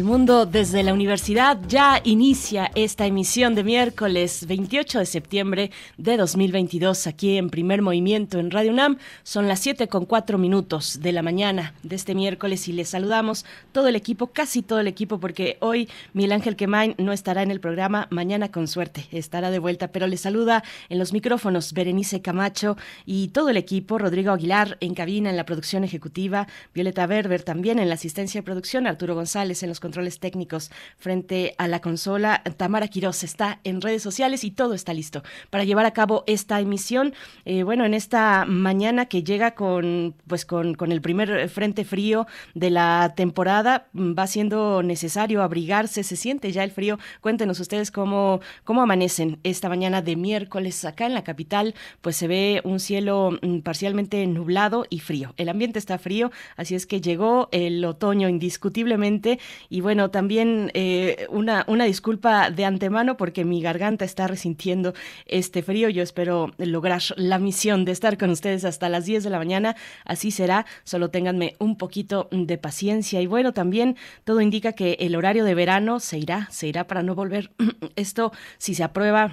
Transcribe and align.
El 0.00 0.06
mundo 0.06 0.46
desde 0.46 0.82
la 0.82 0.94
universidad 0.94 1.58
ya 1.68 2.00
inicia 2.04 2.70
esta 2.74 3.04
emisión 3.04 3.54
de 3.54 3.62
miércoles 3.62 4.46
28 4.46 5.00
de 5.00 5.04
septiembre 5.04 5.70
de 5.98 6.16
2022 6.16 7.06
aquí 7.06 7.36
en 7.36 7.50
Primer 7.50 7.82
Movimiento 7.82 8.38
en 8.38 8.50
Radio 8.50 8.72
UNAM. 8.72 8.96
Son 9.24 9.46
las 9.46 9.60
7 9.60 9.88
con 9.88 10.06
4 10.06 10.38
minutos 10.38 11.00
de 11.02 11.12
la 11.12 11.20
mañana 11.20 11.74
de 11.82 11.96
este 11.96 12.14
miércoles 12.14 12.66
y 12.66 12.72
les 12.72 12.88
saludamos 12.88 13.44
todo 13.72 13.88
el 13.88 13.94
equipo, 13.94 14.28
casi 14.28 14.62
todo 14.62 14.80
el 14.80 14.86
equipo, 14.86 15.20
porque 15.20 15.58
hoy 15.60 15.86
Miguel 16.14 16.32
Ángel 16.32 16.56
Quemain 16.56 16.94
no 16.96 17.12
estará 17.12 17.42
en 17.42 17.50
el 17.50 17.60
programa, 17.60 18.08
mañana 18.08 18.50
con 18.50 18.68
suerte 18.68 19.06
estará 19.12 19.50
de 19.50 19.58
vuelta, 19.58 19.88
pero 19.88 20.06
les 20.06 20.22
saluda 20.22 20.64
en 20.88 20.98
los 20.98 21.12
micrófonos 21.12 21.74
Berenice 21.74 22.22
Camacho 22.22 22.78
y 23.04 23.28
todo 23.28 23.50
el 23.50 23.58
equipo, 23.58 23.98
Rodrigo 23.98 24.32
Aguilar 24.32 24.78
en 24.80 24.94
cabina 24.94 25.28
en 25.28 25.36
la 25.36 25.44
producción 25.44 25.84
ejecutiva, 25.84 26.46
Violeta 26.72 27.06
Berber 27.06 27.42
también 27.42 27.78
en 27.78 27.90
la 27.90 27.96
asistencia 27.96 28.40
de 28.40 28.46
producción, 28.46 28.86
Arturo 28.86 29.14
González 29.14 29.62
en 29.62 29.68
los 29.68 29.78
controles 29.90 30.20
técnicos 30.20 30.70
frente 30.98 31.56
a 31.58 31.66
la 31.66 31.80
consola. 31.80 32.44
Tamara 32.56 32.86
Quiroz 32.86 33.24
está 33.24 33.58
en 33.64 33.80
redes 33.80 34.04
sociales 34.04 34.44
y 34.44 34.52
todo 34.52 34.74
está 34.74 34.94
listo 34.94 35.24
para 35.50 35.64
llevar 35.64 35.84
a 35.84 35.90
cabo 35.90 36.22
esta 36.28 36.60
emisión. 36.60 37.12
Eh, 37.44 37.64
bueno, 37.64 37.84
en 37.84 37.94
esta 37.94 38.44
mañana 38.46 39.06
que 39.06 39.24
llega 39.24 39.56
con, 39.56 40.14
pues 40.28 40.44
con, 40.44 40.74
con 40.74 40.92
el 40.92 41.00
primer 41.00 41.48
frente 41.48 41.84
frío 41.84 42.28
de 42.54 42.70
la 42.70 43.14
temporada, 43.16 43.88
mm, 43.92 44.14
va 44.16 44.28
siendo 44.28 44.84
necesario 44.84 45.42
abrigarse, 45.42 46.04
se 46.04 46.14
siente 46.14 46.52
ya 46.52 46.62
el 46.62 46.70
frío. 46.70 47.00
Cuéntenos 47.20 47.58
ustedes 47.58 47.90
cómo, 47.90 48.40
cómo 48.62 48.82
amanecen 48.82 49.40
esta 49.42 49.68
mañana 49.68 50.02
de 50.02 50.14
miércoles 50.14 50.84
acá 50.84 51.06
en 51.06 51.14
la 51.14 51.24
capital, 51.24 51.74
pues 52.00 52.16
se 52.16 52.28
ve 52.28 52.60
un 52.62 52.78
cielo 52.78 53.32
mm, 53.42 53.58
parcialmente 53.62 54.24
nublado 54.28 54.86
y 54.88 55.00
frío. 55.00 55.34
El 55.36 55.48
ambiente 55.48 55.80
está 55.80 55.98
frío, 55.98 56.30
así 56.56 56.76
es 56.76 56.86
que 56.86 57.00
llegó 57.00 57.48
el 57.50 57.84
otoño 57.84 58.28
indiscutiblemente 58.28 59.40
y 59.68 59.79
bueno, 59.80 60.10
también 60.10 60.70
eh, 60.74 61.26
una, 61.30 61.64
una 61.66 61.84
disculpa 61.84 62.50
de 62.50 62.64
antemano 62.64 63.16
porque 63.16 63.44
mi 63.44 63.60
garganta 63.60 64.04
está 64.04 64.26
resintiendo 64.26 64.94
este 65.26 65.62
frío. 65.62 65.88
Yo 65.88 66.02
espero 66.02 66.52
lograr 66.58 67.02
la 67.16 67.38
misión 67.38 67.84
de 67.84 67.92
estar 67.92 68.18
con 68.18 68.30
ustedes 68.30 68.64
hasta 68.64 68.88
las 68.88 69.04
10 69.04 69.24
de 69.24 69.30
la 69.30 69.38
mañana. 69.38 69.76
Así 70.04 70.30
será. 70.30 70.66
Solo 70.84 71.10
ténganme 71.10 71.56
un 71.58 71.76
poquito 71.76 72.28
de 72.30 72.58
paciencia. 72.58 73.20
Y 73.20 73.26
bueno, 73.26 73.52
también 73.52 73.96
todo 74.24 74.40
indica 74.40 74.72
que 74.72 74.96
el 75.00 75.16
horario 75.16 75.44
de 75.44 75.54
verano 75.54 76.00
se 76.00 76.18
irá, 76.18 76.48
se 76.50 76.68
irá 76.68 76.86
para 76.86 77.02
no 77.02 77.14
volver. 77.14 77.50
Esto, 77.96 78.32
si 78.58 78.74
se 78.74 78.84
aprueba 78.84 79.32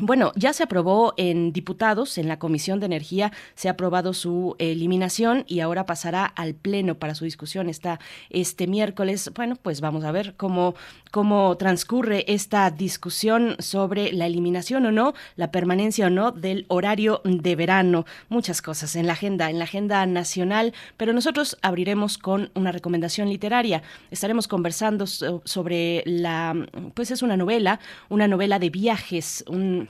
bueno, 0.00 0.32
ya 0.36 0.52
se 0.52 0.62
aprobó 0.62 1.14
en 1.16 1.52
diputados, 1.52 2.18
en 2.18 2.28
la 2.28 2.38
Comisión 2.38 2.80
de 2.80 2.86
Energía, 2.86 3.32
se 3.54 3.68
ha 3.68 3.72
aprobado 3.72 4.12
su 4.12 4.54
eliminación 4.58 5.44
y 5.46 5.60
ahora 5.60 5.86
pasará 5.86 6.24
al 6.26 6.54
Pleno 6.54 6.96
para 6.96 7.14
su 7.14 7.24
discusión. 7.24 7.68
Está 7.68 7.98
este 8.30 8.66
miércoles. 8.66 9.30
Bueno, 9.34 9.56
pues 9.56 9.80
vamos 9.80 10.04
a 10.04 10.12
ver 10.12 10.34
cómo, 10.36 10.74
cómo 11.16 11.56
transcurre 11.56 12.26
esta 12.30 12.70
discusión 12.70 13.56
sobre 13.58 14.12
la 14.12 14.26
eliminación 14.26 14.84
o 14.84 14.92
no, 14.92 15.14
la 15.36 15.50
permanencia 15.50 16.08
o 16.08 16.10
no 16.10 16.30
del 16.30 16.66
horario 16.68 17.22
de 17.24 17.56
verano. 17.56 18.04
Muchas 18.28 18.60
cosas 18.60 18.96
en 18.96 19.06
la 19.06 19.14
agenda, 19.14 19.48
en 19.48 19.58
la 19.58 19.64
agenda 19.64 20.04
nacional, 20.04 20.74
pero 20.98 21.14
nosotros 21.14 21.56
abriremos 21.62 22.18
con 22.18 22.50
una 22.54 22.70
recomendación 22.70 23.30
literaria. 23.30 23.82
Estaremos 24.10 24.46
conversando 24.46 25.06
sobre 25.06 26.02
la, 26.04 26.54
pues 26.92 27.10
es 27.10 27.22
una 27.22 27.38
novela, 27.38 27.80
una 28.10 28.28
novela 28.28 28.58
de 28.58 28.68
viajes, 28.68 29.42
un 29.48 29.88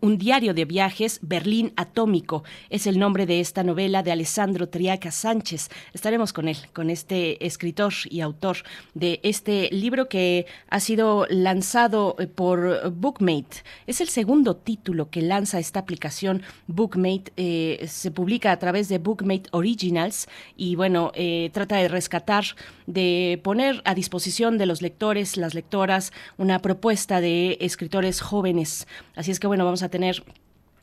un 0.00 0.18
diario 0.18 0.54
de 0.54 0.64
viajes, 0.64 1.18
Berlín 1.22 1.72
Atómico, 1.76 2.44
es 2.70 2.86
el 2.86 2.98
nombre 2.98 3.26
de 3.26 3.40
esta 3.40 3.62
novela 3.62 4.02
de 4.02 4.12
Alessandro 4.12 4.68
Triaca 4.68 5.10
Sánchez. 5.10 5.68
Estaremos 5.92 6.32
con 6.32 6.48
él, 6.48 6.56
con 6.72 6.90
este 6.90 7.44
escritor 7.46 7.92
y 8.08 8.20
autor 8.20 8.58
de 8.94 9.20
este 9.22 9.68
libro 9.72 10.08
que 10.08 10.46
ha 10.68 10.80
sido 10.80 11.26
lanzado 11.30 12.16
eh, 12.18 12.26
por 12.26 12.90
Bookmate. 12.90 13.62
Es 13.86 14.00
el 14.00 14.08
segundo 14.08 14.56
título 14.56 15.10
que 15.10 15.22
lanza 15.22 15.58
esta 15.58 15.80
aplicación 15.80 16.42
Bookmate. 16.66 17.32
Eh, 17.36 17.86
se 17.88 18.10
publica 18.10 18.52
a 18.52 18.58
través 18.58 18.88
de 18.88 18.98
Bookmate 18.98 19.48
Originals 19.52 20.28
y 20.56 20.76
bueno, 20.76 21.12
eh, 21.14 21.50
trata 21.52 21.76
de 21.76 21.88
rescatar, 21.88 22.44
de 22.86 23.40
poner 23.42 23.82
a 23.84 23.94
disposición 23.94 24.58
de 24.58 24.66
los 24.66 24.82
lectores, 24.82 25.36
las 25.36 25.54
lectoras, 25.54 26.12
una 26.36 26.60
propuesta 26.60 27.20
de 27.20 27.58
escritores 27.60 28.20
jóvenes. 28.20 28.86
Así 29.16 29.30
es 29.30 29.40
que 29.40 29.46
bueno, 29.46 29.64
vamos 29.64 29.77
a 29.82 29.88
tener 29.88 30.22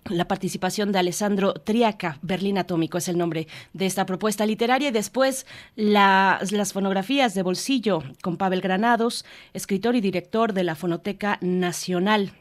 la 0.10 0.28
participación 0.28 0.92
de 0.92 1.00
Alessandro 1.00 1.54
Triaca, 1.54 2.20
Berlín 2.22 2.60
Atómico 2.60 3.00
es 3.00 3.08
el 3.08 3.18
nombre 3.18 3.48
de 3.74 3.88
esta 3.88 4.06
propuesta 4.06 4.46
literaria, 4.46 4.90
y 4.90 4.92
después 4.92 5.48
las 5.76 6.74
fonografías 6.74 7.34
de 7.34 7.42
bolsillo 7.42 8.04
con 8.22 8.38
Pavel 8.38 8.62
Granados, 8.62 9.26
escritor 9.54 9.96
y 9.96 10.02
director 10.02 10.54
de 10.54 10.64
la 10.64 10.76
Fonoteca 10.76 11.40
Nacional 11.42 12.34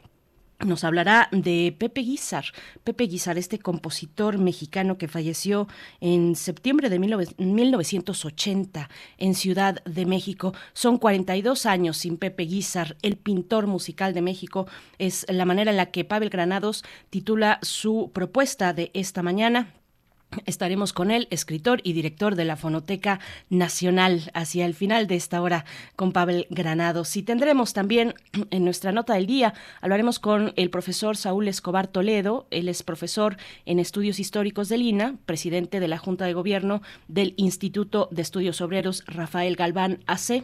nos 0.59 0.83
hablará 0.83 1.27
de 1.31 1.75
Pepe 1.77 2.01
Guizar. 2.01 2.45
Pepe 2.83 3.05
Guizar, 3.05 3.37
este 3.37 3.59
compositor 3.59 4.37
mexicano 4.37 4.97
que 4.97 5.07
falleció 5.07 5.67
en 5.99 6.35
septiembre 6.35 6.89
de 6.89 6.99
1980 6.99 8.89
en 9.17 9.35
Ciudad 9.35 9.83
de 9.83 10.05
México. 10.05 10.53
Son 10.73 10.97
42 10.97 11.65
años 11.65 11.97
sin 11.97 12.17
Pepe 12.17 12.43
Guizar, 12.43 12.95
el 13.01 13.17
pintor 13.17 13.67
musical 13.67 14.13
de 14.13 14.21
México. 14.21 14.67
Es 14.97 15.25
la 15.29 15.45
manera 15.45 15.71
en 15.71 15.77
la 15.77 15.87
que 15.87 16.05
Pavel 16.05 16.29
Granados 16.29 16.83
titula 17.09 17.59
su 17.61 18.11
propuesta 18.13 18.73
de 18.73 18.91
esta 18.93 19.21
mañana. 19.21 19.73
Estaremos 20.45 20.93
con 20.93 21.11
él, 21.11 21.27
escritor 21.31 21.81
y 21.83 21.93
director 21.93 22.35
de 22.35 22.45
la 22.45 22.55
Fonoteca 22.55 23.19
Nacional, 23.49 24.31
hacia 24.33 24.65
el 24.65 24.73
final 24.73 25.07
de 25.07 25.15
esta 25.15 25.41
hora 25.41 25.65
con 25.95 26.11
Pavel 26.11 26.47
Granados. 26.49 27.15
Y 27.15 27.23
tendremos 27.23 27.73
también 27.73 28.13
en 28.51 28.65
nuestra 28.65 28.91
nota 28.91 29.13
del 29.13 29.25
día, 29.25 29.53
hablaremos 29.81 30.19
con 30.19 30.53
el 30.55 30.69
profesor 30.69 31.17
Saúl 31.17 31.47
Escobar 31.47 31.87
Toledo, 31.87 32.47
él 32.51 32.69
es 32.69 32.83
profesor 32.83 33.37
en 33.65 33.79
estudios 33.79 34.19
históricos 34.19 34.69
del 34.69 34.81
INA, 34.81 35.15
presidente 35.25 35.79
de 35.79 35.87
la 35.87 35.97
Junta 35.97 36.25
de 36.25 36.33
Gobierno 36.33 36.81
del 37.07 37.33
Instituto 37.37 38.09
de 38.11 38.21
Estudios 38.21 38.61
Obreros 38.61 39.03
Rafael 39.07 39.55
Galván 39.55 39.99
AC 40.07 40.43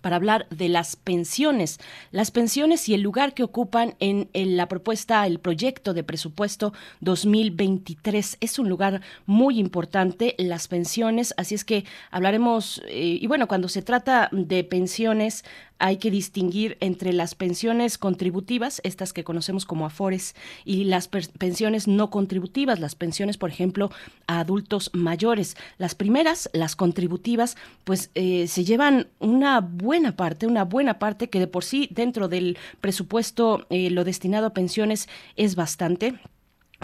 para 0.00 0.16
hablar 0.16 0.46
de 0.50 0.68
las 0.68 0.96
pensiones, 0.96 1.78
las 2.10 2.30
pensiones 2.30 2.88
y 2.88 2.94
el 2.94 3.02
lugar 3.02 3.34
que 3.34 3.42
ocupan 3.42 3.94
en, 4.00 4.28
la 4.56 4.68
propuesta, 4.68 5.26
el 5.26 5.38
proyecto 5.38 5.94
de 5.94 6.04
presupuesto 6.04 6.72
2023. 7.00 8.38
Es 8.40 8.58
un 8.58 8.68
lugar 8.68 9.00
muy 9.26 9.58
importante, 9.58 10.34
las 10.38 10.68
pensiones, 10.68 11.34
así 11.36 11.54
es 11.54 11.64
que 11.64 11.84
hablaremos, 12.10 12.82
eh, 12.88 13.18
y 13.20 13.26
bueno, 13.26 13.48
cuando 13.48 13.68
se 13.68 13.82
trata 13.82 14.28
de 14.32 14.64
pensiones, 14.64 15.44
hay 15.78 15.98
que 15.98 16.10
distinguir 16.10 16.76
entre 16.80 17.12
las 17.12 17.34
pensiones 17.34 17.98
contributivas, 17.98 18.80
estas 18.84 19.12
que 19.12 19.24
conocemos 19.24 19.64
como 19.64 19.86
afores, 19.86 20.34
y 20.64 20.84
las 20.84 21.08
pensiones 21.08 21.88
no 21.88 22.10
contributivas, 22.10 22.80
las 22.80 22.94
pensiones, 22.94 23.36
por 23.36 23.50
ejemplo, 23.50 23.90
a 24.26 24.40
adultos 24.40 24.90
mayores. 24.92 25.56
Las 25.78 25.94
primeras, 25.94 26.48
las 26.52 26.76
contributivas, 26.76 27.56
pues 27.84 28.10
eh, 28.14 28.46
se 28.46 28.64
llevan 28.64 29.08
una 29.18 29.60
buena 29.60 30.16
parte, 30.16 30.46
una 30.46 30.64
buena 30.64 30.98
parte 30.98 31.28
que 31.28 31.40
de 31.40 31.46
por 31.46 31.64
sí 31.64 31.88
dentro 31.90 32.28
del 32.28 32.56
presupuesto 32.80 33.66
eh, 33.70 33.90
lo 33.90 34.04
destinado 34.04 34.46
a 34.46 34.54
pensiones 34.54 35.08
es 35.36 35.54
bastante 35.56 36.14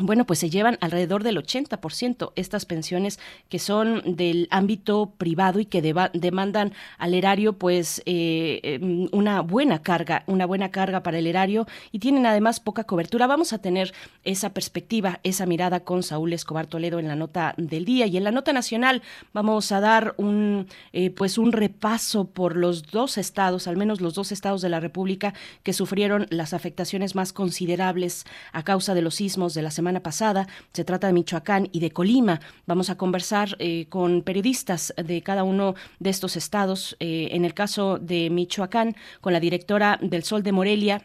bueno, 0.01 0.27
pues 0.27 0.39
se 0.39 0.51
llevan 0.51 0.79
alrededor 0.81 1.23
del 1.23 1.37
80% 1.37 2.33
estas 2.37 2.67
pensiones 2.67 3.19
que 3.49 3.59
son 3.59 4.03
del 4.17 4.49
ámbito 4.51 5.13
privado 5.17 5.61
y 5.61 5.67
que 5.67 5.83
demandan 5.83 6.73
al 6.99 7.15
erario 7.15 7.55
pues 7.55 8.03
eh, 8.07 8.61
em, 8.63 9.09
una 9.13 9.41
buena 9.41 9.83
carga, 9.83 10.25
una 10.27 10.47
buena 10.47 10.71
carga 10.71 11.03
para 11.03 11.19
el 11.19 11.27
erario 11.27 11.67
y 11.93 11.99
tienen 11.99 12.27
además 12.27 12.61
poca 12.61 12.85
cobertura. 12.85 13.27
Vamos 13.27 13.53
a 13.53 13.59
tener 13.59 13.93
esa 14.25 14.51
perspectiva, 14.51 15.21
esa 15.23 15.47
mirada 15.47 15.81
con 15.81 16.03
Saúl 16.03 16.33
Escobar 16.33 16.67
Toledo 16.67 16.99
en 16.99 17.09
la 17.09 17.17
nota 17.17 17.55
del 17.57 17.85
día 17.85 18.07
y 18.07 18.17
en 18.17 18.25
la 18.25 18.31
nota 18.31 18.53
nacional 18.53 19.03
vamos 19.33 19.73
a 19.73 19.81
dar 19.81 20.15
un 20.17 20.67
eh, 20.93 21.11
pues 21.11 21.39
un 21.39 21.53
repaso 21.53 22.27
por 22.27 22.57
los 22.57 22.91
dos 22.91 23.19
estados, 23.19 23.67
al 23.67 23.77
menos 23.77 24.01
los 24.01 24.15
dos 24.15 24.33
estados 24.33 24.63
de 24.63 24.69
la 24.69 24.81
República 24.81 25.35
que 25.63 25.73
sufrieron 25.73 26.27
las 26.31 26.55
afectaciones 26.55 27.15
más 27.15 27.33
considerables 27.33 28.25
a 28.53 28.63
causa 28.63 28.95
de 28.95 29.03
los 29.03 29.17
sismos 29.17 29.55
de 29.55 29.63
la 29.63 29.71
semana 29.71 29.90
pasada. 29.99 30.47
Se 30.73 30.85
trata 30.85 31.09
de 31.09 31.13
Michoacán 31.13 31.69
y 31.73 31.81
de 31.81 31.91
Colima. 31.91 32.39
Vamos 32.67 32.89
a 32.89 32.97
conversar 32.97 33.57
eh, 33.59 33.87
con 33.89 34.23
periodistas 34.23 34.95
de 34.97 35.23
cada 35.23 35.43
uno 35.43 35.75
de 35.99 36.11
estos 36.11 36.37
estados. 36.37 36.97
Eh, 37.01 37.31
en 37.33 37.45
el 37.45 37.53
caso 37.55 37.99
de 37.99 38.31
Michoacán, 38.31 38.95
con 39.21 39.33
la 39.33 39.41
directora 39.41 39.99
del 40.01 40.23
Sol 40.23 40.45
de 40.45 40.53
Morelia, 40.53 41.03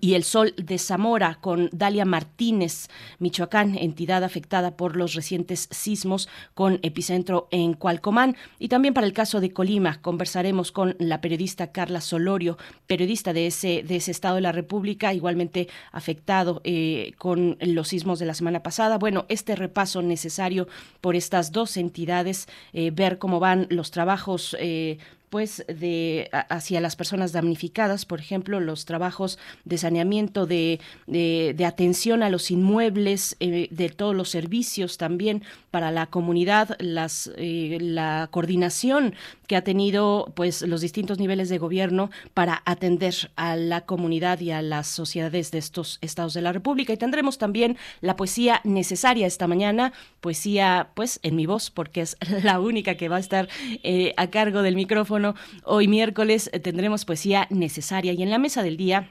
y 0.00 0.14
El 0.14 0.24
Sol 0.24 0.54
de 0.56 0.78
Zamora 0.78 1.38
con 1.40 1.70
Dalia 1.72 2.04
Martínez, 2.04 2.88
Michoacán, 3.18 3.76
entidad 3.76 4.24
afectada 4.24 4.76
por 4.76 4.96
los 4.96 5.14
recientes 5.14 5.68
sismos 5.70 6.28
con 6.54 6.80
epicentro 6.82 7.46
en 7.50 7.74
Cualcomán. 7.74 8.36
Y 8.58 8.68
también 8.68 8.94
para 8.94 9.06
el 9.06 9.12
caso 9.12 9.40
de 9.40 9.52
Colima, 9.52 10.00
conversaremos 10.02 10.72
con 10.72 10.96
la 10.98 11.20
periodista 11.20 11.70
Carla 11.70 12.00
Solorio, 12.00 12.58
periodista 12.86 13.32
de 13.32 13.46
ese, 13.46 13.84
de 13.84 13.96
ese 13.96 14.10
estado 14.10 14.36
de 14.36 14.40
la 14.40 14.52
República, 14.52 15.14
igualmente 15.14 15.68
afectado 15.92 16.60
eh, 16.64 17.12
con 17.18 17.56
los 17.60 17.88
sismos 17.88 18.18
de 18.18 18.26
la 18.26 18.34
semana 18.34 18.62
pasada. 18.62 18.98
Bueno, 18.98 19.24
este 19.28 19.54
repaso 19.54 20.02
necesario 20.02 20.66
por 21.00 21.14
estas 21.14 21.52
dos 21.52 21.76
entidades, 21.76 22.48
eh, 22.72 22.90
ver 22.90 23.18
cómo 23.18 23.38
van 23.38 23.66
los 23.70 23.92
trabajos 23.92 24.56
eh, 24.58 24.98
pues 25.36 25.66
de 25.68 26.30
hacia 26.32 26.80
las 26.80 26.96
personas 26.96 27.32
damnificadas, 27.32 28.06
por 28.06 28.20
ejemplo, 28.20 28.58
los 28.58 28.86
trabajos 28.86 29.38
de 29.66 29.76
saneamiento, 29.76 30.46
de, 30.46 30.80
de, 31.06 31.64
atención 31.66 32.22
a 32.22 32.30
los 32.30 32.50
inmuebles, 32.50 33.36
eh, 33.38 33.68
de 33.70 33.88
todos 33.90 34.16
los 34.16 34.30
servicios 34.30 34.96
también 34.96 35.42
para 35.70 35.90
la 35.90 36.06
comunidad, 36.06 36.74
las, 36.80 37.30
eh, 37.36 37.76
la 37.82 38.28
coordinación 38.30 39.14
que 39.46 39.56
ha 39.56 39.62
tenido 39.62 40.32
pues 40.34 40.62
los 40.62 40.80
distintos 40.80 41.18
niveles 41.18 41.48
de 41.48 41.58
gobierno 41.58 42.10
para 42.32 42.62
atender 42.64 43.14
a 43.36 43.56
la 43.56 43.82
comunidad 43.82 44.40
y 44.40 44.52
a 44.52 44.62
las 44.62 44.86
sociedades 44.86 45.50
de 45.50 45.58
estos 45.58 45.98
estados 46.00 46.34
de 46.34 46.42
la 46.42 46.52
República. 46.52 46.92
Y 46.92 46.96
tendremos 46.96 47.38
también 47.38 47.76
la 48.00 48.16
poesía 48.16 48.60
necesaria 48.64 49.26
esta 49.26 49.46
mañana, 49.46 49.92
poesía 50.20 50.88
pues 50.94 51.20
en 51.22 51.36
mi 51.36 51.44
voz, 51.44 51.70
porque 51.70 52.00
es 52.00 52.16
la 52.42 52.58
única 52.58 52.96
que 52.96 53.08
va 53.08 53.16
a 53.16 53.20
estar 53.20 53.48
eh, 53.82 54.14
a 54.16 54.28
cargo 54.30 54.62
del 54.62 54.76
micrófono. 54.76 55.25
Hoy 55.64 55.88
miércoles 55.88 56.50
eh, 56.52 56.60
tendremos 56.60 57.04
poesía 57.04 57.46
necesaria 57.50 58.12
y 58.12 58.22
en 58.22 58.30
la 58.30 58.38
mesa 58.38 58.62
del 58.62 58.76
día 58.76 59.10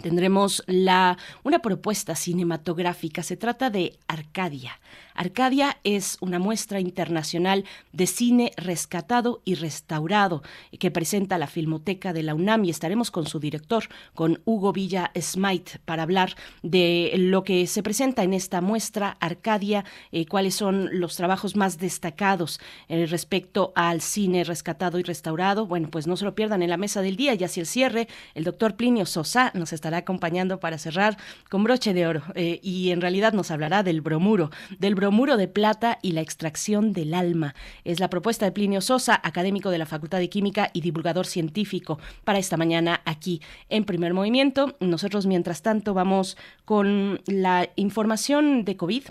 tendremos 0.00 0.62
la, 0.66 1.18
una 1.42 1.58
propuesta 1.58 2.14
cinematográfica. 2.14 3.22
Se 3.22 3.36
trata 3.36 3.68
de 3.70 3.98
Arcadia. 4.08 4.80
Arcadia 5.14 5.78
es 5.84 6.16
una 6.20 6.38
muestra 6.38 6.80
internacional 6.80 7.64
de 7.92 8.06
cine 8.06 8.52
rescatado 8.56 9.42
y 9.44 9.54
restaurado 9.54 10.42
que 10.78 10.90
presenta 10.90 11.38
la 11.38 11.46
Filmoteca 11.46 12.12
de 12.12 12.22
la 12.22 12.34
UNAM 12.34 12.64
y 12.64 12.70
estaremos 12.70 13.10
con 13.10 13.26
su 13.26 13.40
director, 13.40 13.84
con 14.14 14.40
Hugo 14.44 14.72
Villa 14.72 15.10
Smite, 15.18 15.80
para 15.84 16.02
hablar 16.02 16.34
de 16.62 17.12
lo 17.16 17.44
que 17.44 17.66
se 17.66 17.82
presenta 17.82 18.22
en 18.22 18.32
esta 18.32 18.60
muestra 18.60 19.16
Arcadia, 19.20 19.84
eh, 20.10 20.26
cuáles 20.26 20.54
son 20.54 20.88
los 20.92 21.16
trabajos 21.16 21.56
más 21.56 21.78
destacados 21.78 22.60
eh, 22.88 23.06
respecto 23.06 23.72
al 23.74 24.00
cine 24.00 24.44
rescatado 24.44 24.98
y 24.98 25.02
restaurado. 25.02 25.66
Bueno, 25.66 25.90
pues 25.90 26.06
no 26.06 26.16
se 26.16 26.24
lo 26.24 26.34
pierdan 26.34 26.62
en 26.62 26.70
la 26.70 26.76
mesa 26.76 27.02
del 27.02 27.16
día 27.16 27.34
y 27.34 27.44
hacia 27.44 27.60
el 27.60 27.66
cierre, 27.66 28.08
el 28.34 28.44
doctor 28.44 28.76
Plinio 28.76 29.06
Sosa 29.06 29.50
nos 29.54 29.72
estará 29.72 29.98
acompañando 29.98 30.60
para 30.60 30.78
cerrar 30.78 31.16
con 31.50 31.64
broche 31.64 31.94
de 31.94 32.06
oro 32.06 32.22
eh, 32.34 32.60
y 32.62 32.90
en 32.90 33.00
realidad 33.00 33.32
nos 33.32 33.50
hablará 33.50 33.82
del 33.82 34.00
bromuro, 34.00 34.50
del 34.78 34.94
bromuro 35.02 35.36
de 35.36 35.48
plata 35.48 35.98
y 36.00 36.12
la 36.12 36.20
extracción 36.20 36.92
del 36.92 37.14
alma. 37.14 37.56
Es 37.82 37.98
la 37.98 38.08
propuesta 38.08 38.46
de 38.46 38.52
Plinio 38.52 38.80
Sosa, 38.80 39.20
académico 39.24 39.70
de 39.70 39.78
la 39.78 39.84
Facultad 39.84 40.18
de 40.18 40.28
Química 40.28 40.70
y 40.72 40.80
divulgador 40.80 41.26
científico, 41.26 41.98
para 42.22 42.38
esta 42.38 42.56
mañana 42.56 43.02
aquí 43.04 43.42
en 43.68 43.84
Primer 43.84 44.14
Movimiento. 44.14 44.76
Nosotros, 44.78 45.26
mientras 45.26 45.60
tanto, 45.62 45.92
vamos 45.92 46.36
con 46.64 47.20
la 47.26 47.68
información 47.74 48.64
de 48.64 48.76
COVID. 48.76 49.02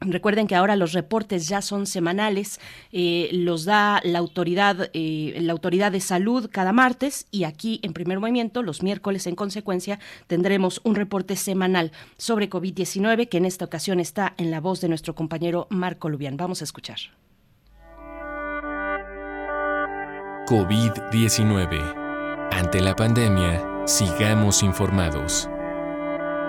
Recuerden 0.00 0.46
que 0.46 0.54
ahora 0.54 0.76
los 0.76 0.92
reportes 0.92 1.48
ya 1.48 1.60
son 1.60 1.86
semanales, 1.86 2.60
eh, 2.92 3.30
los 3.32 3.64
da 3.64 4.00
la 4.04 4.20
autoridad, 4.20 4.90
eh, 4.92 5.36
la 5.40 5.52
autoridad 5.52 5.90
de 5.90 6.00
salud 6.00 6.48
cada 6.52 6.72
martes 6.72 7.26
y 7.32 7.42
aquí 7.42 7.80
en 7.82 7.92
primer 7.92 8.20
movimiento 8.20 8.62
los 8.62 8.84
miércoles 8.84 9.26
en 9.26 9.34
consecuencia 9.34 9.98
tendremos 10.28 10.80
un 10.84 10.94
reporte 10.94 11.34
semanal 11.34 11.90
sobre 12.16 12.48
COVID-19 12.48 13.28
que 13.28 13.38
en 13.38 13.44
esta 13.44 13.64
ocasión 13.64 13.98
está 13.98 14.34
en 14.36 14.52
la 14.52 14.60
voz 14.60 14.80
de 14.80 14.88
nuestro 14.88 15.16
compañero 15.16 15.66
Marco 15.68 16.08
Lubián. 16.08 16.36
Vamos 16.36 16.60
a 16.60 16.64
escuchar. 16.64 16.98
COVID-19. 20.46 22.48
Ante 22.52 22.80
la 22.80 22.94
pandemia, 22.94 23.82
sigamos 23.86 24.62
informados. 24.62 25.50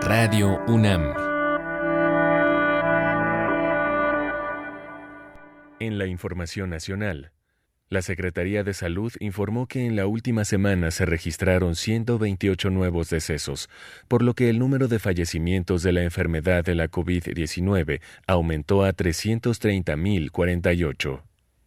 Radio 0.01 0.59
UNAM. 0.67 1.38
En 5.79 5.97
la 5.97 6.05
información 6.07 6.69
nacional, 6.69 7.31
la 7.87 8.01
Secretaría 8.01 8.65
de 8.65 8.73
Salud 8.73 9.13
informó 9.21 9.65
que 9.65 9.85
en 9.85 9.95
la 9.95 10.07
última 10.07 10.43
semana 10.43 10.91
se 10.91 11.05
registraron 11.05 11.75
128 11.75 12.69
nuevos 12.69 13.09
decesos, 13.09 13.69
por 14.09 14.21
lo 14.21 14.33
que 14.33 14.49
el 14.49 14.59
número 14.59 14.89
de 14.89 14.99
fallecimientos 14.99 15.81
de 15.81 15.93
la 15.93 16.03
enfermedad 16.03 16.65
de 16.65 16.75
la 16.75 16.91
COVID-19 16.91 18.01
aumentó 18.27 18.83
a 18.83 18.93
330.048. 18.93 21.21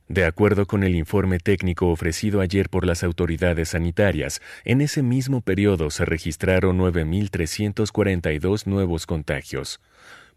De 0.09 0.27
acuerdo 0.27 0.67
con 0.67 0.85
el 0.85 0.95
informe 0.95 1.39
técnico 1.39 1.89
ofrecido 1.89 2.43
ayer 2.43 2.69
por 2.69 2.85
las 2.85 3.03
autoridades 3.03 3.71
sanitarias, 3.71 4.43
en 4.67 4.83
ese 4.83 5.03
mismo 5.03 5.41
periodo 5.41 5.89
se 5.89 6.05
registraron 6.05 6.79
9.342 6.79 8.67
nuevos 8.67 9.07
contagios 9.07 9.81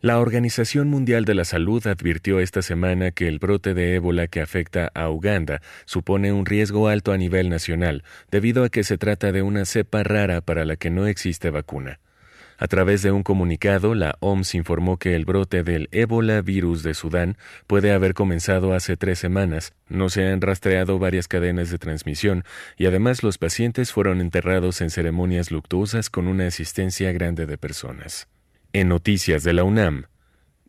la 0.00 0.18
Organización 0.18 0.88
Mundial 0.88 1.24
de 1.24 1.34
la 1.34 1.44
Salud 1.44 1.86
advirtió 1.86 2.40
esta 2.40 2.60
semana 2.60 3.12
que 3.12 3.28
el 3.28 3.38
brote 3.38 3.72
de 3.72 3.94
ébola 3.94 4.26
que 4.26 4.40
afecta 4.40 4.90
a 4.96 5.08
Uganda 5.10 5.62
supone 5.84 6.32
un 6.32 6.44
riesgo 6.44 6.88
alto 6.88 7.12
a 7.12 7.16
nivel 7.16 7.48
nacional, 7.48 8.02
debido 8.32 8.64
a 8.64 8.70
que 8.70 8.82
se 8.82 8.98
trata 8.98 9.30
de 9.30 9.42
una 9.42 9.64
cepa 9.64 10.02
rara 10.02 10.40
para 10.40 10.64
la 10.64 10.74
que 10.74 10.90
no 10.90 11.06
existe 11.06 11.50
vacuna. 11.50 12.00
A 12.60 12.66
través 12.66 13.02
de 13.02 13.12
un 13.12 13.22
comunicado, 13.22 13.94
la 13.94 14.16
OMS 14.18 14.56
informó 14.56 14.96
que 14.96 15.14
el 15.14 15.24
brote 15.24 15.62
del 15.62 15.88
ébola 15.92 16.42
virus 16.42 16.82
de 16.82 16.92
Sudán 16.92 17.36
puede 17.68 17.92
haber 17.92 18.14
comenzado 18.14 18.74
hace 18.74 18.96
tres 18.96 19.20
semanas, 19.20 19.74
no 19.88 20.08
se 20.08 20.26
han 20.26 20.40
rastreado 20.40 20.98
varias 20.98 21.28
cadenas 21.28 21.70
de 21.70 21.78
transmisión 21.78 22.42
y 22.76 22.86
además 22.86 23.22
los 23.22 23.38
pacientes 23.38 23.92
fueron 23.92 24.20
enterrados 24.20 24.80
en 24.80 24.90
ceremonias 24.90 25.52
luctuosas 25.52 26.10
con 26.10 26.26
una 26.26 26.48
asistencia 26.48 27.12
grande 27.12 27.46
de 27.46 27.58
personas. 27.58 28.26
En 28.72 28.88
noticias 28.88 29.44
de 29.44 29.52
la 29.52 29.62
UNAM, 29.62 30.06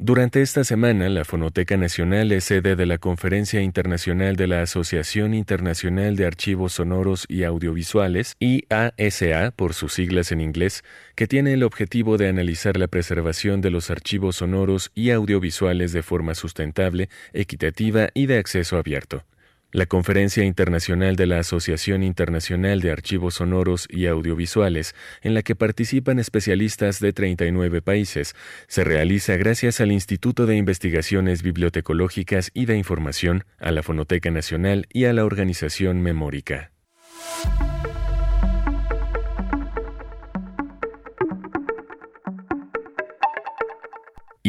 durante 0.01 0.41
esta 0.41 0.63
semana, 0.63 1.09
la 1.09 1.25
Fonoteca 1.25 1.75
Nacional 1.75 2.31
es 2.31 2.45
sede 2.45 2.77
de 2.77 2.85
la 2.85 2.99
Conferencia 2.99 3.61
Internacional 3.61 4.37
de 4.37 4.47
la 4.47 4.61
Asociación 4.61 5.33
Internacional 5.33 6.15
de 6.15 6.25
Archivos 6.25 6.71
Sonoros 6.71 7.25
y 7.27 7.44
Audiovisuales, 7.44 8.37
IASA 8.39 9.51
por 9.51 9.73
sus 9.73 9.91
siglas 9.91 10.31
en 10.31 10.39
inglés, 10.39 10.85
que 11.15 11.27
tiene 11.27 11.51
el 11.51 11.63
objetivo 11.63 12.18
de 12.18 12.29
analizar 12.29 12.77
la 12.77 12.87
preservación 12.87 13.59
de 13.59 13.71
los 13.71 13.91
archivos 13.91 14.37
sonoros 14.37 14.89
y 14.95 15.11
audiovisuales 15.11 15.91
de 15.91 16.01
forma 16.01 16.33
sustentable, 16.33 17.09
equitativa 17.33 18.07
y 18.13 18.25
de 18.27 18.37
acceso 18.37 18.77
abierto. 18.77 19.25
La 19.71 19.85
Conferencia 19.85 20.44
Internacional 20.44 21.16
de 21.16 21.28
la 21.28 21.38
Asociación 21.40 22.02
Internacional 22.02 22.81
de 22.81 22.92
Archivos 22.92 23.35
Sonoros 23.35 23.88
y 23.88 24.07
Audiovisuales, 24.07 24.95
en 25.21 25.35
la 25.35 25.44
que 25.44 25.56
participan 25.56 26.18
especialistas 26.18 26.99
de 26.99 27.14
39 27.14 27.83
países, 27.83 28.35
se 28.68 28.83
realiza 28.83 29.38
gracias 29.38 29.80
al 29.80 29.92
Instituto 29.92 30.47
de 30.47 30.56
Investigaciones 30.56 31.44
Bibliotecológicas 31.44 32.49
y 32.56 32.66
de 32.66 32.78
Información, 32.78 33.44
a 33.59 33.71
la 33.71 33.83
Fonoteca 33.83 34.31
Nacional 34.31 34.88
y 34.92 35.06
a 35.06 35.14
la 35.14 35.23
Organización 35.23 36.02
Memórica. 36.02 36.71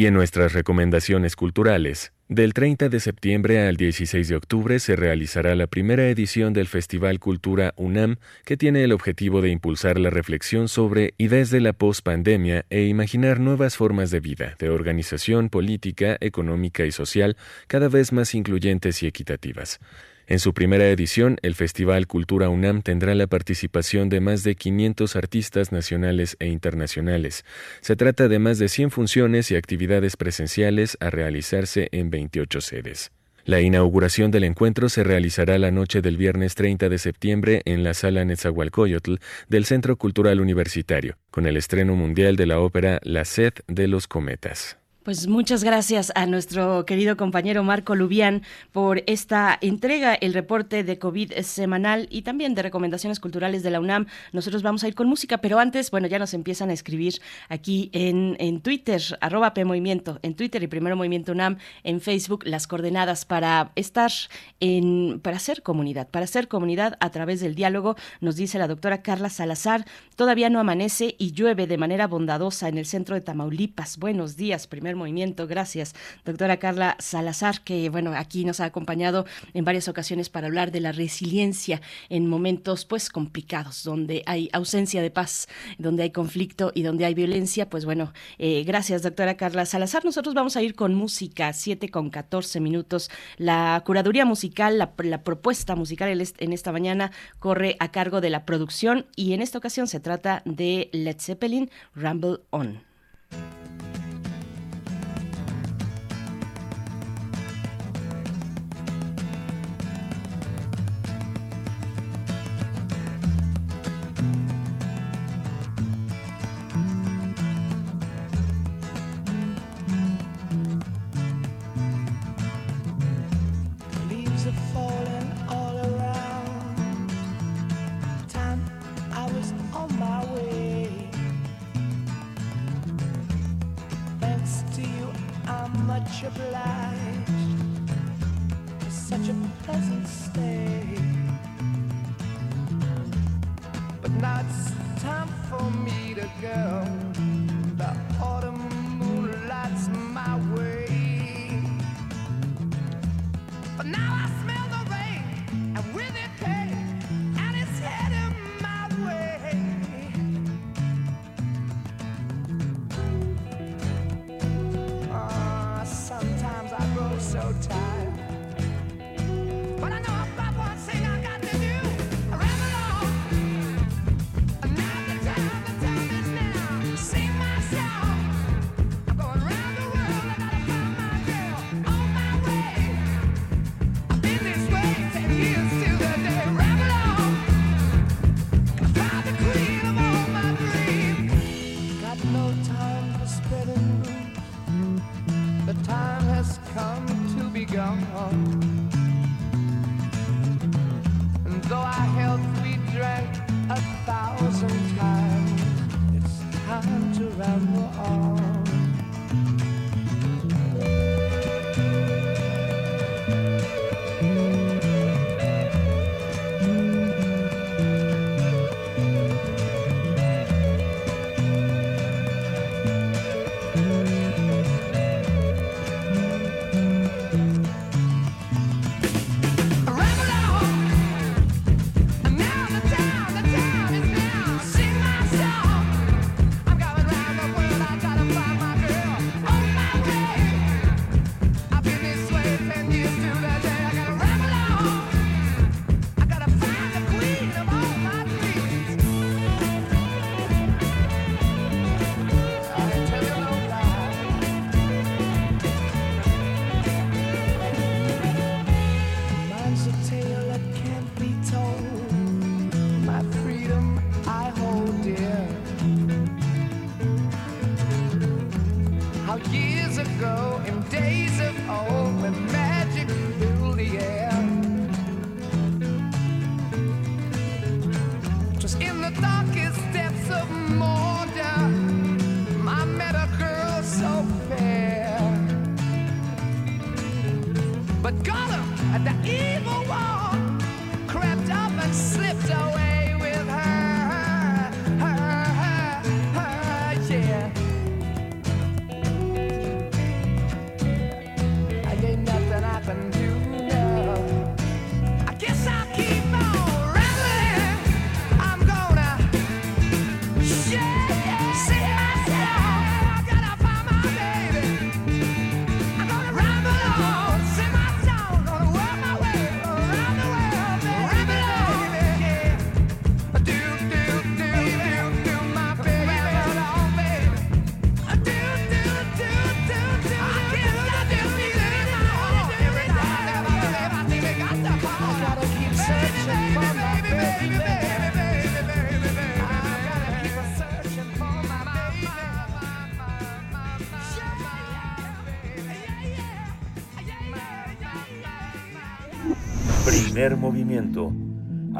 Y 0.01 0.07
en 0.07 0.15
nuestras 0.15 0.53
recomendaciones 0.53 1.35
culturales, 1.35 2.11
del 2.27 2.55
30 2.55 2.89
de 2.89 2.99
septiembre 2.99 3.67
al 3.67 3.77
16 3.77 4.29
de 4.29 4.35
octubre 4.35 4.79
se 4.79 4.95
realizará 4.95 5.53
la 5.53 5.67
primera 5.67 6.09
edición 6.09 6.53
del 6.53 6.65
Festival 6.65 7.19
Cultura 7.19 7.75
UNAM, 7.77 8.15
que 8.43 8.57
tiene 8.57 8.83
el 8.83 8.93
objetivo 8.93 9.43
de 9.43 9.51
impulsar 9.51 9.99
la 9.99 10.09
reflexión 10.09 10.69
sobre 10.69 11.13
y 11.19 11.27
desde 11.27 11.61
la 11.61 11.73
post-pandemia 11.73 12.65
e 12.71 12.85
imaginar 12.85 13.39
nuevas 13.39 13.77
formas 13.77 14.09
de 14.09 14.21
vida, 14.21 14.55
de 14.57 14.71
organización 14.71 15.49
política, 15.49 16.17
económica 16.19 16.83
y 16.83 16.91
social 16.91 17.37
cada 17.67 17.87
vez 17.87 18.11
más 18.11 18.33
incluyentes 18.33 19.03
y 19.03 19.05
equitativas. 19.05 19.79
En 20.27 20.39
su 20.39 20.53
primera 20.53 20.87
edición, 20.89 21.37
el 21.41 21.55
Festival 21.55 22.07
Cultura 22.07 22.49
UNAM 22.49 22.81
tendrá 22.81 23.15
la 23.15 23.27
participación 23.27 24.09
de 24.09 24.21
más 24.21 24.43
de 24.43 24.55
500 24.55 25.15
artistas 25.15 25.71
nacionales 25.71 26.37
e 26.39 26.47
internacionales. 26.47 27.43
Se 27.81 27.95
trata 27.95 28.27
de 28.27 28.39
más 28.39 28.59
de 28.59 28.69
100 28.69 28.91
funciones 28.91 29.51
y 29.51 29.55
actividades 29.55 30.17
presenciales 30.17 30.97
a 30.99 31.09
realizarse 31.09 31.89
en 31.91 32.09
28 32.09 32.61
sedes. 32.61 33.11
La 33.43 33.59
inauguración 33.59 34.29
del 34.29 34.43
encuentro 34.43 34.87
se 34.87 35.03
realizará 35.03 35.57
la 35.57 35.71
noche 35.71 36.01
del 36.01 36.15
viernes 36.15 36.53
30 36.53 36.89
de 36.89 36.97
septiembre 36.99 37.61
en 37.65 37.83
la 37.83 37.95
sala 37.95 38.23
Netzahualcoyotl 38.23 39.15
del 39.47 39.65
Centro 39.65 39.97
Cultural 39.97 40.39
Universitario, 40.39 41.17
con 41.31 41.47
el 41.47 41.57
estreno 41.57 41.95
mundial 41.95 42.35
de 42.35 42.45
la 42.45 42.59
ópera 42.59 42.99
La 43.03 43.25
sed 43.25 43.53
de 43.67 43.87
los 43.87 44.07
cometas. 44.07 44.80
Pues 45.03 45.25
muchas 45.25 45.63
gracias 45.63 46.11
a 46.13 46.27
nuestro 46.27 46.85
querido 46.85 47.17
compañero 47.17 47.63
Marco 47.63 47.95
Lubián 47.95 48.43
por 48.71 49.01
esta 49.07 49.57
entrega, 49.59 50.13
el 50.13 50.31
reporte 50.31 50.83
de 50.83 50.99
COVID 50.99 51.39
semanal 51.41 52.05
y 52.11 52.21
también 52.21 52.53
de 52.53 52.61
recomendaciones 52.61 53.19
culturales 53.19 53.63
de 53.63 53.71
la 53.71 53.79
UNAM. 53.79 54.05
Nosotros 54.31 54.61
vamos 54.61 54.83
a 54.83 54.87
ir 54.87 54.93
con 54.93 55.07
música, 55.07 55.39
pero 55.39 55.57
antes, 55.57 55.89
bueno, 55.89 56.05
ya 56.05 56.19
nos 56.19 56.35
empiezan 56.35 56.69
a 56.69 56.73
escribir 56.73 57.15
aquí 57.49 57.89
en, 57.93 58.37
en 58.39 58.61
Twitter, 58.61 59.01
arroba 59.21 59.55
PMovimiento, 59.55 60.19
en 60.21 60.35
Twitter 60.35 60.61
y 60.61 60.67
Primero 60.67 60.95
Movimiento 60.95 61.31
UNAM, 61.31 61.57
en 61.83 61.99
Facebook, 61.99 62.43
las 62.45 62.67
coordenadas 62.67 63.25
para 63.25 63.71
estar 63.73 64.11
en, 64.59 65.19
para 65.23 65.37
hacer 65.37 65.63
comunidad, 65.63 66.09
para 66.09 66.25
hacer 66.25 66.47
comunidad 66.47 66.97
a 66.99 67.09
través 67.09 67.39
del 67.39 67.55
diálogo, 67.55 67.95
nos 68.19 68.35
dice 68.35 68.59
la 68.59 68.67
doctora 68.67 69.01
Carla 69.01 69.31
Salazar, 69.31 69.83
todavía 70.15 70.51
no 70.51 70.59
amanece 70.59 71.15
y 71.17 71.31
llueve 71.31 71.65
de 71.65 71.79
manera 71.79 72.05
bondadosa 72.05 72.69
en 72.69 72.77
el 72.77 72.85
centro 72.85 73.15
de 73.15 73.21
Tamaulipas. 73.21 73.97
Buenos 73.97 74.37
días, 74.37 74.67
primero 74.67 74.90
movimiento. 74.95 75.47
Gracias, 75.47 75.93
doctora 76.25 76.57
Carla 76.57 76.95
Salazar, 76.99 77.61
que 77.61 77.89
bueno, 77.89 78.13
aquí 78.15 78.45
nos 78.45 78.59
ha 78.59 78.65
acompañado 78.65 79.25
en 79.53 79.65
varias 79.65 79.87
ocasiones 79.87 80.29
para 80.29 80.47
hablar 80.47 80.71
de 80.71 80.79
la 80.79 80.91
resiliencia 80.91 81.81
en 82.09 82.27
momentos 82.27 82.85
pues 82.85 83.09
complicados, 83.09 83.83
donde 83.83 84.23
hay 84.25 84.49
ausencia 84.53 85.01
de 85.01 85.11
paz, 85.11 85.47
donde 85.77 86.03
hay 86.03 86.11
conflicto 86.11 86.71
y 86.73 86.83
donde 86.83 87.05
hay 87.05 87.13
violencia. 87.13 87.69
Pues 87.69 87.85
bueno, 87.85 88.13
eh, 88.37 88.63
gracias, 88.65 89.03
doctora 89.03 89.37
Carla 89.37 89.65
Salazar. 89.65 90.05
Nosotros 90.05 90.35
vamos 90.35 90.55
a 90.55 90.61
ir 90.61 90.75
con 90.75 90.93
música, 90.93 91.53
7 91.53 91.89
con 91.89 92.09
14 92.09 92.59
minutos. 92.59 93.09
La 93.37 93.81
curaduría 93.85 94.25
musical, 94.25 94.77
la, 94.77 94.93
la 94.97 95.23
propuesta 95.23 95.75
musical 95.75 96.09
en 96.09 96.53
esta 96.53 96.71
mañana 96.71 97.11
corre 97.39 97.75
a 97.79 97.91
cargo 97.91 98.21
de 98.21 98.29
la 98.29 98.45
producción 98.45 99.05
y 99.15 99.33
en 99.33 99.41
esta 99.41 99.57
ocasión 99.57 99.87
se 99.87 99.99
trata 99.99 100.41
de 100.45 100.89
Led 100.91 101.17
Zeppelin, 101.19 101.69
Rumble 101.95 102.39
On. 102.49 102.83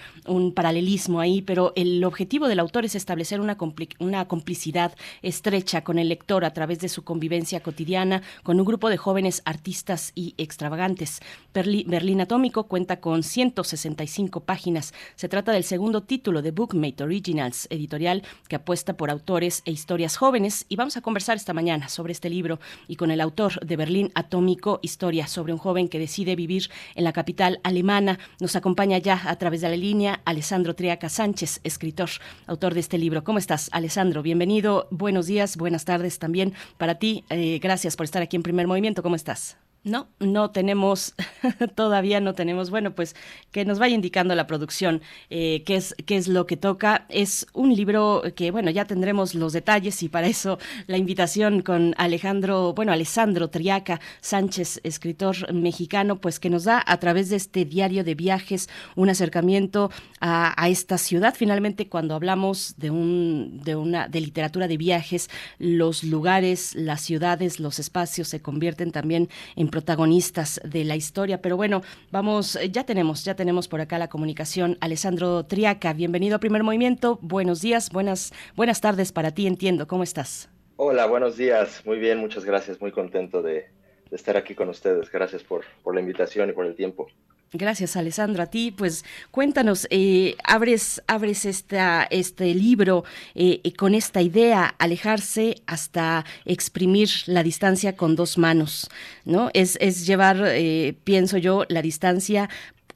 paralelismo 0.53 1.19
ahí, 1.19 1.41
pero 1.41 1.73
el 1.75 2.03
objetivo 2.03 2.47
del 2.47 2.59
autor 2.59 2.85
es 2.85 2.95
establecer 2.95 3.39
una, 3.39 3.57
una 3.99 4.27
complicidad 4.27 4.93
estrecha 5.21 5.83
con 5.83 5.99
el 5.99 6.09
lector 6.09 6.45
a 6.45 6.53
través 6.53 6.79
de 6.79 6.89
su 6.89 7.03
convivencia 7.03 7.61
cotidiana 7.61 8.21
con 8.43 8.59
un 8.59 8.65
grupo 8.65 8.89
de 8.89 8.97
jóvenes 8.97 9.41
artistas 9.45 10.11
y 10.15 10.33
extravagantes. 10.37 11.19
Berlín 11.85 12.21
Atómico 12.21 12.67
cuenta 12.67 12.99
con 13.01 13.23
165 13.23 14.41
páginas. 14.41 14.93
Se 15.15 15.27
trata 15.27 15.51
del 15.51 15.63
segundo 15.63 16.03
título 16.03 16.41
de 16.41 16.51
Bookmate 16.51 17.03
Originals, 17.03 17.67
editorial 17.69 18.23
que 18.47 18.55
apuesta 18.55 18.95
por 18.95 19.09
autores 19.09 19.61
e 19.65 19.71
historias 19.71 20.15
jóvenes 20.15 20.65
y 20.69 20.77
vamos 20.77 20.95
a 20.95 21.01
conversar 21.01 21.35
esta 21.35 21.53
mañana 21.53 21.89
sobre 21.89 22.13
este 22.13 22.29
libro 22.29 22.59
y 22.87 22.95
con 22.95 23.11
el 23.11 23.21
autor 23.21 23.59
de 23.65 23.75
Berlín 23.75 24.11
Atómico, 24.15 24.79
historia 24.81 25.27
sobre 25.27 25.53
un 25.53 25.59
joven 25.59 25.89
que 25.89 25.99
decide 25.99 26.35
vivir 26.35 26.69
en 26.95 27.03
la 27.03 27.13
capital 27.13 27.59
alemana. 27.63 28.19
Nos 28.39 28.55
acompaña 28.55 28.97
ya 28.97 29.21
a 29.29 29.35
través 29.37 29.61
de 29.61 29.69
la 29.69 29.75
línea 29.75 30.21
Alessandro 30.25 30.75
Triaca 30.75 31.09
Sánchez, 31.09 31.59
escritor, 31.63 32.09
autor 32.47 32.73
de 32.73 32.79
este 32.79 32.97
libro. 32.97 33.23
¿Cómo 33.23 33.37
estás, 33.37 33.69
Alessandro? 33.73 34.23
Bienvenido. 34.23 34.87
Buenos 34.91 35.27
días, 35.27 35.57
buenas 35.57 35.85
tardes 35.85 36.19
también 36.19 36.53
para 36.77 36.95
ti. 36.95 37.25
Eh, 37.29 37.59
gracias 37.61 37.95
por 37.95 38.05
estar 38.05 38.21
aquí 38.21 38.35
en 38.35 38.43
Primer 38.43 38.67
Movimiento. 38.67 39.03
¿Cómo 39.03 39.15
estás? 39.15 39.57
No, 39.85 40.09
no 40.19 40.51
tenemos, 40.51 41.15
todavía 41.75 42.19
no 42.19 42.35
tenemos. 42.35 42.69
Bueno, 42.69 42.93
pues 42.93 43.15
que 43.51 43.63
nos 43.63 43.79
vaya 43.79 43.95
indicando 43.95 44.35
la 44.35 44.45
producción 44.45 45.01
eh, 45.29 45.63
qué, 45.65 45.77
es, 45.77 45.95
qué 46.05 46.17
es 46.17 46.27
lo 46.27 46.45
que 46.45 46.57
toca. 46.57 47.05
Es 47.07 47.47
un 47.53 47.73
libro 47.73 48.21
que, 48.35 48.51
bueno, 48.51 48.71
ya 48.71 48.83
tendremos 48.83 49.35
los 49.35 49.53
detalles 49.53 50.03
y 50.03 50.09
para 50.09 50.27
eso 50.27 50.59
la 50.87 50.97
invitación 50.97 51.61
con 51.61 51.95
Alejandro, 51.97 52.73
bueno, 52.73 52.91
Alessandro 52.91 53.49
Triaca 53.49 54.01
Sánchez, 54.19 54.81
escritor 54.83 55.53
mexicano, 55.53 56.19
pues 56.19 56.41
que 56.41 56.49
nos 56.49 56.65
da 56.65 56.83
a 56.85 56.97
través 56.99 57.29
de 57.29 57.37
este 57.37 57.63
diario 57.63 58.03
de 58.03 58.15
viajes 58.15 58.69
un 58.97 59.09
acercamiento 59.09 59.91
a, 60.19 60.67
esta 60.67 60.97
ciudad. 60.97 61.33
Finalmente, 61.37 61.87
cuando 61.87 62.15
hablamos 62.15 62.75
de, 62.77 62.91
un, 62.91 63.61
de, 63.63 63.75
una, 63.77 64.09
de 64.09 64.19
literatura 64.19 64.67
de 64.67 64.77
viajes, 64.77 65.29
los 65.57 66.03
lugares, 66.03 66.75
las 66.75 67.01
ciudades, 67.01 67.59
los 67.59 67.79
espacios 67.79 68.27
se 68.27 68.41
convierten 68.41 68.91
también 68.91 69.29
en 69.55 69.68
protagonistas 69.69 70.59
de 70.63 70.83
la 70.83 70.95
historia. 70.95 71.41
Pero 71.41 71.57
bueno, 71.57 71.81
vamos, 72.11 72.55
eh, 72.55 72.69
ya 72.69 72.83
tenemos, 72.83 73.23
ya 73.23 73.35
tenemos 73.35 73.67
por 73.67 73.81
acá 73.81 73.97
la 73.97 74.09
comunicación. 74.09 74.77
Alessandro 74.81 75.45
Triaca, 75.45 75.93
bienvenido 75.93 76.35
a 76.35 76.39
Primer 76.39 76.63
Movimiento. 76.63 77.19
Buenos 77.21 77.61
días, 77.61 77.89
buenas, 77.91 78.33
buenas 78.55 78.81
tardes 78.81 79.11
para 79.11 79.31
ti, 79.31 79.47
entiendo. 79.47 79.87
¿Cómo 79.87 80.03
estás? 80.03 80.49
Hola, 80.75 81.05
buenos 81.07 81.35
días. 81.35 81.81
Muy 81.85 81.99
bien, 81.99 82.19
muchas 82.19 82.45
gracias. 82.45 82.79
Muy 82.79 82.91
contento 82.91 83.41
de, 83.41 83.67
estar 84.11 84.37
aquí 84.37 84.55
con 84.55 84.69
ustedes. 84.69 85.11
Gracias 85.11 85.43
por, 85.43 85.65
por 85.83 85.95
la 85.95 86.01
invitación 86.01 86.49
y 86.49 86.53
por 86.53 86.65
el 86.65 86.75
tiempo. 86.75 87.09
Gracias, 87.51 87.97
Alessandro. 87.97 88.43
A 88.43 88.45
ti, 88.45 88.71
pues 88.71 89.03
cuéntanos, 89.31 89.87
eh, 89.89 90.35
abres, 90.43 91.01
abres 91.07 91.45
este 91.45 92.53
libro 92.53 93.03
eh, 93.33 93.73
con 93.75 93.95
esta 93.95 94.21
idea, 94.21 94.75
alejarse 94.77 95.55
hasta 95.65 96.25
exprimir 96.45 97.09
la 97.25 97.41
distancia 97.41 97.95
con 97.95 98.15
dos 98.15 98.37
manos, 98.37 98.91
¿no? 99.25 99.49
Es, 99.53 99.79
es 99.81 100.05
llevar, 100.05 100.37
eh, 100.45 100.95
pienso 101.03 101.37
yo, 101.37 101.65
la 101.69 101.81
distancia 101.81 102.49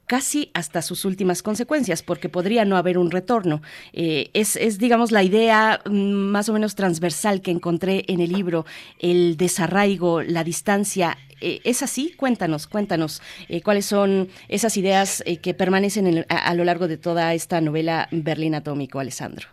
casi 0.06 0.50
hasta 0.54 0.82
sus 0.82 1.04
últimas 1.04 1.42
consecuencias, 1.42 2.02
porque 2.02 2.28
podría 2.28 2.64
no 2.64 2.76
haber 2.76 2.98
un 2.98 3.10
retorno. 3.10 3.62
es, 3.92 4.56
es, 4.56 4.78
digamos, 4.78 5.12
la 5.12 5.22
idea 5.22 5.80
mm, 5.84 5.90
más 5.90 6.48
o 6.48 6.52
menos 6.52 6.74
transversal 6.74 7.40
que 7.40 7.50
encontré 7.50 8.04
en 8.08 8.20
el 8.20 8.32
libro, 8.32 8.66
el 8.98 9.36
desarraigo, 9.36 10.22
la 10.22 10.44
distancia, 10.44 11.16
eh, 11.44 11.60
¿Es 11.64 11.82
así? 11.82 12.14
Cuéntanos, 12.16 12.66
cuéntanos 12.66 13.20
eh, 13.50 13.60
cuáles 13.60 13.84
son 13.84 14.28
esas 14.48 14.78
ideas 14.78 15.22
eh, 15.26 15.42
que 15.42 15.52
permanecen 15.52 16.24
a, 16.28 16.54
lo 16.54 16.64
largo 16.64 16.88
de 16.88 16.96
toda 16.96 17.34
esta 17.34 17.60
novela 17.60 18.08
Berlín 18.10 18.54
Atómico, 18.54 18.98
Alessandro. 18.98 19.48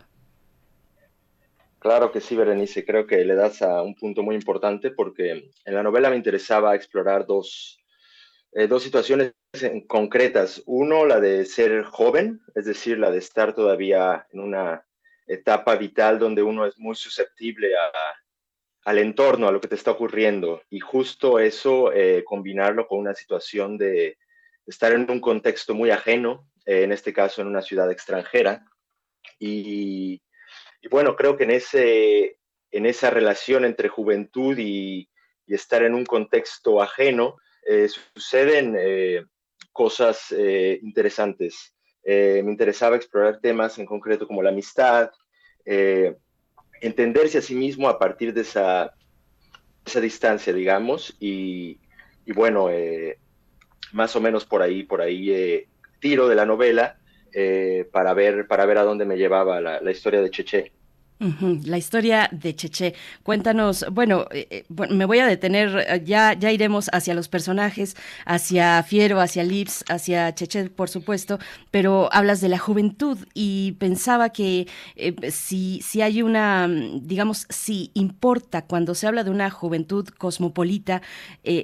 Claro 1.78 2.10
que 2.10 2.22
sí, 2.22 2.34
Berenice. 2.34 2.86
Creo 2.86 3.06
que 3.06 3.22
le 3.26 3.34
das 3.34 3.60
a 3.60 3.82
un 3.82 3.94
punto 3.94 4.22
muy 4.22 4.36
importante 4.36 4.90
porque 4.90 5.50
en 5.66 5.74
la 5.74 5.82
novela 5.82 6.08
me 6.08 6.16
interesaba 6.16 6.74
explorar 6.74 7.26
dos, 7.26 7.81
dos 8.68 8.82
situaciones 8.82 9.32
concretas. 9.86 10.62
Uno, 10.66 11.06
la 11.06 11.20
de 11.20 11.44
ser 11.46 11.84
joven, 11.84 12.40
es 12.54 12.66
decir, 12.66 12.98
la 12.98 13.10
de 13.10 13.18
estar 13.18 13.54
todavía 13.54 14.26
en 14.30 14.40
una 14.40 14.86
etapa 15.26 15.76
vital 15.76 16.18
donde 16.18 16.42
uno 16.42 16.66
es 16.66 16.78
muy 16.78 16.94
susceptible 16.94 17.74
a, 17.76 17.90
al 18.84 18.98
entorno, 18.98 19.48
a 19.48 19.52
lo 19.52 19.60
que 19.60 19.68
te 19.68 19.74
está 19.74 19.92
ocurriendo. 19.92 20.62
Y 20.70 20.80
justo 20.80 21.38
eso, 21.38 21.92
eh, 21.92 22.24
combinarlo 22.24 22.86
con 22.86 22.98
una 22.98 23.14
situación 23.14 23.78
de 23.78 24.18
estar 24.66 24.92
en 24.92 25.10
un 25.10 25.20
contexto 25.20 25.74
muy 25.74 25.90
ajeno, 25.90 26.48
eh, 26.66 26.82
en 26.82 26.92
este 26.92 27.12
caso 27.12 27.40
en 27.40 27.48
una 27.48 27.62
ciudad 27.62 27.90
extranjera. 27.90 28.64
Y, 29.38 30.22
bueno, 30.90 31.16
creo 31.16 31.36
que 31.36 31.44
en, 31.44 31.52
ese, 31.52 32.38
en 32.70 32.86
esa 32.86 33.10
relación 33.10 33.64
entre 33.64 33.88
juventud 33.88 34.56
y, 34.58 35.08
estar 35.48 35.82
en 35.82 35.92
un 35.92 36.06
contexto 36.06 36.80
ajeno, 36.80 37.36
eh, 37.66 37.88
suceden 37.88 38.76
cosas 39.72 40.32
interesantes. 40.82 41.74
me 42.04 42.40
interesaba 42.40 42.96
explorar 42.96 43.40
temas 43.40 43.78
en 43.78 43.86
concreto 43.86 44.26
como 44.26 44.42
la 44.42 44.50
amistad, 44.50 45.10
entenderse 46.82 47.38
a 47.38 47.42
sí 47.42 47.54
mismo 47.54 47.88
a 47.88 47.98
partir 47.98 48.34
de 48.34 48.42
esa, 48.42 48.92
esa 49.86 50.00
distancia, 50.00 50.52
digamos, 50.52 51.16
y, 51.20 51.78
bueno, 52.34 52.70
eh, 52.70 53.18
más 53.92 54.14
o 54.16 54.20
menos 54.20 54.44
por 54.44 54.62
ahí, 54.62 54.82
por 54.82 55.00
ahí 55.00 55.30
eh, 55.30 55.68
tiro 56.00 56.28
de 56.28 56.34
la 56.34 56.46
novela 56.46 56.98
eh, 57.32 57.88
para, 57.92 58.14
ver, 58.14 58.46
para 58.46 58.66
ver 58.66 58.78
a 58.78 58.84
dónde 58.84 59.04
me 59.04 59.16
llevaba 59.16 59.60
la, 59.60 59.80
la 59.80 59.90
historia 59.90 60.20
de 60.20 60.30
Cheche. 60.30 60.72
La 61.20 61.78
historia 61.78 62.28
de 62.32 62.56
Cheche. 62.56 62.94
Cuéntanos, 63.22 63.86
bueno, 63.92 64.26
eh, 64.32 64.46
eh, 64.50 64.64
me 64.90 65.04
voy 65.04 65.20
a 65.20 65.26
detener, 65.26 65.84
eh, 65.88 66.02
ya, 66.04 66.32
ya 66.32 66.50
iremos 66.50 66.88
hacia 66.92 67.14
los 67.14 67.28
personajes, 67.28 67.96
hacia 68.26 68.82
Fiero, 68.82 69.20
hacia 69.20 69.44
Lips, 69.44 69.84
hacia 69.88 70.34
Cheche, 70.34 70.68
por 70.68 70.88
supuesto, 70.88 71.38
pero 71.70 72.08
hablas 72.12 72.40
de 72.40 72.48
la 72.48 72.58
juventud 72.58 73.18
y 73.34 73.72
pensaba 73.78 74.30
que 74.30 74.66
si, 75.30 75.80
si 75.82 76.02
hay 76.02 76.22
una, 76.22 76.68
digamos, 76.68 77.46
si 77.50 77.92
importa 77.94 78.62
cuando 78.62 78.96
se 78.96 79.06
habla 79.06 79.22
de 79.22 79.30
una 79.30 79.48
juventud 79.50 80.08
cosmopolita, 80.18 81.02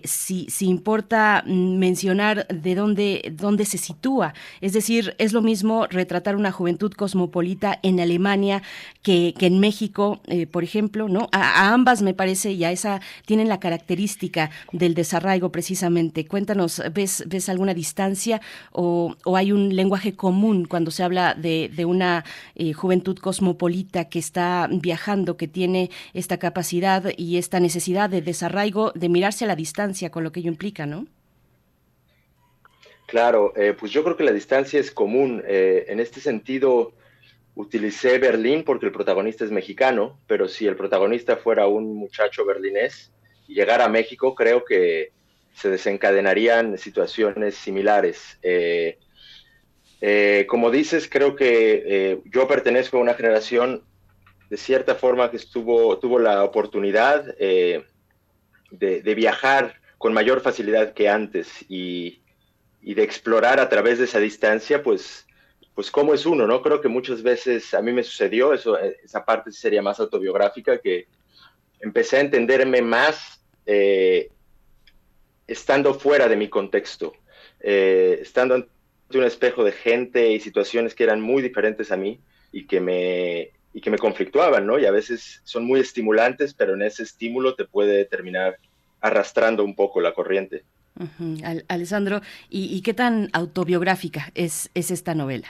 si, 0.05 0.47
si 0.51 0.67
importa 0.67 1.43
mencionar 1.47 2.47
de 2.47 2.75
dónde, 2.77 3.33
dónde 3.35 3.65
se 3.65 3.79
sitúa. 3.79 4.35
Es 4.61 4.73
decir, 4.73 5.17
es 5.19 5.33
lo 5.33 5.43
mismo 5.43 5.87
retratar 5.87 6.37
una 6.37 6.53
juventud 6.53 6.93
cosmopolita 6.93 7.79
en 7.83 7.99
Alemania 7.99 8.63
que 9.03 9.35
en 9.47 9.61
México, 9.61 10.21
eh, 10.27 10.47
por 10.47 10.65
ejemplo, 10.65 11.09
¿no? 11.09 11.29
A, 11.33 11.73
ambas 11.73 12.03
me 12.03 12.15
parece 12.15 12.53
y 12.53 12.65
a 12.65 12.73
esa 12.73 13.01
tienen 13.27 13.49
la 13.49 13.61
característica 13.61 14.51
del 14.73 14.95
desarraigo 14.95 15.51
precisamente. 15.51 16.27
Cuéntanos, 16.27 16.83
¿ves, 16.93 17.25
ves 17.27 17.49
alguna 17.49 17.75
distancia 17.75 18.41
o, 18.73 19.17
hay 19.35 19.53
un 19.53 19.75
lenguaje 19.75 20.15
común 20.15 20.67
cuando 20.67 20.91
se 20.91 21.03
habla 21.03 21.35
de, 21.35 21.85
una 21.85 22.25
eh, 22.55 22.73
juventud 22.73 23.19
cosmopolita 23.19 24.09
que 24.09 24.19
está 24.19 24.69
viajando, 24.71 25.37
que 25.37 25.49
tiene 25.49 25.91
esta 26.13 26.39
capacidad 26.39 27.05
y 27.17 27.39
esta 27.39 27.61
necesidad 27.61 28.11
de 28.11 28.21
desarraigo, 28.21 28.93
de 28.95 29.09
mirarse 29.09 29.45
a 29.45 29.49
la 29.49 29.57
distancia 29.57 30.11
con 30.11 30.25
lo 30.25 30.33
que 30.33 30.41
ello 30.41 30.51
implica, 30.51 30.87
¿no? 30.87 31.07
Claro, 33.07 33.55
eh, 33.57 33.75
pues 33.79 33.93
yo 33.93 34.05
creo 34.05 34.17
que 34.17 34.25
la 34.25 34.33
distancia 34.33 34.79
es 34.81 34.91
común. 34.91 35.43
en 35.47 36.01
este 36.01 36.21
sentido, 36.21 36.93
utilicé 37.59 38.19
Berlín 38.19 38.63
porque 38.63 38.87
el 38.87 38.93
protagonista 38.93 39.45
es 39.45 39.51
mexicano, 39.51 40.21
pero 40.29 40.47
si 40.47 40.69
el 40.69 40.77
protagonista 40.77 41.37
fuera 41.37 41.67
un 41.67 41.93
muchacho 41.97 42.47
berlinés 42.47 43.13
y 43.49 43.55
llegara 43.55 43.87
a 43.87 43.89
México, 43.89 44.37
creo 44.37 44.65
que 44.65 45.11
se 45.55 45.69
desencadenarían 45.69 46.79
situaciones 46.79 47.57
similares. 47.57 48.39
Eh, 48.43 48.99
eh, 50.01 50.47
como 50.49 50.71
dices, 50.71 51.09
creo 51.11 51.35
que 51.35 51.83
eh, 51.85 52.21
yo 52.27 52.47
pertenezco 52.47 52.97
a 52.97 53.01
una 53.01 53.15
generación 53.15 53.83
de 54.51 54.57
cierta 54.57 54.95
forma 54.95 55.29
que 55.33 55.37
estuvo, 55.37 55.99
tuvo 55.99 56.21
la 56.21 56.45
oportunidad 56.45 57.25
de, 57.37 57.85
viajar 59.17 59.75
con 59.99 60.13
mayor 60.13 60.43
facilidad 60.43 60.95
que 60.95 61.09
antes 61.09 61.65
y, 61.69 62.23
de 62.81 63.03
explorar 63.03 63.59
a 63.59 63.69
través 63.69 63.99
de 63.99 64.05
esa 64.05 64.21
distancia, 64.21 64.81
pues, 64.85 65.28
pues 65.79 65.93
cómo 65.93 66.13
es 66.13 66.27
uno, 66.27 66.45
¿no? 66.45 66.61
Creo 66.61 66.81
que 66.81 66.89
muchas 66.89 67.23
veces 67.23 67.73
a 67.73 67.81
mí 67.81 67.93
me 67.93 68.03
sucedió, 68.03 68.53
eso, 68.53 68.77
esa 68.81 69.25
parte 69.25 69.53
sería 69.53 69.81
más 69.81 70.01
autobiográfica, 70.01 70.79
que 70.79 71.07
empecé 71.79 72.17
a 72.17 72.23
entenderme 72.23 72.83
más 72.83 73.41
estando 75.47 75.95
fuera 75.95 76.27
de 76.27 76.35
mi 76.35 76.49
contexto, 76.49 77.13
eh, 77.61 78.19
estando 78.21 78.57
ante 78.57 78.69
un 79.15 79.23
espejo 79.23 79.63
de 79.63 79.71
gente 79.71 80.33
y 80.33 80.41
situaciones 80.41 80.97
que 80.97 81.05
eran 81.05 81.21
muy 81.21 81.43
diferentes 81.43 81.93
a 81.93 81.97
mí 81.97 82.19
y 82.51 82.67
que 82.67 82.81
me, 82.81 83.53
y 83.73 83.81
que 83.81 83.93
me 83.93 83.99
conflictuaban, 83.99 84.67
¿no? 84.67 84.81
Y 84.81 84.85
a 84.85 84.91
veces 84.91 85.43
son 85.45 85.65
muy 85.65 85.79
estimulantes, 85.79 86.55
pero 86.55 86.75
en 86.75 86.83
ese 86.83 87.05
estímulo 87.05 87.55
te 87.55 87.67
puede 87.67 88.05
terminar 88.05 88.59
arrastrando 89.01 89.63
un 89.63 89.77
poco 89.77 90.01
la 90.01 90.13
corriente. 90.13 90.65
Alessandro, 91.69 92.21
¿y, 92.51 92.83
qué 92.83 92.95
tan 92.95 93.31
autobiográfica 93.33 94.33
es, 94.35 94.71
es 94.75 94.91
esta 94.91 95.15
novela? 95.15 95.47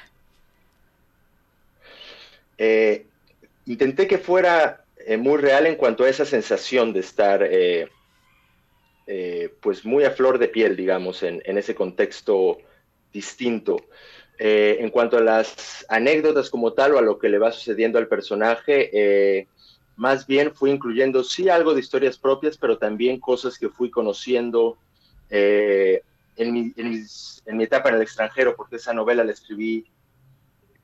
Eh, 2.59 3.07
intenté 3.67 4.09
que 4.09 4.19
fuera 4.19 4.85
eh, 5.07 5.17
muy 5.17 5.39
real 5.39 5.67
en 5.67 5.77
cuanto 5.77 6.05
a 6.05 6.09
esa 6.09 6.25
sensación 6.25 6.93
de 6.93 7.01
estar 7.01 7.47
eh, 7.49 7.89
pues 9.61 9.87
muy 9.87 10.05
a 10.05 10.11
flor 10.11 10.39
de 10.39 10.49
piel, 10.49 10.77
digamos, 10.77 11.23
en, 11.23 11.41
ese 11.45 11.75
contexto 11.75 12.59
distinto. 13.11 13.77
En 14.41 14.91
cuanto 14.91 15.17
a 15.17 15.23
las 15.23 15.87
anécdotas 15.89 16.51
como 16.51 16.75
tal 16.75 16.95
o 16.95 16.99
a 16.99 17.03
lo 17.03 17.19
que 17.19 17.31
le 17.31 17.39
va 17.39 17.51
sucediendo 17.51 17.99
al 17.99 18.07
personaje, 18.07 19.49
más 19.97 20.27
bien 20.27 20.55
fui 20.55 20.71
incluyendo 20.71 21.25
sí 21.25 21.49
algo 21.49 21.73
de 21.73 21.81
historias 21.81 22.19
propias, 22.19 22.59
pero 22.59 22.77
también 22.77 23.19
cosas 23.19 23.59
que 23.59 23.71
fui 23.71 23.91
conociendo 23.91 24.77
en 25.31 26.53
mi, 26.53 26.73
en, 26.77 27.57
mi, 27.57 27.65
etapa 27.65 27.89
en 27.89 27.95
el 27.97 28.03
extranjero, 28.03 28.55
porque 28.57 28.77
esa 28.77 28.93
novela 28.93 29.25
la 29.25 29.33
escribí 29.33 29.87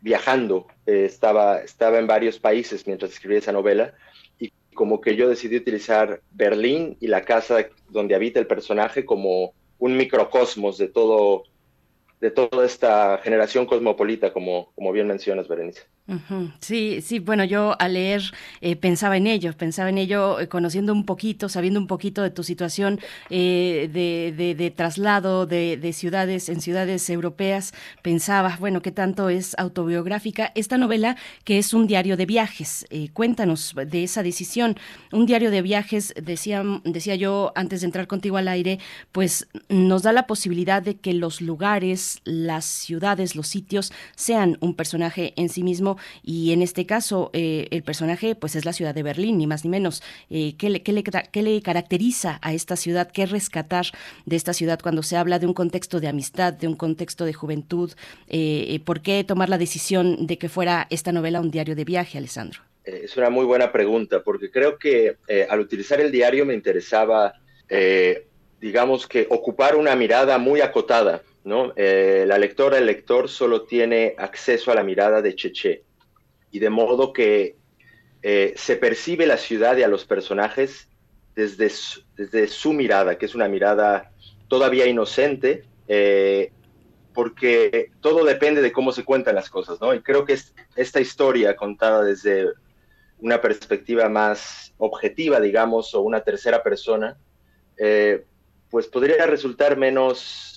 viajando, 0.04 0.66
estaba, 0.84 1.60
estaba 1.60 1.98
en 1.98 2.06
varios 2.06 2.38
países 2.38 2.86
mientras 2.86 3.10
escribí 3.10 3.36
esa 3.36 3.52
novela 3.52 3.94
como 4.74 5.00
que 5.00 5.16
yo 5.16 5.28
decidí 5.28 5.56
utilizar 5.56 6.20
Berlín 6.32 6.96
y 7.00 7.06
la 7.06 7.22
casa 7.22 7.68
donde 7.88 8.14
habita 8.14 8.40
el 8.40 8.46
personaje 8.46 9.04
como 9.04 9.54
un 9.78 9.96
microcosmos 9.96 10.76
de 10.76 10.88
todo 10.88 11.44
de 12.20 12.30
toda 12.30 12.64
esta 12.64 13.18
generación 13.18 13.66
cosmopolita, 13.66 14.32
como, 14.32 14.72
como 14.74 14.92
bien 14.92 15.06
mencionas, 15.06 15.46
Berenice. 15.46 15.82
Sí, 16.60 17.00
sí, 17.00 17.18
bueno, 17.18 17.44
yo 17.44 17.80
al 17.80 17.94
leer 17.94 18.20
eh, 18.60 18.76
pensaba 18.76 19.16
en 19.16 19.26
ello, 19.26 19.54
pensaba 19.56 19.88
en 19.88 19.96
ello 19.96 20.38
eh, 20.38 20.48
conociendo 20.48 20.92
un 20.92 21.06
poquito, 21.06 21.48
sabiendo 21.48 21.80
un 21.80 21.86
poquito 21.86 22.20
de 22.22 22.28
tu 22.28 22.42
situación 22.42 23.00
eh, 23.30 23.88
de, 23.90 24.70
traslado 24.70 25.46
de, 25.46 25.78
de, 25.78 25.92
ciudades 25.94 26.50
en 26.50 26.60
ciudades 26.60 27.08
europeas, 27.08 27.72
pensaba, 28.02 28.58
bueno, 28.60 28.82
qué 28.82 28.92
tanto 28.92 29.30
es 29.30 29.54
autobiográfica 29.56 30.52
esta 30.54 30.76
novela 30.76 31.16
que 31.44 31.56
es 31.56 31.72
un 31.72 31.86
diario 31.86 32.18
de 32.18 32.26
viajes. 32.26 32.86
cuéntanos 33.14 33.74
de 33.74 34.04
esa 34.04 34.22
decisión. 34.22 34.76
Un 35.10 35.24
diario 35.24 35.50
de 35.50 35.62
viajes, 35.62 36.12
decía, 36.22 36.62
decía 36.84 37.14
yo 37.14 37.52
antes 37.54 37.80
de 37.80 37.86
entrar 37.86 38.06
contigo 38.06 38.36
al 38.36 38.48
aire, 38.48 38.78
pues 39.10 39.48
nos 39.70 40.02
da 40.02 40.12
la 40.12 40.26
posibilidad 40.26 40.82
de 40.82 40.96
que 40.96 41.14
los 41.14 41.40
lugares, 41.40 42.20
las 42.24 42.66
ciudades, 42.66 43.36
los 43.36 43.48
sitios 43.48 43.90
sean 44.16 44.58
un 44.60 44.74
personaje 44.74 45.32
en 45.36 45.48
sí 45.48 45.62
mismo 45.62 45.93
y 46.22 46.52
en 46.52 46.62
este 46.62 46.86
caso 46.86 47.30
eh, 47.32 47.68
el 47.70 47.82
personaje 47.82 48.34
pues 48.34 48.56
es 48.56 48.64
la 48.64 48.72
ciudad 48.72 48.94
de 48.94 49.02
Berlín, 49.02 49.38
ni 49.38 49.46
más 49.46 49.64
ni 49.64 49.70
menos. 49.70 50.02
Eh, 50.30 50.54
¿qué, 50.58 50.70
le, 50.70 50.82
qué, 50.82 50.92
le, 51.42 51.62
caracteriza 51.62 52.38
a 52.42 52.52
esta 52.52 52.76
ciudad? 52.76 53.10
¿Qué 53.10 53.26
rescatar 53.26 53.86
de 54.26 54.36
esta 54.36 54.52
ciudad 54.52 54.80
cuando 54.82 55.02
se 55.02 55.16
habla 55.16 55.38
de 55.38 55.46
un 55.46 55.54
contexto 55.54 56.00
de 56.00 56.08
amistad, 56.08 56.52
de 56.52 56.68
un 56.68 56.76
contexto 56.76 57.24
de 57.24 57.32
juventud? 57.32 57.92
Eh, 58.28 58.80
¿Por 58.84 59.00
qué 59.02 59.24
tomar 59.24 59.48
la 59.48 59.58
decisión 59.58 60.26
de 60.26 60.38
que 60.38 60.48
fuera 60.48 60.86
esta 60.90 61.12
novela 61.12 61.40
un 61.40 61.50
diario 61.50 61.74
de 61.74 61.84
viaje, 61.84 62.18
Alessandro? 62.18 62.60
Es 62.84 63.16
una 63.16 63.30
muy 63.30 63.46
buena 63.46 63.72
pregunta, 63.72 64.22
porque 64.22 64.50
creo 64.50 64.78
que 64.78 65.16
al 65.48 65.60
utilizar 65.60 66.00
el 66.00 66.12
diario 66.12 66.44
me 66.44 66.52
interesaba, 66.52 67.32
digamos 68.60 69.06
que 69.06 69.26
ocupar 69.30 69.74
una 69.74 69.96
mirada 69.96 70.36
muy 70.36 70.60
acotada 70.60 71.22
¿no? 71.44 71.74
Eh, 71.76 72.24
la 72.26 72.38
lectora, 72.38 72.78
el 72.78 72.86
lector 72.86 73.28
solo 73.28 73.62
tiene 73.62 74.14
acceso 74.18 74.72
a 74.72 74.74
la 74.74 74.82
mirada 74.82 75.20
de 75.20 75.34
Cheche 75.34 75.84
y 76.50 76.58
de 76.58 76.70
modo 76.70 77.12
que 77.12 77.56
eh, 78.22 78.54
se 78.56 78.76
percibe 78.76 79.26
la 79.26 79.36
ciudad 79.36 79.76
y 79.76 79.82
a 79.82 79.88
los 79.88 80.06
personajes 80.06 80.88
desde 81.36 81.68
su, 81.68 82.02
desde 82.16 82.48
su 82.48 82.72
mirada, 82.72 83.18
que 83.18 83.26
es 83.26 83.34
una 83.34 83.48
mirada 83.48 84.10
todavía 84.48 84.86
inocente, 84.86 85.64
eh, 85.86 86.50
porque 87.12 87.90
todo 88.00 88.24
depende 88.24 88.62
de 88.62 88.72
cómo 88.72 88.90
se 88.90 89.04
cuentan 89.04 89.34
las 89.34 89.50
cosas, 89.50 89.80
¿no? 89.80 89.94
Y 89.94 90.00
creo 90.00 90.24
que 90.24 90.38
esta 90.74 91.00
historia 91.00 91.54
contada 91.54 92.02
desde 92.02 92.48
una 93.18 93.40
perspectiva 93.40 94.08
más 94.08 94.72
objetiva, 94.78 95.40
digamos, 95.40 95.94
o 95.94 96.00
una 96.00 96.22
tercera 96.22 96.62
persona, 96.62 97.16
pues 98.70 98.86
podría 98.88 99.26
resultar 99.26 99.76
menos 99.76 100.53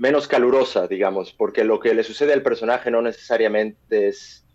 menos 0.00 0.26
calurosa, 0.26 0.88
digamos, 0.88 1.30
porque 1.30 1.62
lo 1.62 1.78
que 1.78 1.92
le 1.92 2.02
sucede 2.02 2.32
al 2.32 2.42
personaje 2.42 2.90
no 2.90 3.02
necesariamente 3.02 4.08
es, 4.08 4.46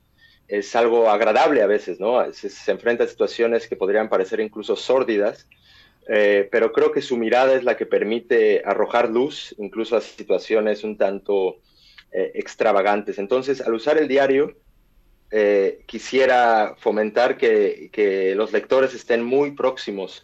es 0.48 0.76
algo 0.76 1.08
agradable 1.08 1.62
a 1.62 1.68
veces, 1.68 2.00
¿no? 2.00 2.34
Se, 2.34 2.72
enfrenta 2.72 3.04
a 3.04 3.08
situaciones 3.08 3.68
que 3.68 3.76
podrían 3.76 4.10
parecer 4.10 4.40
incluso 4.40 4.76
sórdidas, 4.76 5.48
eh, 6.10 6.50
pero 6.52 6.72
creo 6.72 6.92
que 6.92 7.04
su 7.04 7.16
mirada 7.16 7.54
es 7.54 7.64
la 7.64 7.78
que 7.78 7.86
permite 7.86 8.64
arrojar 8.66 9.10
luz 9.12 9.54
incluso 9.60 9.96
a 9.96 10.02
situaciones 10.02 10.84
un 10.84 10.98
tanto 10.98 11.58
eh, 12.12 12.32
extravagantes. 12.34 13.20
Entonces, 13.20 13.62
al 13.62 13.76
usar 13.76 14.00
el 14.00 14.08
diario, 14.08 14.58
eh, 15.30 15.84
quisiera 15.86 16.74
fomentar 16.80 17.38
que, 17.38 17.92
que, 17.94 18.34
los 18.34 18.52
lectores 18.52 18.96
estén 18.96 19.24
muy 19.24 19.52
próximos 19.52 20.24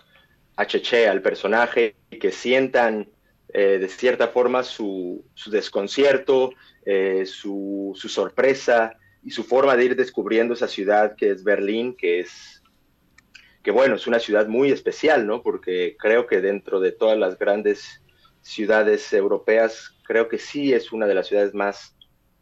a 0.55 0.65
Cheche, 0.65 1.07
al 1.07 1.21
personaje, 1.21 1.93
y 2.09 2.17
que 2.17 2.31
sientan 2.31 3.07
eh, 3.53 3.79
de 3.79 3.87
cierta 3.89 4.29
forma 4.29 4.63
su, 4.63 5.25
desconcierto, 5.47 6.51
eh, 6.85 7.25
su, 7.25 7.93
sorpresa 7.95 8.97
y 9.23 9.31
su 9.31 9.43
forma 9.43 9.75
de 9.75 9.85
ir 9.85 9.95
descubriendo 9.95 10.53
esa 10.53 10.67
ciudad 10.67 11.15
que 11.15 11.31
es 11.31 11.43
Berlín, 11.43 11.95
que 11.95 12.21
es, 12.21 12.63
que 13.61 13.71
bueno, 13.71 13.95
es 13.95 14.07
una 14.07 14.19
ciudad 14.19 14.47
muy 14.47 14.71
especial, 14.71 15.27
¿no? 15.27 15.43
Porque 15.43 15.97
creo 15.99 16.27
que 16.27 16.39
dentro 16.39 16.79
de 16.79 16.93
todas 16.93 17.17
las 17.17 17.37
grandes 17.37 18.01
ciudades 18.41 19.11
europeas, 19.11 19.97
creo 20.03 20.29
que 20.29 20.37
sí 20.37 20.73
es 20.73 20.91
una 20.91 21.05
de 21.05 21.15
las 21.15 21.27
ciudades 21.27 21.53
más 21.53 21.95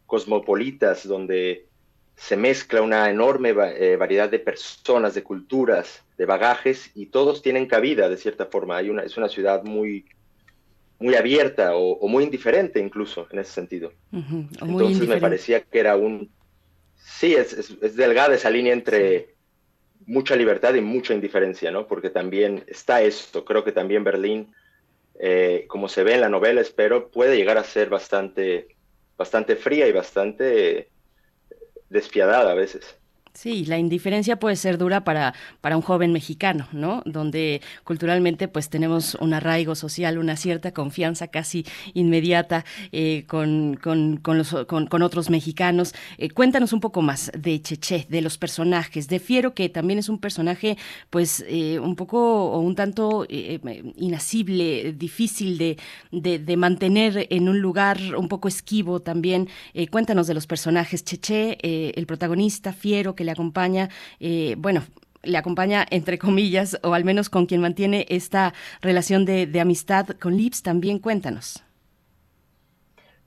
cosmopolitas, 0.06 1.06
donde 1.06 1.66
se 2.14 2.36
mezcla 2.36 2.82
una 2.82 3.10
enorme 3.10 3.50
eh, 3.50 3.96
variedad 3.96 4.28
de 4.28 4.38
personas, 4.38 5.14
de 5.14 5.22
culturas, 5.22 6.04
de 6.16 6.26
bagajes, 6.26 6.90
y 6.94 7.06
todos 7.06 7.42
tienen 7.42 7.66
cabida 7.66 8.08
de 8.08 8.16
cierta 8.16 8.46
forma. 8.46 8.76
Hay 8.76 8.90
una, 8.90 9.02
es 9.02 9.16
una 9.16 9.28
ciudad 9.28 9.64
muy, 9.64 10.04
muy 11.00 11.14
abierta 11.14 11.74
o, 11.74 12.06
muy 12.06 12.24
indiferente 12.24 12.78
incluso 12.78 13.26
en 13.32 13.40
ese 13.40 13.52
sentido. 13.52 13.92
Entonces 14.12 15.08
me 15.08 15.18
parecía 15.18 15.62
que 15.62 15.80
era 15.80 15.96
un... 15.96 16.30
Sí, 16.94 17.34
es, 17.34 17.96
delgada 17.96 18.34
esa 18.34 18.50
línea 18.50 18.74
entre 18.74 19.34
mucha 20.06 20.36
libertad 20.36 20.74
y 20.74 20.82
mucha 20.82 21.14
indiferencia, 21.14 21.70
¿no? 21.70 21.86
Porque 21.86 22.10
también 22.10 22.64
está 22.66 23.00
esto, 23.02 23.44
creo 23.44 23.64
que 23.64 23.72
también 23.72 24.04
Berlín, 24.04 24.52
eh, 25.18 25.64
como 25.68 25.88
se 25.88 26.04
ve 26.04 26.14
en 26.14 26.20
la 26.20 26.28
novela, 26.28 26.60
espero, 26.60 27.10
puede 27.10 27.36
llegar 27.36 27.56
a 27.56 27.64
ser 27.64 27.88
bastante, 27.88 28.76
bastante 29.16 29.56
fría 29.56 29.88
y 29.88 29.92
bastante 29.92 30.90
despiadada 31.88 32.52
a 32.52 32.54
veces. 32.54 32.99
Sí, 33.32 33.64
la 33.64 33.78
indiferencia 33.78 34.40
puede 34.40 34.56
ser 34.56 34.76
dura 34.76 35.04
para, 35.04 35.34
para 35.60 35.76
un 35.76 35.82
joven 35.82 36.12
mexicano, 36.12 36.66
¿no? 36.72 37.02
Donde 37.06 37.62
culturalmente 37.84 38.48
pues 38.48 38.68
tenemos 38.68 39.14
un 39.14 39.32
arraigo 39.32 39.76
social, 39.76 40.18
una 40.18 40.36
cierta 40.36 40.72
confianza 40.72 41.28
casi 41.28 41.64
inmediata 41.94 42.64
eh, 42.90 43.24
con, 43.28 43.78
con, 43.80 44.16
con, 44.16 44.36
los, 44.36 44.54
con, 44.66 45.02
otros 45.02 45.30
mexicanos. 45.30 45.94
Eh, 46.18 46.30
cuéntanos 46.30 46.72
un 46.72 46.80
poco 46.80 47.02
más 47.02 47.30
de 47.38 47.62
Cheche, 47.62 48.06
de 48.08 48.20
los 48.20 48.36
personajes, 48.36 49.06
de 49.06 49.20
Fiero, 49.20 49.54
que 49.54 49.68
también 49.68 50.00
es 50.00 50.08
un 50.08 50.18
personaje 50.18 50.76
pues 51.08 51.44
eh, 51.46 51.78
un 51.78 51.94
poco 51.94 52.50
o 52.50 52.58
un 52.58 52.74
tanto 52.74 53.26
inasible, 53.30 54.92
difícil 54.92 55.56
de, 55.56 55.76
de, 56.10 56.56
mantener 56.56 57.28
en 57.30 57.48
un 57.48 57.60
lugar 57.60 57.98
un 58.16 58.28
poco 58.28 58.48
esquivo 58.48 59.00
también. 59.00 59.48
cuéntanos 59.90 60.26
de 60.26 60.34
los 60.34 60.48
personajes, 60.48 61.04
Cheche, 61.04 61.58
el 61.62 62.06
protagonista, 62.06 62.72
Fiero, 62.72 63.14
que 63.20 63.24
le 63.24 63.32
acompaña, 63.32 63.90
eh, 64.18 64.54
bueno, 64.56 64.82
le 65.22 65.36
acompaña 65.36 65.86
entre 65.90 66.18
comillas, 66.18 66.80
o 66.82 66.94
al 66.94 67.04
menos 67.04 67.28
con 67.28 67.44
quien 67.44 67.60
mantiene 67.60 68.06
esta 68.08 68.54
relación 68.80 69.26
de, 69.26 69.60
amistad 69.60 70.06
con 70.18 70.38
Lips, 70.38 70.62
también 70.62 70.98
cuéntanos. 70.98 71.62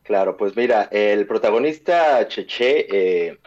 Claro, 0.01 0.35
pues 0.35 0.55
mira, 0.55 0.89
el 0.91 1.27
protagonista 1.27 2.27
Cheche 2.27 2.87
eh, 2.89 3.37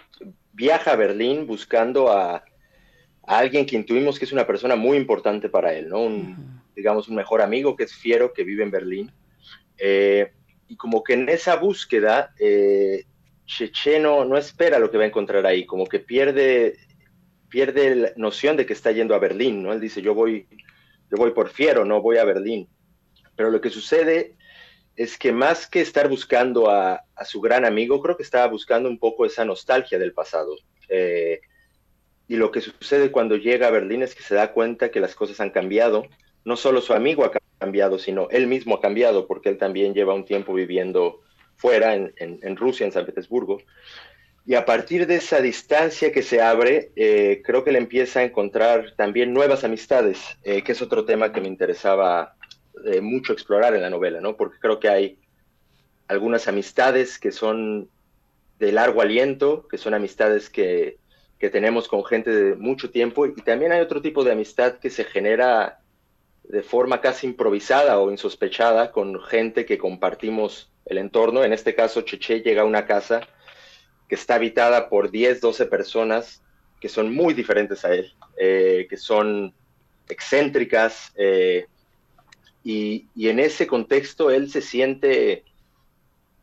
viaja 0.52 0.92
a 0.92 0.96
Berlín 0.96 1.48
buscando 1.48 2.12
a, 2.12 2.44
alguien 3.24 3.66
que 3.66 3.74
intuimos 3.74 4.16
que 4.16 4.24
es 4.24 4.32
una 4.32 4.46
persona 4.46 4.76
muy 4.76 4.96
importante 4.96 5.48
para 5.48 5.74
él, 5.74 5.88
¿no? 5.88 5.98
Un, 6.02 6.62
digamos, 6.76 7.08
un 7.08 7.16
mejor 7.16 7.42
amigo 7.42 7.74
que 7.74 7.82
es 7.82 7.92
Fiero, 7.92 8.32
que 8.32 8.44
vive 8.44 8.62
en 8.62 8.70
Berlín. 8.70 9.10
Eh, 9.78 10.30
y 10.68 10.76
como 10.76 11.02
que 11.02 11.14
en 11.14 11.28
esa 11.28 11.56
búsqueda 11.56 12.32
Cheche 13.46 14.00
no, 14.00 14.36
espera 14.36 14.78
lo 14.78 14.90
que 14.90 14.98
va 14.98 15.04
a 15.04 15.08
encontrar 15.08 15.46
ahí, 15.46 15.64
como 15.64 15.86
que 15.86 16.00
pierde, 16.00 16.76
pierde 17.48 17.94
la 17.94 18.12
noción 18.16 18.56
de 18.56 18.66
que 18.66 18.72
está 18.72 18.90
yendo 18.90 19.14
a 19.14 19.20
Berlín, 19.20 19.62
¿no? 19.62 19.72
Él 19.72 19.80
dice, 19.80 20.02
yo 20.02 20.14
voy, 20.14 20.48
yo 21.10 21.16
voy 21.16 21.30
por 21.30 21.50
fiero, 21.50 21.84
no 21.84 22.02
voy 22.02 22.18
a 22.18 22.24
Berlín. 22.24 22.68
Pero 23.36 23.50
lo 23.50 23.60
que 23.60 23.70
sucede 23.70 24.36
es 24.96 25.16
que 25.18 25.32
más 25.32 25.68
que 25.68 25.80
estar 25.80 26.08
buscando 26.08 26.70
a, 26.70 27.04
su 27.24 27.40
gran 27.40 27.64
amigo, 27.64 28.00
creo 28.02 28.16
que 28.16 28.22
estaba 28.22 28.46
buscando 28.48 28.88
un 28.88 28.98
poco 28.98 29.24
esa 29.24 29.44
nostalgia 29.44 29.98
del 29.98 30.12
pasado. 30.12 30.56
Eh, 30.88 31.40
y 32.28 32.36
lo 32.36 32.50
que 32.50 32.60
sucede 32.60 33.12
cuando 33.12 33.36
llega 33.36 33.68
a 33.68 33.70
Berlín 33.70 34.02
es 34.02 34.14
que 34.14 34.22
se 34.22 34.34
da 34.34 34.52
cuenta 34.52 34.90
que 34.90 35.00
las 35.00 35.14
cosas 35.14 35.38
han 35.40 35.50
cambiado. 35.50 36.06
No 36.44 36.56
solo 36.56 36.80
su 36.80 36.94
amigo 36.94 37.24
ha 37.24 37.32
cambiado, 37.58 37.98
sino 37.98 38.28
él 38.30 38.46
mismo 38.46 38.74
ha 38.74 38.80
cambiado, 38.80 39.26
porque 39.26 39.50
él 39.50 39.58
también 39.58 39.94
lleva 39.94 40.14
un 40.14 40.24
tiempo 40.24 40.52
viviendo 40.54 41.20
fuera, 41.56 41.94
en, 41.94 42.56
Rusia, 42.56 42.86
en 42.86 42.92
San 42.92 43.06
Petersburgo. 43.06 43.58
Y 44.46 44.54
a 44.54 44.64
partir 44.64 45.06
de 45.06 45.16
esa 45.16 45.40
distancia 45.40 46.12
que 46.12 46.22
se 46.22 46.40
abre, 46.40 46.92
eh, 46.94 47.42
creo 47.44 47.64
que 47.64 47.72
le 47.72 47.78
empieza 47.78 48.20
a 48.20 48.24
encontrar 48.24 48.94
también 48.96 49.34
nuevas 49.34 49.64
amistades, 49.64 50.38
eh, 50.44 50.62
que 50.62 50.72
es 50.72 50.82
otro 50.82 51.04
tema 51.04 51.32
que 51.32 51.40
me 51.40 51.48
interesaba 51.48 52.36
eh, 52.84 53.00
mucho 53.00 53.32
explorar 53.32 53.74
en 53.74 53.82
la 53.82 53.90
novela, 53.90 54.20
¿no? 54.20 54.36
Porque 54.36 54.58
creo 54.60 54.78
que 54.78 54.88
hay 54.88 55.18
algunas 56.06 56.46
amistades 56.46 57.18
que 57.18 57.32
son 57.32 57.88
de 58.60 58.70
largo 58.70 59.02
aliento, 59.02 59.66
que 59.68 59.78
son 59.78 59.94
amistades 59.94 60.48
que, 60.48 60.98
que 61.40 61.50
tenemos 61.50 61.88
con 61.88 62.04
gente 62.04 62.30
de 62.30 62.54
mucho 62.54 62.90
tiempo, 62.90 63.26
y 63.26 63.34
también 63.42 63.72
hay 63.72 63.80
otro 63.80 64.00
tipo 64.00 64.22
de 64.22 64.32
amistad 64.32 64.74
que 64.74 64.90
se 64.90 65.04
genera 65.04 65.80
de 66.44 66.62
forma 66.62 67.00
casi 67.00 67.26
improvisada 67.26 67.98
o 67.98 68.10
insospechada 68.12 68.92
con 68.92 69.20
gente 69.22 69.66
que 69.66 69.78
compartimos 69.78 70.70
el 70.86 70.98
entorno. 70.98 71.44
En 71.44 71.52
este 71.52 71.74
caso, 71.74 72.02
Cheche 72.02 72.40
llega 72.40 72.62
a 72.62 72.66
una 72.66 72.86
casa 72.86 73.20
que 74.08 74.14
está 74.14 74.36
habitada 74.36 74.88
por 74.88 75.10
10, 75.10 75.40
12 75.40 75.66
personas 75.66 76.42
que 76.80 76.88
son 76.88 77.12
muy 77.14 77.34
diferentes 77.34 77.84
a 77.84 77.94
él, 77.94 78.12
eh, 78.38 78.86
que 78.88 78.96
son 78.96 79.52
excéntricas, 80.08 81.12
eh, 81.16 81.66
y, 82.62 83.06
en 83.16 83.38
ese 83.38 83.66
contexto 83.66 84.30
él 84.30 84.50
se 84.50 84.60
siente 84.60 85.44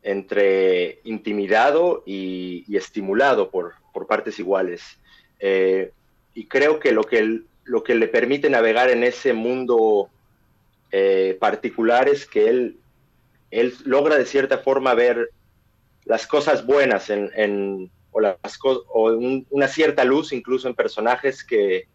entre 0.01 0.99
intimidado 1.03 2.03
y, 2.06 2.65
estimulado 2.75 3.51
por, 3.51 3.73
por, 3.93 4.08
partes 4.08 4.39
iguales. 4.39 4.99
Eh, 5.39 5.91
y 6.34 6.45
creo 6.47 6.79
que 6.79 6.91
lo, 6.93 7.03
que 7.03 7.41
lo 7.65 7.84
que 7.84 7.95
le 7.95 8.08
permite 8.08 8.49
navegar 8.49 8.89
en 8.89 9.03
ese 9.03 9.34
mundo 9.34 10.10
particular 11.39 12.08
es 12.08 12.27
que 12.27 12.47
él 12.47 12.77
él 13.53 13.75
logra 13.85 14.17
de 14.17 14.25
cierta 14.25 14.57
forma 14.57 14.93
ver 14.95 15.29
las 16.05 16.27
cosas 16.27 16.65
buenas 16.65 17.09
en, 17.09 17.91
o, 18.11 18.19
las, 18.19 18.37
o 18.63 19.11
una 19.49 19.67
cierta 19.67 20.03
luz 20.03 20.33
incluso 20.33 20.67
en 20.67 20.75
personajes 20.75 21.43
que, 21.43 21.87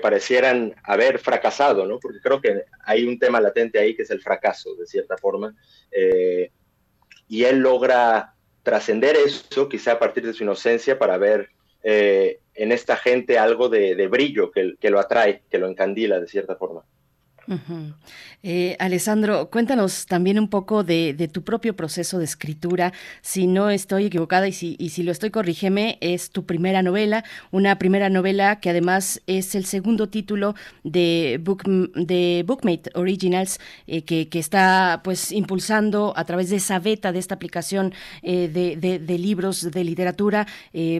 parecieran 0.00 0.74
haber 0.84 1.18
fracasado, 1.18 1.84
¿no? 1.84 1.98
Porque 2.00 2.18
creo 2.22 2.40
que 2.40 2.64
hay 2.82 3.04
un 3.04 3.18
tema 3.18 3.42
latente 3.42 3.78
ahí 3.78 3.94
que 3.94 4.04
es 4.04 4.10
el 4.10 4.22
fracaso, 4.22 4.74
de 4.74 4.86
cierta 4.86 5.18
forma. 5.18 5.54
Eh, 5.90 6.50
y 7.28 7.44
él 7.44 7.58
logra 7.58 8.32
trascender 8.62 9.16
eso, 9.16 9.68
quizá 9.68 9.92
a 9.92 9.98
partir 9.98 10.24
de 10.24 10.32
su 10.32 10.44
inocencia, 10.44 10.98
para 10.98 11.18
ver 11.18 11.50
eh, 11.82 12.40
en 12.54 12.72
esta 12.72 12.96
gente 12.96 13.38
algo 13.38 13.68
de, 13.68 14.08
brillo 14.08 14.50
que, 14.50 14.76
que, 14.80 14.88
lo 14.88 14.98
atrae, 14.98 15.42
que 15.50 15.58
lo 15.58 15.68
encandila 15.68 16.18
de 16.18 16.26
cierta 16.26 16.56
forma. 16.56 16.86
Eh, 18.42 18.76
Alessandro, 18.78 19.50
cuéntanos 19.50 20.06
también 20.06 20.38
un 20.38 20.48
poco 20.48 20.84
de, 20.84 21.30
tu 21.32 21.42
propio 21.42 21.74
proceso 21.74 22.18
de 22.18 22.24
escritura. 22.24 22.92
Si 23.20 23.46
no 23.46 23.70
estoy 23.70 24.06
equivocada 24.06 24.48
y 24.48 24.52
si, 24.52 25.02
lo 25.02 25.12
estoy, 25.12 25.30
corrígeme, 25.30 25.98
es 26.00 26.30
tu 26.30 26.44
primera 26.44 26.82
novela, 26.82 27.24
una 27.50 27.78
primera 27.78 28.08
novela 28.10 28.60
que 28.60 28.70
además 28.70 29.20
es 29.26 29.54
el 29.54 29.64
segundo 29.64 30.08
título 30.08 30.54
de, 30.84 31.40
Book, 31.42 31.62
de 31.94 32.44
Bookmate 32.46 32.90
Originals, 32.94 33.58
eh, 33.86 34.02
que, 34.02 34.28
está 34.32 35.02
pues 35.04 35.30
impulsando 35.30 36.14
a 36.16 36.24
través 36.24 36.50
de 36.50 36.56
esa 36.56 36.80
beta, 36.80 37.12
de 37.12 37.20
esta 37.20 37.36
aplicación 37.36 37.94
eh, 38.22 38.48
de, 38.48 39.18
libros 39.18 39.70
de 39.70 39.84
literatura, 39.84 40.46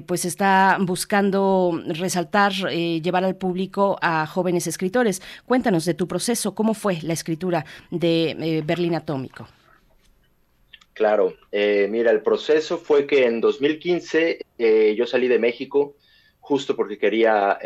pues 0.07 0.25
está 0.25 0.77
buscando 0.81 1.83
resaltar, 1.87 2.53
llevar 2.53 3.25
al 3.25 3.35
público 3.35 3.99
a 4.01 4.27
jóvenes 4.27 4.67
escritores. 4.67 5.23
Cuéntanos 5.45 5.85
de 5.85 5.95
tu 5.95 6.07
proceso, 6.07 6.32
cómo 6.55 6.75
fue 6.75 6.99
la 7.03 7.13
escritura 7.13 7.65
de 7.91 8.31
eh, 8.31 8.63
Berlín 8.65 8.95
Atómico? 8.95 9.47
Claro, 10.95 11.35
eh, 11.51 11.89
mira, 11.91 12.11
el 12.11 12.23
proceso 12.23 12.79
fue 12.79 13.07
que 13.07 13.27
en 13.27 13.41
2015 13.41 14.45
eh, 14.59 14.95
yo 14.97 15.07
salí 15.07 15.29
de 15.29 15.39
México 15.39 15.97
justo 16.41 16.75
porque 16.75 16.99
quería 16.99 17.57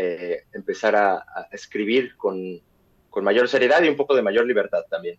empezar 0.53 0.95
a, 0.95 1.25
escribir 1.51 2.15
con, 2.17 2.61
con, 3.09 3.25
mayor 3.25 3.49
seriedad 3.49 3.83
y 3.83 3.89
un 3.89 3.97
poco 3.97 4.15
de 4.15 4.21
mayor 4.21 4.47
libertad 4.47 4.83
también. 4.91 5.19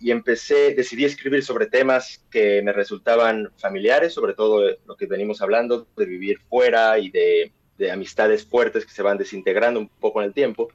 y 0.00 0.10
empecé, 0.10 0.74
decidí 0.74 1.04
escribir 1.04 1.44
sobre 1.44 1.66
temas 1.66 2.24
que 2.28 2.60
me 2.62 2.72
resultaban 2.72 3.52
familiares, 3.56 4.12
sobre 4.12 4.34
todo 4.34 4.62
lo 4.84 4.96
que 4.96 5.06
venimos 5.06 5.40
hablando, 5.40 5.86
de 5.96 6.04
vivir 6.06 6.40
fuera 6.48 6.98
y 6.98 7.10
de, 7.10 7.52
de 7.78 7.90
amistades 7.90 8.44
fuertes 8.44 8.84
que 8.84 8.92
se 8.92 9.02
van 9.02 9.16
desintegrando 9.16 9.78
un 9.78 9.88
poco 9.88 10.20
en 10.20 10.26
el 10.26 10.34
tiempo. 10.34 10.68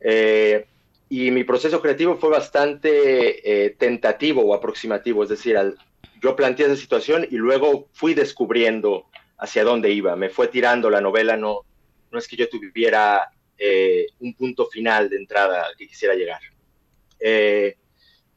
Eh, 0.00 0.66
y 1.12 1.32
mi 1.32 1.42
proceso 1.42 1.82
creativo 1.82 2.16
fue 2.16 2.30
bastante 2.30 3.64
eh, 3.64 3.70
tentativo 3.70 4.42
o 4.42 4.54
aproximativo, 4.54 5.24
es 5.24 5.28
decir, 5.28 5.58
yo 6.22 6.36
planteé 6.36 6.66
esa 6.66 6.76
situación 6.76 7.26
y 7.28 7.36
luego 7.36 7.88
fui 7.92 8.14
descubriendo 8.14 9.06
hacia 9.36 9.64
dónde 9.64 9.90
iba, 9.90 10.14
me 10.14 10.28
fue 10.28 10.46
tirando 10.46 10.88
la 10.88 11.00
novela, 11.00 11.36
no, 11.36 11.62
no 12.12 12.18
es 12.18 12.28
que 12.28 12.36
yo 12.36 12.48
tuviera 12.48 13.28
eh, 13.58 14.06
un 14.20 14.34
punto 14.34 14.66
final 14.66 15.10
de 15.10 15.16
entrada 15.16 15.66
al 15.66 15.76
que 15.76 15.88
quisiera 15.88 16.14
llegar. 16.14 16.42
Eh, 17.18 17.76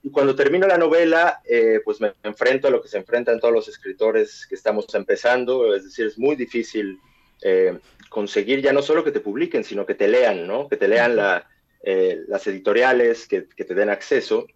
y 0.02 0.10
cuando 0.10 0.36
termino 0.36 0.66
la 0.66 0.78
novela, 0.78 1.42
pues 1.86 2.02
me 2.02 2.12
enfrento 2.24 2.68
a 2.68 2.72
lo 2.72 2.82
que 2.82 2.90
se 2.90 2.98
enfrentan 2.98 3.40
todos 3.40 3.54
los 3.54 3.68
escritores 3.70 4.48
que 4.48 4.56
estamos 4.56 4.94
empezando, 4.96 5.74
es 5.76 5.86
decir, 5.86 6.08
es 6.08 6.18
muy 6.18 6.36
difícil 6.36 7.00
conseguir 8.10 8.62
ya 8.62 8.74
no 8.74 8.82
solo 8.82 9.04
que 9.04 9.12
te 9.12 9.22
publiquen, 9.22 9.64
sino 9.64 9.86
que 9.86 9.96
te 9.96 10.10
lean, 10.10 10.46
¿no? 10.46 10.68
Que 10.68 10.76
te 10.76 10.90
lean 10.90 11.16
la, 11.16 11.48
eh, 11.84 12.22
las 12.28 12.48
editoriales 12.48 13.28
que, 13.28 13.42
te 13.42 13.76
den 13.76 13.90
acceso. 13.90 14.48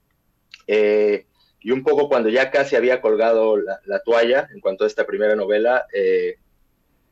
Eh, 0.65 1.25
y 1.59 1.71
un 1.71 1.83
poco 1.83 2.07
cuando 2.07 2.29
ya 2.29 2.51
casi 2.51 2.77
había 2.77 3.01
colgado 3.01 3.57
la, 3.57 3.99
toalla 4.05 4.47
en 4.53 4.61
cuanto 4.61 4.85
a 4.85 4.87
esta 4.87 5.05
primera 5.05 5.35
novela, 5.35 5.85
eh, 5.93 6.37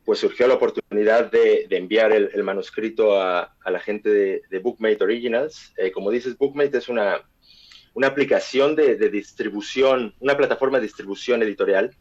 pues 0.04 0.20
surgió 0.20 0.46
la 0.46 0.54
oportunidad 0.54 1.30
de, 1.30 1.66
enviar 1.70 2.12
el, 2.12 2.42
manuscrito 2.42 3.20
a, 3.20 3.54
la 3.66 3.80
gente 3.80 4.40
de, 4.48 4.58
Bookmate 4.58 5.04
Originals. 5.04 5.74
como 5.92 6.10
dices, 6.10 6.38
Bookmate 6.38 6.78
es 6.78 6.88
una, 6.88 7.22
una 7.92 8.06
aplicación 8.06 8.76
de, 8.76 8.96
distribución, 9.10 10.14
una 10.20 10.36
plataforma 10.36 10.78
de 10.78 10.84
distribución 10.84 11.42
editorial. 11.42 11.94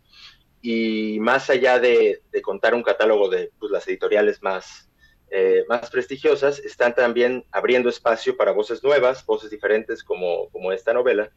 Y 0.62 1.19
más 1.19 1.49
allá 1.49 1.80
de, 1.80 2.21
contar 2.43 2.75
un 2.75 2.84
catálogo 2.84 3.30
de 3.30 3.51
pues, 3.60 3.71
las 3.71 3.88
editoriales 3.88 4.41
más, 4.41 4.85
eh, 5.38 5.65
más 5.67 5.89
prestigiosas 5.89 6.60
están 6.60 6.95
también 6.95 7.43
abriendo 7.52 7.89
espacio 7.89 8.38
para 8.38 8.54
voces 8.54 8.82
nuevas, 8.82 9.26
voces 9.26 9.52
diferentes 9.52 10.02
como, 10.02 10.48
como 10.50 10.71
esta 10.71 10.93
novela. 10.93 11.30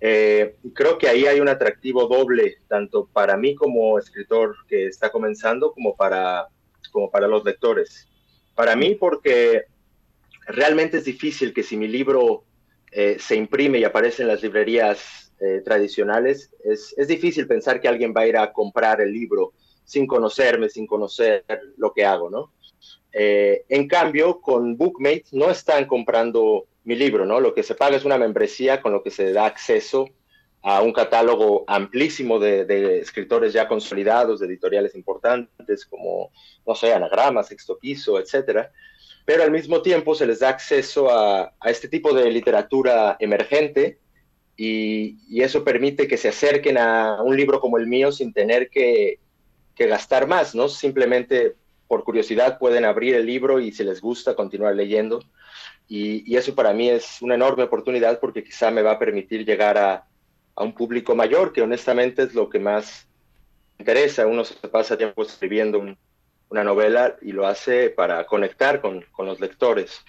Eh, 0.00 0.56
creo 0.72 0.96
que 0.96 1.08
ahí 1.08 1.26
hay 1.26 1.38
un 1.38 1.48
atractivo 1.48 2.06
doble, 2.06 2.56
tanto 2.68 3.06
para 3.12 3.36
mí 3.36 3.54
como 3.54 3.98
escritor 3.98 4.56
que 4.66 4.86
está 4.86 5.12
comenzando, 5.12 5.72
como 5.72 5.94
para 5.94 6.48
como 6.90 7.10
para 7.10 7.28
los 7.28 7.44
lectores. 7.44 8.08
Para 8.54 8.76
mí, 8.76 8.94
porque 8.94 9.66
realmente 10.46 10.96
es 10.96 11.04
difícil 11.04 11.52
que 11.52 11.62
si 11.62 11.76
mi 11.76 11.88
libro 11.88 12.44
eh, 12.90 13.18
se 13.20 13.36
imprime 13.36 13.78
y 13.78 13.84
aparece 13.84 14.22
en 14.22 14.28
las 14.28 14.42
librerías 14.42 15.34
eh, 15.38 15.60
tradicionales, 15.62 16.50
es, 16.64 16.94
es, 16.96 17.08
difícil 17.08 17.46
pensar 17.46 17.78
que 17.78 17.88
alguien 17.88 18.14
va 18.16 18.22
a 18.22 18.26
ir 18.26 18.38
a 18.38 18.54
comprar 18.54 19.02
el 19.02 19.12
libro 19.12 19.52
sin 19.84 20.06
conocerme, 20.06 20.70
sin 20.70 20.86
conocer 20.86 21.44
lo 21.76 21.92
que 21.92 22.06
hago, 22.06 22.30
¿no? 22.30 22.52
Eh, 23.12 23.64
en 23.68 23.88
cambio, 23.88 24.40
con 24.40 24.76
Bookmate 24.76 25.24
no 25.32 25.50
están 25.50 25.86
comprando 25.86 26.66
mi 26.84 26.96
libro, 26.96 27.26
¿no? 27.26 27.40
Lo 27.40 27.54
que 27.54 27.62
se 27.62 27.74
paga 27.74 27.96
es 27.96 28.04
una 28.04 28.18
membresía 28.18 28.80
con 28.80 28.92
lo 28.92 29.02
que 29.02 29.10
se 29.10 29.32
da 29.32 29.46
acceso 29.46 30.08
a 30.62 30.80
un 30.80 30.92
catálogo 30.92 31.64
amplísimo 31.66 32.38
de, 32.38 33.00
escritores 33.00 33.52
ya 33.52 33.66
consolidados, 33.66 34.40
de 34.40 34.46
editoriales 34.46 34.94
importantes 34.94 35.84
como, 35.86 36.30
no 36.66 36.74
sé, 36.74 36.92
Anagrama, 36.92 37.42
Sexto 37.42 37.78
Piso, 37.78 38.18
etcétera. 38.18 38.70
Pero 39.24 39.42
al 39.42 39.50
mismo 39.50 39.82
tiempo 39.82 40.14
se 40.14 40.26
les 40.26 40.40
da 40.40 40.48
acceso 40.48 41.10
a, 41.10 41.52
este 41.64 41.88
tipo 41.88 42.14
de 42.14 42.30
literatura 42.30 43.16
emergente 43.18 43.98
y, 44.56 45.18
eso 45.42 45.64
permite 45.64 46.06
que 46.06 46.16
se 46.16 46.28
acerquen 46.28 46.78
a 46.78 47.20
un 47.22 47.36
libro 47.36 47.60
como 47.60 47.78
el 47.78 47.88
mío 47.88 48.12
sin 48.12 48.32
tener 48.32 48.70
que, 48.70 49.18
que 49.74 49.86
gastar 49.88 50.28
más, 50.28 50.54
¿no? 50.54 50.68
Simplemente 50.68 51.56
por 51.92 52.04
curiosidad 52.04 52.58
pueden 52.58 52.86
abrir 52.86 53.16
el 53.16 53.26
libro 53.26 53.60
y 53.60 53.70
si 53.70 53.84
les 53.84 54.00
gusta 54.00 54.34
continuar 54.34 54.74
leyendo. 54.74 55.22
Y, 55.86 56.34
eso 56.34 56.54
para 56.54 56.72
mí 56.72 56.88
es 56.88 57.20
una 57.20 57.34
enorme 57.34 57.64
oportunidad 57.64 58.18
porque 58.18 58.42
quizá 58.42 58.70
me 58.70 58.80
va 58.80 58.92
a 58.92 58.98
permitir 58.98 59.44
llegar 59.44 59.76
a, 59.76 60.06
un 60.56 60.72
público 60.72 61.14
mayor, 61.14 61.52
que 61.52 61.60
honestamente 61.60 62.22
es 62.22 62.32
lo 62.32 62.48
que 62.48 62.58
más 62.58 63.06
interesa. 63.78 64.26
Uno 64.26 64.42
se 64.42 64.54
pasa 64.68 64.96
tiempo 64.96 65.22
escribiendo 65.22 65.84
una 66.48 66.64
novela 66.64 67.18
y 67.20 67.32
lo 67.32 67.46
hace 67.46 67.90
para 67.90 68.24
conectar 68.24 68.80
con, 68.80 69.04
los 69.18 69.38
lectores. 69.38 70.02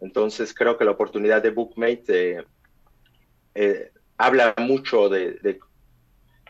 Entonces 0.00 0.54
creo 0.54 0.78
que 0.78 0.86
la 0.86 0.92
oportunidad 0.92 1.42
de 1.42 1.50
Bookmate 1.50 2.38
eh, 2.38 2.44
eh, 3.54 3.92
habla 4.16 4.54
mucho 4.56 5.10
de, 5.10 5.60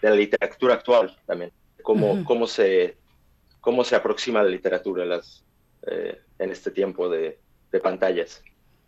la 0.00 0.10
literatura 0.12 0.74
actual 0.74 1.18
también, 1.26 1.50
cómo, 1.82 2.24
cómo 2.24 2.46
se 2.46 2.96
cómo 3.66 3.82
se 3.82 3.96
aproxima 3.96 4.44
la 4.44 4.48
literatura 4.48 5.20
eh, 5.88 6.20
en 6.38 6.50
este 6.52 6.70
tiempo 6.70 7.08
de, 7.08 7.36
pantallas. 7.82 8.40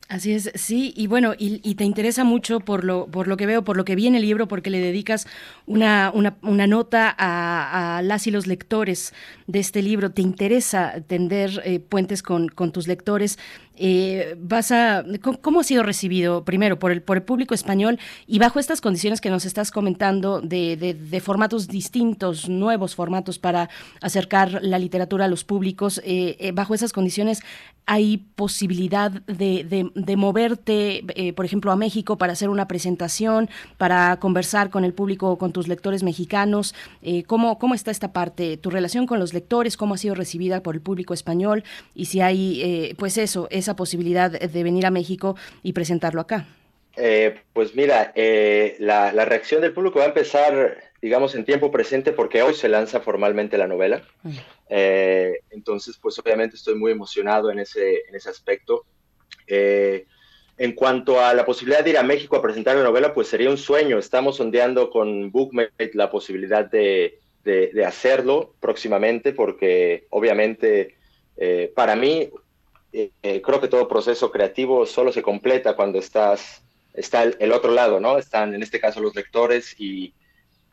Así 0.09 0.33
es, 0.33 0.53
sí, 0.55 0.95
y 0.97 1.09
bueno, 1.09 1.35
y, 1.37 1.75
te 1.75 1.83
interesa 1.83 2.23
mucho 2.23 2.61
por 2.61 2.85
lo, 2.85 3.07
por 3.07 3.27
lo 3.27 3.37
que 3.37 3.45
veo, 3.47 3.65
por 3.65 3.77
lo 3.77 3.85
que 3.85 3.97
viene 3.97 4.19
el 4.19 4.23
libro, 4.23 4.47
porque 4.47 4.71
le 4.71 4.79
dedicas 4.79 5.27
una, 5.67 6.13
nota 6.13 7.15
a, 7.19 8.01
las 8.03 8.29
y 8.29 8.31
los 8.31 8.47
lectores 8.47 9.13
de 9.49 9.59
este 9.59 9.83
libro. 9.83 10.11
Te 10.13 10.23
interesa 10.23 11.03
tender 11.07 11.61
eh, 11.65 11.81
puentes 11.81 12.23
con, 12.23 12.49
tus 12.49 12.87
lectores. 12.87 13.37
Eh, 13.79 14.35
vas 14.39 14.73
a, 14.73 15.05
¿cómo, 15.41 15.61
ha 15.61 15.65
sido 15.65 15.85
recibido 15.85 16.45
primero 16.45 16.79
por 16.79 16.91
el, 16.91 17.01
por 17.01 17.17
el 17.17 17.23
público 17.23 17.55
español 17.55 17.99
y 18.27 18.41
bajo 18.41 18.59
estas 18.59 18.81
condiciones 18.81 19.21
que 19.21 19.31
nos 19.31 19.45
estás 19.45 19.71
comentando 19.71 20.41
de, 20.41 21.23
formatos 21.25 21.69
distintos, 21.69 22.49
nuevos 22.49 22.97
formatos 22.97 23.39
para 23.39 23.69
acercar 24.01 24.59
la 24.63 24.79
literatura 24.79 25.27
a 25.27 25.29
los 25.29 25.45
públicos? 25.45 26.01
Eh, 26.05 26.37
eh, 26.41 26.53
bajo 26.53 26.75
esas 26.75 26.93
condiciones, 26.93 27.41
¿hay 27.87 28.19
posibilidad 28.35 29.11
de, 29.13 30.17
moverte, 30.17 31.33
por 31.37 31.45
ejemplo, 31.45 31.71
a 31.71 31.77
México 31.77 32.19
para 32.19 32.33
hacer 32.33 32.49
una 32.49 32.67
presentación, 32.67 33.49
para 33.77 34.19
conversar 34.19 34.71
con 34.71 34.85
el 34.85 34.93
público, 34.93 35.39
con 35.39 35.53
tus 35.53 35.69
lectores 35.69 36.03
mexicanos? 36.03 36.75
¿cómo, 37.27 37.59
¿Cómo 37.59 37.75
está 37.75 37.91
esta 37.91 38.13
parte? 38.13 38.57
¿Tu 38.57 38.71
relación 38.71 39.07
con 39.07 39.19
los 39.19 39.33
lectores? 39.33 39.77
¿Cómo 39.77 39.95
ha 39.95 39.99
sido 39.99 40.15
recibida 40.15 40.63
por 40.63 40.75
el 40.75 40.83
público 40.83 41.15
español? 41.15 41.65
Y 41.95 42.07
si 42.07 42.21
hay, 42.21 42.95
pues 42.99 43.17
eso, 43.17 43.49
es 43.51 43.68
posibilidad 43.77 44.31
de 44.31 44.63
venir 44.63 44.87
a 44.87 44.91
México 44.91 45.37
y 45.63 45.73
presentarlo 45.73 46.21
acá? 46.21 46.47
Eh, 47.01 47.43
pues 47.53 47.77
mira, 47.77 48.13
eh, 48.17 48.75
la, 48.81 49.13
reacción 49.25 49.61
del 49.61 49.73
público 49.73 50.01
va 50.01 50.07
a 50.07 50.09
empezar, 50.09 50.83
digamos, 51.01 51.37
en 51.37 51.45
tiempo 51.45 51.71
presente 51.71 52.11
porque 52.11 52.43
hoy 52.43 52.55
se 52.55 52.69
lanza 52.69 53.01
formalmente 53.01 53.57
la 53.57 53.69
novela. 53.69 54.03
Mm. 54.25 54.37
Eh, 54.71 55.39
entonces, 55.51 55.97
pues 56.03 56.19
obviamente 56.19 56.57
estoy 56.57 56.75
muy 56.75 56.91
emocionado 56.91 57.53
en 57.53 57.61
ese, 57.61 58.03
en 58.09 58.15
ese 58.15 58.31
aspecto. 58.31 58.85
en 59.47 60.73
cuanto 60.73 61.21
a 61.21 61.33
la 61.35 61.45
posibilidad 61.47 61.85
de 61.85 61.91
ir 61.91 61.99
a 61.99 62.03
México 62.03 62.35
a 62.35 62.43
presentar 62.43 62.77
la 62.77 62.83
novela, 62.83 63.15
pues 63.15 63.29
sería 63.29 63.49
un 63.49 63.59
sueño. 63.59 63.97
Estamos 63.97 64.37
sondeando 64.37 64.91
con 64.91 65.31
Bookmate 65.31 65.93
la 65.95 66.11
posibilidad 66.11 66.69
de, 66.69 67.21
de 67.45 67.85
hacerlo 67.85 68.55
próximamente 68.59 69.33
porque 69.33 70.07
obviamente 70.11 70.97
para 71.77 71.95
mí 71.95 72.29
eh, 72.99 73.13
eh, 73.23 73.41
creo 73.41 73.61
que 73.61 73.69
todo 73.69 73.87
proceso 73.87 74.33
creativo 74.33 74.85
solo 74.85 75.13
se 75.13 75.23
completa 75.23 75.77
cuando 75.77 76.01
estás, 76.01 76.65
está 76.93 77.23
el, 77.23 77.53
otro 77.53 77.71
lado, 77.71 78.01
¿no? 78.01 78.19
Están 78.19 78.57
en 78.57 78.63
este 78.65 78.81
caso 78.81 78.99
los 79.01 79.15
lectores 79.15 79.77
y, 79.79 80.13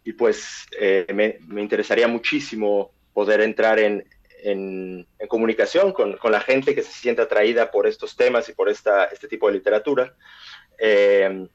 y 0.04 0.14
pues 0.14 0.66
eh, 0.80 1.06
me, 1.14 1.38
me, 1.42 1.62
interesaría 1.62 2.08
muchísimo 2.08 2.90
poder 3.14 3.42
entrar 3.42 3.78
en, 3.78 4.10
en, 4.44 5.06
comunicación 5.28 5.94
con, 5.94 6.18
con, 6.18 6.32
la 6.32 6.40
gente 6.40 6.74
que 6.74 6.82
se 6.82 6.94
siente 6.94 7.22
atraída 7.22 7.70
por 7.70 7.86
estos 7.86 8.16
temas 8.16 8.50
y 8.50 8.54
por 8.54 8.70
esta, 8.70 9.06
este 9.06 9.28
tipo 9.28 9.46
de 9.46 9.54
literatura. 9.54 10.16
de 10.80 11.48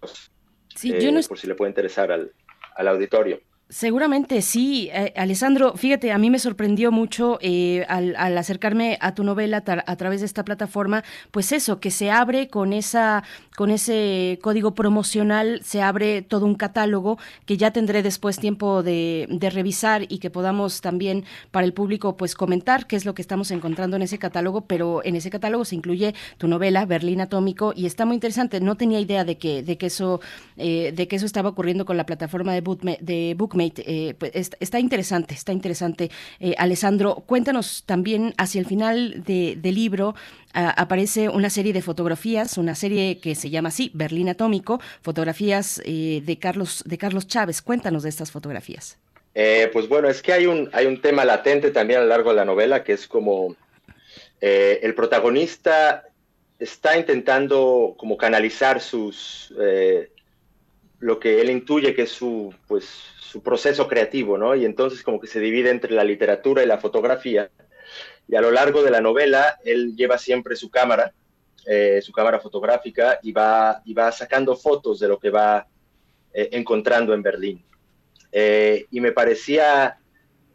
sí, 0.75 0.91
yo 0.99 1.11
no... 1.11 1.19
Eh, 1.19 1.23
por 1.27 1.37
si 1.37 1.45
le 1.45 1.53
puede 1.53 1.69
interesar 1.69 2.11
al, 2.11 2.31
al 2.75 2.87
auditorio. 2.87 3.39
Seguramente 3.67 4.43
sí, 4.43 4.89
eh, 4.93 5.11
Alessandro. 5.15 5.75
Fíjate, 5.75 6.11
a 6.11 6.19
mí 6.19 6.29
me 6.29 6.37
sorprendió 6.37 6.91
mucho 6.91 7.39
eh, 7.41 7.83
al, 7.87 8.37
acercarme 8.37 8.99
a 9.01 9.15
tu 9.15 9.23
novela 9.23 9.63
a 9.65 9.95
través 9.95 10.19
de 10.19 10.27
esta 10.27 10.45
plataforma, 10.45 11.03
pues 11.31 11.51
eso, 11.51 11.79
que 11.79 11.89
se 11.89 12.11
abre 12.11 12.47
con 12.47 12.73
esa, 12.73 13.23
con 13.55 13.71
ese 13.71 14.39
código 14.41 14.75
promocional, 14.75 15.61
se 15.63 15.81
abre 15.81 16.21
todo 16.21 16.45
un 16.45 16.55
catálogo 16.55 17.17
que 17.45 17.57
ya 17.57 17.71
tendré 17.71 18.03
después 18.03 18.37
tiempo 18.37 18.83
de, 18.83 19.27
revisar 19.45 20.05
y 20.09 20.17
que 20.17 20.29
podamos 20.29 20.81
también 20.81 21.23
para 21.51 21.65
el 21.65 21.73
público 21.73 22.17
pues 22.17 22.35
comentar 22.35 22.87
qué 22.87 22.95
es 22.95 23.05
lo 23.05 23.13
que 23.13 23.21
estamos 23.21 23.51
encontrando 23.51 23.95
en 23.95 24.01
ese 24.01 24.17
catálogo, 24.17 24.61
pero 24.61 25.03
en 25.03 25.15
ese 25.15 25.29
catálogo 25.29 25.65
se 25.65 25.75
incluye 25.75 26.15
tu 26.37 26.47
novela 26.47 26.85
Berlín 26.85 27.21
Atómico 27.21 27.73
y 27.75 27.85
está 27.85 28.05
muy 28.05 28.15
interesante. 28.15 28.59
No 28.59 28.75
tenía 28.75 28.99
idea 28.99 29.23
de 29.23 29.37
que, 29.37 29.63
de 29.63 29.77
que 29.77 29.85
eso, 29.85 30.19
eh, 30.57 30.93
de 30.95 31.07
que 31.07 31.15
eso 31.15 31.25
estaba 31.25 31.49
ocurriendo 31.49 31.85
con 31.85 31.97
la 31.97 32.05
plataforma 32.05 32.53
de, 32.53 32.61
Book, 32.61 32.81
de 32.81 33.35
eh, 33.77 34.15
pues, 34.17 34.31
está, 34.59 34.79
interesante, 34.79 35.33
está 35.33 35.53
interesante. 35.53 36.09
Eh, 36.39 36.55
Alessandro, 36.57 37.23
cuéntanos 37.25 37.83
también 37.85 38.33
hacia 38.37 38.59
el 38.59 38.65
final 38.65 39.23
del 39.23 39.75
libro. 39.75 40.15
Aparece 40.55 41.29
una 41.29 41.49
serie 41.49 41.73
de 41.73 41.81
fotografías, 41.81 42.57
una 42.57 42.75
serie 42.75 43.19
que 43.19 43.35
se 43.35 43.49
llama 43.49 43.69
así, 43.69 43.91
Berlín 43.93 44.29
Atómico, 44.29 44.79
fotografías 45.01 45.81
eh, 45.85 46.21
de, 46.23 46.39
Carlos, 46.39 46.83
de 46.85 46.97
Carlos 46.97 47.27
Chávez. 47.27 47.61
Cuéntanos 47.61 48.03
de 48.03 48.09
estas 48.09 48.31
fotografías. 48.31 48.97
pues 49.33 49.87
bueno, 49.89 50.07
es 50.09 50.21
que 50.21 50.33
hay 50.33 50.45
un, 50.45 50.69
hay 50.73 50.85
un 50.85 51.01
tema 51.01 51.25
latente 51.25 51.71
también 51.71 51.99
a 51.99 52.03
lo 52.03 52.09
largo 52.09 52.29
de 52.29 52.37
la 52.37 52.45
novela, 52.45 52.83
que 52.83 52.93
es 52.93 53.07
como 53.07 53.55
el 54.41 54.93
protagonista 54.93 56.03
está 56.59 56.97
intentando 56.97 57.95
como 57.97 58.15
canalizar 58.15 58.79
sus 58.79 59.51
lo 60.99 61.19
que 61.19 61.41
él 61.41 61.49
intuye 61.49 61.93
que 61.93 62.03
es 62.03 62.11
su 62.11 62.53
pues 62.67 62.87
su 63.35 63.43
proceso 63.43 63.87
creativo, 63.87 64.37
¿no? 64.37 64.55
Y 64.55 64.63
entonces 64.63 65.03
como 65.03 65.19
que 65.19 65.27
se 65.27 65.41
divide 65.41 65.69
entre 65.69 65.91
la 65.91 66.05
literatura 66.05 66.63
y 66.63 66.67
la 66.67 66.77
fotografía. 66.77 67.49
Y 68.27 68.35
a 68.35 68.41
lo 68.41 68.51
largo 68.51 68.83
de 68.83 68.91
la 68.91 69.01
novela, 69.01 69.59
él 69.63 69.95
lleva 69.95 70.17
siempre 70.17 70.55
su 70.55 70.69
cámara, 70.69 71.13
eh, 71.67 72.01
su 72.01 72.11
cámara 72.11 72.39
fotográfica, 72.39 73.19
y 73.21 73.31
va, 73.31 73.81
y 73.85 73.93
va 73.93 74.11
sacando 74.11 74.55
fotos 74.55 74.99
de 74.99 75.07
lo 75.07 75.19
que 75.19 75.29
va 75.29 75.67
eh, 76.33 76.49
encontrando 76.51 77.13
en 77.13 77.21
Berlín. 77.21 77.63
Eh, 78.31 78.85
y 78.91 78.99
me 79.01 79.11
parecía 79.11 79.97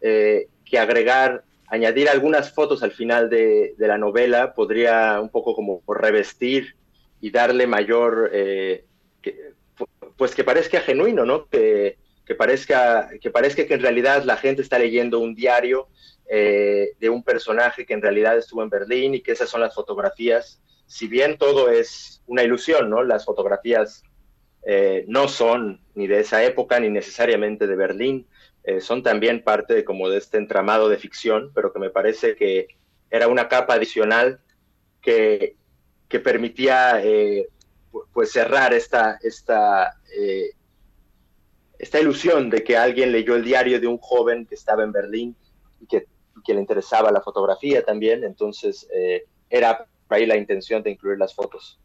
que 0.00 0.78
agregar 0.78 1.44
añadir 1.70 2.08
algunas 2.08 2.52
fotos 2.52 2.82
al 2.82 2.90
final 2.90 3.30
de, 3.30 3.74
la 3.78 3.96
novela 3.96 4.54
podría 4.54 5.20
un 5.20 5.30
poco 5.30 5.54
como 5.54 5.82
revestir 5.86 6.74
y 7.20 7.30
darle 7.30 7.66
mayor, 7.66 8.30
eh, 8.32 8.84
pues 10.16 10.34
que 10.34 10.44
parezca 10.44 10.80
genuino, 10.80 11.24
¿no? 11.24 11.46
Que, 11.46 11.96
que, 12.26 12.34
parezca, 12.34 13.08
que 13.20 13.30
parezca 13.30 13.66
que 13.66 13.74
en 13.74 13.82
realidad 13.82 14.24
la 14.24 14.36
gente 14.36 14.62
está 14.62 14.78
leyendo 14.78 15.20
un 15.20 15.34
diario 15.34 15.88
eh, 16.32 16.92
de 17.00 17.10
un 17.10 17.24
personaje 17.24 17.84
que 17.84 17.92
en 17.92 18.02
realidad 18.02 18.38
estuvo 18.38 18.62
en 18.62 18.70
Berlín 18.70 19.16
y 19.16 19.20
que 19.20 19.32
esas 19.32 19.50
son 19.50 19.62
las 19.62 19.74
fotografías. 19.74 20.62
Si 20.86 21.08
bien 21.08 21.36
todo 21.36 21.68
es 21.70 22.22
una 22.28 22.44
ilusión, 22.44 22.88
¿no? 22.88 23.02
Las 23.02 23.24
fotografías 23.24 24.04
eh, 24.62 25.04
no 25.08 25.26
son 25.26 25.80
ni 25.96 26.06
de 26.06 26.20
esa 26.20 26.44
época 26.44 26.78
ni 26.78 26.88
necesariamente 26.88 27.66
de 27.66 27.74
Berlín, 27.74 28.28
eh, 28.62 28.80
son 28.80 29.02
también 29.02 29.42
parte 29.42 29.74
de, 29.74 29.84
como 29.84 30.08
de 30.08 30.18
este 30.18 30.38
entramado 30.38 30.88
de 30.88 30.98
ficción, 30.98 31.50
pero 31.52 31.72
que 31.72 31.80
me 31.80 31.90
parece 31.90 32.36
que 32.36 32.68
era 33.10 33.26
una 33.26 33.48
capa 33.48 33.74
adicional 33.74 34.40
que, 35.02 35.56
que 36.08 36.20
permitía 36.20 37.02
pues 38.12 38.30
cerrar 38.30 38.72
esta, 38.72 39.18
esta, 39.20 39.96
esta 41.76 41.98
ilusión 41.98 42.50
de 42.50 42.62
que 42.62 42.76
alguien 42.76 43.10
leyó 43.10 43.34
el 43.34 43.42
diario 43.42 43.80
de 43.80 43.88
un 43.88 43.98
joven 43.98 44.46
que 44.46 44.54
estaba 44.54 44.84
en 44.84 44.92
Berlín 44.92 45.36
y 45.80 45.86
que, 45.86 46.06
que 46.44 46.54
le 46.54 46.60
interesaba 46.60 47.10
la 47.10 47.20
fotografía 47.20 47.84
también, 47.84 48.24
entonces 48.24 48.88
era 49.48 49.86
ahí 50.08 50.26
la 50.26 50.36
intención 50.36 50.82
de 50.82 50.90
incluir 50.90 51.18
las 51.18 51.34
fotos. 51.34 51.78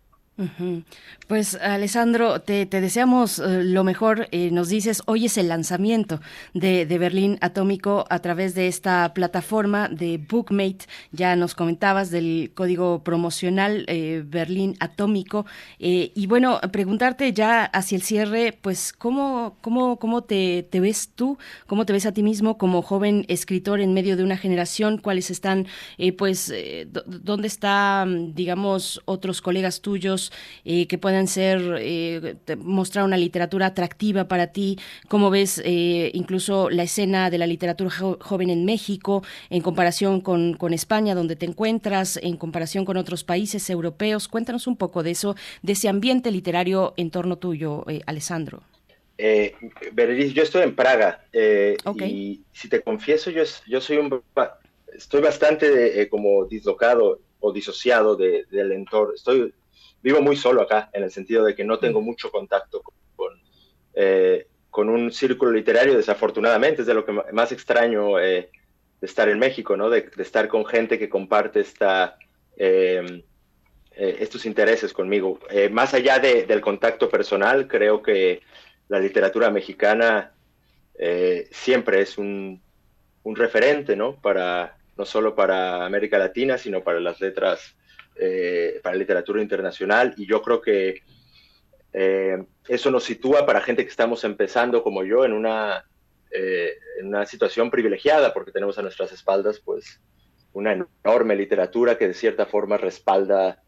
Pues 1.27 1.55
Alessandro, 1.55 2.41
te, 2.41 2.65
deseamos 2.65 3.39
eh, 3.39 3.63
lo 3.63 3.85
mejor. 3.85 4.27
Eh, 4.31 4.51
nos 4.51 4.67
dices, 4.67 5.01
hoy 5.05 5.25
es 5.25 5.37
el 5.37 5.47
lanzamiento 5.47 6.19
de, 6.53 6.85
Berlín 6.85 7.37
Atómico 7.39 8.05
a 8.09 8.19
través 8.19 8.53
de 8.53 8.67
esta 8.67 9.13
plataforma 9.13 9.87
de 9.87 10.17
Bookmate. 10.17 10.87
Ya 11.11 11.37
nos 11.37 11.55
comentabas 11.55 12.11
del 12.11 12.51
código 12.53 13.01
promocional 13.03 13.85
eh, 13.87 14.23
Berlín 14.25 14.75
Atómico. 14.81 15.45
y 15.79 16.27
bueno, 16.27 16.59
preguntarte 16.71 17.31
ya 17.31 17.63
hacia 17.65 17.95
el 17.95 18.01
cierre, 18.01 18.57
pues, 18.61 18.91
¿cómo, 18.91 19.57
cómo, 19.61 19.97
cómo 19.99 20.23
te, 20.23 20.67
ves 20.69 21.11
tú? 21.15 21.37
¿Cómo 21.65 21.85
te 21.85 21.93
ves 21.93 22.05
a 22.05 22.11
ti 22.11 22.23
mismo 22.23 22.57
como 22.57 22.81
joven 22.81 23.25
escritor 23.29 23.79
en 23.79 23.93
medio 23.93 24.17
de 24.17 24.23
una 24.23 24.37
generación? 24.37 24.97
¿Cuáles 24.97 25.31
están, 25.31 25.67
pues, 26.17 26.53
dónde 27.05 27.47
están, 27.47 28.35
digamos, 28.35 29.01
otros 29.05 29.41
colegas 29.41 29.81
tuyos? 29.81 30.24
Eh, 30.63 30.87
que 30.87 30.97
puedan 30.97 31.27
ser, 31.27 31.77
eh, 31.79 32.35
mostrar 32.57 33.05
una 33.05 33.17
literatura 33.17 33.67
atractiva 33.67 34.27
para 34.27 34.47
ti, 34.47 34.77
cómo 35.07 35.29
ves 35.29 35.61
eh, 35.63 36.11
incluso 36.13 36.69
la 36.69 36.83
escena 36.83 37.29
de 37.29 37.37
la 37.37 37.47
literatura 37.47 37.89
joven 37.89 38.49
en 38.49 38.65
México 38.65 39.23
en 39.49 39.61
comparación 39.61 40.21
con, 40.21 40.73
España, 40.73 41.15
donde 41.15 41.35
te 41.35 41.45
encuentras, 41.45 42.17
en 42.17 42.37
comparación 42.37 42.85
con 42.85 42.97
otros 42.97 43.23
países 43.23 43.69
europeos. 43.69 44.27
Cuéntanos 44.27 44.67
un 44.67 44.75
poco 44.75 45.03
de 45.03 45.11
eso, 45.11 45.35
de 45.61 45.73
ese 45.73 45.87
ambiente 45.87 46.31
literario 46.31 46.93
en 46.97 47.11
torno 47.11 47.37
tuyo, 47.37 47.85
Alessandro. 48.05 48.63
Eh, 49.17 49.55
yo 50.33 50.43
estoy 50.43 50.63
en 50.63 50.75
Praga 50.75 51.23
y 51.31 52.41
si 52.51 52.67
te 52.67 52.81
confieso, 52.81 53.29
yo, 53.29 53.43
yo 53.67 53.79
soy 53.79 53.97
un, 53.97 54.21
estoy 54.93 55.21
bastante 55.21 56.09
como 56.09 56.45
dislocado 56.45 57.19
o 57.39 57.51
disociado 57.51 58.15
del 58.15 58.71
entorno. 58.71 59.13
Estoy 59.13 59.53
vivo 60.05 60.21
muy 60.21 60.35
solo 60.35 60.61
acá, 60.61 60.91
en 60.93 61.01
el 61.01 61.09
sentido 61.09 61.43
de 61.43 61.55
que 61.55 61.63
no 61.63 61.79
tengo 61.79 61.99
mm. 61.99 62.05
mucho 62.05 62.29
contacto 62.29 62.83
con, 63.15 63.33
eh, 63.95 64.45
con 64.69 64.87
un 64.87 65.11
círculo 65.11 65.51
literario, 65.51 65.97
desafortunadamente, 65.97 66.81
es 66.81 66.87
de 66.87 66.93
lo 66.93 67.03
que 67.03 67.11
más 67.11 67.51
extraño 67.51 68.19
eh, 68.19 68.51
de 69.01 69.07
estar 69.07 69.27
en 69.29 69.39
México, 69.39 69.75
¿no? 69.75 69.89
De, 69.89 70.07
estar 70.19 70.47
con 70.47 70.63
gente 70.63 70.99
que 70.99 71.09
comparte 71.09 71.61
esta, 71.61 72.19
em, 72.55 73.23
eh, 73.95 74.17
estos 74.19 74.45
intereses 74.45 74.93
conmigo. 74.93 75.39
más 75.71 75.95
allá 75.95 76.19
del 76.19 76.61
contacto 76.61 77.09
personal, 77.09 77.67
creo 77.67 78.03
que 78.03 78.41
la 78.89 78.99
literatura 78.99 79.49
mexicana 79.49 80.33
siempre 81.49 82.01
es 82.01 82.19
un, 82.19 82.61
un 83.23 83.35
referente, 83.35 83.95
¿no? 83.95 84.21
Para, 84.21 84.77
no 84.97 85.05
solo 85.05 85.33
para 85.33 85.83
América 85.83 86.19
Latina, 86.19 86.59
sino 86.59 86.83
para 86.83 86.99
las 86.99 87.19
letras 87.19 87.75
eh, 88.17 88.79
para 88.81 88.95
literatura 88.95 89.41
internacional 89.41 90.13
y 90.15 90.25
yo 90.25 90.41
creo 90.41 90.61
que 90.61 91.03
eh, 91.91 92.45
eso 92.67 92.89
nos 92.89 93.03
sitúa 93.03 93.45
para 93.45 93.59
gente 93.59 93.83
que 93.83 93.89
estamos 93.89 94.23
empezando 94.23 94.83
como 94.83 95.03
yo 95.03 95.25
en 95.25 95.33
una, 95.33 95.83
eh, 96.31 96.77
en 96.99 97.07
una 97.07 97.25
situación 97.25 97.69
privilegiada 97.69 98.33
porque 98.33 98.53
tenemos 98.53 98.77
a 98.77 98.83
nuestras 98.83 99.11
espaldas 99.11 99.59
pues 99.59 99.99
una 100.53 100.71
enorme 101.03 101.35
literatura 101.35 101.97
que 101.97 102.07
de 102.07 102.13
cierta 102.13 102.45
forma 102.45 102.77
respalda 102.77 103.61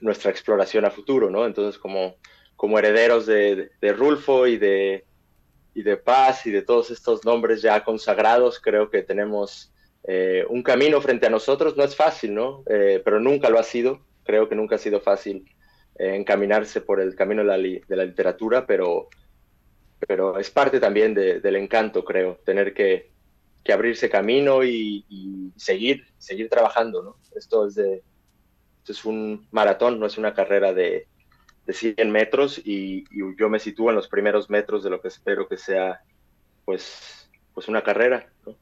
nuestra 0.00 0.30
exploración 0.30 0.86
a 0.86 0.90
futuro, 0.90 1.28
¿no? 1.28 1.44
Entonces 1.44 1.78
como, 1.78 2.16
como 2.56 2.78
herederos 2.78 3.26
de, 3.26 3.70
de, 3.82 3.92
Rulfo 3.92 4.46
y 4.46 4.56
de, 4.56 5.04
y 5.74 5.82
de 5.82 5.98
Paz 5.98 6.46
y 6.46 6.50
de 6.50 6.62
todos 6.62 6.90
estos 6.90 7.22
nombres 7.26 7.60
ya 7.60 7.84
consagrados, 7.84 8.60
creo 8.60 8.88
que 8.88 9.02
tenemos 9.02 9.74
eh, 10.08 10.46
un 10.48 10.62
camino 10.62 11.00
frente 11.00 11.26
a 11.26 11.30
nosotros 11.30 11.76
no 11.76 11.82
es 11.82 11.96
fácil, 11.96 12.32
¿no? 12.32 12.62
Eh, 12.70 13.02
pero 13.04 13.18
nunca 13.18 13.50
lo 13.50 13.58
ha 13.58 13.64
sido. 13.64 14.00
Creo 14.24 14.48
que 14.48 14.54
nunca 14.54 14.76
ha 14.76 14.78
sido 14.78 15.00
fácil 15.00 15.44
eh, 15.98 16.14
encaminarse 16.14 16.80
por 16.80 17.00
el 17.00 17.16
camino 17.16 17.42
de 17.42 17.82
la, 17.88 18.04
literatura, 18.04 18.66
pero, 18.66 19.08
pero 20.06 20.38
es 20.38 20.50
parte 20.50 20.78
también 20.78 21.12
del 21.14 21.56
encanto, 21.56 22.04
creo, 22.04 22.38
tener 22.44 22.72
que, 22.72 23.10
abrirse 23.72 24.08
camino 24.08 24.62
y, 24.62 25.52
seguir, 25.56 26.06
seguir 26.18 26.48
trabajando, 26.48 27.02
¿no? 27.02 27.16
Esto 27.34 27.66
es, 27.66 27.74
de, 27.74 28.04
es 28.86 29.04
un 29.04 29.48
maratón, 29.50 29.98
no 29.98 30.06
es 30.06 30.18
una 30.18 30.34
carrera 30.34 30.72
de, 30.72 31.08
de 31.66 31.72
100 31.72 32.10
metros 32.12 32.58
y, 32.58 33.04
y, 33.10 33.36
yo 33.36 33.48
me 33.48 33.58
sitúo 33.58 33.90
en 33.90 33.96
los 33.96 34.06
primeros 34.06 34.50
metros 34.50 34.84
de 34.84 34.90
lo 34.90 35.00
que 35.00 35.08
espero 35.08 35.48
que 35.48 35.56
sea, 35.56 36.00
pues, 36.64 37.28
pues 37.54 37.66
una 37.66 37.82
carrera, 37.82 38.30
¿no? 38.46 38.54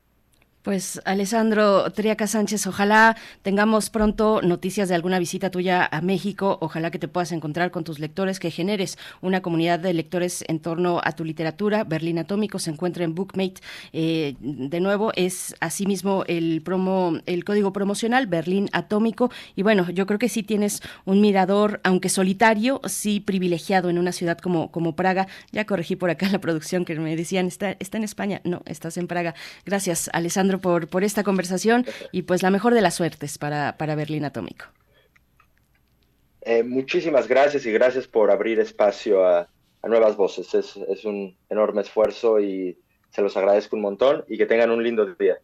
Pues 0.65 0.99
Alessandro 1.05 1.93
Triaca 1.93 2.27
Sánchez, 2.27 2.67
ojalá 2.67 3.19
tengamos 3.43 3.91
pronto 3.91 4.41
noticias 4.41 4.89
de 4.89 4.95
alguna 4.95 5.19
visita 5.19 5.51
tuya 5.51 5.87
a 5.93 6.01
México, 6.01 6.57
ojalá 6.62 6.91
que 6.91 6.99
te 6.99 7.07
puedas 7.07 7.33
encontrar 7.33 7.71
con 7.71 7.85
tus 7.85 7.99
lectores, 7.99 8.41
que 8.41 8.51
generes 8.51 8.97
una 9.21 9.43
comunidad 9.43 9.79
de 9.79 9.93
lectores 9.93 10.43
en 10.49 10.61
torno 10.61 11.03
a 11.05 11.12
tu 11.12 11.23
literatura. 11.23 11.85
Berlín 11.85 12.19
Atómico 12.19 12.59
se 12.59 12.71
encuentra 12.71 13.05
en 13.05 13.15
Bookmate. 13.15 13.61
Eh, 13.93 14.37
de 14.41 14.81
nuevo, 14.81 15.12
es 15.17 15.55
asimismo 15.61 16.25
el 16.29 16.62
promo, 16.62 17.19
el 17.27 17.45
código 17.45 17.75
promocional 17.75 18.27
Berlín 18.27 18.71
Atómico. 18.73 19.31
Y 19.57 19.65
bueno, 19.65 19.91
yo 19.91 20.07
creo 20.07 20.19
que 20.19 20.31
sí 20.31 20.43
tienes 20.43 20.81
un 21.05 21.21
mirador, 21.21 21.83
aunque 21.85 22.09
solitario, 22.09 22.81
sí 22.87 23.21
privilegiado 23.21 23.91
en 23.91 23.99
una 23.99 24.12
ciudad 24.12 24.39
como, 24.39 24.71
como 24.71 24.97
Praga. 24.97 25.29
Ya 25.53 25.67
corregí 25.67 25.95
por 25.95 26.09
acá 26.09 26.27
la 26.31 26.41
producción 26.41 26.87
que 26.87 26.99
me 26.99 27.17
decían, 27.17 27.49
está, 27.49 27.77
está 27.81 27.99
en 27.99 28.05
España. 28.05 28.41
No, 28.45 28.62
estás 28.65 28.97
en 28.97 29.09
Praga. 29.09 29.35
Gracias, 29.67 30.09
Alessandro 30.15 30.53
por, 30.61 30.88
por 30.88 31.05
esta 31.05 31.22
conversación 31.22 31.84
y 32.12 32.22
pues 32.22 32.42
la 32.42 32.50
mejor 32.50 32.74
de 32.74 32.80
las 32.80 32.94
suertes 32.94 33.38
para, 33.38 33.76
para 33.76 33.94
Berlín 33.94 34.24
Atómico. 34.24 34.66
Eh, 36.42 36.62
muchísimas 36.62 37.26
gracias 37.26 37.64
y 37.64 37.72
gracias 37.72 38.07
por 38.07 38.30
abrir 38.30 38.61
espacio 38.61 39.26
a, 39.26 39.48
a 39.82 39.88
nuevas 39.88 40.16
voces. 40.16 40.55
Es, 40.55 40.76
es 40.76 41.05
un 41.05 41.36
enorme 41.48 41.82
esfuerzo 41.82 42.40
y 42.40 42.78
se 43.11 43.22
los 43.22 43.36
agradezco 43.36 43.76
un 43.76 43.82
montón 43.82 44.24
y 44.28 44.36
que 44.36 44.46
tengan 44.46 44.70
un 44.70 44.82
lindo 44.82 45.07
día. 45.14 45.38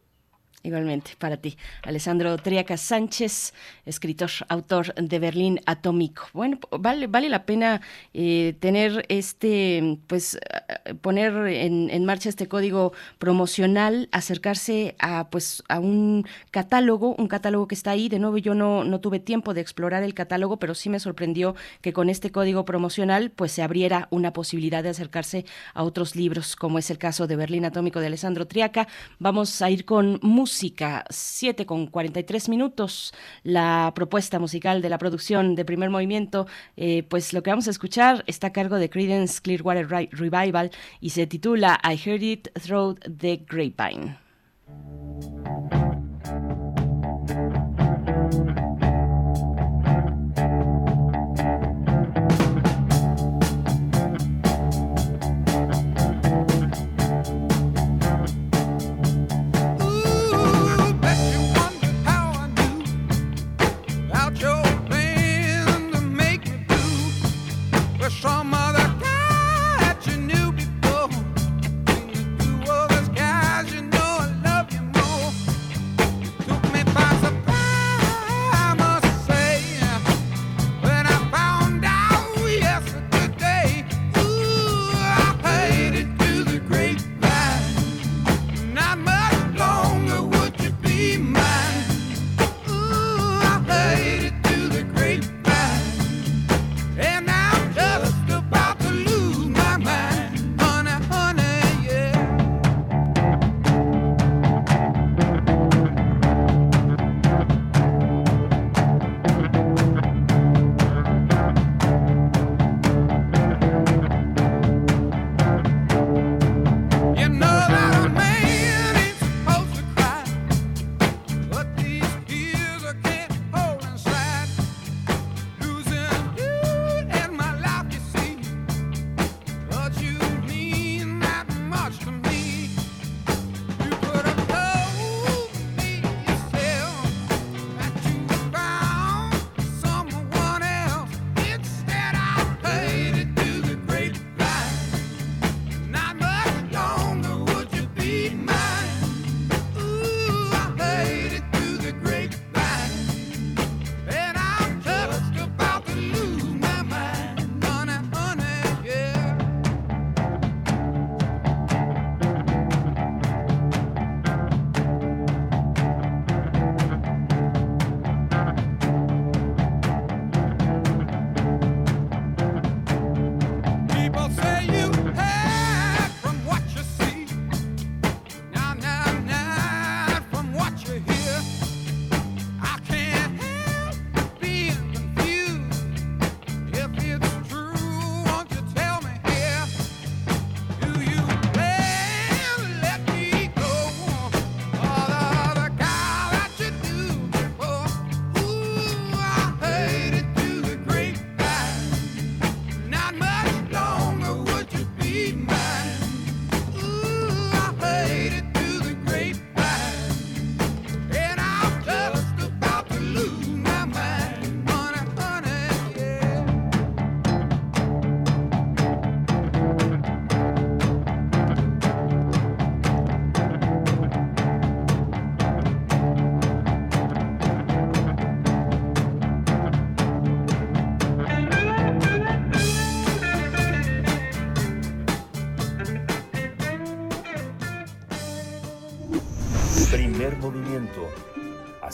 Igualmente, 0.63 1.13
para 1.17 1.37
ti. 1.37 1.57
Alessandro 1.81 2.37
Triaca 2.37 2.77
Sánchez, 2.77 3.51
escritor, 3.83 4.29
autor 4.47 4.93
de 4.93 5.17
Berlín 5.17 5.59
Atómico. 5.65 6.27
Bueno, 6.33 6.59
vale, 6.69 7.07
vale 7.07 7.29
la 7.29 7.47
pena 7.47 7.81
eh, 8.13 8.55
tener 8.59 9.03
este, 9.09 9.97
pues, 10.05 10.35
eh, 10.35 10.93
poner 10.93 11.33
en, 11.47 11.89
en, 11.89 12.05
marcha 12.05 12.29
este 12.29 12.47
código 12.47 12.93
promocional, 13.17 14.07
acercarse 14.11 14.95
a, 14.99 15.31
pues, 15.31 15.63
a 15.67 15.79
un 15.79 16.27
catálogo, 16.51 17.15
un 17.15 17.27
catálogo 17.27 17.67
que 17.67 17.73
está 17.73 17.91
ahí. 17.91 18.07
De 18.07 18.19
nuevo, 18.19 18.37
yo 18.37 18.53
no, 18.53 18.83
no 18.83 18.99
tuve 18.99 19.19
tiempo 19.19 19.55
de 19.55 19.61
explorar 19.61 20.03
el 20.03 20.13
catálogo, 20.13 20.57
pero 20.57 20.75
sí 20.75 20.89
me 20.89 20.99
sorprendió 20.99 21.55
que 21.81 21.91
con 21.91 22.07
este 22.07 22.31
código 22.31 22.65
promocional, 22.65 23.31
pues, 23.31 23.51
se 23.51 23.63
abriera 23.63 24.07
una 24.11 24.31
posibilidad 24.31 24.83
de 24.83 24.89
acercarse 24.89 25.43
a 25.73 25.81
otros 25.81 26.15
libros, 26.15 26.55
como 26.55 26.77
es 26.77 26.91
el 26.91 26.99
caso 26.99 27.25
de 27.25 27.35
Berlín 27.35 27.65
Atómico 27.65 27.99
de 27.99 28.05
Alessandro 28.05 28.45
Triaca. 28.45 28.87
Vamos 29.17 29.63
a 29.63 29.71
ir 29.71 29.85
con 29.85 30.19
música 30.41 30.61
música, 30.61 31.05
7 31.11 31.67
con 31.67 31.85
43 31.85 32.49
minutos, 32.49 33.13
la 33.43 33.91
propuesta 33.93 34.39
musical 34.39 34.81
de 34.81 34.89
la 34.89 34.97
producción 34.97 35.53
de 35.53 35.65
primer 35.65 35.91
movimiento, 35.91 36.47
eh, 36.77 37.03
pues 37.03 37.31
lo 37.31 37.43
que 37.43 37.51
vamos 37.51 37.67
a 37.67 37.69
escuchar 37.69 38.23
está 38.25 38.47
a 38.47 38.51
cargo 38.51 38.77
de 38.77 38.89
Credence 38.89 39.39
Clearwater 39.39 39.87
Revival 39.87 40.71
y 40.99 41.11
se 41.11 41.27
titula 41.27 41.79
I 41.83 41.93
Heard 41.93 42.23
It 42.23 42.47
Through 42.59 42.99
the 43.19 43.45
Grapevine. 43.47 44.17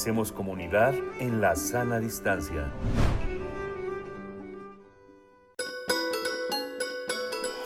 Hacemos 0.08 0.32
comunidad 0.32 0.96
en 1.20 1.42
la 1.42 1.54
sana 1.58 2.00
distancia. 2.00 2.72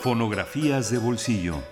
Fonografías 0.00 0.90
de 0.90 0.98
bolsillo. 0.98 1.62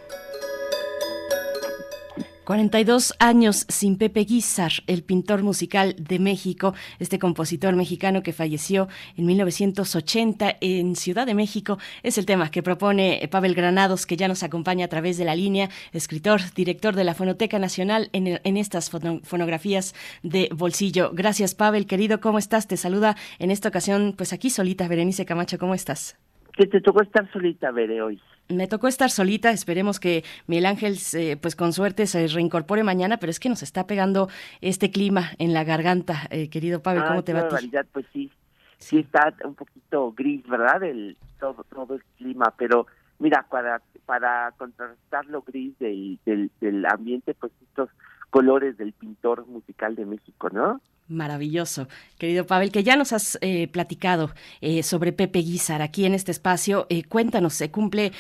42 2.51 3.15
años 3.21 3.65
sin 3.69 3.97
Pepe 3.97 4.25
Guizar, 4.25 4.73
el 4.89 5.05
pintor 5.05 5.45
musical 5.45 5.95
de 5.97 6.19
México, 6.19 6.75
este 6.99 7.21
compositor 7.21 7.77
mexicano 7.77 8.25
que 8.25 8.33
falleció 8.33 8.89
en 9.17 9.27
1980 9.27 10.57
en 10.61 10.97
Ciudad 10.97 11.27
de 11.27 11.35
México, 11.35 11.79
es 12.03 12.19
el 12.19 12.27
tema 12.27 12.51
que 12.51 12.65
propone 12.65 13.21
Pavel 13.31 13.55
Granados, 13.55 14.05
que 14.05 14.17
ya 14.17 14.27
nos 14.27 14.43
acompaña 14.43 14.87
a 14.87 14.89
través 14.89 15.17
de 15.17 15.25
la 15.25 15.37
línea, 15.37 15.69
escritor, 15.93 16.41
director 16.57 16.97
de 16.97 17.05
la 17.05 17.15
Fonoteca 17.15 17.61
Nacional 17.61 18.11
en, 18.13 18.41
en 18.43 18.57
estas 18.57 18.91
fonografías 18.91 19.95
de 20.25 20.49
bolsillo. 20.53 21.13
Gracias, 21.15 21.55
Pavel, 21.55 21.87
querido, 21.87 22.21
¿cómo 22.21 22.39
estás? 22.39 22.67
Te 22.67 22.77
saluda 22.77 23.15
en 23.39 23.53
esta 23.53 23.69
ocasión, 23.69 24.13
pues 24.17 24.33
aquí 24.33 24.51
solita, 24.51 24.89
Berenice 24.89 25.25
Camacho, 25.25 25.57
¿cómo 25.57 25.77
estás? 25.77 26.19
Que 26.55 26.67
te 26.67 26.81
tocó 26.81 27.01
estar 27.01 27.31
solita, 27.31 27.71
Bere, 27.71 28.03
hoy 28.03 28.21
me 28.51 28.67
tocó 28.67 28.89
estar 28.89 29.11
solita, 29.11 29.51
esperemos 29.51 30.01
que 30.01 30.25
Miguel 30.47 30.67
Ángel, 30.67 30.97
pues 31.41 31.57
con 31.57 31.73
suerte, 31.73 32.07
se 32.07 32.27
reincorpore 32.29 32.83
mañana, 32.83 33.19
pero 33.19 33.31
es 33.31 33.41
que 33.41 33.49
nos 33.49 33.63
está 33.63 33.87
pegando 33.87 34.29
este 34.61 34.91
clima 34.91 35.31
en 35.39 35.53
la 35.53 35.65
garganta, 35.65 36.27
eh, 36.31 36.49
querido 36.51 36.83
Pablo, 36.83 37.05
¿cómo 37.07 37.25
te 37.25 37.33
va 37.33 37.41
a 37.41 37.49
ti? 37.49 37.71
Pues 37.93 38.07
sí, 38.13 38.31
sí 38.79 38.99
está 38.99 39.35
un 39.45 39.55
poquito 39.55 40.13
gris, 40.13 40.47
¿verdad? 40.47 40.83
El, 40.83 41.17
todo, 41.39 41.65
todo 41.65 41.95
el 41.95 42.05
clima, 42.19 42.53
pero 42.57 42.87
mira, 43.19 43.47
para, 43.49 43.81
para 44.07 44.53
contrastar 44.57 45.27
lo 45.27 45.43
gris 45.43 45.79
del, 45.79 46.19
del, 46.25 46.51
del 46.61 46.85
ambiente, 46.87 47.35
pues 47.35 47.53
estos 47.63 47.91
colores 48.31 48.77
del 48.79 48.93
pintor 48.93 49.47
musical 49.47 49.95
de 49.97 50.07
México, 50.07 50.49
¿no? 50.51 50.81
Maravilloso, 51.11 51.89
querido 52.19 52.47
Pavel, 52.47 52.71
que 52.71 52.85
ya 52.85 52.97
nos 52.97 53.13
has 53.13 53.37
eh, 53.41 53.67
platicado 53.67 54.31
eh, 54.61 54.85
sobre 54.85 55.13
Pepe 55.13 55.41
Guizar 55.41 55.83
aquí 55.83 56.05
en 56.05 56.15
este 56.15 56.31
espacio. 56.31 56.87
Eh, 56.89 57.03
cuéntanos, 57.03 57.55
se 57.55 57.71
cumple 57.71 58.13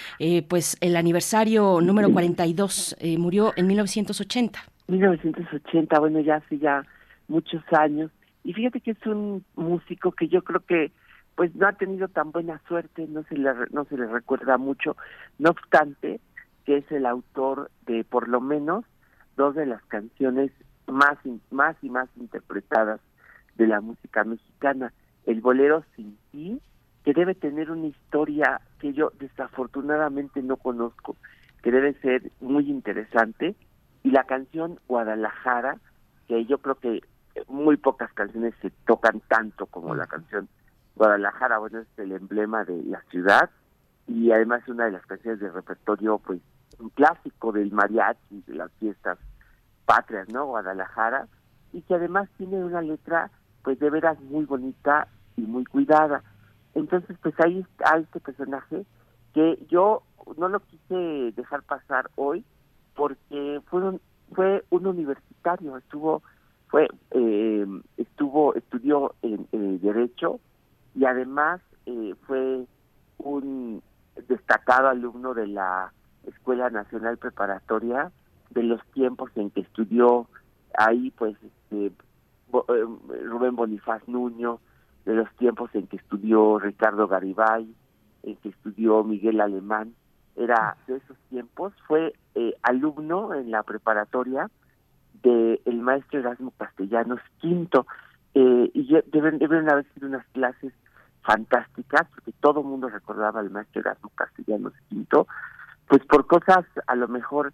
pues 0.49 0.77
el 0.81 0.97
aniversario 0.97 1.81
número 1.81 2.13
42, 2.13 2.97
murió 3.19 3.53
en 3.57 3.69
1980. 3.69 4.59
1980, 4.89 6.01
bueno, 6.01 6.21
ya 6.21 6.37
hace 6.37 6.59
ya 6.59 6.85
muchos 7.29 7.63
años. 7.71 8.11
Y 8.43 8.53
fíjate 8.55 8.81
que 8.81 8.91
es 8.91 9.07
un 9.07 9.45
músico 9.55 10.11
que 10.13 10.27
yo 10.29 10.43
creo 10.43 10.61
que 10.61 10.91
pues 11.37 11.55
no 11.55 11.69
ha 11.69 11.73
tenido 11.73 12.09
tan 12.09 12.33
buena 12.33 12.61
suerte, 12.67 13.07
no 13.09 13.23
se 13.25 13.37
le, 13.37 13.51
no 13.71 13.85
se 13.85 13.97
le 13.97 14.07
recuerda 14.07 14.59
mucho. 14.59 14.97
No 15.39 15.51
obstante, 15.51 16.21
que 16.67 16.79
es 16.79 16.91
el 16.91 17.07
autor 17.07 17.71
de 17.87 18.05
por 18.05 18.29
lo 18.29 18.41
menos 18.41 18.85
dos 19.37 19.55
de 19.55 19.67
las 19.67 19.83
canciones 19.85 20.51
más, 20.91 21.19
más 21.51 21.77
y 21.83 21.91
más 21.91 22.09
interpretadas 22.17 23.01
de 23.57 23.67
la 23.67 23.81
música 23.81 24.25
mexicana. 24.25 24.93
El 25.27 25.41
bolero 25.41 25.85
Sin 25.97 26.17
ti, 26.33 26.61
que 27.05 27.13
debe 27.13 27.35
tener 27.35 27.71
una 27.71 27.87
historia 27.87 28.61
que 28.79 28.93
yo 28.93 29.13
desafortunadamente 29.19 30.43
no 30.43 30.57
conozco, 30.57 31.17
que 31.63 31.71
debe 31.71 31.95
ser 32.01 32.31
muy 32.41 32.71
interesante, 32.71 33.55
y 34.03 34.11
la 34.11 34.25
canción 34.25 34.79
Guadalajara, 34.89 35.79
que 36.27 36.45
yo 36.47 36.59
creo 36.59 36.77
que 36.77 37.03
muy 37.49 37.77
pocas 37.77 38.13
canciones 38.13 38.55
se 38.63 38.71
tocan 38.87 39.21
tanto 39.29 39.67
como 39.67 39.95
la 39.95 40.07
canción 40.07 40.49
Guadalajara, 40.97 41.59
bueno, 41.59 41.81
es 41.81 41.99
el 41.99 42.13
emblema 42.13 42.65
de 42.65 42.83
la 42.85 43.01
ciudad. 43.11 43.51
Y 44.07 44.33
además 44.33 44.67
una 44.69 44.87
de 44.87 44.93
las 44.93 45.07
canciones 45.07 45.41
de 45.41 45.51
repertorio, 45.51 46.19
pues, 46.19 46.41
un 46.79 46.91
clásico 46.91 47.53
del 47.53 47.73
mariachi, 47.73 48.43
de 48.47 48.55
las 48.55 48.73
fiestas 48.73 49.19
patrias, 49.91 50.29
¿no? 50.29 50.47
Guadalajara, 50.47 51.27
y 51.73 51.83
que 51.83 51.95
además 51.95 52.29
tiene 52.39 52.63
una 52.63 52.81
letra, 52.81 53.29
pues 53.65 53.77
de 53.81 53.91
veras 53.91 54.21
muy 54.21 54.45
bonita 54.45 55.09
y 55.37 55.41
muy 55.41 55.65
cuidada. 55.65 56.23
Entonces, 56.77 57.17
pues 57.21 57.35
ahí 57.41 57.59
está 57.59 57.99
este 57.99 58.21
personaje 58.21 58.87
que 59.35 59.59
yo 59.69 60.05
no 60.37 60.49
lo 60.49 60.61
quise 60.61 61.33
dejar 61.35 61.65
pasar 61.65 62.09
hoy 62.15 62.45
porque 62.95 63.61
fue 63.67 63.83
un, 63.83 64.01
fue 64.33 64.65
un 64.71 64.87
universitario, 64.87 65.77
estuvo 65.77 66.23
fue 66.69 66.87
eh, 67.11 67.67
estuvo 67.97 68.55
estudió 68.55 69.17
en, 69.23 69.81
derecho 69.81 70.39
y 70.95 71.05
además 71.05 71.61
eh, 71.87 72.15
fue 72.29 72.65
un 73.19 73.83
destacado 74.29 74.89
alumno 74.89 75.35
de 75.35 75.49
la 75.49 75.93
Escuela 76.29 76.71
Nacional 76.71 77.19
Preparatoria 77.19 78.13
de 78.51 78.63
los 78.63 78.85
tiempos 78.93 79.31
en 79.37 79.51
que 79.51 79.61
estudió 79.61 80.27
ahí 80.77 81.11
pues 81.13 81.37
este, 81.43 81.87
eh, 81.87 82.87
Rubén 83.25 83.57
Bonifaz 83.57 84.07
Nuño, 84.09 84.61
de 85.05 85.15
los 85.15 85.31
tiempos 85.37 85.71
en 85.75 85.87
que 85.87 85.97
estudió 85.97 86.59
Ricardo 86.59 87.09
Garibay, 87.09 87.75
en 88.23 88.37
que 88.37 88.51
estudió 88.51 89.03
Miguel 89.05 89.41
Alemán, 89.41 89.95
era 90.37 90.77
de 90.87 90.97
esos 90.97 91.17
tiempos, 91.29 91.73
fue 91.87 92.15
eh, 92.35 92.55
alumno 92.63 93.35
en 93.35 93.51
la 93.51 93.63
preparatoria 93.63 94.51
del 95.23 95.61
el 95.65 95.81
maestro 95.81 96.21
Erasmo 96.21 96.53
Castellanos 96.57 97.21
Quinto, 97.41 97.87
eh, 98.35 98.71
y 98.75 98.95
deben, 99.07 99.39
deben 99.39 99.71
haber 99.71 99.87
sido 99.93 100.07
unas 100.07 100.27
clases 100.29 100.73
fantásticas, 101.23 102.07
porque 102.15 102.33
todo 102.41 102.61
el 102.61 102.67
mundo 102.67 102.89
recordaba 102.89 103.41
al 103.41 103.51
maestro 103.51 103.81
Erasmo 103.81 104.11
Castellanos 104.15 104.73
Quinto, 104.89 105.27
pues 105.89 106.05
por 106.07 106.27
cosas 106.27 106.65
a 106.87 106.95
lo 106.95 107.09
mejor 107.09 107.53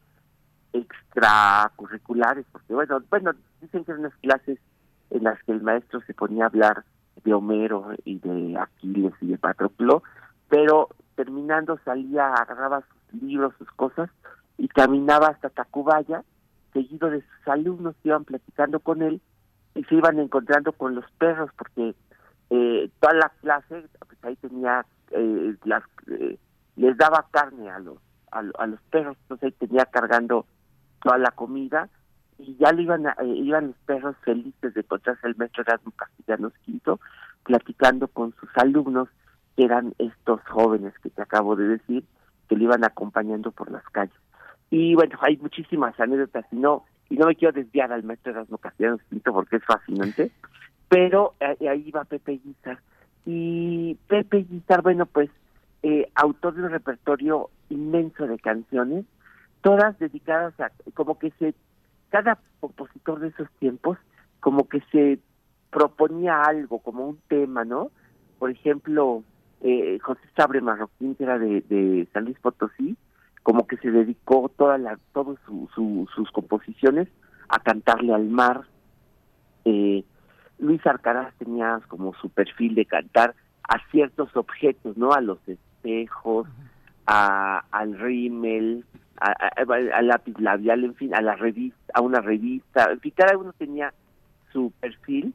extracurriculares, 0.78 2.46
porque 2.52 2.74
bueno, 2.74 3.02
bueno, 3.10 3.32
dicen 3.60 3.84
que 3.84 3.92
eran 3.92 4.00
unas 4.00 4.16
clases 4.16 4.58
en 5.10 5.24
las 5.24 5.42
que 5.44 5.52
el 5.52 5.62
maestro 5.62 6.00
se 6.02 6.14
ponía 6.14 6.44
a 6.44 6.48
hablar 6.48 6.84
de 7.24 7.34
Homero 7.34 7.88
y 8.04 8.18
de 8.18 8.58
Aquiles 8.58 9.12
y 9.20 9.28
de 9.28 9.38
Patroclo, 9.38 10.02
pero 10.48 10.88
terminando 11.14 11.78
salía, 11.84 12.32
agarraba 12.32 12.82
sus 13.10 13.22
libros, 13.22 13.54
sus 13.58 13.70
cosas 13.72 14.10
y 14.58 14.68
caminaba 14.68 15.28
hasta 15.28 15.50
Tacubaya, 15.50 16.22
seguido 16.72 17.10
de 17.10 17.22
sus 17.22 17.48
alumnos 17.48 17.94
que 18.02 18.10
iban 18.10 18.24
platicando 18.24 18.80
con 18.80 19.02
él 19.02 19.20
y 19.74 19.84
se 19.84 19.94
iban 19.94 20.18
encontrando 20.18 20.72
con 20.72 20.94
los 20.94 21.04
perros 21.18 21.50
porque 21.56 21.94
eh, 22.50 22.90
toda 23.00 23.14
la 23.14 23.32
clase, 23.40 23.84
pues 24.06 24.18
ahí 24.22 24.36
tenía, 24.36 24.84
eh, 25.10 25.56
las, 25.64 25.82
eh, 26.08 26.38
les 26.76 26.96
daba 26.96 27.26
carne 27.30 27.70
a 27.70 27.78
los 27.78 27.98
a, 28.30 28.42
a 28.58 28.66
los 28.66 28.80
perros, 28.90 29.16
entonces 29.22 29.46
ahí 29.46 29.66
tenía 29.66 29.86
cargando 29.86 30.46
toda 31.06 31.18
la 31.18 31.30
comida 31.30 31.88
y 32.38 32.56
ya 32.56 32.72
le 32.72 32.82
iban 32.82 33.06
a, 33.06 33.16
eh, 33.20 33.26
iban 33.28 33.68
los 33.68 33.76
perros 33.86 34.16
felices 34.24 34.74
de 34.74 34.80
encontrarse 34.80 35.26
el 35.28 35.36
maestro 35.36 35.62
Erasmo 35.62 35.92
Castellanos 35.92 36.52
Quinto 36.64 36.98
platicando 37.44 38.08
con 38.08 38.34
sus 38.40 38.48
alumnos 38.56 39.08
que 39.56 39.64
eran 39.64 39.94
estos 39.98 40.40
jóvenes 40.48 40.92
que 41.00 41.10
te 41.10 41.22
acabo 41.22 41.54
de 41.54 41.68
decir 41.68 42.04
que 42.48 42.56
le 42.56 42.64
iban 42.64 42.84
acompañando 42.84 43.52
por 43.52 43.70
las 43.70 43.84
calles. 43.90 44.16
Y 44.68 44.96
bueno 44.96 45.16
hay 45.22 45.36
muchísimas 45.36 45.98
anécdotas 46.00 46.44
y 46.50 46.56
no 46.56 46.84
y 47.08 47.16
no 47.16 47.26
me 47.26 47.36
quiero 47.36 47.52
desviar 47.52 47.92
al 47.92 48.02
maestro 48.02 48.32
Erasmo 48.32 48.58
Castellanos 48.58 49.00
Quinto 49.08 49.32
porque 49.32 49.56
es 49.56 49.64
fascinante 49.64 50.32
pero 50.88 51.34
eh, 51.38 51.68
ahí 51.68 51.90
va 51.92 52.04
Pepe 52.04 52.40
Guizar. 52.44 52.80
Y 53.24 53.94
Pepe 54.08 54.44
Guizar 54.50 54.82
bueno 54.82 55.06
pues 55.06 55.30
eh, 55.84 56.10
autor 56.16 56.54
de 56.54 56.62
un 56.64 56.70
repertorio 56.70 57.48
inmenso 57.70 58.26
de 58.26 58.40
canciones 58.40 59.04
todas 59.66 59.98
dedicadas 59.98 60.54
a, 60.60 60.70
como 60.94 61.18
que 61.18 61.32
se, 61.40 61.52
cada 62.10 62.38
compositor 62.60 63.18
de 63.18 63.28
esos 63.28 63.50
tiempos, 63.58 63.98
como 64.38 64.68
que 64.68 64.80
se 64.92 65.18
proponía 65.70 66.40
algo, 66.42 66.78
como 66.78 67.04
un 67.08 67.18
tema, 67.26 67.64
¿no? 67.64 67.90
Por 68.38 68.52
ejemplo, 68.52 69.24
eh, 69.62 69.98
José 70.00 70.20
Sabre 70.36 70.60
Marroquín, 70.60 71.16
que 71.16 71.24
era 71.24 71.40
de, 71.40 71.62
de 71.62 72.06
San 72.12 72.26
Luis 72.26 72.38
Potosí, 72.38 72.96
como 73.42 73.66
que 73.66 73.76
se 73.78 73.90
dedicó 73.90 74.48
toda 74.56 74.78
la, 74.78 75.00
todas 75.12 75.36
su, 75.44 76.08
sus 76.14 76.30
composiciones 76.30 77.08
a 77.48 77.58
cantarle 77.58 78.14
al 78.14 78.26
mar. 78.26 78.66
Eh, 79.64 80.04
Luis 80.60 80.86
Arcaraz 80.86 81.34
tenía 81.38 81.80
como 81.88 82.14
su 82.14 82.30
perfil 82.30 82.76
de 82.76 82.86
cantar 82.86 83.34
a 83.64 83.80
ciertos 83.90 84.28
objetos, 84.36 84.96
¿no? 84.96 85.10
A 85.10 85.20
los 85.20 85.40
espejos, 85.48 86.46
a, 87.04 87.64
al 87.72 87.98
rímel, 87.98 88.84
al 89.18 90.06
lápiz 90.06 90.38
labial, 90.38 90.84
en 90.84 90.94
fin, 90.94 91.14
a 91.14 91.20
la 91.20 91.36
revista, 91.36 91.92
a 91.94 92.00
una 92.00 92.20
revista, 92.20 92.90
en 92.90 93.00
fin, 93.00 93.12
cada 93.16 93.36
uno 93.36 93.52
tenía 93.52 93.92
su 94.52 94.72
perfil 94.80 95.34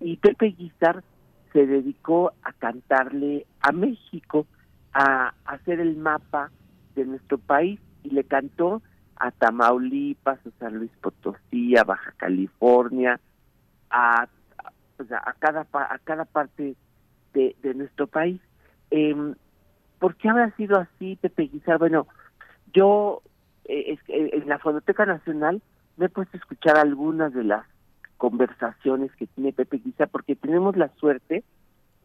y 0.00 0.16
Pepe 0.16 0.46
Guizar 0.46 1.02
se 1.52 1.66
dedicó 1.66 2.32
a 2.42 2.52
cantarle 2.52 3.46
a 3.60 3.72
México, 3.72 4.46
a, 4.92 5.34
hacer 5.44 5.80
el 5.80 5.96
mapa 5.96 6.50
de 6.94 7.04
nuestro 7.04 7.38
país 7.38 7.80
y 8.02 8.10
le 8.10 8.24
cantó 8.24 8.82
a 9.16 9.30
Tamaulipas, 9.30 10.38
a 10.46 10.50
San 10.58 10.76
Luis 10.76 10.90
Potosí, 11.00 11.76
a 11.76 11.84
Baja 11.84 12.12
California, 12.16 13.20
a, 13.90 14.22
a, 14.22 15.32
cada 15.38 15.66
a 15.72 15.98
cada 15.98 16.24
parte 16.24 16.76
de, 17.34 17.56
de 17.62 17.74
nuestro 17.74 18.06
país. 18.06 18.40
Eh, 18.90 19.34
¿Por 19.98 20.16
qué 20.16 20.30
habrá 20.30 20.50
sido 20.56 20.78
así, 20.78 21.16
Pepe 21.20 21.42
Guizar? 21.44 21.78
Bueno, 21.78 22.06
yo 22.72 23.22
eh, 23.64 23.94
es, 23.94 24.00
en 24.08 24.48
la 24.48 24.58
Fonoteca 24.58 25.06
Nacional 25.06 25.62
me 25.96 26.06
he 26.06 26.08
puesto 26.08 26.36
a 26.36 26.40
escuchar 26.40 26.76
algunas 26.78 27.32
de 27.34 27.44
las 27.44 27.66
conversaciones 28.16 29.10
que 29.16 29.26
tiene 29.26 29.52
Pepe 29.52 29.78
Guizar, 29.78 30.08
porque 30.08 30.36
tenemos 30.36 30.76
la 30.76 30.88
suerte 30.96 31.42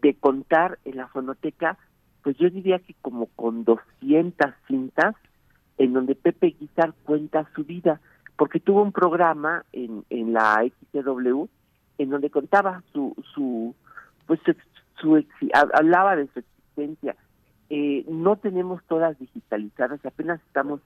de 0.01 0.13
contar 0.15 0.79
en 0.85 0.97
la 0.97 1.07
fonoteca, 1.07 1.77
pues 2.23 2.37
yo 2.37 2.49
diría 2.49 2.79
que 2.79 2.93
como 3.01 3.27
con 3.35 3.63
200 3.63 4.51
cintas 4.67 5.15
en 5.77 5.93
donde 5.93 6.15
Pepe 6.15 6.55
Guizar 6.59 6.93
cuenta 7.03 7.49
su 7.53 7.63
vida, 7.63 7.99
porque 8.37 8.59
tuvo 8.59 8.81
un 8.81 8.91
programa 8.91 9.65
en, 9.73 10.05
en 10.09 10.33
la 10.33 10.63
XCW 10.63 11.45
en 11.97 12.09
donde 12.09 12.29
contaba 12.29 12.83
su, 12.91 13.15
su 13.33 13.75
pues 14.25 14.39
su, 14.99 15.23
hablaba 15.53 16.15
de 16.15 16.27
su 16.27 16.39
existencia. 16.39 17.15
Eh, 17.69 18.05
no 18.07 18.35
tenemos 18.35 18.83
todas 18.85 19.17
digitalizadas, 19.17 20.05
apenas 20.05 20.39
estamos, 20.47 20.81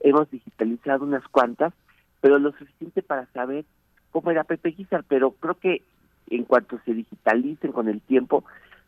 hemos 0.00 0.30
digitalizado 0.30 1.04
unas 1.04 1.26
cuantas, 1.28 1.74
pero 2.20 2.38
lo 2.38 2.52
suficiente 2.52 3.02
para 3.02 3.26
saber 3.26 3.64
cómo 4.10 4.30
era 4.30 4.44
Pepe 4.44 4.70
Guizar, 4.70 5.04
pero 5.06 5.32
creo 5.32 5.56
que 5.56 5.82
en 6.28 6.44
cuanto 6.44 6.78
se 6.84 6.94
digitalicen 6.94 7.72
con 7.72 7.88
el 7.88 8.00
tiempo, 8.00 8.44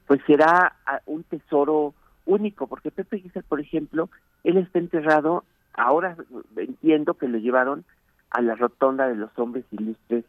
pues 0.06 0.20
será 0.26 0.76
ah, 0.86 1.00
un 1.06 1.22
tesoro 1.24 1.94
único, 2.26 2.66
porque 2.66 2.90
Pepe 2.90 3.18
Guizar, 3.18 3.44
por 3.44 3.60
ejemplo, 3.60 4.08
él 4.44 4.56
está 4.56 4.78
enterrado, 4.78 5.44
ahora 5.72 6.16
entiendo 6.56 7.14
que 7.14 7.28
lo 7.28 7.38
llevaron 7.38 7.84
a 8.30 8.40
la 8.40 8.54
rotonda 8.54 9.08
de 9.08 9.16
los 9.16 9.30
hombres 9.38 9.64
ilustres 9.70 10.24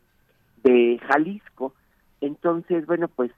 de 0.64 1.00
Jalisco. 1.08 1.74
Entonces, 2.22 2.86
bueno, 2.86 3.08
pues 3.08 3.32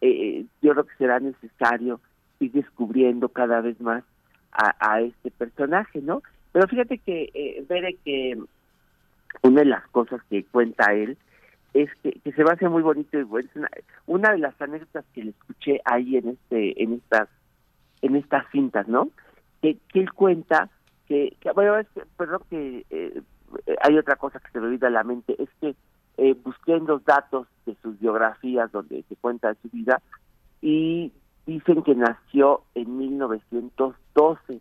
eh, 0.00 0.44
yo 0.62 0.72
creo 0.72 0.84
que 0.84 0.96
será 0.96 1.20
necesario 1.20 2.00
ir 2.40 2.52
descubriendo 2.52 3.28
cada 3.28 3.60
vez 3.60 3.80
más 3.80 4.04
a, 4.52 5.00
este 5.00 5.32
personaje, 5.32 6.00
¿no? 6.00 6.22
Pero 6.52 6.68
fíjate 6.68 6.98
que, 6.98 7.30
eh, 7.34 7.64
veré 7.68 7.96
que 8.04 8.38
una 9.42 9.60
de 9.60 9.66
las 9.66 9.86
cosas 9.88 10.20
que 10.30 10.44
cuenta 10.44 10.92
él 10.94 11.18
es 11.72 11.90
que, 12.02 12.12
que 12.12 12.32
se 12.32 12.44
va 12.44 12.52
a 12.52 12.54
hacer 12.54 12.70
muy 12.70 12.82
bonito 12.82 13.18
y 13.18 13.24
bueno, 13.24 13.48
una, 14.06 14.30
de 14.30 14.38
las 14.38 14.60
anécdotas 14.60 15.04
que 15.12 15.24
le 15.24 15.30
escuché 15.30 15.80
ahí 15.84 16.16
en 16.16 16.28
este 16.28 16.80
en 16.82 16.92
estas 16.94 17.28
en 18.00 18.14
estas 18.14 18.48
cintas 18.52 18.86
no 18.86 19.10
que, 19.60 19.76
que 19.88 20.00
él 20.00 20.12
cuenta 20.12 20.70
que, 21.08 21.36
que 21.40 21.50
bueno 21.50 21.76
es 21.76 21.88
que, 21.88 22.02
perdón 22.16 22.42
que 22.48 22.86
eh, 22.90 23.20
hay 23.82 23.98
otra 23.98 24.14
cosa 24.14 24.38
que 24.38 24.52
se 24.52 24.60
me 24.60 24.68
olvida 24.68 24.86
a 24.86 24.90
la 24.90 25.02
mente 25.02 25.34
es 25.42 25.48
que 25.60 25.74
eh, 26.16 26.36
busqué 26.44 26.74
en 26.74 26.86
los 26.86 27.04
datos 27.04 27.48
de 27.66 27.74
sus 27.82 27.98
biografías 27.98 28.70
donde 28.70 29.02
se 29.08 29.16
cuenta 29.16 29.56
su 29.60 29.68
vida 29.70 30.00
y 30.62 31.12
dicen 31.46 31.82
que 31.82 31.94
nació 31.94 32.62
en 32.74 32.96
1912 32.96 34.60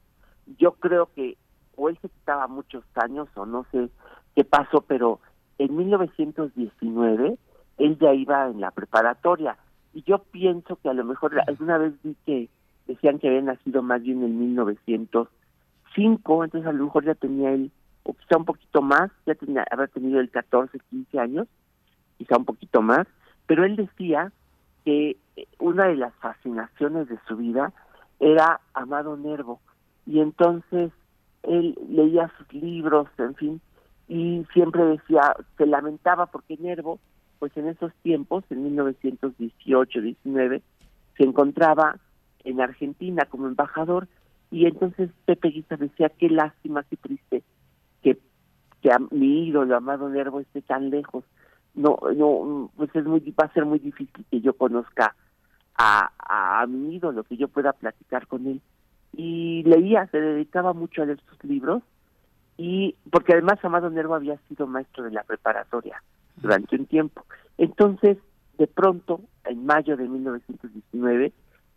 yo 0.57 0.73
creo 0.73 1.09
que 1.15 1.37
o 1.75 1.89
él 1.89 1.97
se 2.01 2.09
quitaba 2.09 2.47
muchos 2.47 2.83
años 2.95 3.27
o 3.35 3.45
no 3.45 3.65
sé 3.71 3.89
qué 4.35 4.43
pasó, 4.43 4.81
pero 4.81 5.19
en 5.57 5.75
1919 5.75 7.37
él 7.77 7.97
ya 7.99 8.13
iba 8.13 8.47
en 8.47 8.61
la 8.61 8.71
preparatoria. 8.71 9.57
Y 9.93 10.03
yo 10.03 10.19
pienso 10.19 10.77
que 10.77 10.89
a 10.89 10.93
lo 10.93 11.03
mejor 11.03 11.39
alguna 11.47 11.77
vez 11.77 11.93
vi 12.03 12.15
que 12.25 12.49
decían 12.87 13.19
que 13.19 13.27
había 13.27 13.41
nacido 13.41 13.81
más 13.81 14.01
bien 14.01 14.23
en 14.23 14.39
1905, 14.39 16.43
entonces 16.43 16.67
a 16.67 16.73
lo 16.73 16.85
mejor 16.85 17.05
ya 17.05 17.15
tenía 17.15 17.51
él, 17.51 17.71
o 18.03 18.13
quizá 18.13 18.37
un 18.37 18.45
poquito 18.45 18.81
más, 18.81 19.11
ya 19.25 19.35
tenía, 19.35 19.65
había 19.71 19.87
tenido 19.87 20.19
el 20.19 20.29
14, 20.29 20.77
15 20.89 21.19
años, 21.19 21.47
quizá 22.17 22.37
un 22.37 22.45
poquito 22.45 22.81
más, 22.81 23.07
pero 23.47 23.65
él 23.65 23.75
decía 23.75 24.31
que 24.85 25.17
una 25.59 25.87
de 25.87 25.95
las 25.95 26.13
fascinaciones 26.15 27.07
de 27.07 27.17
su 27.27 27.37
vida 27.37 27.73
era 28.19 28.59
Amado 28.73 29.17
Nervo, 29.17 29.59
y 30.05 30.19
entonces 30.19 30.91
él 31.43 31.77
leía 31.89 32.31
sus 32.37 32.53
libros, 32.53 33.07
en 33.17 33.35
fin, 33.35 33.61
y 34.07 34.45
siempre 34.53 34.83
decía, 34.85 35.35
se 35.57 35.65
lamentaba 35.65 36.27
porque 36.27 36.57
Nervo, 36.57 36.99
pues 37.39 37.55
en 37.57 37.67
esos 37.67 37.93
tiempos, 38.03 38.43
en 38.49 38.75
1918-19, 38.75 40.61
se 41.17 41.23
encontraba 41.23 41.97
en 42.43 42.61
Argentina 42.61 43.25
como 43.25 43.47
embajador 43.47 44.07
y 44.51 44.65
entonces 44.67 45.09
Pepe 45.25 45.49
Guisa 45.49 45.77
decía, 45.77 46.09
qué 46.09 46.29
lástima, 46.29 46.83
qué 46.83 46.95
triste 46.97 47.43
que, 48.01 48.19
que 48.81 48.89
mi 49.11 49.47
ídolo, 49.47 49.75
amado 49.75 50.09
Nervo, 50.09 50.39
esté 50.41 50.61
tan 50.61 50.89
lejos. 50.89 51.23
No, 51.75 51.97
no, 52.15 52.71
pues 52.75 52.95
es 52.95 53.05
muy, 53.05 53.19
va 53.31 53.45
a 53.45 53.53
ser 53.53 53.65
muy 53.65 53.79
difícil 53.79 54.25
que 54.29 54.41
yo 54.41 54.53
conozca 54.53 55.15
a, 55.75 56.11
a, 56.19 56.61
a 56.61 56.67
mi 56.67 56.95
ídolo, 56.95 57.23
que 57.23 57.35
yo 57.35 57.47
pueda 57.47 57.73
platicar 57.73 58.27
con 58.27 58.45
él 58.45 58.61
y 59.15 59.63
leía, 59.63 60.07
se 60.07 60.19
dedicaba 60.19 60.73
mucho 60.73 61.01
a 61.01 61.05
leer 61.05 61.21
sus 61.29 61.43
libros 61.43 61.83
y 62.57 62.95
porque 63.11 63.33
además 63.33 63.63
Amado 63.63 63.89
Nervo 63.89 64.15
había 64.15 64.37
sido 64.49 64.67
maestro 64.67 65.03
de 65.03 65.11
la 65.11 65.23
preparatoria 65.23 66.01
durante 66.37 66.75
un 66.75 66.85
tiempo. 66.85 67.25
Entonces, 67.57 68.17
de 68.57 68.67
pronto, 68.67 69.21
en 69.45 69.65
mayo 69.65 69.97
de 69.97 70.07
1919, 70.07 71.31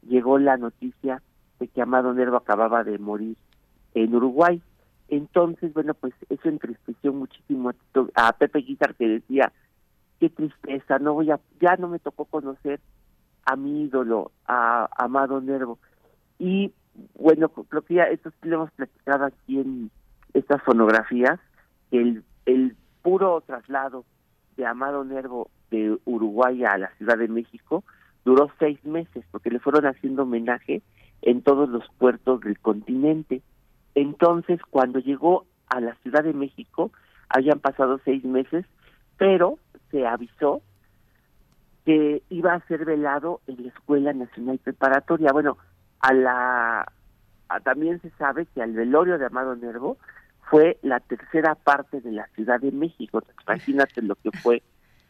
llegó 0.09 0.39
la 0.39 0.57
noticia 0.57 1.23
de 1.59 1.69
que 1.69 1.83
Amado 1.83 2.13
Nervo 2.15 2.37
acababa 2.37 2.85
de 2.85 2.99
morir 2.99 3.37
en 3.95 4.15
Uruguay. 4.15 4.63
Entonces, 5.09 5.73
bueno, 5.73 5.95
pues 5.95 6.15
eso 6.29 6.49
entristeció 6.49 7.13
muchísimo 7.13 7.73
a, 8.15 8.33
Pepe 8.33 8.61
Guizar 8.61 8.95
que 8.95 9.09
decía, 9.09 9.53
qué 10.21 10.31
tristeza, 10.31 10.99
no 10.99 11.15
voy 11.15 11.31
a, 11.31 11.41
ya 11.61 11.77
no 11.77 11.89
me 11.89 11.99
tocó 11.99 12.25
conocer 12.25 12.81
a 13.45 13.57
mi 13.57 13.85
ídolo, 13.85 14.33
a 14.47 14.89
Amado 14.97 15.41
Nervo. 15.41 15.79
Y 16.39 16.73
bueno, 17.15 17.49
creo 17.49 17.83
que 17.83 17.95
ya 17.95 18.05
esto 18.05 18.31
lo 18.43 18.57
hemos 18.57 18.71
platicado 18.73 19.27
aquí 19.27 19.61
en 19.61 19.91
estas 20.35 20.63
fonografías, 20.63 21.39
el, 21.91 22.25
el 22.45 22.77
puro 23.03 23.41
traslado 23.41 24.05
de 24.57 24.67
Amado 24.67 25.05
Nervo 25.05 25.51
de 25.71 25.99
Uruguay 26.05 26.65
a 26.65 26.79
la 26.79 26.91
Ciudad 26.97 27.19
de 27.19 27.29
México 27.29 27.85
duró 28.25 28.51
seis 28.59 28.85
meses, 28.85 29.25
porque 29.31 29.51
le 29.51 29.61
fueron 29.61 29.87
haciendo 29.87 30.25
homenaje 30.25 30.83
en 31.23 31.43
todos 31.43 31.69
los 31.69 31.85
puertos 31.99 32.41
del 32.41 32.59
continente. 32.59 33.43
Entonces, 33.95 34.61
cuando 34.71 34.99
llegó 34.99 35.47
a 35.69 35.81
la 35.81 35.95
Ciudad 36.03 36.25
de 36.25 36.33
México, 36.33 36.91
habían 37.29 37.61
pasado 37.61 38.01
seis 38.05 38.25
meses, 38.25 38.65
pero 39.17 39.59
se 39.91 40.07
avisó 40.07 40.63
que 41.85 42.23
iba 42.31 42.53
a 42.53 42.67
ser 42.67 42.85
velado 42.85 43.41
en 43.47 43.63
la 43.63 43.69
Escuela 43.69 44.13
Nacional 44.13 44.59
Preparatoria. 44.59 45.33
Bueno, 45.33 45.57
a 46.01 46.13
la 46.13 46.93
también 47.63 48.01
se 48.01 48.11
sabe 48.11 48.47
que 48.47 48.63
al 48.63 48.73
velorio 48.73 49.19
de 49.19 49.27
Amado 49.27 49.55
Nervo 49.55 49.99
fue 50.51 50.79
la 50.83 51.01
tercera 51.01 51.55
parte 51.55 52.01
de 52.01 52.13
la 52.13 52.27
Ciudad 52.35 52.61
de 52.61 52.73
México. 52.73 53.23
Imagínate 53.47 54.03
lo 54.03 54.17
que 54.17 54.31
fue 54.33 54.63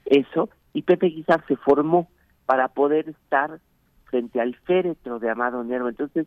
eso. 0.05 0.51
Y 0.73 0.83
Pepe 0.83 1.07
Guizar 1.07 1.45
se 1.47 1.57
formó 1.57 2.09
para 2.45 2.69
poder 2.69 3.09
estar 3.09 3.59
frente 4.05 4.41
al 4.41 4.55
féretro 4.55 5.19
de 5.19 5.31
Amado 5.31 5.65
Nervo. 5.65 5.89
Entonces, 5.89 6.27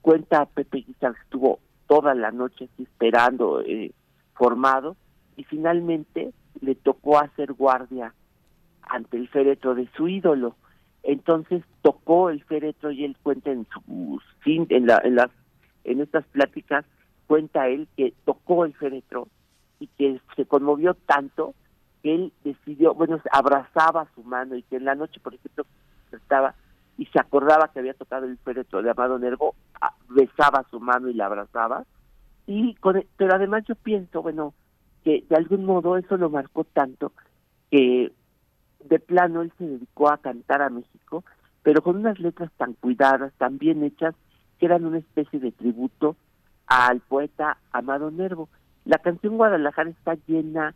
cuenta 0.00 0.46
Pepe 0.46 0.78
Guizar 0.78 1.14
que 1.14 1.22
estuvo 1.22 1.58
toda 1.88 2.14
la 2.14 2.30
noche 2.30 2.68
esperando, 2.78 3.60
eh, 3.62 3.92
formado, 4.34 4.96
y 5.36 5.44
finalmente 5.44 6.32
le 6.60 6.74
tocó 6.74 7.18
hacer 7.18 7.52
guardia 7.52 8.14
ante 8.82 9.16
el 9.16 9.28
féretro 9.28 9.74
de 9.74 9.88
su 9.96 10.08
ídolo. 10.08 10.56
Entonces 11.02 11.62
tocó 11.82 12.30
el 12.30 12.44
féretro 12.44 12.90
y 12.90 13.04
él 13.04 13.16
cuenta 13.22 13.50
en 13.50 13.66
sus 13.66 14.22
en, 14.44 14.86
la, 14.86 15.00
en 15.04 15.16
las 15.16 15.30
en 15.84 16.00
estas 16.00 16.24
pláticas 16.26 16.84
cuenta 17.26 17.68
él 17.68 17.88
que 17.96 18.12
tocó 18.24 18.64
el 18.64 18.74
féretro 18.74 19.28
y 19.80 19.86
que 19.86 20.20
se 20.36 20.46
conmovió 20.46 20.94
tanto 20.94 21.54
que 22.02 22.14
él 22.14 22.32
decidió, 22.44 22.94
bueno, 22.94 23.20
abrazaba 23.32 24.06
su 24.14 24.22
mano 24.22 24.56
y 24.56 24.62
que 24.62 24.76
en 24.76 24.84
la 24.84 24.94
noche, 24.94 25.20
por 25.20 25.34
ejemplo, 25.34 25.64
estaba 26.12 26.54
y 26.98 27.06
se 27.06 27.18
acordaba 27.18 27.68
que 27.68 27.78
había 27.78 27.94
tocado 27.94 28.26
el 28.26 28.38
féretro 28.38 28.82
de 28.82 28.90
Amado 28.90 29.18
Nervo, 29.18 29.54
besaba 30.08 30.64
su 30.70 30.78
mano 30.78 31.08
y 31.08 31.14
la 31.14 31.26
abrazaba. 31.26 31.84
Y 32.46 32.74
con, 32.74 33.02
pero 33.16 33.34
además 33.34 33.64
yo 33.66 33.74
pienso, 33.76 34.20
bueno, 34.22 34.52
que 35.04 35.24
de 35.28 35.36
algún 35.36 35.64
modo 35.64 35.96
eso 35.96 36.16
lo 36.16 36.30
marcó 36.30 36.64
tanto 36.64 37.12
que 37.70 38.12
de 38.84 38.98
plano 38.98 39.42
él 39.42 39.52
se 39.58 39.64
dedicó 39.64 40.10
a 40.10 40.18
cantar 40.18 40.62
a 40.62 40.68
México, 40.68 41.24
pero 41.62 41.82
con 41.82 41.96
unas 41.96 42.18
letras 42.18 42.50
tan 42.56 42.74
cuidadas, 42.74 43.32
tan 43.38 43.58
bien 43.58 43.82
hechas, 43.82 44.14
que 44.58 44.66
eran 44.66 44.84
una 44.84 44.98
especie 44.98 45.40
de 45.40 45.52
tributo 45.52 46.16
al 46.66 47.00
poeta 47.00 47.56
Amado 47.70 48.10
Nervo. 48.10 48.48
La 48.84 48.98
canción 48.98 49.36
Guadalajara 49.36 49.90
está 49.90 50.16
llena 50.26 50.74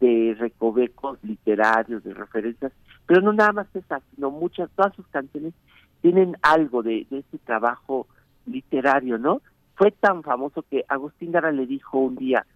de 0.00 0.36
recovecos 0.38 1.18
literarios, 1.22 2.04
de 2.04 2.14
referencias, 2.14 2.72
pero 3.06 3.22
no 3.22 3.32
nada 3.32 3.52
más 3.52 3.66
esas, 3.74 4.02
sino 4.14 4.30
muchas, 4.30 4.70
todas 4.76 4.94
sus 4.94 5.06
canciones 5.08 5.54
tienen 6.02 6.36
algo 6.42 6.82
de, 6.82 7.06
de 7.10 7.18
ese 7.18 7.38
trabajo 7.38 8.06
literario, 8.44 9.18
¿no? 9.18 9.40
Fue 9.74 9.90
tan 9.90 10.22
famoso 10.22 10.62
que 10.70 10.84
Agustín 10.88 11.32
Gara 11.32 11.50
le 11.50 11.66
dijo 11.66 11.98
un 11.98 12.16
día, 12.16 12.46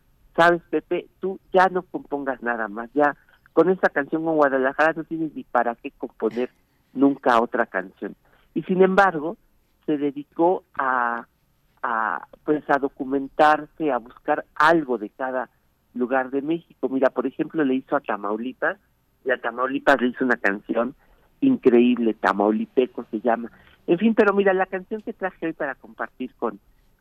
sabes 0.41 0.63
Pepe, 0.71 1.07
tú 1.21 1.39
ya 1.53 1.69
no 1.69 1.83
compongas 1.83 2.43
nada 2.43 2.67
más, 2.69 2.89
ya 2.95 3.15
con 3.53 3.69
esta 3.69 3.91
canción 3.91 4.25
con 4.25 4.37
Guadalajara 4.37 4.95
no 4.95 5.05
tienes 5.05 5.35
ni 5.35 5.45
para 5.45 5.75
qué 5.75 5.91
componer 5.91 6.49
nunca 6.95 7.43
otra 7.43 7.67
canción. 7.67 8.17
Y 8.55 8.63
sin 8.63 8.81
embargo, 8.81 9.37
se 9.85 9.99
dedicó 9.99 10.65
a, 10.79 11.27
pues 12.45 12.65
a 12.71 12.79
documentarse, 12.79 13.93
a 13.93 13.99
buscar 13.99 14.47
algo 14.55 14.97
de 14.97 15.11
cada 15.11 15.51
lugar 15.93 16.31
de 16.31 16.41
México. 16.41 16.89
Mira, 16.89 17.11
por 17.11 17.27
ejemplo, 17.27 17.63
le 17.63 17.75
hizo 17.75 17.95
a 17.95 18.01
Tamaulipas 18.01 18.79
y 19.27 19.33
a 19.33 19.41
Tamaulipas 19.43 20.01
le 20.01 20.09
hizo 20.09 20.25
una 20.25 20.39
canción 20.39 20.95
increíble, 21.43 22.15
Tamaulipeco 22.15 23.05
se 23.11 23.21
llama. 23.21 23.51
En 23.87 23.99
fin, 23.99 24.15
pero 24.15 24.33
mira, 24.33 24.55
la 24.55 24.65
canción 24.65 25.03
que 25.03 25.13
traje 25.13 25.49
hoy 25.49 25.53
para 25.53 25.75
compartir 25.75 26.35
con 26.37 26.59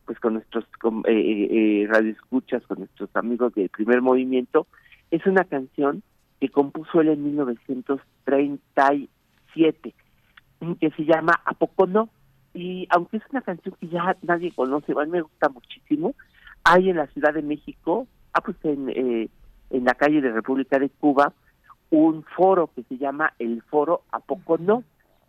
pues 0.09 0.19
con 0.19 0.33
nuestros 0.33 0.65
con, 0.81 1.03
eh, 1.05 1.11
eh, 1.11 1.83
eh 1.83 1.87
radioescuchas, 1.87 2.65
con 2.65 2.79
nuestros 2.79 3.15
amigos 3.15 3.53
del 3.53 3.69
primer 3.69 4.01
movimiento, 4.01 4.65
es 5.11 5.23
una 5.27 5.43
canción 5.43 6.01
que 6.39 6.49
compuso 6.49 7.01
él 7.01 7.09
en 7.09 7.23
1937, 7.25 9.93
que 10.79 10.89
se 10.89 11.05
llama 11.05 11.39
¿A 11.45 11.53
poco 11.53 11.85
no? 11.85 12.09
Y 12.55 12.87
aunque 12.89 13.17
es 13.17 13.23
una 13.29 13.41
canción 13.41 13.75
que 13.79 13.89
ya 13.89 14.17
nadie 14.23 14.51
conoce, 14.51 14.93
igual 14.93 15.09
me 15.09 15.21
gusta 15.21 15.49
muchísimo, 15.49 16.15
hay 16.63 16.89
en 16.89 16.97
la 16.97 17.05
Ciudad 17.05 17.35
de 17.35 17.43
México, 17.43 18.07
ah, 18.33 18.41
pues 18.41 18.57
en, 18.63 18.89
eh, 18.89 19.29
en 19.69 19.83
la 19.83 19.93
calle 19.93 20.21
de 20.21 20.31
República 20.31 20.79
de 20.79 20.89
Cuba, 20.89 21.33
un 21.91 22.23
foro 22.35 22.71
que 22.75 22.81
se 22.81 22.97
llama 22.97 23.33
el 23.37 23.61
Foro 23.61 24.01
¿A 24.11 24.21
poco 24.21 24.57
no? 24.57 24.83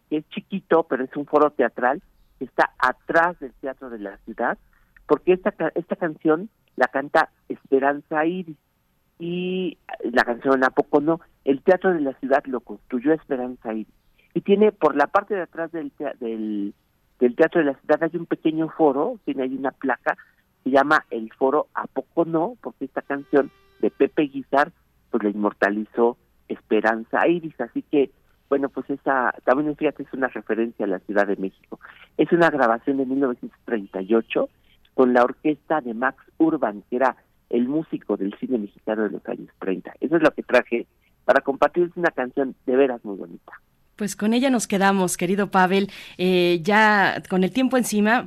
que 0.08 0.16
es 0.16 0.26
chiquito, 0.30 0.84
pero 0.84 1.04
es 1.04 1.14
un 1.16 1.26
foro 1.26 1.50
teatral 1.50 2.00
que 2.38 2.46
está 2.46 2.72
atrás 2.78 3.38
del 3.40 3.52
Teatro 3.60 3.90
de 3.90 3.98
la 3.98 4.16
Ciudad, 4.24 4.56
porque 5.10 5.32
esta, 5.32 5.52
esta 5.74 5.96
canción 5.96 6.50
la 6.76 6.86
canta 6.86 7.30
Esperanza 7.48 8.24
Iris 8.26 8.56
y 9.18 9.76
la 10.04 10.22
canción 10.22 10.62
¿A 10.62 10.70
poco 10.70 11.00
no? 11.00 11.20
El 11.44 11.62
Teatro 11.62 11.92
de 11.92 12.00
la 12.00 12.12
Ciudad 12.20 12.44
lo 12.46 12.60
construyó 12.60 13.12
Esperanza 13.12 13.72
Iris 13.74 13.92
y 14.34 14.42
tiene 14.42 14.70
por 14.70 14.94
la 14.94 15.08
parte 15.08 15.34
de 15.34 15.42
atrás 15.42 15.72
del, 15.72 15.90
del, 16.20 16.74
del 17.18 17.34
Teatro 17.34 17.58
de 17.58 17.72
la 17.72 17.78
Ciudad 17.80 18.04
hay 18.04 18.16
un 18.16 18.26
pequeño 18.26 18.68
foro, 18.68 19.18
tiene 19.24 19.42
ahí 19.42 19.56
una 19.56 19.72
placa, 19.72 20.16
se 20.62 20.70
llama 20.70 21.04
el 21.10 21.32
foro 21.32 21.66
¿A 21.74 21.88
poco 21.88 22.24
no? 22.24 22.56
Porque 22.60 22.84
esta 22.84 23.02
canción 23.02 23.50
de 23.80 23.90
Pepe 23.90 24.28
Guizar 24.28 24.70
pues 25.10 25.24
la 25.24 25.30
inmortalizó 25.30 26.18
Esperanza 26.46 27.26
Iris, 27.26 27.60
así 27.60 27.82
que 27.82 28.12
bueno, 28.48 28.68
pues 28.68 28.88
esa 28.88 29.34
también 29.42 29.74
fíjate 29.74 30.04
es 30.04 30.12
una 30.12 30.28
referencia 30.28 30.84
a 30.84 30.88
la 30.88 31.00
Ciudad 31.00 31.26
de 31.26 31.34
México. 31.34 31.80
Es 32.16 32.30
una 32.30 32.48
grabación 32.48 32.98
de 32.98 33.06
1938 33.06 34.48
con 35.00 35.14
la 35.14 35.24
orquesta 35.24 35.80
de 35.80 35.94
Max 35.94 36.22
Urban, 36.36 36.84
que 36.90 36.96
era 36.96 37.16
el 37.48 37.66
músico 37.68 38.18
del 38.18 38.34
cine 38.38 38.58
mexicano 38.58 39.04
de 39.04 39.08
los 39.08 39.26
años 39.26 39.48
30. 39.58 39.94
Eso 39.98 40.16
es 40.16 40.22
lo 40.22 40.30
que 40.30 40.42
traje 40.42 40.86
para 41.24 41.40
compartir 41.40 41.90
una 41.96 42.10
canción 42.10 42.54
de 42.66 42.76
veras 42.76 43.02
muy 43.02 43.16
bonita. 43.16 43.62
Pues 44.00 44.16
con 44.16 44.32
ella 44.32 44.48
nos 44.48 44.66
quedamos, 44.66 45.18
querido 45.18 45.50
Pavel. 45.50 45.90
Eh, 46.16 46.60
ya 46.62 47.22
con 47.28 47.44
el 47.44 47.50
tiempo 47.50 47.76
encima, 47.76 48.26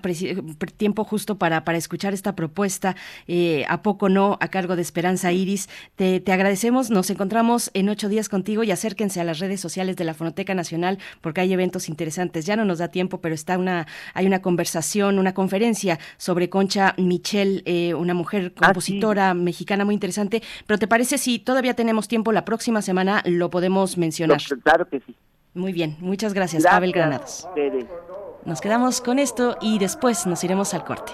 tiempo 0.77 1.03
justo 1.03 1.39
para, 1.39 1.63
para 1.63 1.79
escuchar 1.79 2.13
esta 2.13 2.35
propuesta, 2.35 2.95
eh, 3.25 3.65
a 3.67 3.81
poco 3.81 4.07
no, 4.07 4.37
a 4.39 4.49
cargo 4.49 4.75
de 4.75 4.83
Esperanza 4.83 5.31
Iris. 5.31 5.69
Te, 5.95 6.19
te, 6.19 6.31
agradecemos, 6.31 6.91
nos 6.91 7.09
encontramos 7.09 7.71
en 7.73 7.89
ocho 7.89 8.07
días 8.07 8.29
contigo 8.29 8.63
y 8.63 8.69
acérquense 8.69 9.19
a 9.19 9.23
las 9.23 9.39
redes 9.39 9.61
sociales 9.61 9.95
de 9.95 10.03
la 10.03 10.13
Fonoteca 10.13 10.53
Nacional 10.53 10.99
porque 11.21 11.41
hay 11.41 11.51
eventos 11.51 11.89
interesantes. 11.89 12.45
Ya 12.45 12.55
no 12.55 12.65
nos 12.65 12.77
da 12.77 12.89
tiempo, 12.89 13.19
pero 13.19 13.33
está 13.33 13.57
una, 13.57 13.87
hay 14.13 14.27
una 14.27 14.43
conversación, 14.43 15.17
una 15.17 15.33
conferencia 15.33 15.97
sobre 16.17 16.51
Concha 16.51 16.93
Michel, 16.99 17.63
eh, 17.65 17.95
una 17.95 18.13
mujer 18.13 18.53
ah, 18.57 18.67
compositora 18.67 19.33
mexicana 19.33 19.85
muy 19.85 19.95
interesante. 19.95 20.43
Pero 20.67 20.77
¿te 20.77 20.87
parece 20.87 21.17
si 21.17 21.39
todavía 21.39 21.73
tenemos 21.73 22.07
tiempo 22.07 22.31
la 22.31 22.45
próxima 22.45 22.83
semana 22.83 23.23
lo 23.25 23.49
podemos 23.49 23.97
mencionar? 23.97 24.39
claro 24.63 24.87
que 24.87 24.99
sí. 24.99 25.15
Muy 25.53 25.71
bien, 25.71 25.97
muchas 25.99 26.33
gracias, 26.33 26.63
Pavel 26.63 26.91
Granados. 26.91 27.47
Nos 28.45 28.59
quedamos 28.59 29.01
con 29.01 29.19
esto 29.19 29.57
y 29.61 29.79
después 29.79 30.25
nos 30.25 30.43
iremos 30.43 30.73
al 30.73 30.83
corte. 30.83 31.13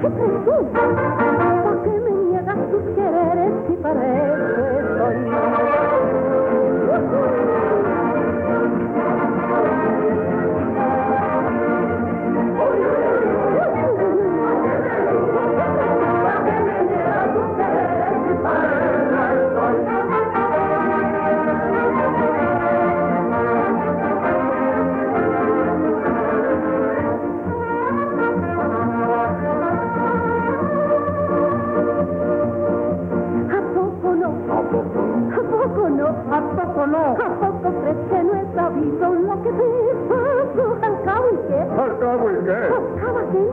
Woo-hoo-hoo! 0.00 1.27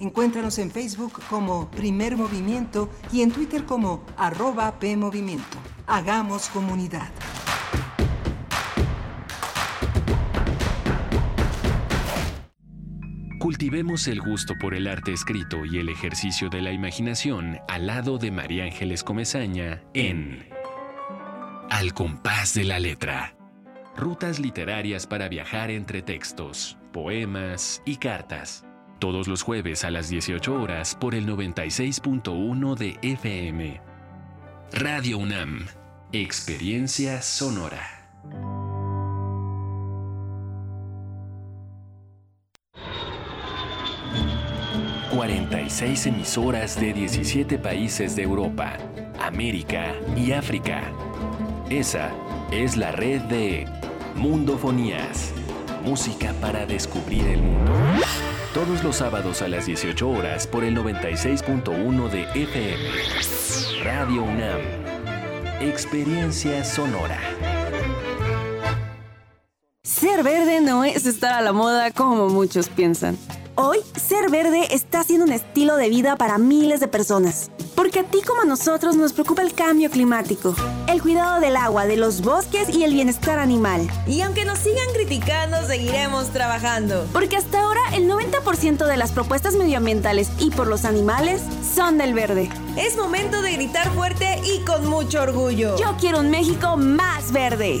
Encuéntranos 0.00 0.58
en 0.58 0.70
Facebook 0.70 1.12
como 1.30 1.70
Primer 1.70 2.16
Movimiento 2.16 2.88
y 3.12 3.22
en 3.22 3.30
Twitter 3.30 3.64
como 3.64 4.04
arroba 4.16 4.78
PMovimiento. 4.78 5.58
Hagamos 5.86 6.48
comunidad. 6.48 7.10
Cultivemos 13.44 14.08
el 14.08 14.22
gusto 14.22 14.54
por 14.58 14.74
el 14.74 14.86
arte 14.86 15.12
escrito 15.12 15.66
y 15.66 15.78
el 15.78 15.90
ejercicio 15.90 16.48
de 16.48 16.62
la 16.62 16.72
imaginación 16.72 17.58
al 17.68 17.86
lado 17.86 18.16
de 18.16 18.30
María 18.30 18.64
Ángeles 18.64 19.04
Comezaña 19.04 19.82
en 19.92 20.48
Al 21.68 21.92
compás 21.92 22.54
de 22.54 22.64
la 22.64 22.78
letra. 22.78 23.36
Rutas 23.96 24.40
literarias 24.40 25.06
para 25.06 25.28
viajar 25.28 25.70
entre 25.70 26.00
textos 26.00 26.78
poemas 26.90 27.82
y 27.84 27.96
cartas. 27.96 28.63
Todos 28.98 29.28
los 29.28 29.42
jueves 29.42 29.84
a 29.84 29.90
las 29.90 30.08
18 30.08 30.54
horas 30.54 30.94
por 30.94 31.14
el 31.14 31.26
96.1 31.26 32.76
de 32.76 32.98
FM. 33.02 33.80
Radio 34.72 35.18
UNAM. 35.18 35.66
Experiencia 36.12 37.20
sonora. 37.22 37.80
...46 45.12 46.08
emisoras 46.08 46.80
de 46.80 46.92
17 46.92 47.58
países 47.58 48.16
de 48.16 48.24
Europa, 48.24 48.76
América 49.20 49.94
y 50.16 50.32
África. 50.32 50.82
Esa 51.70 52.10
es 52.50 52.76
la 52.76 52.90
red 52.90 53.20
de 53.22 53.64
Mundofonías 54.16 55.32
música 55.84 56.34
para 56.40 56.66
descubrir 56.66 57.26
el 57.26 57.42
mundo. 57.42 57.72
Todos 58.54 58.82
los 58.82 58.96
sábados 58.96 59.42
a 59.42 59.48
las 59.48 59.66
18 59.66 60.08
horas 60.08 60.46
por 60.46 60.64
el 60.64 60.76
96.1 60.76 62.08
de 62.08 62.22
FM. 62.42 63.84
Radio 63.84 64.22
UNAM. 64.22 64.60
Experiencia 65.60 66.64
sonora. 66.64 67.18
Ser 69.82 70.22
verde 70.22 70.60
no 70.60 70.84
es 70.84 71.04
estar 71.06 71.34
a 71.34 71.42
la 71.42 71.52
moda 71.52 71.90
como 71.90 72.28
muchos 72.28 72.68
piensan. 72.68 73.18
Hoy, 73.56 73.78
ser 73.94 74.30
verde 74.30 74.74
está 74.74 75.04
siendo 75.04 75.26
un 75.26 75.32
estilo 75.32 75.76
de 75.76 75.88
vida 75.88 76.16
para 76.16 76.38
miles 76.38 76.80
de 76.80 76.88
personas. 76.88 77.50
Porque 77.74 78.00
a 78.00 78.04
ti 78.04 78.22
como 78.22 78.42
a 78.42 78.44
nosotros 78.44 78.96
nos 78.96 79.12
preocupa 79.12 79.42
el 79.42 79.54
cambio 79.54 79.90
climático, 79.90 80.54
el 80.88 81.02
cuidado 81.02 81.40
del 81.40 81.56
agua, 81.56 81.86
de 81.86 81.96
los 81.96 82.20
bosques 82.22 82.68
y 82.74 82.84
el 82.84 82.92
bienestar 82.92 83.38
animal. 83.38 83.88
Y 84.06 84.20
aunque 84.20 84.44
nos 84.44 84.58
sigan 84.58 84.92
criticando, 84.94 85.56
seguiremos 85.66 86.30
trabajando. 86.30 87.06
Porque 87.12 87.36
hasta 87.36 87.60
ahora 87.60 87.80
el 87.94 88.08
90% 88.08 88.86
de 88.86 88.96
las 88.96 89.12
propuestas 89.12 89.54
medioambientales 89.54 90.30
y 90.38 90.50
por 90.50 90.66
los 90.66 90.84
animales 90.84 91.42
son 91.74 91.98
del 91.98 92.14
verde. 92.14 92.48
Es 92.76 92.96
momento 92.96 93.42
de 93.42 93.52
gritar 93.52 93.92
fuerte 93.92 94.40
y 94.44 94.64
con 94.64 94.86
mucho 94.86 95.22
orgullo. 95.22 95.76
Yo 95.76 95.96
quiero 95.98 96.20
un 96.20 96.30
México 96.30 96.76
más 96.76 97.32
verde. 97.32 97.80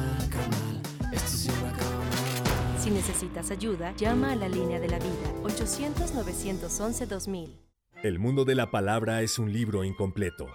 Si 2.81 2.89
necesitas 2.89 3.51
ayuda, 3.51 3.93
llama 3.95 4.31
a 4.31 4.35
la 4.35 4.49
línea 4.49 4.79
de 4.79 4.87
la 4.87 4.97
vida 4.97 5.13
800-911-2000. 5.43 7.59
El 8.01 8.17
mundo 8.17 8.43
de 8.43 8.55
la 8.55 8.71
palabra 8.71 9.21
es 9.21 9.37
un 9.37 9.53
libro 9.53 9.83
incompleto, 9.83 10.47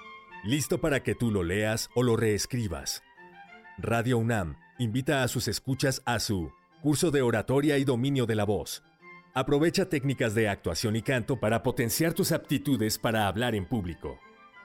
listo 0.42 0.80
para 0.80 1.04
que 1.04 1.14
tú 1.14 1.30
lo 1.30 1.44
leas 1.44 1.88
o 1.94 2.02
lo 2.02 2.16
reescribas. 2.16 3.04
Radio 3.78 4.18
UNAM 4.18 4.56
invita 4.80 5.22
a 5.22 5.28
sus 5.28 5.46
escuchas 5.46 6.02
a 6.04 6.18
su 6.18 6.50
curso 6.82 7.12
de 7.12 7.22
oratoria 7.22 7.78
y 7.78 7.84
dominio 7.84 8.26
de 8.26 8.34
la 8.34 8.42
voz. 8.42 8.82
Aprovecha 9.32 9.88
técnicas 9.88 10.34
de 10.34 10.48
actuación 10.48 10.96
y 10.96 11.02
canto 11.02 11.38
para 11.38 11.62
potenciar 11.62 12.12
tus 12.12 12.32
aptitudes 12.32 12.98
para 12.98 13.28
hablar 13.28 13.54
en 13.54 13.66
público. 13.66 14.18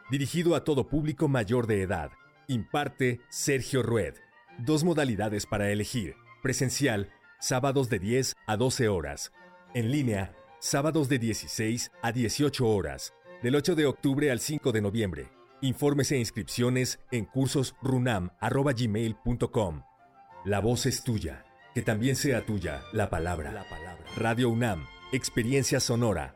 Dirigido 0.10 0.56
a 0.56 0.64
todo 0.64 0.90
público 0.90 1.28
mayor 1.28 1.68
de 1.68 1.84
edad. 1.84 2.10
Imparte 2.48 3.22
Sergio 3.30 3.84
Rued. 3.84 4.16
Dos 4.58 4.84
modalidades 4.84 5.46
para 5.46 5.70
elegir, 5.70 6.16
presencial 6.42 7.12
sábados 7.42 7.90
de 7.90 8.00
10 8.00 8.38
a 8.48 8.56
12 8.56 8.88
horas. 8.88 9.34
En 9.74 9.92
línea, 9.92 10.34
sábados 10.60 11.10
de 11.10 11.20
16 11.20 11.92
a 12.02 12.14
18 12.14 12.68
horas, 12.68 13.14
del 13.42 13.56
8 13.56 13.76
de 13.76 13.88
octubre 13.88 14.32
al 14.32 14.40
5 14.40 14.72
de 14.72 14.82
noviembre. 14.82 15.30
Informes 15.62 16.12
e 16.12 16.18
inscripciones 16.18 17.00
en 17.12 17.26
cursosrunam.gmail.com. 17.26 19.84
La 20.46 20.60
voz 20.60 20.86
es 20.86 21.04
tuya, 21.04 21.44
que 21.74 21.82
también 21.82 22.16
sea 22.16 22.46
tuya 22.46 22.84
la 22.94 23.10
palabra. 23.10 23.52
La 23.52 23.68
palabra. 23.70 24.06
Radio 24.16 24.50
UNAM, 24.50 24.86
experiencia 25.12 25.80
sonora. 25.80 26.36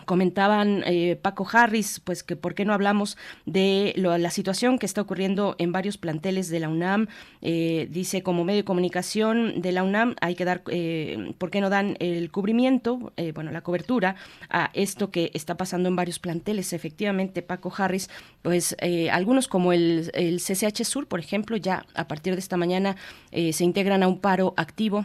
comentaban 0.04 0.82
eh, 0.86 1.18
Paco 1.20 1.46
Harris, 1.50 2.00
pues 2.00 2.22
que 2.22 2.36
por 2.36 2.54
qué 2.54 2.64
no 2.64 2.72
hablamos 2.72 3.16
de 3.44 3.92
la 3.96 4.30
situación 4.30 4.78
que 4.78 4.86
está 4.86 5.00
ocurriendo 5.00 5.56
en 5.58 5.72
varios 5.72 5.98
planteles 5.98 6.48
de 6.48 6.60
la 6.60 6.68
UNAM. 6.68 7.08
Eh, 7.42 7.88
dice, 7.90 8.22
como 8.22 8.44
medio 8.44 8.58
de 8.58 8.64
comunicación 8.64 9.60
de 9.60 9.72
la 9.72 9.82
UNAM 9.82 10.14
hay 10.20 10.34
que 10.34 10.44
dar, 10.44 10.62
eh, 10.68 11.34
¿por 11.38 11.50
qué 11.50 11.60
no 11.60 11.70
dan 11.70 11.96
el 12.00 12.30
cubrimiento, 12.30 13.12
bueno, 13.34 13.50
la 13.50 13.62
cobertura 13.62 14.16
a 14.48 14.70
esto 14.74 15.10
que 15.10 15.30
está 15.34 15.56
pasando 15.56 15.88
en 15.88 15.96
varios 15.96 16.18
planteles? 16.18 16.72
Efectivamente, 16.72 17.42
Paco 17.42 17.72
Harris, 17.76 18.10
pues 18.42 18.76
algunos 19.10 19.48
como 19.48 19.72
el, 19.72 20.10
el 20.14 20.38
CCH 20.38 20.84
Sur, 20.84 21.06
por 21.06 21.20
ejemplo, 21.20 21.56
ya 21.56 21.84
a 21.94 22.06
partir 22.06 22.34
de 22.34 22.40
esta 22.40 22.56
mañana 22.56 22.96
se 23.30 23.64
integran 23.64 24.02
a 24.02 24.08
un 24.08 24.20
paro 24.20 24.54
activo 24.56 25.04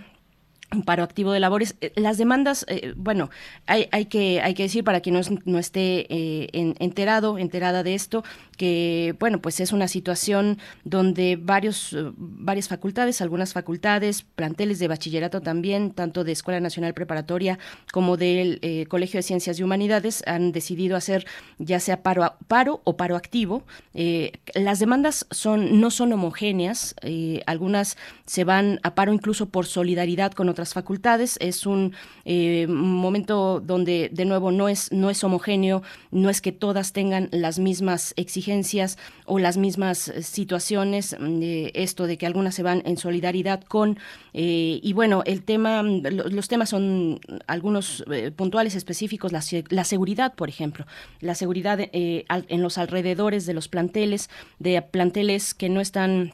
paro 0.86 1.03
activo 1.03 1.32
de 1.32 1.39
labores. 1.39 1.76
Eh, 1.82 1.91
las 1.95 2.18
demandas, 2.18 2.66
eh, 2.68 2.93
bueno, 2.95 3.30
hay, 3.66 3.88
hay, 3.91 4.05
que, 4.05 4.41
hay 4.41 4.53
que 4.53 4.63
decir 4.63 4.84
para 4.84 5.01
quien 5.01 5.16
no, 5.16 5.22
no 5.45 5.59
esté 5.59 6.07
eh, 6.13 6.49
enterado, 6.53 7.38
enterada 7.38 7.84
de 7.84 7.95
esto, 7.95 8.24
que, 8.57 9.16
bueno, 9.20 9.41
pues 9.41 9.59
es 9.59 9.72
una 9.72 9.88
situación 9.88 10.57
donde 10.84 11.38
varios, 11.39 11.95
varias 12.18 12.68
facultades, 12.68 13.22
algunas 13.22 13.53
facultades, 13.53 14.24
planteles 14.24 14.80
de 14.80 14.88
bachillerato 14.88 15.41
también, 15.41 15.91
tanto 15.91 16.24
de 16.24 16.32
Escuela 16.32 16.59
Nacional 16.59 16.93
Preparatoria 16.93 17.59
como 17.91 18.18
del 18.18 18.88
Colegio 18.88 19.18
de 19.18 19.24
Ciencias 19.24 19.59
y 19.59 19.63
Humanidades, 19.63 20.24
han 20.26 20.51
decidido 20.51 20.95
hacer 20.95 21.26
ya 21.57 21.80
sea 21.80 22.01
paro, 22.01 22.36
paro 22.47 22.82
o 22.86 22.95
paro 22.95 23.16
activo. 23.16 23.63
las 24.53 24.80
demandas 24.80 25.28
son, 25.32 25.82
no 25.82 25.91
son 25.91 26.13
homogéneas, 26.13 26.95
algunas 27.45 27.97
se 28.26 28.45
van 28.45 28.80
a 28.84 28.95
paro 28.95 29.13
incluso 29.13 29.47
por 29.47 29.66
solidaridad 29.66 30.32
con 30.32 30.49
otras 30.56 30.74
facultades. 30.74 31.38
Es 31.41 31.66
un 31.66 31.93
eh, 32.24 32.66
momento 32.68 33.60
donde, 33.60 34.10
de 34.12 34.24
nuevo, 34.24 34.51
no 34.51 34.70
es, 34.70 34.89
no 34.93 35.10
es 35.10 35.22
homogéneo, 35.24 35.84
no 36.12 36.30
es 36.30 36.39
que 36.39 36.53
todas 36.53 36.93
tengan 36.93 37.28
las 37.32 37.60
mismas 37.60 38.14
exigencias 38.16 38.97
o 39.26 39.38
las 39.38 39.58
mismas 39.58 40.08
eh, 40.08 40.24
situaciones. 40.24 41.16
Mm, 41.20 41.41
esto 41.74 42.08
de 42.08 42.18
que 42.18 42.26
algunas 42.26 42.56
se 42.56 42.64
van 42.64 42.82
en 42.86 42.97
solidaridad 42.97 43.64
con. 43.64 43.99
Eh, 44.34 44.80
y 44.82 44.93
bueno, 44.93 45.24
el 45.26 45.43
tema, 45.43 45.84
los 45.84 46.47
temas 46.47 46.70
son 46.70 47.20
algunos 47.47 48.03
puntuales 48.36 48.76
específicos, 48.76 49.32
la, 49.32 49.43
la, 49.70 49.84
seguridad, 49.84 50.34
por 50.36 50.49
ejemplo, 50.49 50.86
la 51.20 51.36
seguridad 51.36 51.80
en 51.91 52.62
los 52.62 52.78
alrededores 52.78 53.45
de 53.45 53.53
los 53.53 53.68
planteles, 53.68 54.30
de 54.60 54.82
planteles 54.82 55.53
que 55.53 55.70
no 55.70 55.82
están 55.82 56.34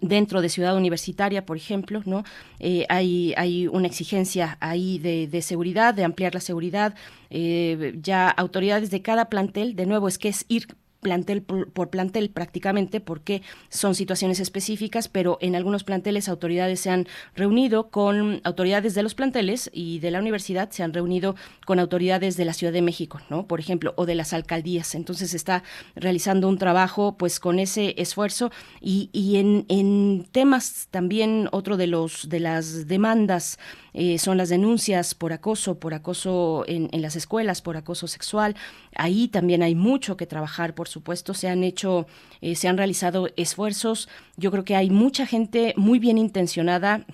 dentro 0.00 0.40
de 0.40 0.48
Ciudad 0.48 0.76
Universitaria, 0.76 1.44
por 1.44 1.56
ejemplo, 1.56 2.02
¿no? 2.04 2.24
Eh, 2.58 2.86
hay, 2.88 3.34
hay 3.36 3.66
una 3.66 3.86
exigencia 3.86 4.56
ahí 4.60 4.98
de, 4.98 5.28
de, 5.28 5.42
seguridad, 5.42 5.94
de 5.94 6.04
ampliar 6.04 6.34
la 6.34 6.40
seguridad. 6.40 6.94
Eh, 7.30 7.98
ya 8.00 8.28
autoridades 8.28 8.90
de 8.90 9.02
cada 9.02 9.26
plantel, 9.28 9.76
de 9.76 9.86
nuevo, 9.86 10.08
es 10.08 10.18
que 10.18 10.28
es 10.28 10.44
ir 10.48 10.66
plantel 11.02 11.42
por, 11.42 11.90
plantel 11.90 12.30
prácticamente 12.30 13.00
porque 13.00 13.42
son 13.68 13.94
situaciones 13.94 14.40
específicas, 14.40 15.08
pero 15.08 15.36
en 15.40 15.56
algunos 15.56 15.84
planteles 15.84 16.28
autoridades 16.28 16.80
se 16.80 16.90
han 16.90 17.08
reunido 17.34 17.90
con 17.90 18.40
autoridades 18.44 18.94
de 18.94 19.02
los 19.02 19.14
planteles 19.14 19.68
y 19.74 19.98
de 19.98 20.12
la 20.12 20.20
universidad 20.20 20.70
se 20.70 20.82
han 20.82 20.94
reunido 20.94 21.34
con 21.66 21.80
autoridades 21.80 22.36
de 22.36 22.44
la 22.44 22.54
Ciudad 22.54 22.72
de 22.72 22.82
México, 22.82 23.20
¿no? 23.28 23.46
Por 23.46 23.60
ejemplo, 23.60 23.92
o 23.96 24.06
de 24.06 24.14
las 24.14 24.32
alcaldías. 24.32 24.94
Entonces 24.94 25.32
se 25.32 25.36
está 25.36 25.64
realizando 25.96 26.48
un 26.48 26.56
trabajo 26.56 27.16
pues 27.18 27.40
con 27.40 27.58
ese 27.58 27.94
esfuerzo 27.98 28.52
y, 28.80 29.10
y 29.12 29.36
en, 29.36 29.66
en 29.68 30.26
temas 30.30 30.86
también 30.90 31.48
otro 31.50 31.76
de 31.76 31.88
los 31.88 32.28
de 32.28 32.40
las 32.40 32.86
demandas 32.86 33.58
eh, 33.94 34.18
son 34.18 34.38
las 34.38 34.48
denuncias 34.48 35.14
por 35.14 35.32
acoso, 35.32 35.78
por 35.78 35.94
acoso 35.94 36.64
en, 36.66 36.88
en, 36.92 37.02
las 37.02 37.16
escuelas, 37.16 37.62
por 37.62 37.76
acoso 37.76 38.06
sexual. 38.06 38.56
Ahí 38.94 39.28
también 39.28 39.62
hay 39.62 39.74
mucho 39.74 40.16
que 40.16 40.26
trabajar, 40.26 40.74
por 40.74 40.88
supuesto. 40.88 41.34
Se 41.34 41.48
han 41.48 41.62
hecho, 41.64 42.06
eh, 42.40 42.54
se 42.54 42.68
han 42.68 42.78
realizado 42.78 43.28
esfuerzos. 43.36 44.08
Yo 44.36 44.50
creo 44.50 44.64
que 44.64 44.76
hay 44.76 44.90
mucha 44.90 45.26
gente 45.26 45.74
muy 45.76 45.98
bien 45.98 46.18
intencionada 46.18 47.06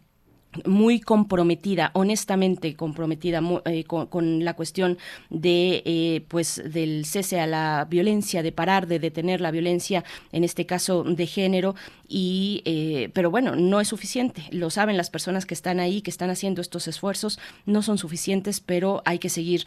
muy 0.65 1.01
comprometida, 1.01 1.91
honestamente 1.93 2.75
comprometida 2.75 3.41
eh, 3.67 3.85
con, 3.85 4.45
la 4.45 4.55
cuestión 4.55 4.99
de 5.31 5.83
eh, 5.85 6.25
pues 6.29 6.63
del 6.65 7.05
cese 7.05 7.41
a 7.41 7.47
la 7.47 7.87
violencia, 7.89 8.43
de 8.43 8.51
parar, 8.51 8.87
de 8.87 8.99
detener 8.99 9.41
la 9.41 9.51
violencia, 9.51 10.05
en 10.33 10.45
este 10.45 10.67
caso 10.67 11.05
de 11.05 11.27
género, 11.27 11.75
y 12.09 12.63
eh, 12.65 13.11
pero 13.13 13.31
bueno, 13.31 13.57
no 13.57 13.81
es 13.81 13.89
suficiente. 13.89 14.45
Lo 14.51 14.71
saben 14.71 14.97
las 14.97 15.11
personas 15.11 15.45
que 15.45 15.55
están 15.55 15.81
ahí, 15.81 16.01
que 16.01 16.11
están 16.11 16.31
haciendo 16.31 16.63
estos 16.63 16.89
esfuerzos, 16.89 17.39
no 17.67 17.83
son 17.83 17.99
suficientes, 17.99 18.61
pero 18.61 19.03
hay 19.05 19.19
que 19.19 19.29
seguir 19.29 19.67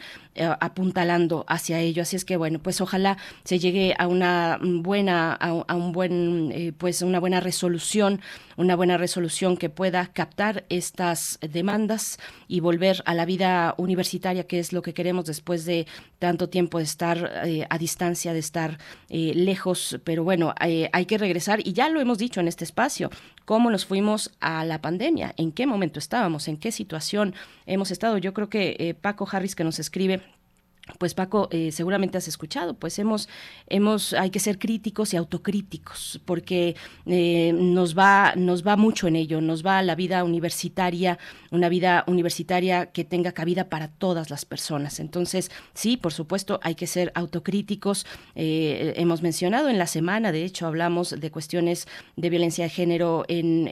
apuntalando 0.60 1.44
hacia 1.46 1.78
ello. 1.78 2.02
Así 2.02 2.16
es 2.16 2.24
que 2.24 2.36
bueno, 2.36 2.58
pues 2.58 2.80
ojalá 2.80 3.18
se 3.44 3.58
llegue 3.58 3.94
a 3.98 4.08
una 4.08 4.58
buena, 4.60 5.32
a, 5.34 5.74
un 5.74 5.92
buen, 5.92 6.74
pues 6.78 7.02
una 7.02 7.20
buena 7.20 7.38
resolución, 7.38 8.20
una 8.56 8.74
buena 8.74 8.96
resolución 8.96 9.56
que 9.56 9.70
pueda 9.70 10.08
captar 10.08 10.64
estas 10.72 11.38
demandas 11.40 12.18
y 12.48 12.60
volver 12.60 13.02
a 13.04 13.14
la 13.14 13.26
vida 13.26 13.74
universitaria, 13.76 14.46
que 14.46 14.58
es 14.58 14.72
lo 14.72 14.82
que 14.82 14.94
queremos 14.94 15.26
después 15.26 15.64
de 15.64 15.86
tanto 16.18 16.48
tiempo 16.48 16.78
de 16.78 16.84
estar 16.84 17.42
eh, 17.44 17.66
a 17.68 17.78
distancia, 17.78 18.32
de 18.32 18.38
estar 18.38 18.78
eh, 19.08 19.32
lejos. 19.34 20.00
Pero 20.04 20.24
bueno, 20.24 20.54
eh, 20.60 20.88
hay 20.92 21.06
que 21.06 21.18
regresar 21.18 21.60
y 21.66 21.72
ya 21.72 21.88
lo 21.88 22.00
hemos 22.00 22.18
dicho 22.18 22.40
en 22.40 22.48
este 22.48 22.64
espacio, 22.64 23.10
cómo 23.44 23.70
nos 23.70 23.84
fuimos 23.84 24.30
a 24.40 24.64
la 24.64 24.80
pandemia, 24.80 25.34
en 25.36 25.52
qué 25.52 25.66
momento 25.66 25.98
estábamos, 25.98 26.48
en 26.48 26.56
qué 26.56 26.72
situación 26.72 27.34
hemos 27.66 27.90
estado. 27.90 28.18
Yo 28.18 28.32
creo 28.32 28.48
que 28.48 28.96
Paco 29.00 29.28
Harris 29.30 29.54
que 29.54 29.64
nos 29.64 29.78
escribe 29.78 30.22
pues 30.98 31.14
Paco, 31.14 31.48
eh, 31.52 31.70
seguramente 31.70 32.18
has 32.18 32.26
escuchado, 32.26 32.74
pues 32.74 32.98
hemos, 32.98 33.28
hemos, 33.68 34.14
hay 34.14 34.30
que 34.30 34.40
ser 34.40 34.58
críticos 34.58 35.14
y 35.14 35.16
autocríticos, 35.16 36.20
porque 36.24 36.74
eh, 37.06 37.52
nos 37.54 37.96
va, 37.96 38.34
nos 38.36 38.66
va 38.66 38.76
mucho 38.76 39.06
en 39.06 39.14
ello, 39.14 39.40
nos 39.40 39.64
va 39.64 39.80
la 39.82 39.94
vida 39.94 40.24
universitaria, 40.24 41.18
una 41.52 41.68
vida 41.68 42.02
universitaria 42.08 42.86
que 42.86 43.04
tenga 43.04 43.30
cabida 43.30 43.68
para 43.68 43.88
todas 43.88 44.28
las 44.30 44.44
personas. 44.44 44.98
Entonces, 44.98 45.52
sí, 45.72 45.96
por 45.96 46.12
supuesto, 46.12 46.58
hay 46.62 46.74
que 46.74 46.88
ser 46.88 47.12
autocríticos. 47.14 48.04
Eh, 48.34 48.94
hemos 48.96 49.22
mencionado 49.22 49.68
en 49.68 49.78
la 49.78 49.86
semana, 49.86 50.32
de 50.32 50.44
hecho, 50.44 50.66
hablamos 50.66 51.10
de 51.10 51.30
cuestiones 51.30 51.86
de 52.16 52.28
violencia 52.28 52.64
de 52.64 52.70
género 52.70 53.24
en 53.28 53.70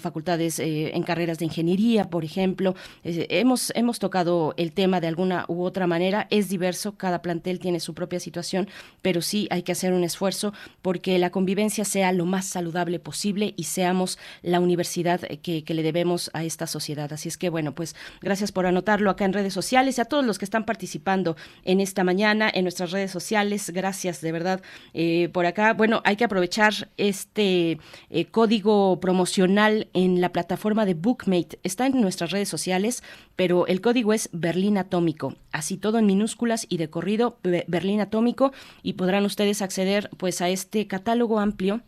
facultades, 0.00 0.58
en 0.58 1.02
carreras 1.02 1.38
de 1.38 1.44
ingeniería, 1.44 2.08
por 2.08 2.24
ejemplo. 2.24 2.74
hemos, 3.04 3.72
hemos 3.74 3.98
tocado 3.98 4.54
el 4.56 4.72
tema 4.72 5.00
de 5.00 5.08
alguna 5.08 5.44
u 5.48 5.62
otra 5.62 5.86
manera 5.86 6.26
es 6.38 6.48
diverso, 6.48 6.96
cada 6.96 7.22
plantel 7.22 7.58
tiene 7.58 7.80
su 7.80 7.94
propia 7.94 8.20
situación, 8.20 8.68
pero 9.02 9.22
sí 9.22 9.48
hay 9.50 9.62
que 9.62 9.72
hacer 9.72 9.92
un 9.92 10.04
esfuerzo 10.04 10.52
porque 10.82 11.18
la 11.18 11.30
convivencia 11.30 11.84
sea 11.84 12.12
lo 12.12 12.26
más 12.26 12.46
saludable 12.46 12.98
posible 12.98 13.54
y 13.56 13.64
seamos 13.64 14.18
la 14.42 14.60
universidad 14.60 15.20
que, 15.20 15.64
le 15.68 15.82
debemos 15.82 16.30
a 16.32 16.44
esta 16.44 16.66
sociedad. 16.66 17.12
Así 17.12 17.28
es 17.28 17.36
que 17.36 17.50
bueno, 17.50 17.74
pues 17.74 17.94
gracias 18.22 18.52
por 18.52 18.66
anotarlo 18.66 19.10
acá 19.10 19.24
en 19.24 19.32
redes 19.32 19.52
sociales 19.52 19.98
y 19.98 20.00
a 20.00 20.06
todos 20.06 20.24
los 20.24 20.38
que 20.38 20.44
están 20.44 20.64
participando 20.64 21.36
en 21.64 21.80
esta 21.80 22.04
mañana 22.04 22.50
en 22.52 22.64
nuestras 22.64 22.90
redes 22.90 23.10
sociales. 23.10 23.70
Gracias 23.70 24.20
de 24.20 24.32
verdad 24.32 24.62
eh, 24.94 25.28
por 25.32 25.46
acá. 25.46 25.74
Bueno, 25.74 26.00
hay 26.04 26.16
que 26.16 26.24
aprovechar 26.24 26.88
este 26.96 27.78
eh, 28.10 28.24
código 28.26 28.98
promocional 29.00 29.88
en 29.92 30.20
la 30.20 30.32
plataforma 30.32 30.86
de 30.86 30.94
Bookmate. 30.94 31.58
Está 31.62 31.86
en 31.86 32.00
nuestras 32.00 32.30
redes 32.30 32.48
sociales, 32.48 33.02
pero 33.38 33.68
el 33.68 33.80
código 33.80 34.12
es 34.12 34.30
Berlín 34.32 34.78
Atómico. 34.78 35.36
Así 35.52 35.76
todo 35.76 36.00
en 36.00 36.06
minúsculas 36.06 36.66
y 36.68 36.76
de 36.76 36.90
corrido 36.90 37.38
Berlín 37.44 38.00
Atómico 38.00 38.50
y 38.82 38.94
podrán 38.94 39.24
ustedes 39.24 39.62
acceder 39.62 40.10
pues 40.16 40.42
a 40.42 40.48
este 40.48 40.88
catálogo 40.88 41.38
amplio 41.38 41.80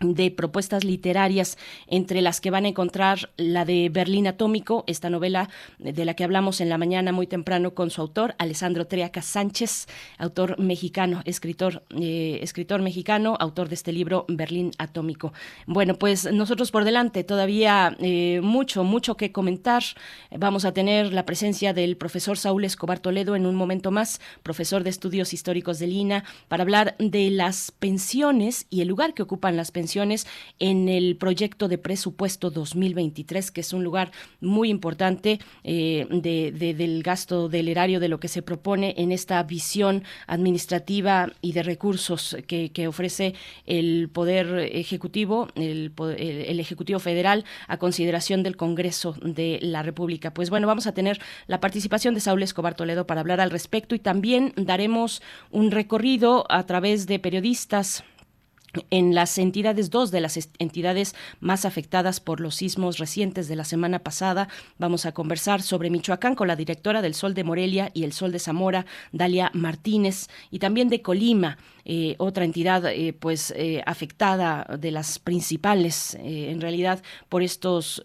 de 0.00 0.30
propuestas 0.30 0.82
literarias 0.82 1.58
entre 1.86 2.22
las 2.22 2.40
que 2.40 2.50
van 2.50 2.64
a 2.64 2.68
encontrar 2.68 3.30
la 3.36 3.66
de 3.66 3.90
Berlín 3.90 4.26
Atómico, 4.26 4.82
esta 4.86 5.10
novela 5.10 5.50
de 5.78 6.04
la 6.06 6.14
que 6.14 6.24
hablamos 6.24 6.62
en 6.62 6.70
la 6.70 6.78
mañana 6.78 7.12
muy 7.12 7.26
temprano 7.26 7.74
con 7.74 7.90
su 7.90 8.00
autor, 8.00 8.34
Alessandro 8.38 8.86
Triaca 8.86 9.20
Sánchez, 9.20 9.88
autor 10.16 10.58
mexicano, 10.58 11.20
escritor, 11.26 11.82
eh, 11.90 12.38
escritor 12.42 12.80
mexicano, 12.80 13.36
autor 13.38 13.68
de 13.68 13.74
este 13.74 13.92
libro 13.92 14.24
Berlín 14.28 14.70
Atómico. 14.78 15.34
Bueno, 15.66 15.94
pues 15.96 16.32
nosotros 16.32 16.70
por 16.70 16.84
delante 16.84 17.22
todavía 17.22 17.94
eh, 18.00 18.40
mucho, 18.42 18.84
mucho 18.84 19.18
que 19.18 19.32
comentar. 19.32 19.82
Vamos 20.30 20.64
a 20.64 20.72
tener 20.72 21.12
la 21.12 21.26
presencia 21.26 21.74
del 21.74 21.98
profesor 21.98 22.38
Saúl 22.38 22.64
Escobar 22.64 23.00
Toledo 23.00 23.36
en 23.36 23.44
un 23.44 23.54
momento 23.54 23.90
más, 23.90 24.20
profesor 24.42 24.82
de 24.82 24.90
estudios 24.90 25.34
históricos 25.34 25.78
de 25.78 25.88
Lina, 25.88 26.24
para 26.48 26.62
hablar 26.62 26.96
de 26.98 27.30
las 27.30 27.70
pensiones 27.70 28.66
y 28.70 28.80
el 28.80 28.88
lugar 28.88 29.12
que 29.12 29.22
ocupan 29.22 29.56
las 29.56 29.70
pensiones 29.70 29.89
en 29.96 30.88
el 30.88 31.16
proyecto 31.16 31.68
de 31.68 31.78
presupuesto 31.78 32.50
2023, 32.50 33.50
que 33.50 33.60
es 33.60 33.72
un 33.72 33.82
lugar 33.82 34.12
muy 34.40 34.70
importante 34.70 35.40
eh, 35.64 36.06
del 36.10 37.02
gasto 37.02 37.48
del 37.48 37.68
erario, 37.68 38.00
de 38.00 38.08
lo 38.08 38.20
que 38.20 38.28
se 38.28 38.42
propone 38.42 38.94
en 38.98 39.12
esta 39.12 39.42
visión 39.42 40.04
administrativa 40.26 41.32
y 41.40 41.52
de 41.52 41.62
recursos 41.62 42.36
que, 42.46 42.70
ofrece 42.88 43.34
el 43.66 44.08
Poder 44.08 44.70
Ejecutivo, 44.72 45.48
el 45.54 46.60
Ejecutivo 46.60 46.98
Federal, 46.98 47.44
a 47.68 47.76
consideración 47.78 48.42
del 48.42 48.56
Congreso 48.56 49.14
de 49.22 49.58
la 49.62 49.82
República. 49.82 50.32
Pues 50.32 50.50
bueno, 50.50 50.66
vamos 50.66 50.86
a 50.86 50.92
tener 50.92 51.20
la 51.46 51.60
participación 51.60 52.14
de 52.14 52.20
Saúl 52.20 52.42
Escobar 52.42 52.74
Toledo 52.74 53.06
para 53.06 53.20
hablar 53.20 53.40
al 53.40 53.50
respecto 53.50 53.94
y 53.94 53.98
también 53.98 54.52
daremos 54.56 55.22
un 55.50 55.70
recorrido 55.70 56.46
a 56.48 56.64
través 56.66 57.06
de 57.06 57.18
periodistas 57.18 58.04
en 58.90 59.14
las 59.14 59.38
entidades, 59.38 59.90
dos 59.90 60.10
de 60.10 60.20
las 60.20 60.38
entidades 60.58 61.14
más 61.40 61.64
afectadas 61.64 62.20
por 62.20 62.40
los 62.40 62.54
sismos 62.54 62.98
recientes 62.98 63.48
de 63.48 63.56
la 63.56 63.64
semana 63.64 64.00
pasada, 64.00 64.48
vamos 64.78 65.06
a 65.06 65.12
conversar 65.12 65.62
sobre 65.62 65.90
Michoacán 65.90 66.34
con 66.34 66.48
la 66.48 66.56
directora 66.56 67.02
del 67.02 67.14
Sol 67.14 67.34
de 67.34 67.44
Morelia 67.44 67.90
y 67.94 68.04
el 68.04 68.12
Sol 68.12 68.32
de 68.32 68.38
Zamora, 68.38 68.86
Dalia 69.12 69.50
Martínez, 69.54 70.28
y 70.50 70.58
también 70.58 70.88
de 70.88 71.02
Colima, 71.02 71.58
eh, 71.84 72.14
otra 72.18 72.44
entidad 72.44 72.84
eh, 72.86 73.12
pues 73.12 73.52
eh, 73.56 73.82
afectada 73.86 74.66
de 74.78 74.90
las 74.90 75.18
principales 75.18 76.16
en 76.20 76.60
realidad 76.60 77.02
por 77.28 77.42
estos 77.42 78.02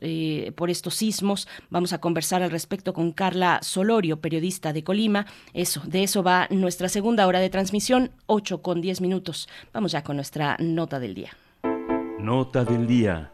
por 0.56 0.70
estos 0.70 0.96
sismos. 0.96 1.48
Vamos 1.70 1.94
a 1.94 2.00
conversar 2.00 2.44
al 2.44 2.52
respecto 2.52 2.94
con 2.94 3.12
Carla 3.12 3.60
Solorio, 3.62 4.20
periodista 4.20 4.74
de 4.74 4.84
Colima. 4.84 5.26
Eso, 5.54 5.82
de 5.86 6.04
eso 6.04 6.24
va 6.24 6.48
nuestra 6.50 6.90
segunda 6.90 7.28
hora 7.28 7.40
de 7.40 7.50
transmisión, 7.50 8.12
8 8.28 8.62
con 8.62 8.82
10 8.82 9.02
minutos. 9.02 9.48
Vamos 9.74 9.92
ya 9.92 10.04
con 10.04 10.16
nuestra 10.16 10.58
nota 10.60 11.00
del 11.00 11.16
día. 11.16 11.32
Nota 12.20 12.64
del 12.64 12.88
día. 12.88 13.32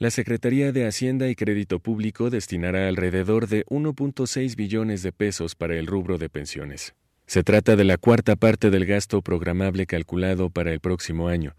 La 0.00 0.10
Secretaría 0.10 0.70
de 0.70 0.86
Hacienda 0.86 1.28
y 1.28 1.34
Crédito 1.34 1.80
Público 1.80 2.30
destinará 2.30 2.86
alrededor 2.86 3.48
de 3.48 3.66
1.6 3.66 4.54
billones 4.54 5.02
de 5.02 5.10
pesos 5.10 5.56
para 5.56 5.74
el 5.74 5.88
rubro 5.88 6.18
de 6.18 6.28
pensiones. 6.28 6.94
Se 7.28 7.42
trata 7.42 7.76
de 7.76 7.84
la 7.84 7.98
cuarta 7.98 8.36
parte 8.36 8.70
del 8.70 8.86
gasto 8.86 9.20
programable 9.20 9.84
calculado 9.84 10.48
para 10.48 10.72
el 10.72 10.80
próximo 10.80 11.28
año. 11.28 11.56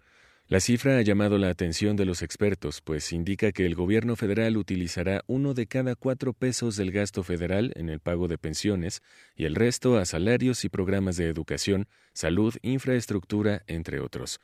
La 0.48 0.58
cifra 0.58 0.98
ha 0.98 1.02
llamado 1.02 1.38
la 1.38 1.48
atención 1.48 1.94
de 1.94 2.04
los 2.04 2.22
expertos, 2.22 2.80
pues 2.80 3.12
indica 3.12 3.52
que 3.52 3.66
el 3.66 3.76
gobierno 3.76 4.16
federal 4.16 4.56
utilizará 4.56 5.22
uno 5.28 5.54
de 5.54 5.68
cada 5.68 5.94
cuatro 5.94 6.32
pesos 6.32 6.74
del 6.74 6.90
gasto 6.90 7.22
federal 7.22 7.72
en 7.76 7.88
el 7.88 8.00
pago 8.00 8.26
de 8.26 8.36
pensiones 8.36 9.00
y 9.36 9.44
el 9.44 9.54
resto 9.54 9.96
a 9.96 10.06
salarios 10.06 10.64
y 10.64 10.68
programas 10.68 11.16
de 11.16 11.28
educación, 11.28 11.86
salud, 12.14 12.52
infraestructura, 12.62 13.62
entre 13.68 14.00
otros. 14.00 14.40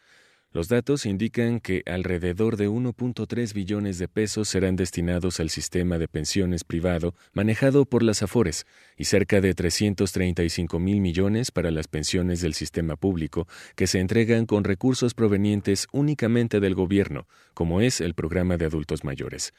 Los 0.56 0.68
datos 0.68 1.04
indican 1.04 1.60
que 1.60 1.82
alrededor 1.84 2.56
de 2.56 2.66
1.3 2.66 3.52
billones 3.52 3.98
de 3.98 4.08
pesos 4.08 4.48
serán 4.48 4.74
destinados 4.74 5.38
al 5.38 5.50
sistema 5.50 5.98
de 5.98 6.08
pensiones 6.08 6.64
privado 6.64 7.14
manejado 7.34 7.84
por 7.84 8.02
las 8.02 8.22
AFORES 8.22 8.64
y 8.96 9.04
cerca 9.04 9.42
de 9.42 9.52
335 9.52 10.78
mil 10.78 11.02
millones 11.02 11.50
para 11.50 11.70
las 11.70 11.88
pensiones 11.88 12.40
del 12.40 12.54
sistema 12.54 12.96
público 12.96 13.46
que 13.74 13.86
se 13.86 14.00
entregan 14.00 14.46
con 14.46 14.64
recursos 14.64 15.12
provenientes 15.12 15.88
únicamente 15.92 16.58
del 16.58 16.74
gobierno, 16.74 17.28
como 17.52 17.82
es 17.82 18.00
el 18.00 18.14
programa 18.14 18.56
de 18.56 18.64
adultos 18.64 19.04
mayores. 19.04 19.52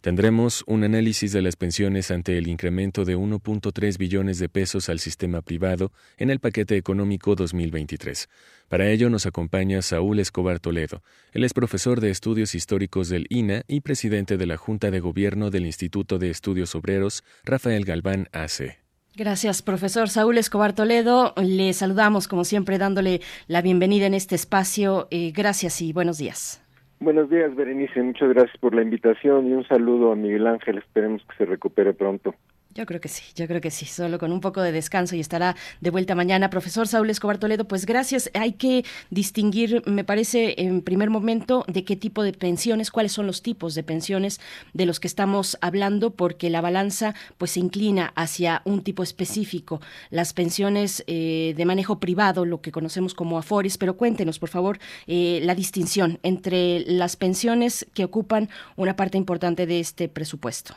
Tendremos 0.00 0.62
un 0.68 0.84
análisis 0.84 1.32
de 1.32 1.42
las 1.42 1.56
pensiones 1.56 2.12
ante 2.12 2.38
el 2.38 2.46
incremento 2.46 3.04
de 3.04 3.16
1.3 3.16 3.98
billones 3.98 4.38
de 4.38 4.48
pesos 4.48 4.88
al 4.88 5.00
sistema 5.00 5.42
privado 5.42 5.90
en 6.18 6.30
el 6.30 6.38
paquete 6.38 6.76
económico 6.76 7.34
2023. 7.34 8.28
Para 8.68 8.88
ello 8.90 9.10
nos 9.10 9.26
acompaña 9.26 9.82
Saúl 9.82 10.20
Escobar 10.20 10.60
Toledo. 10.60 11.02
Él 11.32 11.42
es 11.42 11.52
profesor 11.52 12.00
de 12.00 12.10
estudios 12.10 12.54
históricos 12.54 13.08
del 13.08 13.26
INA 13.28 13.64
y 13.66 13.80
presidente 13.80 14.36
de 14.36 14.46
la 14.46 14.56
Junta 14.56 14.92
de 14.92 15.00
Gobierno 15.00 15.50
del 15.50 15.66
Instituto 15.66 16.18
de 16.18 16.30
Estudios 16.30 16.76
Obreros, 16.76 17.24
Rafael 17.42 17.84
Galván 17.84 18.28
AC. 18.32 18.78
Gracias, 19.16 19.62
profesor 19.62 20.08
Saúl 20.08 20.38
Escobar 20.38 20.74
Toledo. 20.74 21.34
Le 21.42 21.72
saludamos, 21.72 22.28
como 22.28 22.44
siempre, 22.44 22.78
dándole 22.78 23.20
la 23.48 23.62
bienvenida 23.62 24.06
en 24.06 24.14
este 24.14 24.36
espacio. 24.36 25.08
Eh, 25.10 25.32
gracias 25.34 25.82
y 25.82 25.92
buenos 25.92 26.18
días. 26.18 26.60
Buenos 27.00 27.30
días, 27.30 27.54
Berenice. 27.54 28.02
Muchas 28.02 28.28
gracias 28.30 28.56
por 28.58 28.74
la 28.74 28.82
invitación 28.82 29.46
y 29.46 29.52
un 29.52 29.64
saludo 29.68 30.10
a 30.10 30.16
Miguel 30.16 30.48
Ángel. 30.48 30.78
Esperemos 30.78 31.22
que 31.24 31.36
se 31.36 31.44
recupere 31.44 31.94
pronto. 31.94 32.34
Yo 32.74 32.86
creo 32.86 33.00
que 33.00 33.08
sí, 33.08 33.22
yo 33.34 33.48
creo 33.48 33.60
que 33.60 33.70
sí, 33.70 33.86
solo 33.86 34.18
con 34.18 34.30
un 34.30 34.40
poco 34.40 34.60
de 34.60 34.72
descanso 34.72 35.16
y 35.16 35.20
estará 35.20 35.56
de 35.80 35.90
vuelta 35.90 36.14
mañana. 36.14 36.50
Profesor 36.50 36.86
Saúl 36.86 37.10
Escobar 37.10 37.38
Toledo, 37.38 37.66
pues 37.66 37.86
gracias. 37.86 38.30
Hay 38.34 38.52
que 38.52 38.84
distinguir, 39.10 39.82
me 39.86 40.04
parece, 40.04 40.54
en 40.58 40.82
primer 40.82 41.10
momento, 41.10 41.64
de 41.66 41.84
qué 41.84 41.96
tipo 41.96 42.22
de 42.22 42.32
pensiones, 42.32 42.90
cuáles 42.90 43.12
son 43.12 43.26
los 43.26 43.42
tipos 43.42 43.74
de 43.74 43.82
pensiones 43.82 44.38
de 44.74 44.86
los 44.86 45.00
que 45.00 45.08
estamos 45.08 45.56
hablando, 45.60 46.10
porque 46.10 46.50
la 46.50 46.60
balanza 46.60 47.14
pues 47.38 47.52
se 47.52 47.60
inclina 47.60 48.12
hacia 48.14 48.62
un 48.64 48.82
tipo 48.82 49.02
específico, 49.02 49.80
las 50.10 50.32
pensiones 50.32 51.02
eh, 51.06 51.54
de 51.56 51.64
manejo 51.64 51.98
privado, 51.98 52.44
lo 52.44 52.60
que 52.60 52.70
conocemos 52.70 53.14
como 53.14 53.38
AFORES, 53.38 53.78
pero 53.78 53.96
cuéntenos, 53.96 54.38
por 54.38 54.50
favor, 54.50 54.78
eh, 55.06 55.40
la 55.42 55.54
distinción 55.54 56.20
entre 56.22 56.80
las 56.80 57.16
pensiones 57.16 57.86
que 57.94 58.04
ocupan 58.04 58.50
una 58.76 58.94
parte 58.94 59.18
importante 59.18 59.66
de 59.66 59.80
este 59.80 60.08
presupuesto. 60.08 60.76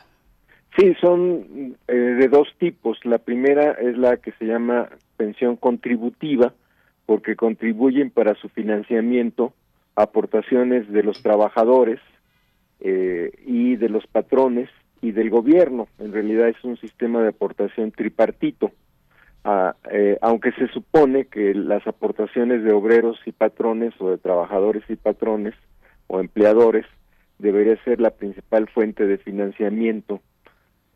Sí, 0.76 0.94
son 1.00 1.76
eh, 1.86 1.92
de 1.92 2.28
dos 2.28 2.48
tipos. 2.58 2.98
La 3.04 3.18
primera 3.18 3.72
es 3.72 3.98
la 3.98 4.16
que 4.16 4.32
se 4.32 4.46
llama 4.46 4.88
pensión 5.16 5.56
contributiva, 5.56 6.54
porque 7.04 7.36
contribuyen 7.36 8.10
para 8.10 8.34
su 8.36 8.48
financiamiento 8.48 9.52
aportaciones 9.96 10.90
de 10.90 11.02
los 11.02 11.22
trabajadores 11.22 12.00
eh, 12.80 13.32
y 13.44 13.76
de 13.76 13.90
los 13.90 14.06
patrones 14.06 14.70
y 15.02 15.12
del 15.12 15.28
gobierno. 15.28 15.88
En 15.98 16.12
realidad 16.12 16.48
es 16.48 16.64
un 16.64 16.78
sistema 16.78 17.20
de 17.20 17.28
aportación 17.28 17.90
tripartito, 17.90 18.72
ah, 19.44 19.76
eh, 19.90 20.16
aunque 20.22 20.52
se 20.52 20.68
supone 20.68 21.26
que 21.26 21.54
las 21.54 21.86
aportaciones 21.86 22.64
de 22.64 22.72
obreros 22.72 23.18
y 23.26 23.32
patrones 23.32 23.92
o 23.98 24.10
de 24.10 24.16
trabajadores 24.16 24.84
y 24.88 24.96
patrones 24.96 25.54
o 26.06 26.18
empleadores 26.18 26.86
debería 27.38 27.76
ser 27.84 28.00
la 28.00 28.10
principal 28.10 28.68
fuente 28.68 29.06
de 29.06 29.18
financiamiento 29.18 30.22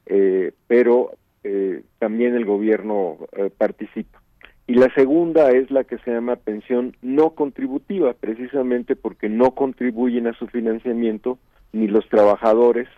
eh, 0.07 0.53
pero 0.67 1.13
eh, 1.43 1.83
también 1.99 2.35
el 2.35 2.45
gobierno 2.45 3.19
eh, 3.33 3.51
participa. 3.57 4.23
Y 4.69 4.75
la 4.75 4.93
segunda 4.95 5.51
es 5.51 5.71
la 5.71 5.85
que 5.85 5.99
se 5.99 6.11
llama 6.11 6.37
pensión 6.37 6.97
no 7.03 7.31
contributiva, 7.31 8.15
precisamente 8.15 8.97
porque 8.97 9.29
no 9.29 9.53
contribuyen 9.53 10.27
a 10.27 10.33
su 10.33 10.49
financiamiento 10.49 11.39
ni 11.73 11.87
los 11.87 12.09
trabajadores 12.09 12.89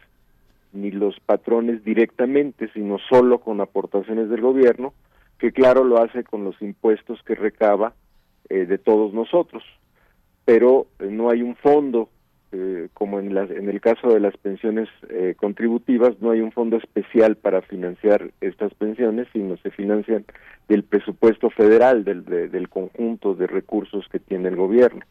ni 0.73 0.91
los 0.91 1.19
patrones 1.21 1.83
directamente, 1.83 2.71
sino 2.75 2.99
solo 2.99 3.41
con 3.41 3.61
aportaciones 3.61 4.29
del 4.29 4.43
gobierno, 4.43 4.93
que 5.39 5.51
claro 5.51 5.83
lo 5.83 6.03
hace 6.03 6.25
con 6.25 6.45
los 6.45 6.61
impuestos 6.61 7.23
que 7.23 7.35
recaba 7.35 7.95
de 8.51 8.79
todos 8.79 9.15
nosotros. 9.15 9.63
Pero 10.45 10.87
no 11.01 11.31
hay 11.31 11.43
un 11.43 11.57
fondo 11.57 12.11
eh, 12.51 12.89
como 12.95 13.21
en, 13.21 13.37
en 13.37 13.69
el 13.69 13.81
caso 13.83 14.09
de 14.09 14.21
las 14.21 14.35
pensiones 14.39 14.89
eh, 15.11 15.35
contributivas, 15.37 16.15
no 16.21 16.31
hay 16.31 16.41
un 16.41 16.51
fondo 16.51 16.79
especial 16.79 17.37
para 17.37 17.61
financiar 17.61 18.31
estas 18.41 18.73
pensiones, 18.73 19.29
sino 19.35 19.59
se 19.59 19.71
financian 19.71 20.25
del 20.67 20.83
presupuesto 20.83 21.51
federal, 21.51 22.05
del, 22.05 22.25
del 22.25 22.69
conjunto 22.71 23.35
de 23.35 23.47
recursos 23.47 24.07
que 24.11 24.19
tiene 24.19 24.49
el 24.49 24.57
gobierno. 24.57 25.03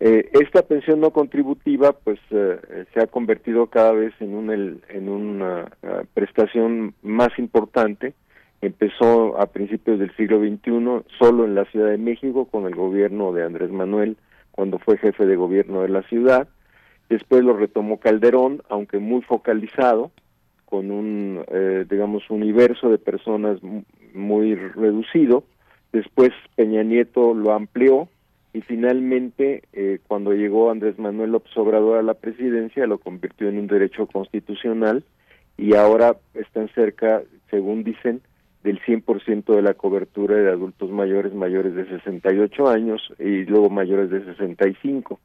Eh, 0.00 0.30
esta 0.32 0.62
pensión 0.62 1.00
no 1.00 1.10
contributiva, 1.10 1.92
pues, 1.92 2.18
se 2.30 3.00
ha 3.00 3.06
convertido 3.08 3.66
cada 3.66 3.92
vez 3.92 4.14
en, 4.20 4.34
un, 4.34 4.50
en 4.88 5.08
una 5.08 5.66
prestación 6.14 6.94
más 7.02 7.38
importante. 7.38 8.14
Empezó 8.62 9.38
a 9.38 9.46
principios 9.46 9.98
del 9.98 10.14
siglo 10.16 10.40
XXI 10.40 11.04
solo 11.18 11.44
en 11.44 11.54
la 11.54 11.66
Ciudad 11.66 11.90
de 11.90 11.98
México 11.98 12.46
con 12.46 12.64
el 12.66 12.74
gobierno 12.74 13.32
de 13.32 13.44
Andrés 13.44 13.70
Manuel 13.70 14.16
cuando 14.54 14.78
fue 14.78 14.98
jefe 14.98 15.26
de 15.26 15.36
gobierno 15.36 15.82
de 15.82 15.88
la 15.88 16.02
ciudad 16.04 16.48
Después 17.08 17.44
lo 17.44 17.56
retomó 17.56 17.98
Calderón, 17.98 18.62
aunque 18.68 18.98
muy 18.98 19.22
focalizado, 19.22 20.10
con 20.64 20.90
un, 20.90 21.44
eh, 21.48 21.84
digamos, 21.88 22.28
universo 22.30 22.90
de 22.90 22.98
personas 22.98 23.58
muy 24.14 24.54
reducido. 24.54 25.44
Después 25.92 26.30
Peña 26.56 26.82
Nieto 26.82 27.34
lo 27.34 27.52
amplió 27.52 28.08
y 28.52 28.60
finalmente, 28.60 29.62
eh, 29.72 29.98
cuando 30.06 30.32
llegó 30.32 30.70
Andrés 30.70 30.98
Manuel 30.98 31.32
López 31.32 31.56
Obrador 31.56 31.98
a 31.98 32.02
la 32.02 32.14
presidencia, 32.14 32.86
lo 32.86 32.98
convirtió 32.98 33.48
en 33.48 33.58
un 33.58 33.66
derecho 33.66 34.06
constitucional 34.06 35.04
y 35.56 35.74
ahora 35.74 36.16
están 36.34 36.68
cerca, 36.68 37.22
según 37.50 37.84
dicen, 37.84 38.20
del 38.62 38.80
100% 38.80 39.54
de 39.54 39.62
la 39.62 39.74
cobertura 39.74 40.36
de 40.36 40.50
adultos 40.50 40.90
mayores 40.90 41.34
mayores 41.34 41.74
de 41.74 41.86
68 41.86 42.68
años 42.68 43.12
y 43.18 43.44
luego 43.44 43.70
mayores 43.70 44.10
de 44.10 44.24
65. 44.24 45.20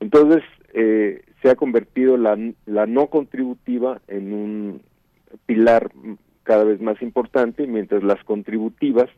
Entonces, 0.00 0.42
eh, 0.74 1.22
se 1.42 1.50
ha 1.50 1.54
convertido 1.54 2.16
la, 2.16 2.36
la 2.66 2.86
no 2.86 3.06
contributiva 3.08 4.00
en 4.08 4.32
un 4.32 4.82
pilar 5.46 5.90
cada 6.42 6.64
vez 6.64 6.80
más 6.80 7.00
importante, 7.02 7.66
mientras 7.66 8.02
las 8.02 8.22
contributivas, 8.24 9.08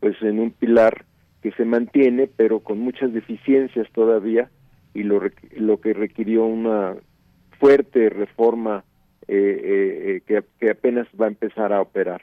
pues 0.00 0.20
en 0.22 0.40
un 0.40 0.50
pilar 0.50 1.04
que 1.42 1.52
se 1.52 1.64
mantiene, 1.64 2.26
pero 2.26 2.60
con 2.60 2.80
muchas 2.80 3.12
deficiencias 3.12 3.86
todavía, 3.92 4.50
y 4.94 5.02
lo, 5.02 5.20
lo 5.56 5.80
que 5.80 5.92
requirió 5.92 6.46
una 6.46 6.94
fuerte 7.58 8.08
reforma 8.08 8.84
eh, 9.28 9.60
eh, 9.62 10.22
que, 10.26 10.42
que, 10.58 10.70
apenas 10.70 11.06
va 11.20 11.26
a 11.26 11.28
empezar 11.28 11.72
a 11.72 11.80
operar. 11.80 12.22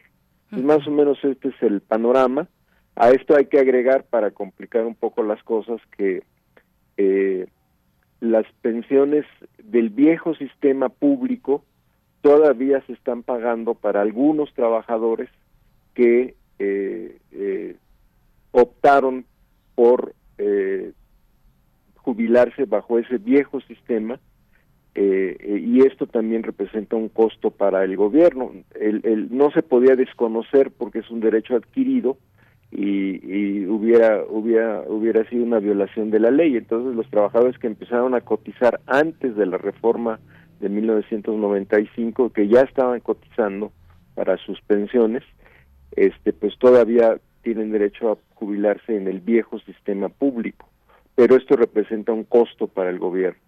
Pues 0.50 0.64
más 0.64 0.86
o 0.88 0.92
menos 0.92 1.18
este 1.24 1.50
es 1.50 1.62
el 1.62 1.82
panorama. 1.82 2.48
A 2.96 3.10
esto 3.12 3.36
hay 3.36 3.46
que 3.46 3.60
agregar, 3.60 4.06
para 4.06 4.32
complicar 4.32 4.86
un 4.86 4.96
poco 4.96 5.24
las 5.24 5.42
cosas, 5.44 5.80
que 5.98 6.24
eh, 6.98 7.48
las 8.22 8.46
pensiones 8.62 9.26
del 9.64 9.90
viejo 9.90 10.36
sistema 10.36 10.88
público 10.90 11.66
todavía 12.22 12.82
se 12.86 12.94
están 12.94 13.24
pagando 13.24 13.74
para 13.74 14.02
algunos 14.02 14.54
trabajadores 14.54 15.28
que 15.96 16.36
eh, 16.60 17.18
eh, 17.32 17.76
optaron 18.52 19.26
por 19.74 20.14
eh, 20.38 20.92
jubilarse 21.96 22.66
bajo 22.66 23.00
ese 23.00 23.18
viejo 23.18 23.60
sistema 23.62 24.20
y 24.94 25.88
esto 25.88 26.06
también 26.06 26.44
representa 26.44 26.98
un 26.98 27.08
costo 27.08 27.50
para 27.50 27.86
el 27.86 27.96
gobierno. 27.96 28.52
el, 28.76 29.30
no 29.32 29.50
se 29.52 29.64
podía 29.64 29.96
desconocer 29.96 30.70
porque 30.70 31.00
es 31.00 31.10
un 31.10 31.22
derecho 31.22 31.56
adquirido 31.56 32.18
y, 32.72 33.66
hubiera 33.66 34.24
hubiera 34.30 34.82
hubiera 34.88 35.28
sido 35.30 35.44
una 35.44 35.60
violación 35.60 36.10
de 36.10 36.20
la 36.20 36.32
ley. 36.32 36.56
Entonces 36.56 36.96
los 36.96 37.10
trabajadores 37.10 37.58
que 37.58 37.68
empezaron 37.68 38.16
a 38.16 38.22
cotizar 38.22 38.80
antes 38.88 39.36
de 39.36 39.46
la 39.46 39.58
reforma 39.58 40.20
de 40.60 40.70
1995 40.70 42.32
que 42.32 42.48
ya 42.48 42.62
estaban 42.62 43.00
cotizando 43.00 43.72
para 44.16 44.38
sus 44.38 44.62
pensiones 44.62 45.24
este 45.96 46.34
pues 46.34 46.58
todavía 46.58 47.20
tienen 47.44 47.72
derecho 47.72 48.12
a 48.12 48.18
jubilarse 48.36 48.96
en 48.96 49.08
el 49.08 49.20
viejo 49.20 49.60
sistema 49.60 50.10
público. 50.10 50.68
Pero 51.16 51.36
esto 51.36 51.56
representa 51.56 52.14
un 52.14 52.24
costo 52.24 52.68
para 52.68 52.90
el 52.90 53.00
gobierno. 53.00 53.40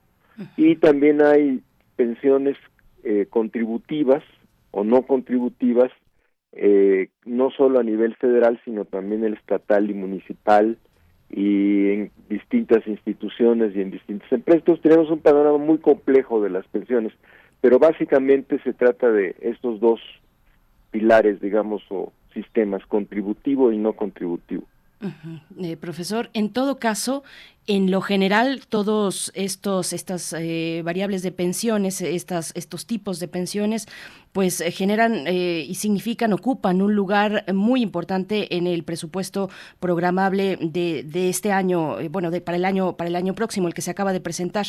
Y 0.57 0.75
también 0.77 1.21
hay 1.21 1.61
pensiones 1.95 2.57
eh, 3.03 3.27
contributivas 3.29 4.23
o 4.71 4.83
no 4.83 5.03
contributivas 5.03 5.91
eh, 6.55 7.09
no 7.25 7.49
solo 7.51 7.79
a 7.79 7.83
nivel 7.83 8.15
federal, 8.15 8.59
sino 8.63 8.85
también 8.85 9.23
el 9.23 9.33
estatal 9.33 9.89
y 9.89 9.93
municipal 9.93 10.77
y 11.29 11.89
en 11.89 12.11
distintas 12.29 12.85
instituciones 12.85 13.75
y 13.75 13.81
en 13.81 13.91
distintas 13.91 14.31
empresas. 14.31 14.61
Entonces 14.61 14.83
tenemos 14.83 15.09
un 15.09 15.19
panorama 15.19 15.57
muy 15.57 15.79
complejo 15.79 16.41
de 16.41 16.51
las 16.51 16.65
pensiones, 16.67 17.11
pero 17.59 17.79
básicamente 17.79 18.59
se 18.63 18.73
trata 18.73 19.11
de 19.11 19.35
estos 19.41 19.79
dos 19.79 19.99
pilares, 20.91 21.41
digamos, 21.41 21.81
o 21.89 22.13
sistemas, 22.33 22.85
contributivo 22.85 23.71
y 23.71 23.77
no 23.77 23.93
contributivo. 23.93 24.63
Eh, 25.59 25.77
profesor, 25.77 26.29
en 26.33 26.49
todo 26.49 26.79
caso, 26.79 27.23
en 27.67 27.91
lo 27.91 28.01
general, 28.01 28.61
todos 28.67 29.31
estos 29.35 29.93
estas 29.93 30.33
eh, 30.33 30.81
variables 30.83 31.23
de 31.23 31.31
pensiones, 31.31 32.01
estas, 32.01 32.51
estos 32.55 32.85
tipos 32.85 33.19
de 33.19 33.27
pensiones, 33.27 33.87
pues 34.31 34.61
eh, 34.61 34.71
generan 34.71 35.27
y 35.27 35.75
significan, 35.75 36.33
ocupan 36.33 36.81
un 36.81 36.95
lugar 36.95 37.45
muy 37.53 37.81
importante 37.81 38.55
en 38.55 38.67
el 38.67 38.83
presupuesto 38.83 39.49
programable 39.79 40.57
de, 40.61 41.03
de 41.03 41.29
este 41.29 41.51
año, 41.51 41.97
bueno, 42.09 42.31
de, 42.31 42.41
para 42.41 42.57
el 42.57 42.65
año 42.65 42.97
para 42.97 43.09
el 43.09 43.15
año 43.15 43.35
próximo, 43.35 43.67
el 43.67 43.73
que 43.73 43.81
se 43.81 43.91
acaba 43.91 44.13
de 44.13 44.21
presentar. 44.21 44.67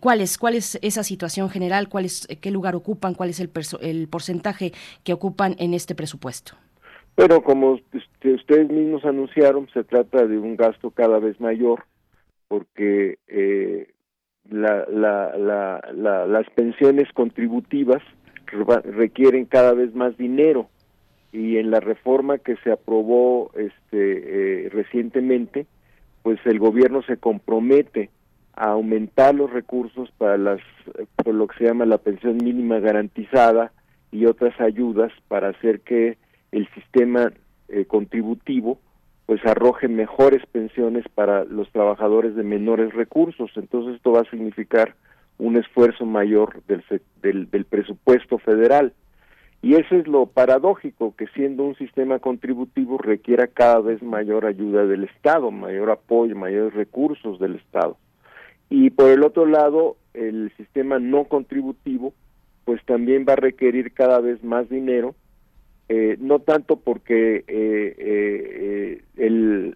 ¿cuál 0.00 0.20
es 0.20 0.38
cuál 0.38 0.54
es 0.54 0.78
esa 0.82 1.02
situación 1.02 1.50
general? 1.50 1.88
¿Cuál 1.88 2.04
es 2.04 2.26
qué 2.40 2.50
lugar 2.50 2.74
ocupan? 2.76 3.14
¿Cuál 3.14 3.30
es 3.30 3.40
el 3.40 4.08
porcentaje 4.08 4.72
que 5.02 5.12
ocupan 5.12 5.56
en 5.58 5.74
este 5.74 5.94
presupuesto? 5.94 6.54
Pero 7.14 7.42
como 7.42 7.78
este, 7.92 8.32
ustedes 8.34 8.68
mismos 8.70 9.04
anunciaron, 9.04 9.68
se 9.72 9.84
trata 9.84 10.26
de 10.26 10.38
un 10.38 10.56
gasto 10.56 10.90
cada 10.90 11.18
vez 11.18 11.40
mayor 11.40 11.84
porque 12.48 13.18
eh, 13.28 13.88
la, 14.50 14.84
la, 14.88 15.36
la, 15.36 16.26
las 16.26 16.50
pensiones 16.50 17.10
contributivas 17.12 18.02
requieren 18.84 19.46
cada 19.46 19.72
vez 19.72 19.94
más 19.94 20.16
dinero. 20.16 20.68
Y 21.32 21.56
en 21.56 21.72
la 21.72 21.80
reforma 21.80 22.38
que 22.38 22.56
se 22.58 22.70
aprobó 22.70 23.50
este, 23.56 24.66
eh, 24.66 24.68
recientemente, 24.68 25.66
pues 26.22 26.38
el 26.44 26.60
gobierno 26.60 27.02
se 27.02 27.16
compromete 27.16 28.10
a 28.54 28.68
aumentar 28.68 29.34
los 29.34 29.50
recursos 29.50 30.12
para 30.16 30.38
las 30.38 30.60
por 31.24 31.34
lo 31.34 31.48
que 31.48 31.58
se 31.58 31.64
llama 31.64 31.86
la 31.86 31.98
pensión 31.98 32.36
mínima 32.36 32.78
garantizada 32.78 33.72
y 34.12 34.26
otras 34.26 34.60
ayudas 34.60 35.12
para 35.26 35.48
hacer 35.48 35.80
que 35.80 36.16
el 36.54 36.68
sistema 36.74 37.32
eh, 37.68 37.84
contributivo 37.86 38.78
pues 39.26 39.44
arroje 39.44 39.88
mejores 39.88 40.44
pensiones 40.46 41.04
para 41.14 41.44
los 41.44 41.70
trabajadores 41.72 42.36
de 42.36 42.42
menores 42.42 42.92
recursos. 42.92 43.50
Entonces 43.56 43.96
esto 43.96 44.12
va 44.12 44.20
a 44.20 44.30
significar 44.30 44.94
un 45.38 45.56
esfuerzo 45.56 46.04
mayor 46.04 46.62
del, 46.68 46.84
del, 47.22 47.50
del, 47.50 47.64
presupuesto 47.64 48.38
federal. 48.38 48.92
Y 49.62 49.76
eso 49.76 49.96
es 49.96 50.06
lo 50.06 50.26
paradójico, 50.26 51.14
que 51.16 51.26
siendo 51.28 51.64
un 51.64 51.74
sistema 51.76 52.18
contributivo 52.18 52.98
requiera 52.98 53.46
cada 53.46 53.80
vez 53.80 54.02
mayor 54.02 54.44
ayuda 54.44 54.84
del 54.84 55.04
Estado, 55.04 55.50
mayor 55.50 55.90
apoyo, 55.90 56.36
mayores 56.36 56.74
recursos 56.74 57.38
del 57.40 57.56
Estado. 57.56 57.96
Y 58.68 58.90
por 58.90 59.08
el 59.08 59.24
otro 59.24 59.46
lado, 59.46 59.96
el 60.12 60.52
sistema 60.58 60.98
no 60.98 61.24
contributivo, 61.24 62.12
pues 62.66 62.84
también 62.84 63.24
va 63.26 63.32
a 63.32 63.36
requerir 63.36 63.92
cada 63.94 64.20
vez 64.20 64.44
más 64.44 64.68
dinero 64.68 65.14
eh, 65.88 66.16
no 66.18 66.38
tanto 66.38 66.76
porque 66.76 67.44
eh, 67.46 69.02
eh, 69.16 69.74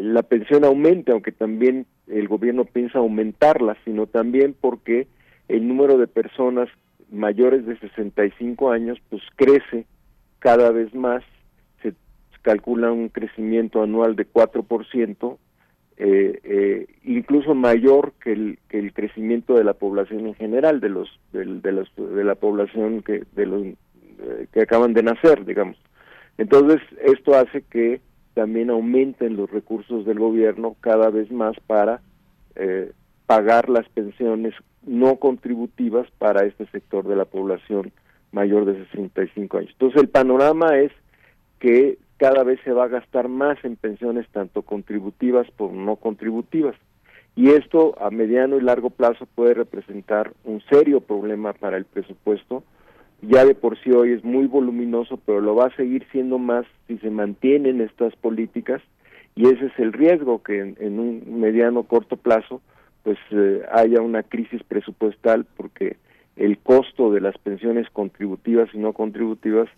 la 0.00 0.22
pensión 0.22 0.64
aumente, 0.64 1.12
aunque 1.12 1.30
también 1.30 1.86
el 2.06 2.26
gobierno 2.26 2.64
piensa 2.64 3.00
aumentarla, 3.00 3.76
sino 3.84 4.06
también 4.06 4.56
porque 4.58 5.08
el 5.48 5.68
número 5.68 5.98
de 5.98 6.06
personas 6.06 6.70
mayores 7.10 7.66
de 7.66 7.78
65 7.78 8.70
años 8.70 8.98
pues 9.10 9.22
crece 9.36 9.84
cada 10.38 10.70
vez 10.70 10.94
más, 10.94 11.22
se 11.82 11.92
calcula 12.40 12.90
un 12.90 13.10
crecimiento 13.10 13.82
anual 13.82 14.16
de 14.16 14.26
4%, 14.26 15.36
eh, 16.02 16.86
incluso 17.04 17.54
mayor 17.54 18.14
que 18.22 18.32
el, 18.32 18.58
que 18.70 18.78
el 18.78 18.94
crecimiento 18.94 19.52
de 19.54 19.64
la 19.64 19.74
población 19.74 20.26
en 20.26 20.34
general, 20.34 20.80
de 20.80 20.88
los, 20.88 21.20
de, 21.32 21.44
de, 21.44 21.72
los, 21.72 21.94
de 21.94 22.24
la 22.24 22.36
población 22.36 23.02
que 23.02 23.24
de 23.34 23.44
los 23.44 23.66
eh, 24.22 24.46
que 24.52 24.62
acaban 24.62 24.94
de 24.94 25.02
nacer, 25.02 25.44
digamos. 25.44 25.76
Entonces, 26.38 26.80
esto 27.02 27.34
hace 27.34 27.62
que 27.62 28.00
también 28.34 28.70
aumenten 28.70 29.36
los 29.36 29.50
recursos 29.50 30.06
del 30.06 30.18
gobierno 30.18 30.76
cada 30.80 31.10
vez 31.10 31.30
más 31.30 31.56
para 31.66 32.00
eh, 32.54 32.92
pagar 33.26 33.68
las 33.68 33.88
pensiones 33.90 34.54
no 34.86 35.16
contributivas 35.16 36.08
para 36.18 36.44
este 36.46 36.66
sector 36.66 37.06
de 37.06 37.16
la 37.16 37.26
población 37.26 37.92
mayor 38.32 38.64
de 38.64 38.84
65 38.86 39.58
años. 39.58 39.70
Entonces, 39.72 40.00
el 40.00 40.08
panorama 40.08 40.78
es 40.78 40.92
que 41.58 41.98
cada 42.16 42.44
vez 42.44 42.60
se 42.64 42.72
va 42.72 42.84
a 42.84 42.88
gastar 42.88 43.28
más 43.28 43.62
en 43.64 43.76
pensiones 43.76 44.26
tanto 44.30 44.62
contributivas 44.62 45.46
como 45.56 45.82
no 45.82 45.96
contributivas. 45.96 46.76
Y 47.36 47.50
esto 47.50 47.94
a 48.00 48.10
mediano 48.10 48.56
y 48.56 48.60
largo 48.60 48.90
plazo 48.90 49.26
puede 49.34 49.54
representar 49.54 50.32
un 50.44 50.60
serio 50.70 51.00
problema 51.00 51.52
para 51.52 51.76
el 51.76 51.84
presupuesto 51.84 52.62
ya 53.22 53.44
de 53.44 53.54
por 53.54 53.78
sí 53.80 53.90
hoy 53.90 54.12
es 54.12 54.24
muy 54.24 54.46
voluminoso, 54.46 55.18
pero 55.24 55.40
lo 55.40 55.54
va 55.54 55.66
a 55.66 55.76
seguir 55.76 56.06
siendo 56.10 56.38
más 56.38 56.66
si 56.86 56.98
se 56.98 57.10
mantienen 57.10 57.80
estas 57.80 58.14
políticas 58.16 58.82
y 59.34 59.46
ese 59.46 59.66
es 59.66 59.78
el 59.78 59.92
riesgo 59.92 60.42
que 60.42 60.58
en, 60.58 60.98
un 60.98 61.40
mediano 61.40 61.84
corto 61.84 62.16
plazo 62.16 62.60
pues 63.02 63.18
eh, 63.30 63.62
haya 63.72 64.00
una 64.00 64.22
crisis 64.22 64.62
presupuestal 64.64 65.46
porque 65.56 65.96
el 66.36 66.58
costo 66.58 67.12
de 67.12 67.20
las 67.20 67.36
pensiones 67.38 67.88
contributivas 67.90 68.68
y 68.74 68.78
no 68.78 68.92
contributivas 68.92 69.68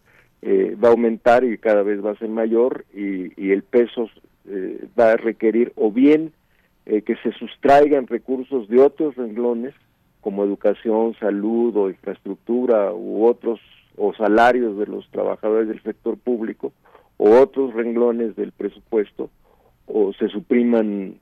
eh, 0.43 0.77
va 0.83 0.89
a 0.89 0.93
aumentar 0.93 1.45
y 1.45 1.59
cada 1.59 1.83
vez 1.83 2.05
va 2.05 2.13
a 2.13 2.19
ser 2.19 2.29
mayor 2.29 2.85
y, 2.95 3.51
el 3.53 3.63
peso 3.63 4.09
eh, 4.49 4.87
va 4.99 5.13
a 5.13 5.17
requerir 5.17 5.73
o 5.77 5.93
bien 5.93 6.33
que 6.85 7.15
se 7.23 7.31
sustraigan 7.35 8.09
recursos 8.09 8.69
de 8.69 8.81
otros 8.81 9.15
renglones 9.15 9.73
como 10.23 10.45
educación, 10.45 11.15
salud 11.21 11.77
o 11.77 11.91
infraestructura 11.91 12.95
u 12.95 13.27
otros 13.27 13.61
o 13.99 14.15
salarios 14.15 14.79
de 14.79 14.87
los 14.87 15.07
trabajadores 15.11 15.69
del 15.69 15.83
sector 15.83 16.17
público 16.17 16.73
o 17.19 17.39
otros 17.41 17.75
renglones 17.75 18.35
del 18.37 18.53
presupuesto 18.53 19.29
o 19.87 20.15
se 20.15 20.29
supriman 20.29 21.17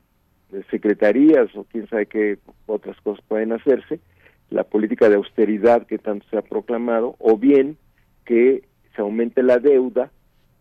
secretarías 0.69 1.53
o 1.55 1.65
quién 1.65 1.87
sabe 1.87 2.05
qué 2.05 2.37
otras 2.65 2.99
cosas 3.01 3.23
pueden 3.27 3.51
hacerse, 3.51 3.99
la 4.49 4.63
política 4.63 5.09
de 5.09 5.15
austeridad 5.15 5.87
que 5.87 5.97
tanto 5.97 6.25
se 6.29 6.37
ha 6.37 6.41
proclamado, 6.41 7.15
o 7.19 7.37
bien 7.37 7.77
que 8.25 8.63
se 8.95 9.01
aumente 9.01 9.43
la 9.43 9.57
deuda, 9.57 10.11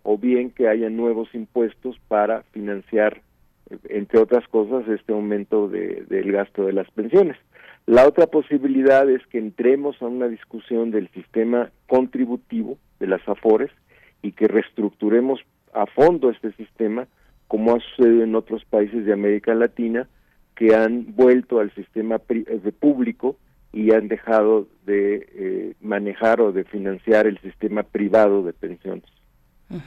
o 0.03 0.17
bien 0.17 0.51
que 0.51 0.69
haya 0.69 0.89
nuevos 0.89 1.35
impuestos 1.35 1.97
para 2.09 2.43
financiar, 2.53 3.21
entre 3.89 4.21
otras 4.21 4.47
cosas, 4.49 4.89
este 4.89 5.13
aumento 5.13 5.69
de, 5.69 6.05
del 6.09 6.33
gasto 6.33 6.65
de 6.65 6.73
las 6.73 6.91
pensiones. 6.93 7.37
La 7.91 8.07
otra 8.07 8.29
posibilidad 8.29 9.11
es 9.11 9.27
que 9.27 9.39
entremos 9.39 10.01
a 10.01 10.07
una 10.07 10.29
discusión 10.29 10.93
del 10.93 11.09
sistema 11.09 11.73
contributivo 11.89 12.79
de 13.01 13.09
las 13.09 13.29
AFORES 13.29 13.73
y 14.23 14.31
que 14.31 14.47
reestructuremos 14.47 15.41
a 15.75 15.87
fondo 15.87 16.31
este 16.31 16.53
sistema, 16.53 17.09
como 17.49 17.75
ha 17.75 17.81
sucedido 17.81 18.23
en 18.23 18.37
otros 18.37 18.65
países 18.65 19.05
de 19.05 19.13
América 19.13 19.57
Latina, 19.57 20.09
que 20.55 20.77
han 20.77 21.17
vuelto 21.17 21.59
al 21.59 21.75
sistema 21.75 22.21
eh, 22.29 22.73
público 22.79 23.39
y 23.73 23.93
han 23.93 24.07
dejado 24.07 24.69
de 24.87 25.27
eh, 25.35 25.75
manejar 25.81 26.41
o 26.41 26.53
de 26.53 26.63
financiar 26.63 27.27
el 27.27 27.41
sistema 27.41 27.83
privado 27.83 28.45
de 28.45 28.53
pensiones. 28.53 29.11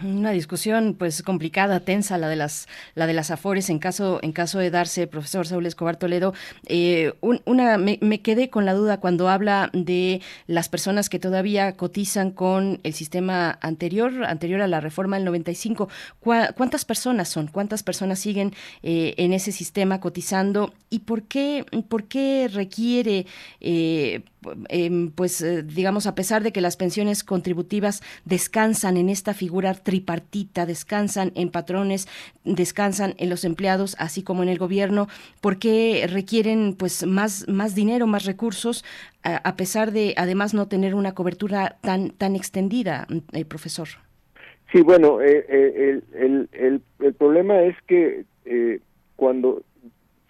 Una 0.01 0.31
discusión 0.31 0.95
pues 0.97 1.22
complicada, 1.23 1.81
tensa, 1.81 2.18
la 2.18 2.30
de 2.30 2.38
las 2.38 2.69
la 2.95 3.05
de 3.05 3.14
las 3.14 3.31
afores 3.31 3.69
en 3.69 3.80
caso 3.80 4.19
en 4.22 4.31
caso 4.31 4.60
de 4.60 4.69
darse, 4.69 5.07
profesor 5.07 5.45
Saúl 5.45 5.65
Escobar 5.65 5.97
Toledo. 5.97 6.34
Eh, 6.68 7.14
una 7.22 7.77
me, 7.77 8.22
quedé 8.22 8.49
con 8.49 8.65
la 8.65 8.73
duda 8.73 9.01
cuando 9.01 9.27
habla 9.27 9.69
de 9.73 10.22
las 10.47 10.69
personas 10.69 11.10
que 11.10 11.19
todavía 11.19 11.76
cotizan 11.76 12.31
con 12.31 12.80
el 12.84 12.93
sistema 12.93 13.57
anterior 13.61 14.23
anterior 14.23 14.61
a 14.61 14.68
la 14.68 14.80
reforma 14.80 15.18
del 15.18 15.26
95. 15.26 15.89
¿Cuántas 16.22 16.85
personas 16.85 17.27
son? 17.27 17.47
¿Cuántas 17.47 17.84
personas 17.84 18.19
siguen 18.19 18.53
eh, 18.84 19.15
en 19.18 19.34
ese 19.34 19.51
sistema 19.51 19.99
cotizando 19.99 20.73
y 20.89 20.99
por 20.99 21.23
qué 21.23 21.65
por 21.89 22.05
qué 22.05 22.49
requiere 22.49 23.26
eh, 23.60 24.22
Em, 24.70 25.11
pues 25.11 25.41
eh, 25.41 25.64
digamos, 25.64 26.07
a 26.07 26.15
pesar 26.15 26.44
de 26.44 26.52
que 26.52 26.61
las 26.61 26.78
pensiones 26.78 27.24
contributivas 27.24 28.02
descansan 28.26 28.98
en 28.98 29.10
esta 29.10 29.34
figura 29.34 29.74
tripartita, 29.74 30.65
descansan 30.65 31.32
en 31.36 31.49
patrones, 31.49 32.07
descansan 32.44 33.15
en 33.18 33.30
los 33.30 33.45
empleados, 33.45 33.95
así 33.99 34.24
como 34.24 34.44
en 34.44 34.49
el 34.49 34.57
gobierno, 34.57 35.07
porque 35.41 36.06
requieren 36.10 36.76
pues 36.78 37.06
más, 37.06 37.48
más 37.48 37.76
dinero, 37.76 38.07
más 38.07 38.26
recursos, 38.26 38.84
a, 39.24 39.56
pesar 39.56 39.91
de 39.91 40.14
además 40.18 40.53
no 40.53 40.68
tener 40.68 40.95
una 40.95 41.14
cobertura 41.14 41.78
tan, 41.82 42.10
tan 42.10 42.36
extendida, 42.36 43.07
eh, 43.32 43.45
profesor. 43.45 43.88
Sí, 44.72 44.82
bueno, 44.82 45.22
eh, 45.22 46.02
el, 46.14 46.49
el, 46.52 46.82
el, 46.99 47.14
problema 47.14 47.61
es 47.61 47.78
que 47.88 48.26
cuando, 49.15 49.64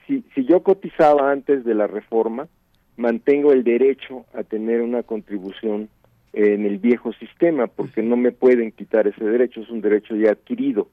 si, 0.05 0.23
si 0.35 0.45
yo 0.45 0.61
cotizaba 0.61 1.31
antes 1.31 1.63
de 1.63 1.73
la 1.73 1.87
reforma, 1.87 2.47
mantengo 2.97 3.51
el 3.51 3.63
derecho 3.63 4.25
a 4.33 4.43
tener 4.43 4.81
una 4.81 5.03
contribución 5.03 5.89
en 6.33 6.65
el 6.65 6.79
viejo 6.79 7.13
sistema, 7.13 7.67
porque 7.67 8.01
no 8.01 8.17
me 8.17 8.31
pueden 8.31 8.71
quitar 8.71 9.07
ese 9.07 9.23
derecho, 9.23 9.61
es 9.61 9.69
un 9.69 9.81
derecho 9.81 10.15
ya 10.15 10.31
adquirido. 10.31 10.89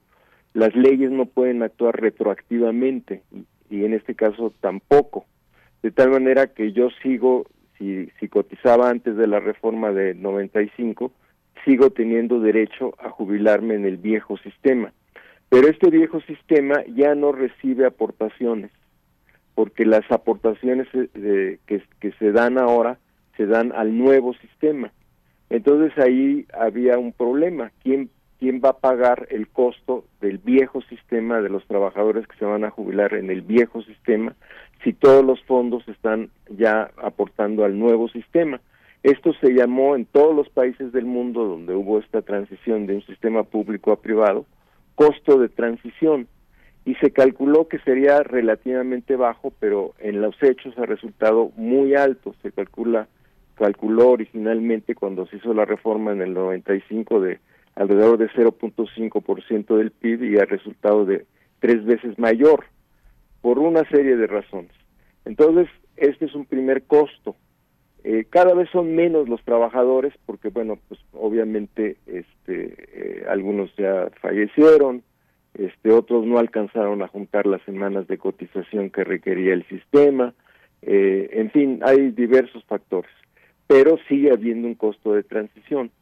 Las 0.52 0.74
leyes 0.74 1.10
no 1.10 1.26
pueden 1.26 1.62
actuar 1.62 2.00
retroactivamente 2.00 3.22
y, 3.70 3.84
en 3.84 3.94
este 3.94 4.14
caso 4.14 4.52
tampoco. 4.60 5.24
De 5.82 5.90
tal 5.90 6.10
manera 6.10 6.48
que 6.48 6.72
yo 6.72 6.88
sigo, 7.02 7.46
si, 7.78 8.10
si 8.18 8.28
cotizaba 8.28 8.90
antes 8.90 9.16
de 9.16 9.26
la 9.26 9.40
reforma 9.40 9.92
de 9.92 10.14
95, 10.14 11.12
sigo 11.64 11.90
teniendo 11.90 12.40
derecho 12.40 12.94
a 12.98 13.10
jubilarme 13.10 13.74
en 13.74 13.86
el 13.86 13.96
viejo 13.96 14.36
sistema. 14.38 14.92
Pero 15.48 15.68
este 15.68 15.90
viejo 15.90 16.20
sistema 16.22 16.84
ya 16.94 17.14
no 17.14 17.32
recibe 17.32 17.86
aportaciones, 17.86 18.70
porque 19.54 19.84
las 19.84 20.10
aportaciones 20.10 20.88
eh, 20.94 21.58
que, 21.66 21.82
que 22.00 22.12
se 22.12 22.32
dan 22.32 22.58
ahora 22.58 22.98
se 23.36 23.46
dan 23.46 23.72
al 23.72 23.96
nuevo 23.96 24.34
sistema. 24.34 24.92
Entonces 25.48 25.96
ahí 25.98 26.46
había 26.52 26.98
un 26.98 27.12
problema. 27.12 27.72
¿Quién, 27.82 28.10
¿Quién 28.38 28.60
va 28.64 28.70
a 28.70 28.78
pagar 28.78 29.26
el 29.30 29.48
costo 29.48 30.04
del 30.20 30.38
viejo 30.38 30.80
sistema 30.82 31.40
de 31.40 31.50
los 31.50 31.66
trabajadores 31.66 32.26
que 32.26 32.36
se 32.38 32.44
van 32.44 32.64
a 32.64 32.70
jubilar 32.70 33.14
en 33.14 33.30
el 33.30 33.42
viejo 33.42 33.82
sistema 33.82 34.34
si 34.82 34.92
todos 34.92 35.24
los 35.24 35.42
fondos 35.44 35.86
están 35.88 36.30
ya 36.48 36.90
aportando 36.96 37.64
al 37.64 37.78
nuevo 37.78 38.08
sistema? 38.08 38.60
Esto 39.02 39.32
se 39.40 39.54
llamó 39.54 39.96
en 39.96 40.04
todos 40.04 40.34
los 40.36 40.48
países 40.50 40.92
del 40.92 41.06
mundo 41.06 41.46
donde 41.46 41.74
hubo 41.74 41.98
esta 41.98 42.22
transición 42.22 42.86
de 42.86 42.96
un 42.96 43.02
sistema 43.06 43.44
público 43.44 43.92
a 43.92 44.00
privado, 44.00 44.44
costo 44.94 45.38
de 45.38 45.48
transición 45.48 46.28
y 46.84 46.94
se 46.96 47.10
calculó 47.10 47.68
que 47.68 47.78
sería 47.80 48.22
relativamente 48.22 49.16
bajo, 49.16 49.52
pero 49.60 49.94
en 49.98 50.20
los 50.20 50.34
hechos 50.42 50.76
ha 50.78 50.86
resultado 50.86 51.52
muy 51.56 51.94
alto. 51.94 52.34
Se 52.42 52.52
calcula 52.52 53.08
calculó 53.60 54.12
originalmente 54.12 54.94
cuando 54.94 55.26
se 55.26 55.36
hizo 55.36 55.52
la 55.52 55.66
reforma 55.66 56.12
en 56.12 56.22
el 56.22 56.32
95 56.32 57.20
de 57.20 57.40
alrededor 57.74 58.16
de 58.16 58.30
0.5% 58.30 59.76
del 59.76 59.90
PIB 59.90 60.24
y 60.24 60.38
ha 60.38 60.46
resultado 60.46 61.04
de 61.04 61.26
tres 61.58 61.84
veces 61.84 62.18
mayor 62.18 62.64
por 63.42 63.58
una 63.58 63.86
serie 63.90 64.16
de 64.16 64.26
razones. 64.26 64.72
Entonces, 65.26 65.68
este 65.96 66.24
es 66.24 66.34
un 66.34 66.46
primer 66.46 66.84
costo. 66.84 67.36
Eh, 68.02 68.24
cada 68.30 68.54
vez 68.54 68.70
son 68.70 68.94
menos 68.94 69.28
los 69.28 69.42
trabajadores 69.44 70.14
porque, 70.24 70.48
bueno, 70.48 70.78
pues 70.88 70.98
obviamente 71.12 71.98
este, 72.06 72.74
eh, 72.94 73.24
algunos 73.28 73.70
ya 73.76 74.08
fallecieron, 74.22 75.02
este, 75.54 75.90
otros 75.90 76.26
no 76.26 76.38
alcanzaron 76.38 77.02
a 77.02 77.08
juntar 77.08 77.46
las 77.46 77.62
semanas 77.62 78.06
de 78.08 78.18
cotización 78.18 78.90
que 78.90 79.04
requería 79.04 79.54
el 79.54 79.66
sistema, 79.68 80.34
eh, 80.82 81.28
en 81.32 81.50
fin, 81.50 81.80
hay 81.84 82.10
diversos 82.10 82.64
factores 82.64 83.10
pero 83.70 83.98
sigue 84.08 84.32
habiendo 84.32 84.66
un 84.66 84.74
costo 84.74 85.12
de 85.12 85.22
transición. 85.22 85.92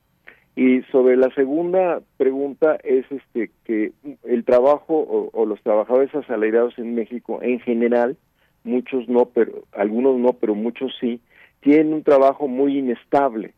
Y 0.56 0.80
sobre 0.90 1.18
la 1.18 1.28
segunda 1.34 2.00
pregunta 2.16 2.78
es 2.82 3.04
este 3.10 3.50
que 3.64 3.92
el 4.24 4.44
trabajo 4.44 5.30
o, 5.34 5.44
los 5.44 5.60
trabajadores 5.60 6.14
asalariados 6.14 6.78
en 6.78 6.94
México 6.94 7.40
en 7.42 7.60
general, 7.60 8.16
muchos 8.64 9.06
no, 9.06 9.26
pero 9.26 9.64
algunos 9.72 10.16
no, 10.16 10.32
pero 10.32 10.54
muchos 10.54 10.96
sí, 10.98 11.20
tienen 11.60 11.92
un 11.92 12.02
trabajo 12.02 12.48
muy 12.48 12.78
inestable, 12.78 13.52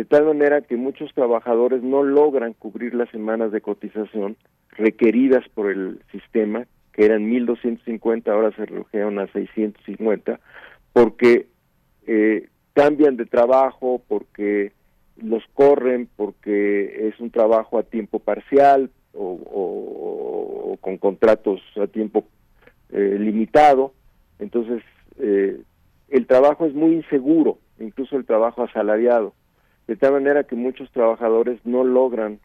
de 0.00 0.06
tal 0.06 0.24
manera 0.24 0.62
que 0.62 0.78
muchos 0.78 1.12
trabajadores 1.12 1.82
no 1.82 2.02
logran 2.02 2.54
cubrir 2.54 2.94
las 2.94 3.10
semanas 3.10 3.52
de 3.52 3.60
cotización 3.60 4.38
requeridas 4.70 5.46
por 5.50 5.70
el 5.70 6.00
sistema, 6.10 6.66
que 6.94 7.04
eran 7.04 7.30
1.250, 7.30 8.26
ahora 8.28 8.50
se 8.56 8.64
redujeron 8.64 9.18
a 9.18 9.26
650, 9.26 10.40
porque 10.94 11.48
eh, 12.06 12.48
cambian 12.72 13.18
de 13.18 13.26
trabajo 13.26 14.00
porque 14.08 14.72
los 15.18 15.42
corren, 15.52 16.08
porque 16.16 17.08
es 17.08 17.20
un 17.20 17.30
trabajo 17.30 17.78
a 17.78 17.82
tiempo 17.82 18.20
parcial 18.20 18.88
o, 19.12 20.78
con 20.80 20.96
contratos 20.96 21.60
a 21.76 21.88
tiempo 21.88 22.24
eh, 22.90 23.18
limitado. 23.20 23.92
Entonces, 24.38 24.82
eh, 25.18 25.60
el 26.08 26.26
trabajo 26.26 26.64
es 26.64 26.72
muy 26.72 26.94
inseguro, 26.94 27.58
incluso 27.78 28.16
el 28.16 28.24
trabajo 28.24 28.62
asalariado, 28.62 29.34
de 29.90 29.96
tal 29.96 30.12
manera 30.12 30.44
que 30.44 30.54
muchos 30.54 30.88
trabajadores 30.92 31.58
no 31.64 31.82
logran 31.82 32.38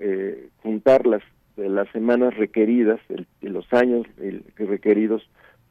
eh, 0.00 0.48
juntar 0.62 1.06
las, 1.06 1.22
las 1.54 1.86
semanas 1.90 2.34
requeridas, 2.34 2.98
los 3.42 3.70
años 3.74 4.06
requeridos 4.56 5.22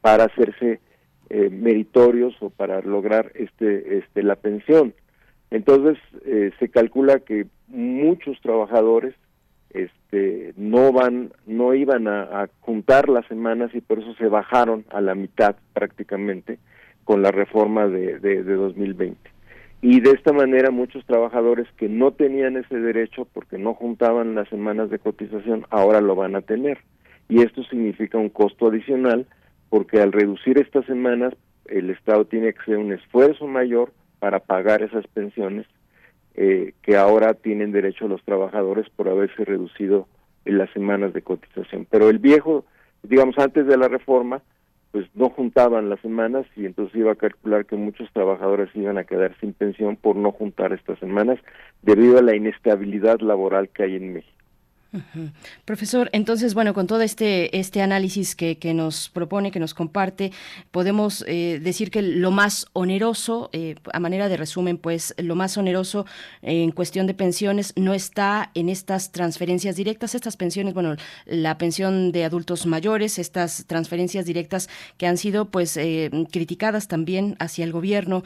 para 0.02 0.26
hacerse 0.26 0.80
eh, 1.32 1.50
meritorios 1.50 2.36
o 2.40 2.52
para 2.52 2.82
lograr 2.82 3.32
este, 3.34 3.98
este 3.98 4.22
la 4.22 4.36
pensión. 4.36 4.94
Entonces 5.50 5.98
eh, 6.24 6.52
se 6.60 6.70
calcula 6.70 7.22
que 7.22 7.48
muchos 7.68 8.40
trabajadores 8.42 9.16
este, 9.72 10.54
no 10.56 10.94
van, 10.94 11.34
no 11.48 11.74
iban 11.74 12.08
a, 12.08 12.48
juntar 12.60 13.10
las 13.10 13.26
semanas 13.26 13.72
y 13.74 13.82
por 13.82 13.98
eso 13.98 14.14
se 14.20 14.28
bajaron 14.28 14.86
a 14.92 15.02
la 15.02 15.16
mitad 15.16 15.56
prácticamente 15.74 16.60
con 17.06 17.24
la 17.24 17.32
reforma 17.32 17.88
de, 17.88 18.20
de, 18.20 18.44
de 18.44 18.54
2020. 18.54 19.41
Y 19.82 20.00
de 20.00 20.12
esta 20.12 20.32
manera 20.32 20.70
muchos 20.70 21.04
trabajadores 21.06 21.68
que 21.78 21.90
no 21.90 22.12
tenían 22.12 22.56
ese 22.56 22.80
derecho 22.80 23.28
porque 23.34 23.58
no 23.58 23.74
juntaban 23.74 24.36
las 24.36 24.48
semanas 24.50 24.92
de 24.92 25.00
cotización 25.00 25.66
ahora 25.72 26.02
lo 26.02 26.16
van 26.16 26.36
a 26.36 26.42
tener. 26.42 26.80
Y 27.28 27.42
esto 27.42 27.64
significa 27.64 28.18
un 28.18 28.30
costo 28.30 28.68
adicional 28.68 29.26
porque 29.70 30.00
al 30.00 30.12
reducir 30.12 30.60
estas 30.60 30.86
semanas 30.86 31.34
el 31.66 31.90
Estado 31.90 32.26
tiene 32.26 32.54
que 32.54 32.60
hacer 32.60 32.78
un 32.78 32.92
esfuerzo 32.92 33.48
mayor 33.48 33.92
para 34.20 34.40
pagar 34.40 34.84
esas 34.84 35.08
pensiones 35.08 35.66
eh, 36.36 36.74
que 36.84 36.96
ahora 36.96 37.34
tienen 37.34 37.72
derecho 37.72 38.08
los 38.08 38.24
trabajadores 38.24 38.88
por 38.96 39.10
haberse 39.10 39.44
reducido 39.46 40.08
las 40.46 40.70
semanas 40.72 41.14
de 41.14 41.22
cotización. 41.24 41.88
Pero 41.90 42.10
el 42.10 42.20
viejo, 42.20 42.66
digamos, 43.04 43.38
antes 43.40 43.66
de 43.66 43.78
la 43.78 43.88
reforma, 43.88 44.42
pues 44.92 45.08
no 45.16 45.30
juntaban 45.30 45.90
las 45.90 46.00
semanas 46.02 46.46
y 46.56 46.66
entonces 46.66 46.96
iba 46.96 47.14
a 47.14 47.16
calcular 47.16 47.66
que 47.66 47.76
muchos 47.76 48.12
trabajadores 48.12 48.70
iban 48.76 48.98
a 48.98 49.06
quedar 49.06 49.36
sin 49.40 49.54
pensión 49.54 49.96
por 49.96 50.16
no 50.16 50.32
juntar 50.32 50.74
estas 50.74 51.00
semanas 51.00 51.40
debido 51.82 52.20
a 52.20 52.22
la 52.22 52.36
inestabilidad 52.36 53.20
laboral 53.22 53.70
que 53.70 53.84
hay 53.84 53.96
en 53.96 54.14
México. 54.14 54.41
Profesor, 55.64 56.10
entonces, 56.12 56.54
bueno, 56.54 56.74
con 56.74 56.86
todo 56.86 57.02
este, 57.02 57.58
este 57.58 57.82
análisis 57.82 58.36
que, 58.36 58.58
que 58.58 58.74
nos 58.74 59.08
propone, 59.08 59.50
que 59.50 59.60
nos 59.60 59.74
comparte, 59.74 60.34
podemos 60.72 61.24
eh, 61.28 61.62
decir 61.64 61.92
que 61.92 62.02
lo 62.02 62.32
más 62.32 62.66
oneroso, 62.74 63.50
eh, 63.54 63.76
a 63.94 64.00
manera 64.02 64.28
de 64.28 64.36
resumen, 64.36 64.78
pues 64.78 65.16
lo 65.18 65.36
más 65.36 65.58
oneroso 65.58 66.06
en 66.42 66.72
cuestión 66.72 67.08
de 67.08 67.14
pensiones 67.14 67.72
no 67.78 67.94
está 67.94 68.52
en 68.54 68.68
estas 68.68 69.14
transferencias 69.14 69.78
directas, 69.78 70.14
estas 70.14 70.36
pensiones, 70.36 70.74
bueno, 70.74 70.98
la 71.26 71.58
pensión 71.58 72.12
de 72.12 72.26
adultos 72.26 72.66
mayores, 72.66 73.18
estas 73.18 73.66
transferencias 73.68 74.26
directas 74.26 74.68
que 74.98 75.08
han 75.08 75.18
sido 75.18 75.46
pues 75.46 75.78
eh, 75.78 76.12
criticadas 76.32 76.90
también 76.90 77.38
hacia 77.40 77.64
el 77.64 77.72
gobierno 77.72 78.24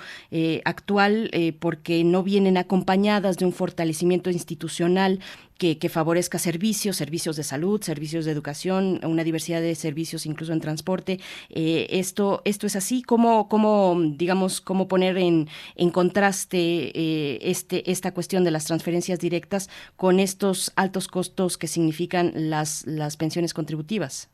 actual 0.64 1.32
porque 1.60 2.04
no 2.04 2.24
vienen 2.24 2.58
acompañadas 2.58 3.38
de 3.38 3.46
un 3.46 3.54
fortalecimiento 3.54 4.30
institucional 4.30 5.20
que, 5.58 5.90
favorezca 5.90 6.38
servicios, 6.38 6.98
servicios 6.98 7.36
de 7.36 7.44
salud, 7.44 7.82
servicios 7.82 8.26
de 8.26 8.32
educación, 8.32 9.00
una 9.04 9.24
diversidad 9.24 9.62
de 9.62 9.76
servicios 9.76 10.26
incluso 10.26 10.54
en 10.54 10.60
transporte. 10.60 11.20
Eh, 11.50 11.88
esto, 11.92 12.42
esto 12.46 12.68
es 12.68 12.76
así, 12.76 13.02
¿cómo, 13.02 13.48
cómo 13.48 13.96
digamos, 14.00 14.62
cómo 14.62 14.88
poner 14.88 15.18
en, 15.18 15.48
en 15.76 15.90
contraste 15.92 16.58
eh, 16.58 17.40
este, 17.42 17.90
esta 17.90 18.14
cuestión 18.14 18.44
de 18.44 18.52
las 18.52 18.66
transferencias 18.66 19.20
directas 19.20 19.70
con 19.96 20.20
estos 20.20 20.72
altos 20.76 21.08
costos 21.08 21.58
que 21.58 21.68
significan 21.68 22.32
las, 22.36 22.86
las 22.86 23.18
pensiones 23.18 23.54
contributivas? 23.54 24.30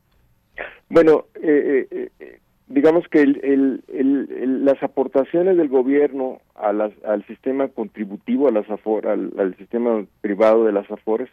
Bueno, 0.89 1.27
eh, 1.41 2.09
digamos 2.71 3.07
que 3.07 3.21
el, 3.21 3.83
las 4.65 4.81
aportaciones 4.81 5.57
del 5.57 5.67
gobierno 5.67 6.39
a 6.55 6.73
las, 6.73 6.91
al 7.05 7.25
sistema 7.27 7.67
contributivo, 7.67 8.47
a 8.47 8.51
las 8.51 8.65
al, 8.69 9.55
sistema 9.57 10.05
privado 10.21 10.65
de 10.65 10.71
las 10.71 10.89
AFORES, 10.89 11.29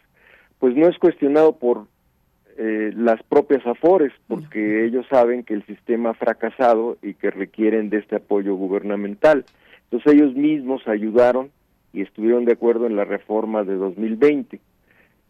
pues 0.59 0.75
no 0.75 0.87
es 0.87 0.97
cuestionado 0.97 1.57
por 1.57 1.87
eh, 2.57 2.91
las 2.95 3.21
propias 3.23 3.65
AFORES, 3.65 4.13
porque 4.27 4.85
ellos 4.85 5.05
saben 5.09 5.43
que 5.43 5.53
el 5.53 5.65
sistema 5.65 6.11
ha 6.11 6.13
fracasado 6.13 6.97
y 7.01 7.13
que 7.13 7.31
requieren 7.31 7.89
de 7.89 7.97
este 7.97 8.17
apoyo 8.17 8.55
gubernamental. 8.55 9.45
Entonces 9.85 10.13
ellos 10.13 10.35
mismos 10.35 10.87
ayudaron 10.87 11.51
y 11.93 12.01
estuvieron 12.01 12.45
de 12.45 12.53
acuerdo 12.53 12.85
en 12.85 12.95
la 12.95 13.05
reforma 13.05 13.63
de 13.63 13.75
2020. 13.75 14.59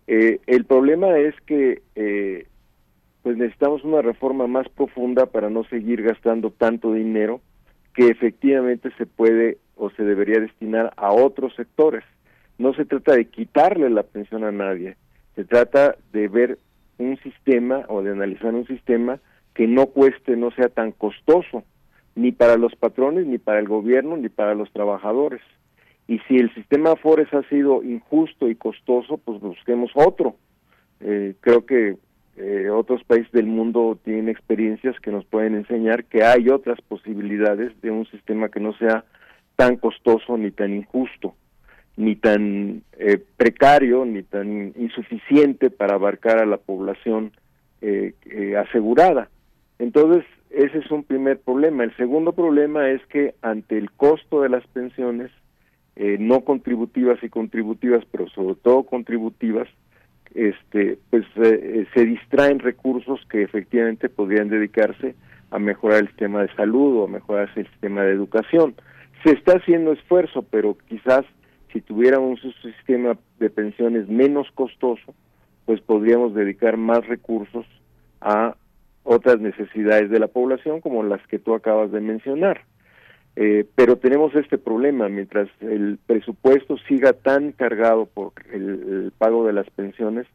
Eh, 0.08 0.40
el 0.48 0.66
problema 0.66 1.18
es 1.20 1.36
que 1.46 1.82
eh, 1.96 2.48
pues 3.24 3.38
necesitamos 3.38 3.84
una 3.84 4.02
reforma 4.02 4.48
más 4.48 4.68
profunda 4.70 5.26
para 5.26 5.50
no 5.50 5.64
seguir 5.66 6.02
gastando 6.02 6.52
tanto 6.52 6.94
dinero 6.94 7.42
que 7.94 8.08
efectivamente 8.08 8.92
se 8.98 9.06
puede 9.06 9.58
o 9.76 9.90
se 9.90 10.04
debería 10.04 10.40
destinar 10.40 10.94
a 10.96 11.12
otros 11.12 11.54
sectores. 11.56 12.04
No 12.58 12.74
se 12.74 12.86
trata 12.86 13.14
de 13.14 13.26
quitarle 13.26 13.90
la 13.90 14.04
pensión 14.04 14.44
a 14.44 14.52
nadie, 14.52 14.96
se 15.36 15.46
trata 15.46 15.96
de 16.12 16.28
ver 16.28 16.58
un 16.98 17.18
sistema 17.18 17.86
o 17.88 18.02
de 18.02 18.12
analizar 18.12 18.54
un 18.54 18.68
sistema 18.68 19.20
que 19.54 19.68
no 19.68 19.88
cueste, 19.88 20.36
no 20.36 20.52
sea 20.52 20.70
tan 20.70 20.92
costoso, 20.92 21.64
ni 22.16 22.32
para 22.32 22.58
los 22.58 22.76
patrones, 22.76 23.26
ni 23.26 23.38
para 23.38 23.60
el 23.60 23.68
gobierno, 23.68 24.18
ni 24.18 24.30
para 24.30 24.56
los 24.56 24.72
trabajadores. 24.72 25.42
Y 26.08 26.20
si 26.28 26.38
el 26.38 26.54
sistema 26.54 26.94
Afores 26.94 27.34
ha 27.34 27.44
sido 27.44 27.84
injusto 27.84 28.50
y 28.50 28.56
costoso, 28.56 29.18
pues 29.18 29.40
busquemos 29.40 29.92
otro. 29.94 30.36
Eh, 31.02 31.36
creo 31.40 31.66
que 31.66 31.98
eh, 32.40 32.70
otros 32.70 33.04
países 33.04 33.32
del 33.34 33.48
mundo 33.48 34.00
tienen 34.04 34.30
experiencias 34.30 34.98
que 35.02 35.12
nos 35.12 35.26
pueden 35.26 35.56
enseñar 35.56 36.06
que 36.06 36.24
hay 36.24 36.48
otras 36.48 36.80
posibilidades 36.82 37.80
de 37.82 37.92
un 37.92 38.06
sistema 38.06 38.48
que 38.48 38.62
no 38.62 38.74
sea 38.78 39.04
tan 39.58 39.76
costoso 39.76 40.38
ni 40.38 40.50
tan 40.52 40.74
injusto. 40.74 41.36
ni 41.98 42.16
tan 42.16 42.82
eh, 42.98 43.22
precario 43.36 44.06
ni 44.06 44.24
tan 44.24 44.72
insuficiente 44.78 45.70
para 45.70 45.96
abarcar 45.96 46.40
a 46.40 46.46
la 46.46 46.56
población 46.56 47.34
eh, 47.82 48.14
eh, 48.26 48.56
asegurada. 48.56 49.30
Entonces, 49.80 50.24
ese 50.50 50.78
es 50.78 50.90
un 50.92 51.04
primer 51.04 51.40
problema. 51.40 51.84
El 51.84 51.94
segundo 51.98 52.32
problema 52.32 52.90
es 52.90 53.06
que 53.08 53.36
ante 53.42 53.78
el 53.78 53.92
costo 53.92 54.42
de 54.42 54.50
las 54.50 54.66
pensiones, 54.68 55.30
no 55.98 56.46
contributivas 56.46 57.22
y 57.22 57.28
contributivas, 57.28 58.06
pero 58.10 58.30
sobre 58.30 58.56
todo 58.56 58.84
contributivas, 58.84 59.68
este, 60.36 61.00
pues 61.10 61.26
se 61.36 62.06
distraen 62.06 62.60
recursos 62.60 63.20
que 63.30 63.42
efectivamente 63.44 64.10
podrían 64.10 64.50
dedicarse 64.50 65.16
a 65.52 65.60
mejorar 65.60 66.02
el 66.02 66.08
sistema 66.08 66.42
de 66.42 66.54
salud 66.56 66.98
o 66.98 67.06
a 67.06 67.08
mejorar 67.08 67.50
el 67.56 67.68
sistema 67.68 68.04
de 68.04 68.14
educación. 68.14 68.76
Se 69.24 69.32
está 69.32 69.54
haciendo 69.58 69.92
esfuerzo, 69.92 70.44
pero 70.44 70.78
quizás 70.88 71.26
si 71.74 71.82
tuviéramos 71.82 72.44
un 72.44 72.54
sistema 72.62 73.18
de 73.40 73.50
pensiones 73.50 74.08
menos 74.08 74.48
costoso, 74.54 75.14
pues 75.66 75.82
podríamos 75.82 76.34
dedicar 76.34 76.78
más 76.78 77.06
recursos 77.08 77.66
a 78.22 78.56
otras 79.04 79.40
necesidades 79.40 80.10
de 80.10 80.20
la 80.20 80.28
población 80.28 80.82
como 80.82 81.04
las 81.04 81.26
que 81.28 81.40
tú 81.40 81.54
acabas 81.54 81.92
de 81.92 82.02
mencionar. 82.02 82.62
Eh, 83.36 83.66
pero 83.76 83.98
tenemos 83.98 84.36
este 84.36 84.58
problema, 84.58 85.08
mientras 85.08 85.48
el 85.62 85.98
presupuesto 86.06 86.78
siga 86.88 87.14
tan 87.14 87.52
cargado 87.52 88.06
por 88.06 88.34
el, 88.52 89.14
pago 89.18 89.46
de 89.46 89.54
las 89.54 89.70
pensiones, 89.70 90.28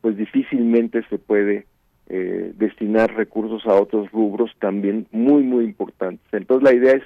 pues 0.00 0.16
difícilmente 0.16 1.02
se 1.08 1.18
puede 1.18 1.66
eh, 2.08 2.52
destinar 2.56 3.14
recursos 3.14 3.66
a 3.66 3.74
otros 3.74 4.10
rubros 4.12 4.50
también 4.60 5.06
muy, 5.10 5.42
muy 5.42 5.64
importantes. 5.64 6.26
Entonces 6.32 6.62
la 6.62 6.74
idea 6.74 6.92
es 6.94 7.04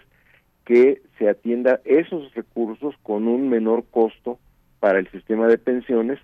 que 0.65 1.01
se 1.19 1.29
atienda 1.29 1.81
esos 1.85 2.35
recursos 2.35 2.95
con 3.03 3.29
un 3.29 3.49
menor 3.49 3.85
costo 3.91 4.39
para 4.81 4.99
el 4.99 5.11
sistema 5.11 5.47
de 5.47 5.59
pensiones 5.59 6.19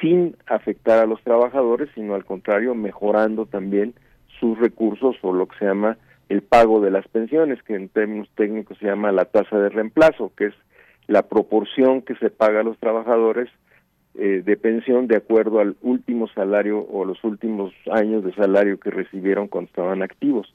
sin 0.00 0.36
afectar 0.46 0.98
a 0.98 1.06
los 1.06 1.22
trabajadores, 1.22 1.88
sino 1.94 2.14
al 2.14 2.24
contrario, 2.24 2.74
mejorando 2.74 3.46
también 3.46 3.94
sus 4.38 4.58
recursos 4.58 5.16
o 5.22 5.32
lo 5.32 5.46
que 5.48 5.58
se 5.58 5.64
llama 5.64 5.96
el 6.28 6.42
pago 6.42 6.80
de 6.80 6.90
las 6.90 7.06
pensiones, 7.08 7.62
que 7.62 7.74
en 7.74 7.88
términos 7.88 8.28
técnicos 8.34 8.78
se 8.78 8.86
llama 8.86 9.12
la 9.12 9.26
tasa 9.26 9.58
de 9.58 9.68
reemplazo, 9.68 10.32
que 10.36 10.46
es 10.46 10.54
la 11.06 11.22
proporción 11.22 12.02
que 12.02 12.16
se 12.16 12.30
paga 12.30 12.60
a 12.60 12.64
los 12.64 12.78
trabajadores 12.78 13.48
eh, 14.18 14.42
de 14.44 14.56
pensión 14.56 15.06
de 15.06 15.16
acuerdo 15.16 15.60
al 15.60 15.76
último 15.82 16.26
salario 16.28 16.80
o 16.90 17.04
los 17.04 17.22
últimos 17.22 17.72
años 17.92 18.24
de 18.24 18.32
salario 18.34 18.80
que 18.80 18.90
recibieron 18.90 19.46
cuando 19.46 19.68
estaban 19.68 20.02
activos. 20.02 20.52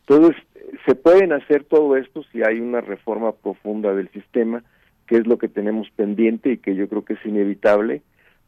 Entonces, 0.00 0.36
se 0.84 0.94
pueden 0.94 1.32
hacer 1.32 1.64
todo 1.64 1.96
esto 1.96 2.22
si 2.32 2.42
hay 2.42 2.60
una 2.60 2.80
reforma 2.80 3.32
profunda 3.32 3.94
del 3.94 4.10
sistema, 4.10 4.62
que 5.06 5.16
es 5.16 5.26
lo 5.26 5.38
que 5.38 5.48
tenemos 5.48 5.88
pendiente 5.90 6.52
y 6.52 6.58
que 6.58 6.74
yo 6.74 6.88
creo 6.88 7.04
que 7.04 7.14
es 7.14 7.24
inevitable 7.24 8.02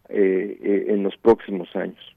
eh, 0.09 0.59
eh, 0.63 0.87
en 0.89 1.03
los 1.03 1.17
próximos 1.17 1.69
años. 1.75 2.17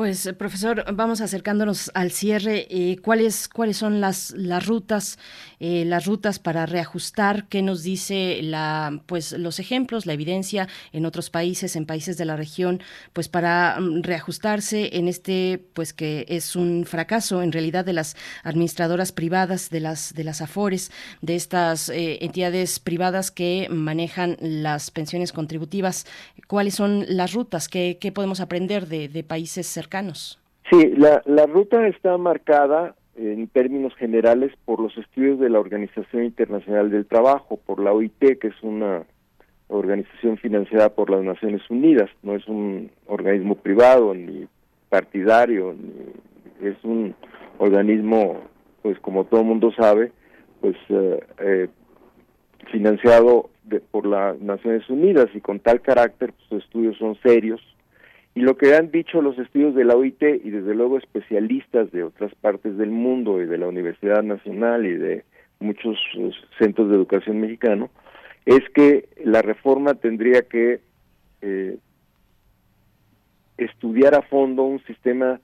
Pues, 0.00 0.24
eh, 0.24 0.32
profesor, 0.32 0.82
vamos 0.94 1.20
acercándonos 1.20 1.90
al 1.92 2.10
cierre. 2.10 2.66
Eh, 2.70 2.96
¿cuáles, 3.02 3.50
¿Cuáles 3.50 3.76
son 3.76 4.00
las, 4.00 4.30
las 4.30 4.64
rutas, 4.64 5.18
eh, 5.58 5.84
las 5.84 6.06
rutas 6.06 6.38
para 6.38 6.64
reajustar? 6.64 7.48
¿Qué 7.48 7.60
nos 7.60 7.82
dice 7.82 8.40
la, 8.42 9.02
pues, 9.04 9.32
los 9.32 9.58
ejemplos, 9.58 10.06
la 10.06 10.14
evidencia 10.14 10.68
en 10.94 11.04
otros 11.04 11.28
países, 11.28 11.76
en 11.76 11.84
países 11.84 12.16
de 12.16 12.24
la 12.24 12.34
región, 12.34 12.80
pues, 13.12 13.28
para 13.28 13.78
mm, 13.78 14.02
reajustarse 14.02 14.96
en 14.96 15.06
este, 15.06 15.62
pues, 15.74 15.92
que 15.92 16.24
es 16.30 16.56
un 16.56 16.86
fracaso 16.86 17.42
en 17.42 17.52
realidad 17.52 17.84
de 17.84 17.92
las 17.92 18.16
administradoras 18.42 19.12
privadas, 19.12 19.68
de 19.68 19.80
las, 19.80 20.14
de 20.14 20.24
las 20.24 20.40
afores, 20.40 20.90
de 21.20 21.36
estas 21.36 21.90
entidades 21.92 22.78
privadas 22.78 23.30
que 23.30 23.68
manejan 23.70 24.38
las 24.40 24.90
pensiones 24.90 25.32
contributivas? 25.34 26.06
¿Cuáles 26.46 26.74
son 26.74 27.04
las 27.06 27.34
rutas? 27.34 27.68
¿Qué, 27.68 27.98
qué 28.00 28.12
podemos 28.12 28.40
aprender 28.40 28.88
de, 28.88 29.10
de 29.10 29.22
países 29.24 29.66
cercanos? 29.66 29.89
Sí, 30.70 30.94
la, 30.96 31.46
ruta 31.46 31.86
está 31.88 32.16
marcada 32.16 32.94
en 33.16 33.48
términos 33.48 33.94
generales 33.96 34.52
por 34.64 34.80
los 34.80 34.96
estudios 34.96 35.38
de 35.40 35.50
la 35.50 35.60
Organización 35.60 36.24
Internacional 36.24 36.90
del 36.90 37.06
Trabajo, 37.06 37.58
por 37.66 37.80
la 37.80 37.92
OIT, 37.92 38.38
que 38.40 38.48
es 38.48 38.62
una 38.62 39.02
organización 39.68 40.36
financiada 40.36 40.90
por 40.90 41.10
las 41.10 41.22
Naciones 41.22 41.62
Unidas, 41.70 42.10
no 42.22 42.34
es 42.34 42.46
un 42.48 42.90
organismo 43.06 43.56
privado 43.56 44.14
ni 44.14 44.46
partidario, 44.88 45.74
ni, 45.74 46.68
es 46.68 46.76
un 46.82 47.14
organismo, 47.58 48.40
pues 48.82 48.98
como 49.00 49.24
todo 49.24 49.44
mundo 49.44 49.72
sabe, 49.72 50.12
pues 50.60 50.76
eh, 50.88 51.20
eh, 51.38 51.68
financiado 52.70 53.50
por 53.90 54.06
las 54.06 54.40
Naciones 54.40 54.88
Unidas. 54.88 55.28
Y 55.34 55.40
con 55.40 55.60
tal 55.60 55.80
carácter, 55.80 56.32
pues, 56.32 56.48
sus 56.48 56.64
estudios 56.64 56.96
son 56.98 57.16
serios, 57.22 57.60
y 58.34 58.40
lo 58.42 58.56
que 58.56 58.74
han 58.74 58.90
dicho 58.90 59.22
los 59.22 59.38
estudios 59.38 59.74
de 59.74 59.84
la 59.84 59.96
OIT 59.96 60.22
y 60.22 60.50
desde 60.50 60.74
luego 60.74 60.98
especialistas 60.98 61.90
de 61.90 62.04
otras 62.04 62.34
partes 62.36 62.76
del 62.76 62.90
mundo 62.90 63.40
y 63.42 63.46
de 63.46 63.58
la 63.58 63.66
Universidad 63.66 64.22
Nacional 64.22 64.86
y 64.86 64.94
de 64.94 65.24
muchos 65.58 65.98
eh, 66.14 66.30
centros 66.58 66.88
de 66.88 66.94
educación 66.94 67.40
mexicano, 67.40 67.90
es 68.46 68.60
que 68.74 69.08
la 69.24 69.42
reforma 69.42 69.94
tendría 69.94 70.42
que 70.42 70.80
eh, 71.42 71.78
estudiar 73.58 74.14
a 74.14 74.22
fondo 74.22 74.62
un 74.62 74.82
sistema, 74.84 75.40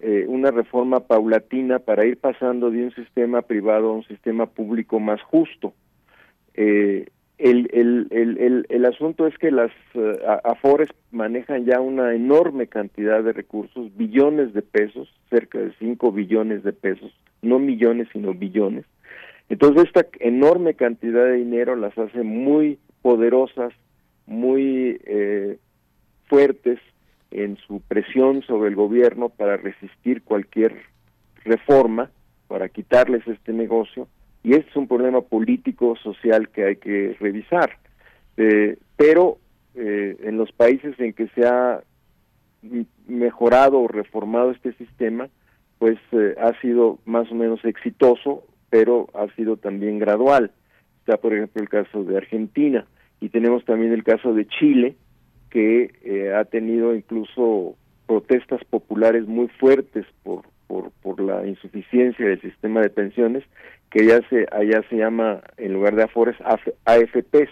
eh, 0.00 0.24
una 0.28 0.50
reforma 0.50 1.00
paulatina 1.00 1.78
para 1.78 2.06
ir 2.06 2.18
pasando 2.18 2.70
de 2.70 2.84
un 2.84 2.94
sistema 2.94 3.42
privado 3.42 3.90
a 3.90 3.94
un 3.94 4.04
sistema 4.04 4.46
público 4.46 5.00
más 5.00 5.20
justo. 5.22 5.74
Eh, 6.54 7.06
el, 7.38 7.70
el, 7.72 8.08
el, 8.10 8.66
el, 8.68 8.84
asunto 8.84 9.26
es 9.26 9.38
que 9.38 9.52
las 9.52 9.70
eh, 9.94 10.18
AFORES 10.44 10.88
manejan 11.12 11.64
ya 11.64 11.80
una 11.80 12.12
enorme 12.12 12.66
cantidad 12.66 13.22
de 13.22 13.32
recursos, 13.32 13.96
billones 13.96 14.52
de 14.54 14.62
pesos, 14.62 15.08
cerca 15.30 15.58
de 15.58 15.72
5 15.78 16.10
billones 16.10 16.64
de 16.64 16.72
pesos, 16.72 17.12
no 17.40 17.60
millones, 17.60 18.08
sino 18.12 18.34
billones. 18.34 18.84
Entonces 19.48 19.84
esta 19.84 20.06
enorme 20.18 20.74
cantidad 20.74 21.24
de 21.24 21.34
dinero 21.34 21.76
las 21.76 21.96
hace 21.96 22.24
muy 22.24 22.78
poderosas, 23.02 23.72
muy 24.26 25.00
eh, 25.06 25.58
fuertes 26.26 26.80
en 27.30 27.56
su 27.66 27.80
presión 27.80 28.42
sobre 28.42 28.70
el 28.70 28.74
gobierno 28.74 29.28
para 29.28 29.56
resistir 29.56 30.22
cualquier 30.22 30.74
reforma, 31.44 32.10
para 32.48 32.68
quitarles 32.68 33.26
este 33.28 33.52
negocio 33.52 34.08
y 34.48 34.54
este 34.54 34.70
es 34.70 34.76
un 34.76 34.88
problema 34.88 35.20
político, 35.20 35.94
social 35.96 36.48
que 36.48 36.64
hay 36.64 36.76
que 36.76 37.14
revisar. 37.20 37.76
Eh, 38.38 38.78
pero 38.96 39.36
eh, 39.74 40.16
en 40.22 40.38
los 40.38 40.52
países 40.52 40.98
en 40.98 41.12
que 41.12 41.28
se 41.34 41.46
ha 41.46 41.82
mejorado 43.06 43.78
o 43.78 43.88
reformado 43.88 44.50
este 44.52 44.72
sistema, 44.72 45.28
pues 45.78 45.98
eh, 46.12 46.34
ha 46.40 46.58
sido 46.62 46.98
más 47.04 47.30
o 47.30 47.34
menos 47.34 47.62
exitoso, 47.62 48.42
pero 48.70 49.10
ha 49.12 49.26
sido 49.36 49.58
también 49.58 49.98
gradual. 49.98 50.50
Está, 51.00 51.18
por 51.18 51.34
ejemplo, 51.34 51.60
el 51.60 51.68
caso 51.68 52.04
de 52.04 52.16
Argentina 52.16 52.86
y 53.20 53.28
tenemos 53.28 53.66
también 53.66 53.92
el 53.92 54.02
caso 54.02 54.32
de 54.32 54.46
Chile, 54.46 54.96
que 55.50 56.32
ha 56.34 56.44
tenido 56.46 56.94
incluso 56.94 57.76
protestas 58.06 58.64
populares 58.64 59.26
muy 59.26 59.48
fuertes 59.48 60.06
por, 60.22 60.44
por, 60.68 60.92
por 61.02 61.20
la 61.20 61.44
insuficiencia 61.44 62.24
del 62.24 62.40
sistema 62.40 62.80
de 62.80 62.90
pensiones 62.90 63.42
que 63.90 64.06
ya 64.06 64.20
se, 64.28 64.46
allá 64.52 64.82
se 64.88 64.96
llama, 64.96 65.40
en 65.56 65.72
lugar 65.72 65.96
de 65.96 66.04
AFORES, 66.04 66.36
AFPs. 66.84 67.50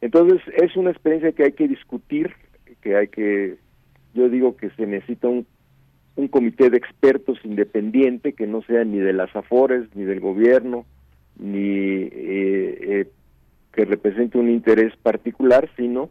Entonces, 0.00 0.42
es 0.56 0.76
una 0.76 0.90
experiencia 0.90 1.32
que 1.32 1.44
hay 1.44 1.52
que 1.52 1.68
discutir, 1.68 2.34
que 2.82 2.96
hay 2.96 3.08
que, 3.08 3.56
yo 4.12 4.28
digo 4.28 4.56
que 4.56 4.70
se 4.70 4.86
necesita 4.86 5.28
un, 5.28 5.46
un 6.16 6.28
comité 6.28 6.70
de 6.70 6.76
expertos 6.76 7.38
independiente 7.44 8.34
que 8.34 8.46
no 8.46 8.62
sea 8.62 8.84
ni 8.84 8.98
de 8.98 9.12
las 9.12 9.34
AFORES, 9.34 9.94
ni 9.94 10.04
del 10.04 10.20
gobierno, 10.20 10.84
ni 11.38 11.68
eh, 11.68 12.10
eh, 12.12 13.06
que 13.72 13.84
represente 13.84 14.38
un 14.38 14.50
interés 14.50 14.94
particular, 14.96 15.70
sino 15.76 16.10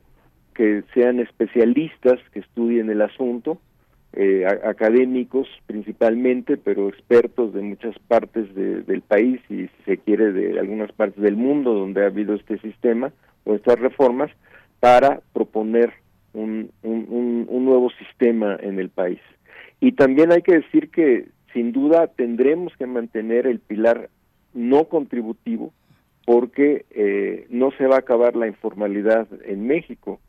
que 0.55 0.83
sean 0.93 1.19
especialistas 1.19 2.19
que 2.31 2.39
estudien 2.39 2.89
el 2.89 3.01
asunto 3.01 3.59
eh, 4.13 4.45
académicos 4.45 5.47
principalmente, 5.65 6.57
pero 6.57 6.89
expertos 6.89 7.53
de 7.53 7.61
muchas 7.61 7.97
partes 8.07 8.53
del 8.53 9.01
país 9.01 9.41
y 9.49 9.67
si 9.67 9.69
se 9.85 9.97
quiere 9.97 10.31
de 10.31 10.59
algunas 10.59 10.91
partes 10.91 11.21
del 11.21 11.35
mundo 11.35 11.73
donde 11.73 12.03
ha 12.03 12.07
habido 12.07 12.35
este 12.35 12.59
sistema 12.59 13.11
o 13.43 13.55
estas 13.55 13.79
reformas 13.79 14.31
para 14.79 15.21
proponer 15.33 15.93
un, 16.33 16.71
un, 16.83 17.45
un 17.47 17.65
nuevo 17.65 17.89
sistema 17.91 18.57
en 18.61 18.79
el 18.79 18.89
país. 18.89 19.19
Y 19.79 19.93
también 19.93 20.31
hay 20.31 20.41
que 20.41 20.59
decir 20.59 20.89
que 20.89 21.27
sin 21.53 21.71
duda 21.71 22.07
tendremos 22.07 22.75
que 22.77 22.85
mantener 22.85 23.47
el 23.47 23.59
pilar 23.59 24.09
no 24.53 24.85
contributivo 24.85 25.73
porque 26.25 26.85
eh, 26.91 27.47
no 27.49 27.71
se 27.71 27.87
va 27.87 27.95
a 27.95 27.99
acabar 27.99 28.35
la 28.35 28.47
informalidad 28.47 29.27
en 29.45 29.67
México. 29.67 30.19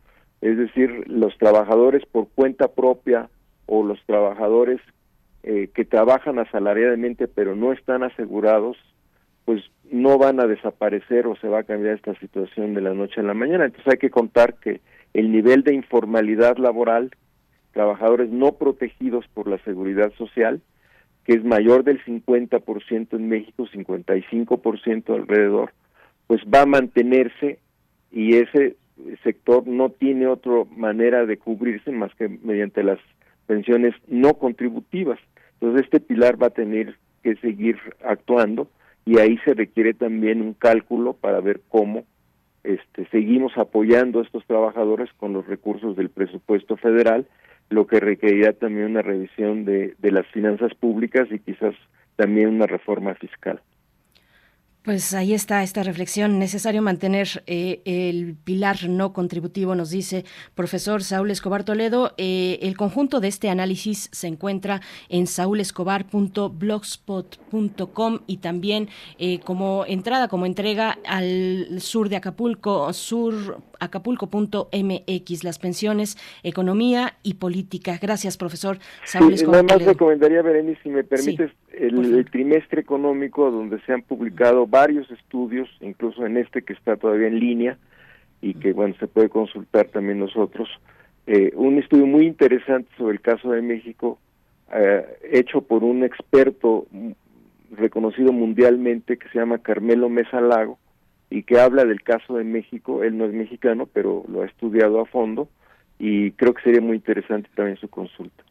Es 0.41 0.59
decir, 0.59 1.05
los 1.09 1.37
trabajadores 1.39 2.05
por 2.07 2.29
cuenta 2.35 2.69
propia 2.69 3.31
o 3.67 3.83
los 3.83 4.03
trabajadores 4.07 4.81
eh, 5.43 5.69
que 5.75 5.85
trabajan 5.85 6.39
asalariadamente 6.39 7.29
pero 7.29 7.55
no 7.55 7.73
están 7.73 8.03
asegurados 8.03 8.77
pues 9.45 9.63
no 9.91 10.19
van 10.19 10.41
a 10.41 10.47
desaparecer 10.47 11.27
o 11.27 11.37
se 11.37 11.49
va 11.49 11.61
a 11.61 11.65
cambiar 11.65 11.97
esta 11.97 12.15
situación 12.19 12.75
de 12.75 12.81
la 12.81 12.95
noche 12.95 13.21
a 13.21 13.25
la 13.25 13.35
mañana. 13.35 13.67
Entonces 13.67 13.93
hay 13.93 13.99
que 13.99 14.11
contar 14.11 14.55
que 14.55 14.81
el 15.13 15.31
nivel 15.31 15.63
de 15.63 15.75
informalidad 15.75 16.57
laboral, 16.57 17.11
trabajadores 17.73 18.31
no 18.31 18.53
protegidos 18.53 19.27
por 19.35 19.49
la 19.49 19.59
seguridad 19.59 20.13
social, 20.15 20.63
que 21.25 21.35
es 21.35 21.45
mayor 21.45 21.85
del 21.85 22.03
50% 22.05 23.09
en 23.13 23.29
México, 23.29 23.67
55% 23.67 25.15
alrededor, 25.15 25.73
pues 26.27 26.43
va 26.43 26.63
a 26.63 26.67
mantenerse 26.67 27.59
y 28.11 28.37
ese 28.37 28.77
sector 29.23 29.67
no 29.67 29.91
tiene 29.91 30.27
otra 30.27 30.65
manera 30.77 31.27
de 31.27 31.37
cubrirse 31.37 31.91
más 31.91 32.15
que 32.15 32.29
mediante 32.29 32.83
las 32.83 32.99
pensiones 33.47 33.95
no 34.09 34.35
contributivas. 34.35 35.19
Entonces 35.55 35.85
este 35.85 36.01
pilar 36.01 36.43
va 36.43 36.49
a 36.49 36.51
tener 36.51 36.97
que 37.23 37.37
seguir 37.37 37.79
actuando 38.05 38.69
y 39.07 39.19
ahí 39.19 39.39
se 39.45 39.55
requiere 39.55 39.95
también 39.95 40.41
un 40.41 40.55
cálculo 40.55 41.15
para 41.15 41.41
ver 41.41 41.61
cómo 41.69 42.05
este, 42.65 43.07
seguimos 43.11 43.57
apoyando 43.59 44.21
a 44.21 44.23
estos 44.23 44.45
trabajadores 44.47 45.11
con 45.19 45.33
los 45.33 45.47
recursos 45.47 45.97
del 45.97 46.09
presupuesto 46.09 46.77
federal, 46.77 47.27
lo 47.69 47.87
que 47.87 48.01
requerirá 48.01 48.53
también 48.53 48.87
una 48.87 49.03
revisión 49.03 49.65
de, 49.65 49.95
de 49.99 50.11
las 50.11 50.27
finanzas 50.29 50.75
públicas 50.75 51.29
y 51.31 51.39
quizás 51.39 51.75
también 52.17 52.49
una 52.49 52.67
reforma 52.67 53.15
fiscal. 53.15 53.61
Pues 54.85 55.15
ahí 55.15 55.33
está 55.33 55.63
esta 55.63 55.83
reflexión. 55.83 56.39
Necesario 56.39 56.83
mantener 56.83 57.43
eh, 57.47 57.81
el 57.87 58.37
pilar 58.45 58.87
no 58.87 59.15
contributivo, 59.15 59.75
nos 59.75 59.89
dice 59.89 60.27
profesor 60.55 61.03
Saúl 61.03 61.31
Escobar 61.31 61.65
Toledo. 61.65 62.13
Eh, 62.19 62.59
el 62.61 62.77
conjunto 62.77 63.21
de 63.21 63.29
este 63.29 63.49
análisis 63.49 64.11
se 64.13 64.27
encuentra 64.27 64.83
en 65.09 65.27
saulescobar.blogspot.com 65.27 68.19
y 68.27 68.37
también 68.37 68.91
eh, 69.19 69.41
como 69.41 69.87
entrada, 69.87 70.29
como 70.29 70.45
entrega 70.45 70.99
al 71.07 71.81
sur 71.81 72.11
de 72.11 72.17
Acapulco, 72.17 72.93
sur 72.93 73.63
acapulco.mx, 73.81 75.45
las 75.45 75.59
pensiones, 75.59 76.19
economía 76.43 77.17
y 77.23 77.33
política. 77.35 77.99
Gracias, 78.03 78.37
profesor 78.37 78.79
Saúl 79.07 79.33
Escobar. 79.33 79.65
Nada 79.65 79.79
más 79.79 79.87
recomendaría, 79.87 80.43
Berenice, 80.43 80.83
si 80.83 80.91
me 80.91 81.05
permites, 81.05 81.53
el, 81.79 82.25
trimestre 82.31 82.81
económico 82.81 83.51
donde 83.51 83.81
se 83.83 83.93
han 83.93 84.03
publicado 84.03 84.67
varios 84.67 85.11
estudios, 85.11 85.69
incluso 85.81 86.25
en 86.27 86.37
este 86.37 86.63
que 86.63 86.73
está 86.73 86.97
todavía 86.97 87.29
en 87.29 87.41
línea 87.41 87.79
y 88.41 88.55
que, 88.55 88.73
bueno, 88.73 88.95
se 88.99 89.07
puede 89.07 89.29
consultar 89.29 89.87
también 89.89 90.19
nosotros. 90.19 90.69
Eh, 91.27 91.53
un 91.55 91.79
estudio 91.79 92.07
muy 92.07 92.27
interesante 92.27 92.91
sobre 92.97 93.15
el 93.15 93.21
caso 93.21 93.51
de 93.51 93.63
México, 93.63 94.19
eh, 94.73 95.05
hecho 95.31 95.63
por 95.63 95.85
un 95.85 96.05
experto 96.05 96.87
reconocido 97.71 98.33
mundialmente 98.33 99.17
que 99.17 99.29
se 99.29 99.39
llama 99.39 99.59
Carmelo 99.59 100.09
Mesa 100.09 100.41
Lago, 100.41 100.79
y 101.31 101.43
que 101.43 101.59
habla 101.59 101.85
del 101.85 102.03
caso 102.03 102.37
de 102.37 102.45
México. 102.45 103.03
Él 103.03 103.19
no 103.19 103.25
es 103.25 103.33
mexicano, 103.33 103.89
pero 103.93 104.25
lo 104.29 104.43
ha 104.43 104.47
estudiado 104.47 105.01
a 105.01 105.07
fondo 105.07 105.49
y 105.99 106.33
creo 106.33 106.55
que 106.55 106.63
sería 106.63 106.81
muy 106.81 106.97
interesante 106.97 107.49
también 107.55 107.77
su 107.79 107.89
consulta. 107.89 108.45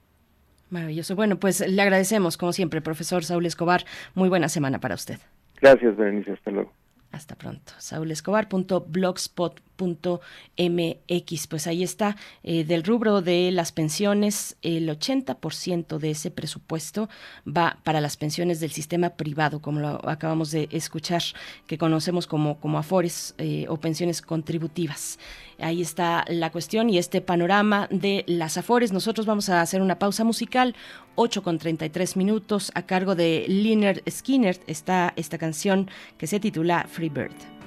Maravilloso. 0.73 1.15
Bueno, 1.15 1.39
pues 1.39 1.65
le 1.65 1.81
agradecemos, 1.81 2.35
como 2.35 2.51
siempre, 2.51 2.81
profesor 2.81 3.23
Saúl 3.23 3.45
Escobar. 3.45 3.85
Muy 4.15 4.27
buena 4.27 4.49
semana 4.49 4.79
para 4.79 4.95
usted. 4.95 5.19
Gracias, 5.61 5.95
Berenice. 5.95 6.31
Hasta 6.31 6.49
luego. 6.49 6.73
Hasta 7.11 7.35
pronto. 7.35 7.73
Pues 11.49 11.67
ahí 11.67 11.83
está, 11.83 12.15
eh, 12.43 12.63
del 12.63 12.83
rubro 12.83 13.21
de 13.21 13.51
las 13.51 13.71
pensiones, 13.71 14.57
el 14.61 14.89
80% 14.89 15.99
de 15.99 16.11
ese 16.11 16.31
presupuesto 16.31 17.09
va 17.45 17.77
para 17.83 18.01
las 18.01 18.17
pensiones 18.17 18.59
del 18.59 18.71
sistema 18.71 19.11
privado, 19.11 19.61
como 19.61 19.79
lo 19.79 20.09
acabamos 20.09 20.51
de 20.51 20.67
escuchar, 20.71 21.21
que 21.67 21.77
conocemos 21.77 22.27
como, 22.27 22.59
como 22.59 22.77
AFORES 22.77 23.35
eh, 23.37 23.65
o 23.69 23.77
pensiones 23.77 24.21
contributivas. 24.21 25.19
Ahí 25.59 25.81
está 25.81 26.25
la 26.27 26.51
cuestión 26.51 26.89
y 26.89 26.97
este 26.97 27.21
panorama 27.21 27.87
de 27.91 28.23
las 28.27 28.57
Afores. 28.57 28.91
Nosotros 28.91 29.25
vamos 29.25 29.49
a 29.49 29.61
hacer 29.61 29.81
una 29.81 29.99
pausa 29.99 30.23
musical, 30.23 30.75
8 31.15 31.43
con 31.43 31.57
33 31.57 32.17
minutos, 32.17 32.71
a 32.75 32.83
cargo 32.83 33.15
de 33.15 33.45
Liner 33.47 34.03
Skinner. 34.09 34.59
Está 34.67 35.13
esta 35.15 35.37
canción 35.37 35.89
que 36.17 36.27
se 36.27 36.39
titula 36.39 36.85
Free 36.89 37.09
Bird. 37.09 37.62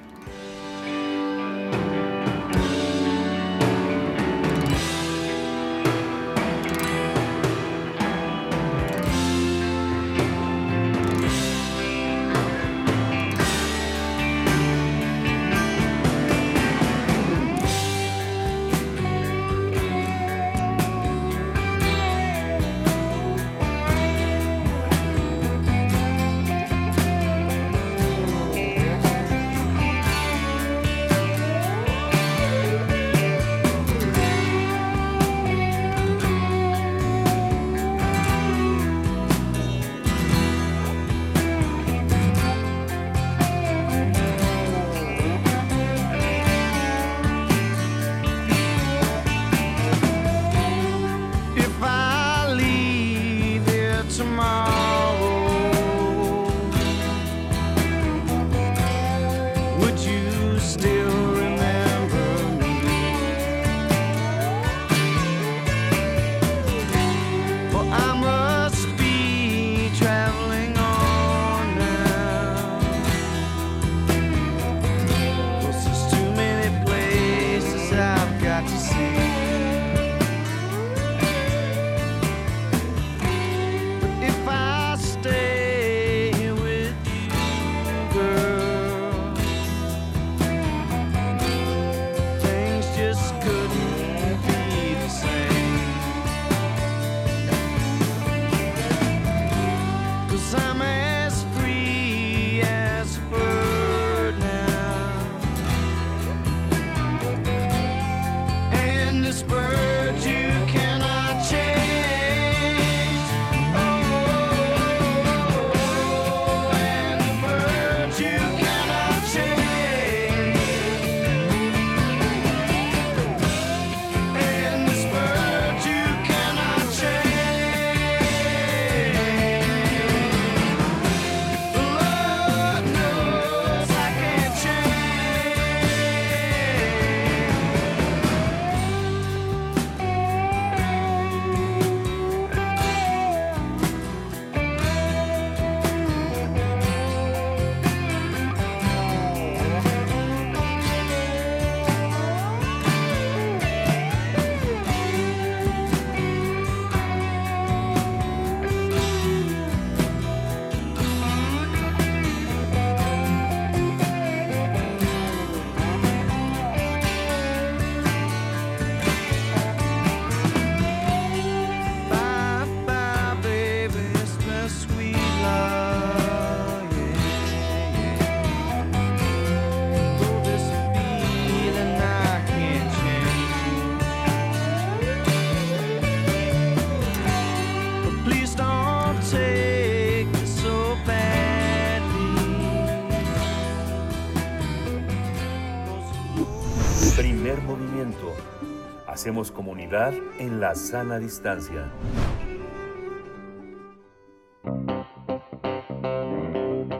Hacemos 199.26 199.50
comunidad 199.50 200.14
en 200.38 200.60
la 200.60 200.76
sana 200.76 201.18
distancia. 201.18 201.92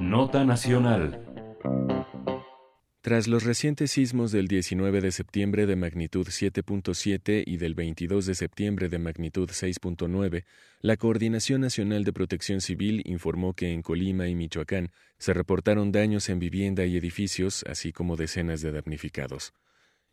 Nota 0.01 0.45
Nacional. 0.45 1.25
Tras 3.01 3.29
los 3.29 3.45
recientes 3.45 3.93
sismos 3.93 4.33
del 4.33 4.49
19 4.49 5.03
de 5.03 5.13
septiembre 5.13 5.67
de 5.67 5.77
magnitud 5.77 6.27
7.7 6.27 7.45
y 7.47 7.59
del 7.59 7.77
22 7.77 8.27
de 8.27 8.35
septiembre 8.35 8.89
de 8.89 8.99
magnitud 8.99 9.49
6.9, 9.49 10.43
la 10.81 10.97
Coordinación 10.97 11.61
Nacional 11.61 12.03
de 12.03 12.13
Protección 12.13 12.61
Civil 12.61 13.03
informó 13.05 13.53
que 13.53 13.73
en 13.73 13.83
Colima 13.83 14.27
y 14.27 14.35
Michoacán 14.35 14.91
se 15.19 15.33
reportaron 15.33 15.93
daños 15.93 16.29
en 16.29 16.41
vivienda 16.41 16.87
y 16.87 16.97
edificios, 16.97 17.65
así 17.69 17.93
como 17.93 18.17
decenas 18.17 18.63
de 18.63 18.73
damnificados. 18.73 19.53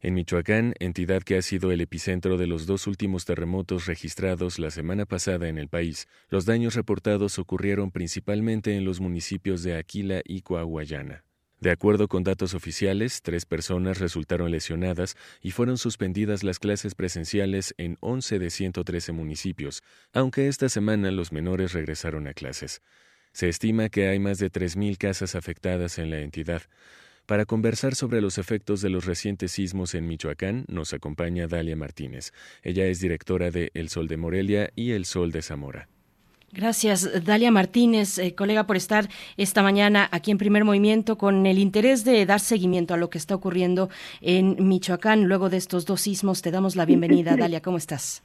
En 0.04 0.16
Michoacán, 0.16 0.74
entidad 0.80 1.24
que 1.24 1.38
ha 1.38 1.42
sido 1.42 1.72
el 1.72 1.80
epicentro 1.80 2.36
de 2.36 2.46
los 2.46 2.66
dos 2.66 2.88
últimos 2.88 3.24
terremotos 3.24 3.86
registrados 3.86 4.60
la 4.60 4.70
semana 4.70 5.06
pasada 5.06 5.48
en 5.48 5.58
el 5.58 5.70
país, 5.70 6.10
los 6.28 6.46
daños 6.46 6.76
reportados 6.76 7.40
ocurrieron 7.40 7.90
principalmente 7.90 8.76
en 8.76 8.84
los 8.84 9.00
municipios 9.00 9.64
de 9.64 9.78
Aquila 9.78 10.22
y 10.26 10.42
Coahuayana. 10.42 11.24
De 11.62 11.72
acuerdo 11.72 12.10
con 12.10 12.26
datos 12.26 12.54
oficiales, 12.54 13.22
tres 13.22 13.46
personas 13.46 14.00
resultaron 14.00 14.52
lesionadas 14.52 15.16
y 15.42 15.52
fueron 15.52 15.78
suspendidas 15.78 16.44
las 16.44 16.60
clases 16.60 16.96
presenciales 16.96 17.74
en 17.78 17.98
11 18.02 18.40
de 18.40 18.50
113 18.50 19.14
municipios, 19.14 19.84
aunque 20.12 20.50
esta 20.50 20.68
semana 20.68 21.12
los 21.12 21.32
menores 21.32 21.72
regresaron 21.72 22.28
a 22.28 22.34
clases. 22.34 22.82
Se 23.32 23.48
estima 23.48 23.88
que 23.88 24.10
hay 24.10 24.20
más 24.20 24.38
de 24.38 24.52
3.000 24.52 24.98
casas 24.98 25.34
afectadas 25.34 25.98
en 25.98 26.10
la 26.10 26.20
entidad. 26.20 26.64
Para 27.26 27.46
conversar 27.46 27.96
sobre 27.96 28.20
los 28.20 28.38
efectos 28.38 28.82
de 28.82 28.90
los 28.90 29.06
recientes 29.06 29.54
sismos 29.54 29.96
en 29.96 30.08
Michoacán, 30.08 30.66
nos 30.68 30.94
acompaña 30.94 31.48
Dalia 31.48 31.78
Martínez. 31.78 32.34
Ella 32.64 32.86
es 32.86 33.00
directora 33.00 33.50
de 33.50 33.72
El 33.74 33.88
Sol 33.88 34.10
de 34.10 34.18
Morelia 34.18 34.72
y 34.76 34.92
El 34.92 35.06
Sol 35.06 35.32
de 35.32 35.42
Zamora. 35.42 35.88
Gracias, 36.52 37.26
Dalia 37.26 37.50
Martínez, 37.50 38.20
eh, 38.20 38.36
colega, 38.36 38.68
por 38.68 38.76
estar 38.76 39.06
esta 39.38 39.64
mañana 39.64 40.08
aquí 40.12 40.32
en 40.32 40.38
Primer 40.38 40.66
Movimiento 40.66 41.18
con 41.18 41.46
el 41.46 41.60
interés 41.60 42.04
de 42.04 42.26
dar 42.26 42.42
seguimiento 42.42 42.94
a 42.94 42.98
lo 42.98 43.10
que 43.10 43.18
está 43.18 43.36
ocurriendo 43.36 43.90
en 44.22 44.58
Michoacán. 44.68 45.24
Luego 45.24 45.50
de 45.50 45.58
estos 45.58 45.86
dos 45.86 46.02
sismos, 46.02 46.42
te 46.42 46.52
damos 46.52 46.76
la 46.76 46.86
bienvenida. 46.86 47.36
Dalia, 47.38 47.62
¿cómo 47.62 47.78
estás? 47.78 48.22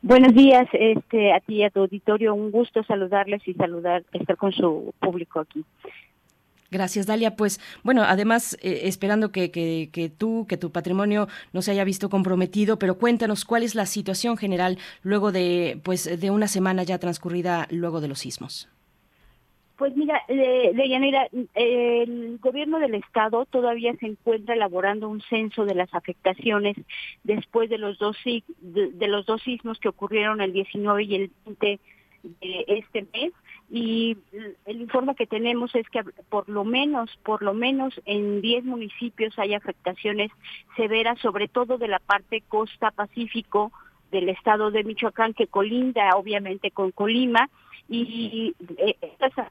Buenos 0.00 0.34
días 0.34 0.66
este, 0.72 1.32
a 1.32 1.40
ti 1.40 1.56
y 1.56 1.64
a 1.64 1.70
tu 1.70 1.80
auditorio. 1.80 2.34
Un 2.34 2.50
gusto 2.50 2.82
saludarles 2.82 3.46
y 3.46 3.54
saludar, 3.54 4.02
estar 4.12 4.36
con 4.36 4.52
su 4.52 4.92
público 5.00 5.40
aquí. 5.40 5.64
Gracias, 6.74 7.06
Dalia. 7.06 7.36
Pues 7.36 7.60
bueno, 7.84 8.02
además, 8.02 8.58
eh, 8.60 8.80
esperando 8.88 9.30
que, 9.30 9.52
que, 9.52 10.10
tú, 10.10 10.44
que 10.48 10.56
tu 10.56 10.72
patrimonio 10.72 11.28
no 11.52 11.62
se 11.62 11.70
haya 11.70 11.84
visto 11.84 12.10
comprometido, 12.10 12.80
pero 12.80 12.98
cuéntanos 12.98 13.44
cuál 13.44 13.62
es 13.62 13.76
la 13.76 13.86
situación 13.86 14.36
general 14.36 14.76
luego 15.04 15.30
de, 15.30 15.78
pues, 15.84 16.20
de 16.20 16.30
una 16.32 16.48
semana 16.48 16.82
ya 16.82 16.98
transcurrida 16.98 17.68
luego 17.70 18.00
de 18.00 18.08
los 18.08 18.18
sismos. 18.18 18.68
Pues 19.76 19.94
mira, 19.94 20.20
eh, 20.26 20.72
Leyanira, 20.74 21.28
el 21.54 22.38
gobierno 22.40 22.80
del 22.80 22.96
estado 22.96 23.46
todavía 23.46 23.94
se 24.00 24.06
encuentra 24.06 24.56
elaborando 24.56 25.08
un 25.08 25.20
censo 25.20 25.66
de 25.66 25.76
las 25.76 25.94
afectaciones 25.94 26.76
después 27.22 27.70
de 27.70 27.78
los 27.78 27.98
dos 27.98 28.16
de 28.24 29.06
los 29.06 29.26
dos 29.26 29.42
sismos 29.42 29.78
que 29.78 29.88
ocurrieron 29.88 30.40
el 30.40 30.52
19 30.52 31.04
y 31.04 31.14
el 31.14 31.30
20 31.44 31.80
de 32.40 32.64
este 32.66 33.06
mes 33.12 33.32
y 33.70 34.16
el 34.66 34.80
informe 34.80 35.14
que 35.14 35.26
tenemos 35.26 35.74
es 35.74 35.88
que 35.88 36.02
por 36.28 36.48
lo 36.48 36.64
menos, 36.64 37.10
por 37.22 37.42
lo 37.42 37.54
menos 37.54 38.00
en 38.04 38.40
10 38.40 38.64
municipios 38.64 39.38
hay 39.38 39.54
afectaciones 39.54 40.30
severas, 40.76 41.18
sobre 41.20 41.48
todo 41.48 41.78
de 41.78 41.88
la 41.88 41.98
parte 41.98 42.42
costa 42.46 42.90
pacífico 42.90 43.72
del 44.12 44.28
estado 44.28 44.70
de 44.70 44.84
Michoacán, 44.84 45.34
que 45.34 45.46
colinda 45.46 46.10
obviamente 46.16 46.70
con 46.70 46.92
Colima, 46.92 47.48
y 47.88 48.54
eh, 48.78 48.96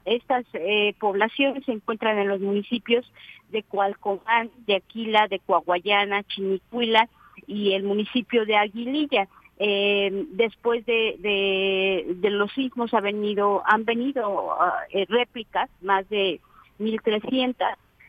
estas, 0.06 0.44
eh, 0.54 0.94
poblaciones 0.98 1.64
se 1.64 1.72
encuentran 1.72 2.18
en 2.18 2.28
los 2.28 2.40
municipios 2.40 3.10
de 3.50 3.62
Cualcomán, 3.62 4.50
de 4.66 4.76
Aquila, 4.76 5.28
de 5.28 5.38
Coahuayana, 5.38 6.24
Chinicuila 6.24 7.08
y 7.46 7.72
el 7.72 7.84
municipio 7.84 8.44
de 8.44 8.56
Aguililla 8.56 9.28
eh, 9.58 10.26
después 10.30 10.84
de, 10.86 11.16
de, 12.20 12.30
los 12.30 12.52
sismos 12.52 12.92
ha 12.92 13.00
venido, 13.00 13.62
han 13.66 13.84
venido 13.84 14.52
ah, 14.60 14.78
eh, 14.90 15.06
réplicas, 15.08 15.70
más 15.80 16.08
de 16.08 16.40
1.300, 16.80 17.54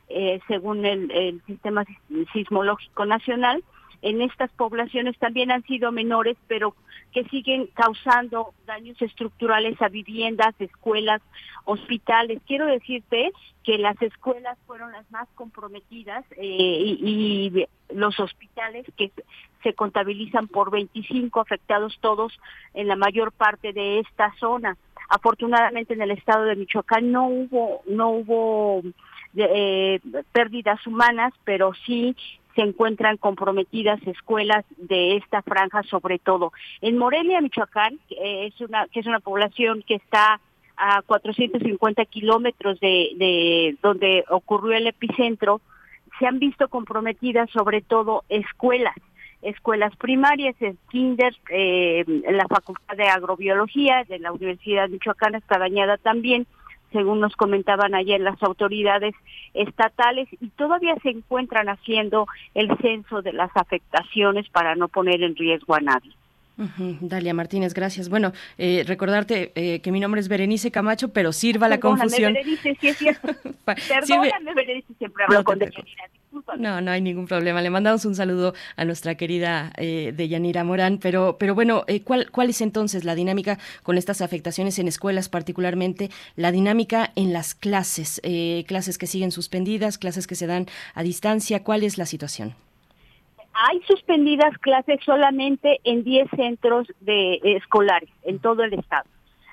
eh, 0.09 0.39
según 0.47 0.85
el, 0.85 1.11
el 1.11 1.41
Sistema 1.45 1.85
Sismológico 2.33 3.05
Nacional, 3.05 3.63
en 4.01 4.21
estas 4.21 4.51
poblaciones 4.51 5.17
también 5.17 5.51
han 5.51 5.63
sido 5.63 5.91
menores, 5.91 6.37
pero 6.47 6.75
que 7.11 7.23
siguen 7.25 7.67
causando 7.73 8.53
daños 8.65 9.01
estructurales 9.01 9.81
a 9.81 9.87
viviendas, 9.87 10.53
escuelas, 10.59 11.21
hospitales. 11.63 12.41
Quiero 12.45 12.65
decirte 12.65 13.31
que 13.63 13.77
las 13.77 13.99
escuelas 14.01 14.57
fueron 14.67 14.91
las 14.91 15.09
más 15.11 15.27
comprometidas 15.35 16.25
eh, 16.37 16.97
y, 16.99 17.65
los 17.89 18.19
hospitales 18.19 18.85
que 18.97 19.11
se 19.63 19.73
contabilizan 19.73 20.47
por 20.47 20.71
25 20.71 21.39
afectados 21.39 21.97
todos 22.01 22.37
en 22.73 22.87
la 22.87 22.95
mayor 22.95 23.31
parte 23.31 23.73
de 23.73 23.99
esta 23.99 24.33
zona. 24.39 24.75
Afortunadamente 25.07 25.93
en 25.93 26.01
el 26.01 26.11
estado 26.11 26.45
de 26.45 26.55
Michoacán 26.55 27.11
no 27.11 27.27
hubo 27.27 27.83
no 27.87 28.09
hubo 28.09 28.81
eh, 29.35 29.99
pérdidas 30.31 30.85
humanas, 30.87 31.31
pero 31.43 31.73
sí 31.85 32.15
se 32.55 32.61
encuentran 32.61 33.17
comprometidas 33.17 33.99
escuelas 34.07 34.65
de 34.77 35.17
esta 35.17 35.41
franja 35.41 35.83
sobre 35.83 36.19
todo. 36.19 36.53
En 36.81 36.97
Morelia, 36.97 37.41
Michoacán, 37.41 37.99
que 38.07 38.47
es 38.47 38.61
una, 38.61 38.87
que 38.87 39.01
es 39.01 39.05
una 39.05 39.19
población 39.19 39.83
que 39.85 39.95
está 39.95 40.39
a 40.77 41.01
450 41.03 42.05
kilómetros 42.05 42.79
de, 42.79 43.11
de 43.15 43.77
donde 43.81 44.23
ocurrió 44.29 44.77
el 44.77 44.87
epicentro, 44.87 45.61
se 46.19 46.27
han 46.27 46.39
visto 46.39 46.67
comprometidas 46.69 47.49
sobre 47.51 47.81
todo 47.81 48.23
escuelas, 48.29 48.95
escuelas 49.41 49.95
primarias, 49.97 50.55
el 50.59 50.77
kinder, 50.89 51.35
eh, 51.49 52.05
la 52.29 52.47
Facultad 52.47 52.95
de 52.95 53.07
Agrobiología 53.07 54.03
de 54.07 54.19
la 54.19 54.31
Universidad 54.31 54.83
de 54.83 54.93
Michoacán 54.93 55.35
está 55.35 55.57
dañada 55.57 55.97
también, 55.97 56.47
según 56.91 57.19
nos 57.19 57.35
comentaban 57.35 57.95
ayer 57.95 58.21
las 58.21 58.41
autoridades 58.43 59.15
estatales, 59.53 60.27
y 60.39 60.49
todavía 60.49 60.95
se 61.03 61.09
encuentran 61.09 61.69
haciendo 61.69 62.27
el 62.53 62.75
censo 62.77 63.21
de 63.21 63.33
las 63.33 63.51
afectaciones 63.55 64.49
para 64.49 64.75
no 64.75 64.87
poner 64.87 65.21
en 65.23 65.35
riesgo 65.35 65.75
a 65.75 65.79
nadie. 65.79 66.11
Dalia 66.57 67.33
Martínez, 67.33 67.73
gracias. 67.73 68.07
Bueno, 68.07 68.31
eh, 68.57 68.83
recordarte 68.87 69.51
eh, 69.55 69.81
que 69.81 69.91
mi 69.91 69.99
nombre 69.99 70.21
es 70.21 70.29
Berenice 70.29 70.71
Camacho, 70.71 71.09
pero 71.09 71.33
sirva 71.33 71.67
la 71.67 71.79
confusión. 71.79 72.33
Berenice, 72.33 72.77
sí 72.79 72.87
es 72.87 72.97
cierto. 72.97 73.27
Perdóname, 73.65 74.53
Berenice, 74.53 74.93
siempre 74.97 75.25
hablo 75.25 75.43
con 75.43 75.59
Deyanira, 75.59 76.09
No, 76.57 76.79
no 76.79 76.91
hay 76.91 77.01
ningún 77.01 77.27
problema. 77.27 77.61
Le 77.61 77.69
mandamos 77.69 78.05
un 78.05 78.15
saludo 78.15 78.53
a 78.77 78.85
nuestra 78.85 79.15
querida 79.15 79.73
eh, 79.75 80.13
Deyanira 80.15 80.63
Morán, 80.63 80.97
pero, 80.99 81.37
pero 81.37 81.55
bueno, 81.55 81.83
eh, 81.87 82.01
¿cuál, 82.01 82.31
¿cuál 82.31 82.49
es 82.49 82.61
entonces 82.61 83.03
la 83.03 83.15
dinámica 83.15 83.59
con 83.83 83.97
estas 83.97 84.21
afectaciones 84.21 84.79
en 84.79 84.87
escuelas, 84.87 85.27
particularmente 85.27 86.09
la 86.37 86.53
dinámica 86.53 87.11
en 87.15 87.33
las 87.33 87.53
clases, 87.53 88.21
clases 88.65 88.97
que 88.97 89.07
siguen 89.07 89.31
suspendidas, 89.31 89.97
clases 89.97 90.25
que 90.25 90.35
se 90.35 90.47
dan 90.47 90.67
a 90.93 91.03
distancia? 91.03 91.63
¿Cuál 91.63 91.83
es 91.83 91.97
la 91.97 92.05
situación? 92.05 92.55
Hay 93.57 93.81
suspendidas 93.87 94.57
clases 94.57 94.99
solamente 95.05 95.79
en 95.85 96.03
10 96.03 96.29
centros 96.35 96.87
de 96.99 97.39
escolares 97.43 98.09
en 98.23 98.39
todo 98.39 98.63
el 98.63 98.73
estado. 98.73 99.05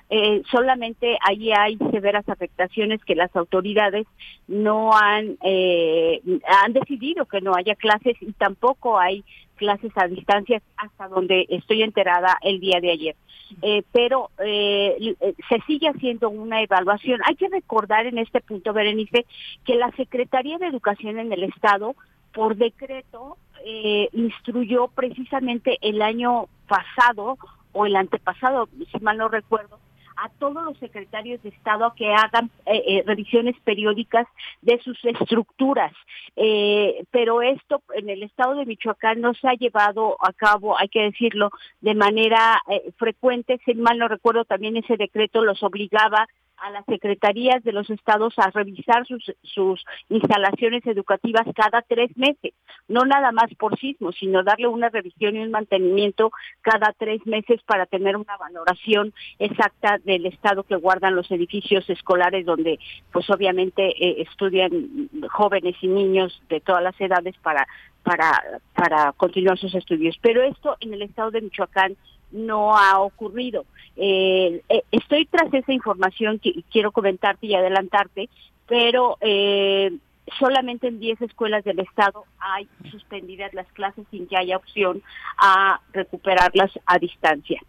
Eh, 0.09 0.43
solamente 0.51 1.17
allí 1.27 1.53
hay 1.53 1.77
severas 1.89 2.27
afectaciones 2.27 3.03
que 3.05 3.15
las 3.15 3.33
autoridades 3.35 4.05
no 4.47 4.93
han 4.93 5.37
eh, 5.41 6.21
han 6.45 6.73
decidido 6.73 7.25
que 7.25 7.41
no 7.41 7.55
haya 7.55 7.75
clases 7.75 8.15
y 8.21 8.33
tampoco 8.33 8.99
hay 8.99 9.23
clases 9.55 9.91
a 9.95 10.07
distancia 10.07 10.61
hasta 10.77 11.07
donde 11.07 11.47
estoy 11.49 11.81
enterada 11.81 12.37
el 12.41 12.59
día 12.59 12.81
de 12.81 12.91
ayer. 12.91 13.15
Eh, 13.61 13.83
pero 13.91 14.29
se 14.37 15.61
sigue 15.65 15.87
haciendo 15.87 16.29
una 16.29 16.61
evaluación. 16.61 17.21
Hay 17.25 17.35
que 17.35 17.47
recordar 17.47 18.05
en 18.05 18.17
este 18.17 18.41
punto, 18.41 18.73
Berenice, 18.73 19.25
que 19.65 19.75
la 19.75 19.91
Secretaría 19.91 20.57
de 20.57 20.67
Educación 20.67 21.19
en 21.19 21.31
el 21.31 21.43
Estado, 21.43 21.95
por 22.33 22.55
decreto, 22.57 23.37
eh, 23.65 24.09
instruyó 24.11 24.87
precisamente 24.89 25.77
el 25.81 26.01
año 26.01 26.47
pasado 26.67 27.37
o 27.71 27.85
el 27.85 27.95
antepasado, 27.95 28.67
si 28.91 28.99
mal 28.99 29.17
no 29.17 29.29
recuerdo, 29.29 29.79
a 30.15 30.29
todos 30.29 30.63
los 30.63 30.77
secretarios 30.77 31.41
de 31.41 31.49
Estado 31.49 31.85
a 31.85 31.95
que 31.95 32.13
hagan 32.13 32.51
eh, 32.65 32.83
eh, 32.87 33.03
revisiones 33.05 33.55
periódicas 33.63 34.27
de 34.61 34.79
sus 34.79 35.03
estructuras. 35.05 35.93
pero 37.11 37.41
esto 37.41 37.81
en 37.95 38.09
el 38.09 38.23
Estado 38.23 38.55
de 38.55 38.65
Michoacán 38.65 39.21
no 39.21 39.33
se 39.33 39.47
ha 39.47 39.53
llevado 39.53 40.17
a 40.19 40.33
cabo, 40.33 40.77
hay 40.77 40.89
que 40.89 41.01
decirlo, 41.03 41.49
de 41.81 41.95
manera 41.95 42.61
frecuente. 42.97 43.59
Si 43.65 43.73
mal 43.73 43.97
no 43.97 44.07
recuerdo, 44.07 44.45
también 44.45 44.77
ese 44.77 44.97
decreto 44.97 45.43
los 45.43 45.63
obligaba 45.63 46.27
a 46.63 46.71
las 46.71 46.85
secretarías 46.85 47.61
de 47.63 47.73
los 47.73 47.89
estados 47.89 48.33
a 48.37 48.49
revisar 48.51 49.05
sus, 49.05 49.33
sus 49.43 49.83
instalaciones 50.07 50.85
educativas 50.87 51.45
cada 51.53 51.81
tres 51.81 52.15
meses, 52.15 52.53
no 52.87 53.01
nada 53.01 53.33
más 53.33 53.53
por 53.55 53.77
sismo, 53.77 54.13
sino 54.13 54.43
darle 54.43 54.67
una 54.67 54.87
revisión 54.87 55.35
y 55.35 55.39
un 55.39 55.51
mantenimiento 55.51 56.31
cada 56.61 56.93
tres 56.97 57.25
meses 57.25 57.61
para 57.63 57.85
tener 57.85 58.15
una 58.15 58.37
valoración 58.37 59.13
exacta 59.39 59.97
del 60.05 60.25
estado 60.25 60.63
que 60.63 60.77
guardan 60.77 61.15
los 61.15 61.29
edificios 61.31 61.89
escolares 61.89 62.45
donde 62.45 62.79
pues 63.11 63.29
obviamente 63.29 63.83
eh, 64.01 64.21
estudian 64.21 65.09
jóvenes 65.31 65.75
y 65.81 65.87
niños 65.87 66.41
de 66.47 66.61
todas 66.61 66.81
las 66.81 66.99
edades 67.01 67.35
para 67.43 67.67
para 68.03 68.41
para 68.73 69.11
continuar 69.13 69.57
sus 69.57 69.75
estudios. 69.75 70.17
Pero 70.21 70.41
esto 70.43 70.77
en 70.79 70.93
el 70.93 71.01
estado 71.01 71.31
de 71.31 71.41
Michoacán 71.41 71.97
no 72.33 72.75
ha 72.75 72.99
ocurrido. 72.99 73.65
Eh, 73.95 74.61
eh, 74.67 74.83
estoy 74.91 75.25
tras 75.25 75.53
esa 75.53 75.71
información 75.71 76.39
que 76.39 76.63
quiero 76.71 76.91
comentarte 76.91 77.47
y 77.47 77.55
adelantarte, 77.55 78.29
pero 78.67 79.17
eh, 79.21 79.93
solamente 80.39 80.87
en 80.87 80.99
10 80.99 81.21
escuelas 81.21 81.63
del 81.63 81.79
estado 81.79 82.25
hay 82.39 82.67
suspendidas 82.89 83.53
las 83.53 83.67
clases 83.73 84.05
sin 84.11 84.27
que 84.27 84.37
haya 84.37 84.57
opción 84.57 85.01
a 85.37 85.79
recuperarlas 85.93 86.71
a 86.85 86.99
distancia. 86.99 87.61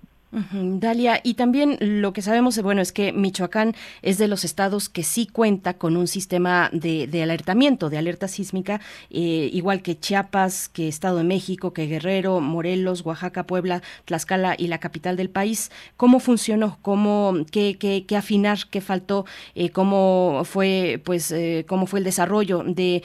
Dalia, 0.53 1.21
y 1.23 1.35
también 1.35 1.77
lo 1.81 2.13
que 2.13 2.23
sabemos, 2.23 2.61
bueno, 2.61 2.81
es 2.81 2.93
que 2.93 3.13
Michoacán 3.13 3.75
es 4.03 4.19
de 4.19 4.27
los 4.27 4.45
estados 4.45 4.89
que 4.89 5.03
sí 5.05 5.27
cuenta 5.27 5.75
con 5.75 5.97
un 5.97 6.09
sistema 6.09 6.71
de, 6.73 7.23
alertamiento, 7.23 7.89
de 7.91 7.99
alerta 7.99 8.27
sísmica, 8.27 8.81
eh, 9.11 9.51
igual 9.53 9.83
que 9.83 9.99
Chiapas, 9.99 10.69
que 10.69 10.89
Estado 10.89 11.19
de 11.19 11.25
México, 11.25 11.73
que 11.73 11.87
Guerrero, 11.87 12.41
Morelos, 12.41 13.03
Oaxaca, 13.05 13.47
Puebla, 13.47 13.83
Tlaxcala 14.07 14.55
y 14.59 14.67
la 14.67 14.79
capital 14.79 15.17
del 15.17 15.31
país. 15.31 15.71
¿Cómo 15.97 16.19
funcionó? 16.19 16.79
¿Cómo, 16.83 17.35
qué, 17.51 17.77
qué, 17.79 18.05
qué 18.07 18.17
afinar? 18.17 18.59
¿Qué 18.71 18.81
faltó? 18.81 19.27
Eh, 19.55 19.71
¿Cómo 19.71 20.43
fue, 20.45 21.01
pues, 21.05 21.31
eh, 21.31 21.65
cómo 21.69 21.87
fue 21.87 22.01
el 22.01 22.05
desarrollo 22.05 22.65
de 22.67 23.03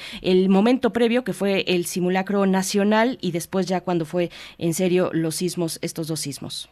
momento 0.49 0.91
previo 0.91 1.23
que 1.23 1.33
fue 1.33 1.63
el 1.67 1.85
simulacro 1.85 2.45
nacional 2.45 3.17
y 3.21 3.31
después 3.31 3.67
ya 3.67 3.81
cuando 3.81 4.05
fue 4.05 4.31
en 4.57 4.73
serio 4.73 5.09
los 5.13 5.35
sismos, 5.35 5.79
estos 5.81 6.07
dos 6.07 6.19
sismos? 6.21 6.69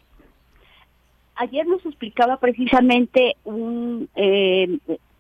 Ayer 1.38 1.66
nos 1.66 1.86
explicaba 1.86 2.38
precisamente 2.38 3.36
un, 3.44 4.10
eh, 4.16 4.78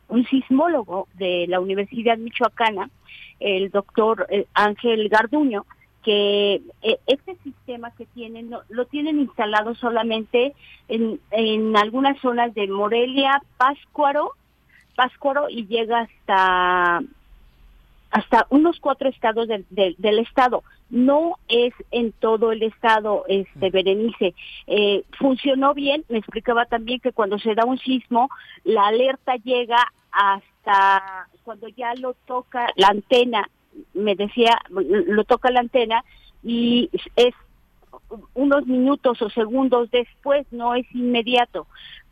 un 0.09 0.25
sismólogo 0.25 1.07
de 1.13 1.45
la 1.47 1.59
Universidad 1.59 2.17
Michoacana, 2.17 2.89
el 3.39 3.69
doctor 3.69 4.27
eh, 4.29 4.45
Ángel 4.53 5.09
Garduño, 5.09 5.65
que 6.03 6.61
eh, 6.81 6.99
este 7.05 7.35
sistema 7.43 7.91
que 7.91 8.05
tienen 8.05 8.49
lo 8.69 8.85
tienen 8.85 9.19
instalado 9.19 9.75
solamente 9.75 10.53
en, 10.87 11.19
en 11.31 11.75
algunas 11.75 12.19
zonas 12.21 12.53
de 12.53 12.67
Morelia, 12.67 13.41
Páscuaro, 13.57 14.31
Páscuaro 14.95 15.49
y 15.49 15.67
llega 15.67 16.01
hasta 16.01 17.01
hasta 18.09 18.47
unos 18.49 18.79
cuatro 18.79 19.09
estados 19.09 19.47
del, 19.47 19.65
del, 19.69 20.19
estado. 20.19 20.63
No 20.89 21.37
es 21.49 21.73
en 21.91 22.11
todo 22.13 22.51
el 22.51 22.63
estado, 22.63 23.25
este 23.27 23.69
Berenice. 23.69 24.33
Eh, 24.67 25.03
funcionó 25.17 25.73
bien. 25.73 26.05
Me 26.09 26.19
explicaba 26.19 26.65
también 26.65 26.99
que 26.99 27.11
cuando 27.11 27.39
se 27.39 27.55
da 27.55 27.65
un 27.65 27.77
sismo, 27.77 28.29
la 28.63 28.87
alerta 28.87 29.35
llega 29.35 29.85
hasta 30.11 31.27
cuando 31.43 31.67
ya 31.69 31.93
lo 31.95 32.13
toca 32.25 32.67
la 32.75 32.87
antena. 32.87 33.49
Me 33.93 34.15
decía, 34.15 34.59
lo 34.69 35.23
toca 35.25 35.51
la 35.51 35.59
antena 35.59 36.03
y 36.43 36.89
es 37.15 37.33
unos 38.33 38.65
minutos 38.65 39.21
o 39.21 39.29
segundos 39.29 39.91
después, 39.91 40.45
no 40.51 40.75
es 40.75 40.85
inmediato 40.93 41.67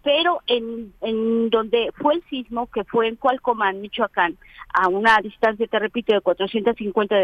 pero 0.05 0.43
en, 0.45 0.93
en 1.01 1.49
donde 1.49 1.91
fue 1.95 2.13
el 2.13 2.23
sismo, 2.30 2.67
que 2.67 2.84
fue 2.84 3.07
en 3.07 3.15
Cualcomán, 3.15 3.81
Michoacán, 3.81 4.38
a 4.72 4.88
una 4.88 5.17
distancia, 5.17 5.65
te 5.65 5.80
repito, 5.80 6.13
de 6.13 6.22
450 6.22 7.15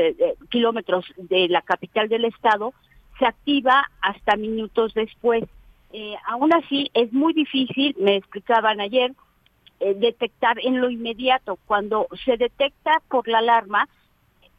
kilómetros 0.49 1.05
de 1.15 1.47
la 1.47 1.61
capital 1.61 2.09
del 2.09 2.25
estado, 2.25 2.73
se 3.19 3.27
activa 3.27 3.87
hasta 4.01 4.35
minutos 4.35 4.95
después. 4.95 5.43
Eh, 5.93 6.15
aún 6.25 6.55
así, 6.55 6.89
es 6.95 7.13
muy 7.13 7.33
difícil, 7.33 7.95
me 7.99 8.15
explicaban 8.15 8.81
ayer, 8.81 9.13
eh, 9.79 9.93
detectar 9.93 10.57
en 10.65 10.81
lo 10.81 10.89
inmediato. 10.89 11.59
Cuando 11.67 12.07
se 12.25 12.35
detecta 12.35 12.99
por 13.09 13.27
la 13.27 13.39
alarma, 13.39 13.87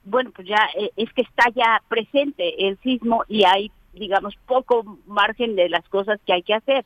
bueno, 0.05 0.31
pues 0.33 0.47
ya 0.47 0.69
eh, 0.79 0.91
es 0.97 1.13
que 1.13 1.23
está 1.23 1.51
ya 1.57 1.83
presente 1.89 2.69
el 2.69 2.79
sismo 2.85 3.25
y 3.27 3.43
hay 3.43 3.73
digamos 3.93 4.35
poco 4.47 4.99
margen 5.07 5.57
de 5.57 5.69
las 5.69 5.87
cosas 5.89 6.19
que 6.27 6.33
hay 6.33 6.43
que 6.43 6.55
hacer 6.55 6.85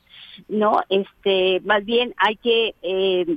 no 0.49 0.81
este 0.89 1.61
más 1.65 1.85
bien 1.85 2.15
hay 2.16 2.37
que 2.37 2.74
eh, 2.83 3.37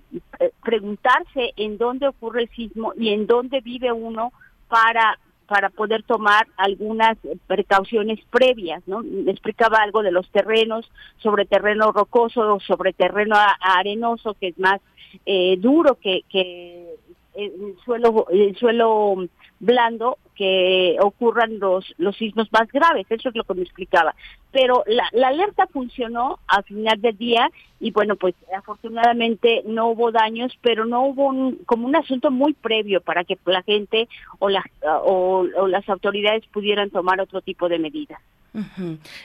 preguntarse 0.63 1.53
en 1.55 1.77
dónde 1.77 2.07
ocurre 2.07 2.43
el 2.43 2.49
sismo 2.49 2.93
y 2.97 3.09
en 3.09 3.27
dónde 3.27 3.61
vive 3.61 3.91
uno 3.91 4.31
para 4.67 5.19
para 5.49 5.71
poder 5.71 6.03
tomar 6.03 6.47
algunas 6.57 7.17
precauciones 7.47 8.19
previas, 8.29 8.83
¿no? 8.87 9.01
Me 9.01 9.31
explicaba 9.31 9.79
algo 9.79 10.03
de 10.03 10.11
los 10.11 10.29
terrenos, 10.29 10.87
sobre 11.17 11.45
terreno 11.45 11.91
rocoso, 11.91 12.59
sobre 12.59 12.93
terreno 12.93 13.35
arenoso, 13.59 14.35
que 14.35 14.49
es 14.49 14.59
más 14.59 14.79
eh, 15.25 15.57
duro 15.57 15.95
que, 15.95 16.21
que 16.29 16.93
el 17.33 17.75
suelo, 17.83 18.27
el 18.29 18.55
suelo 18.57 19.15
blando 19.59 20.17
que 20.35 20.95
ocurran 21.01 21.59
los, 21.59 21.93
los 21.97 22.15
sismos 22.15 22.51
más 22.51 22.71
graves, 22.71 23.05
eso 23.09 23.29
es 23.29 23.35
lo 23.35 23.43
que 23.43 23.53
me 23.55 23.63
explicaba. 23.63 24.15
Pero 24.51 24.83
la, 24.87 25.03
la 25.11 25.27
alerta 25.27 25.67
funcionó 25.67 26.39
al 26.47 26.63
final 26.63 27.01
del 27.01 27.17
día 27.17 27.49
y 27.79 27.91
bueno, 27.91 28.15
pues 28.15 28.35
afortunadamente 28.57 29.63
no 29.65 29.89
hubo 29.89 30.11
daños, 30.11 30.57
pero 30.61 30.85
no 30.85 31.03
hubo 31.03 31.53
como 31.65 31.87
un 31.87 31.95
asunto 31.95 32.31
muy 32.31 32.53
previo 32.53 33.01
para 33.01 33.23
que 33.25 33.37
la 33.45 33.63
gente 33.63 34.07
o, 34.39 34.49
la, 34.49 34.63
o 35.03 35.45
las 35.67 35.87
autoridades 35.89 36.45
pudieran 36.47 36.89
tomar 36.89 37.19
otro 37.19 37.41
tipo 37.41 37.67
de 37.67 37.79
medidas. 37.79 38.21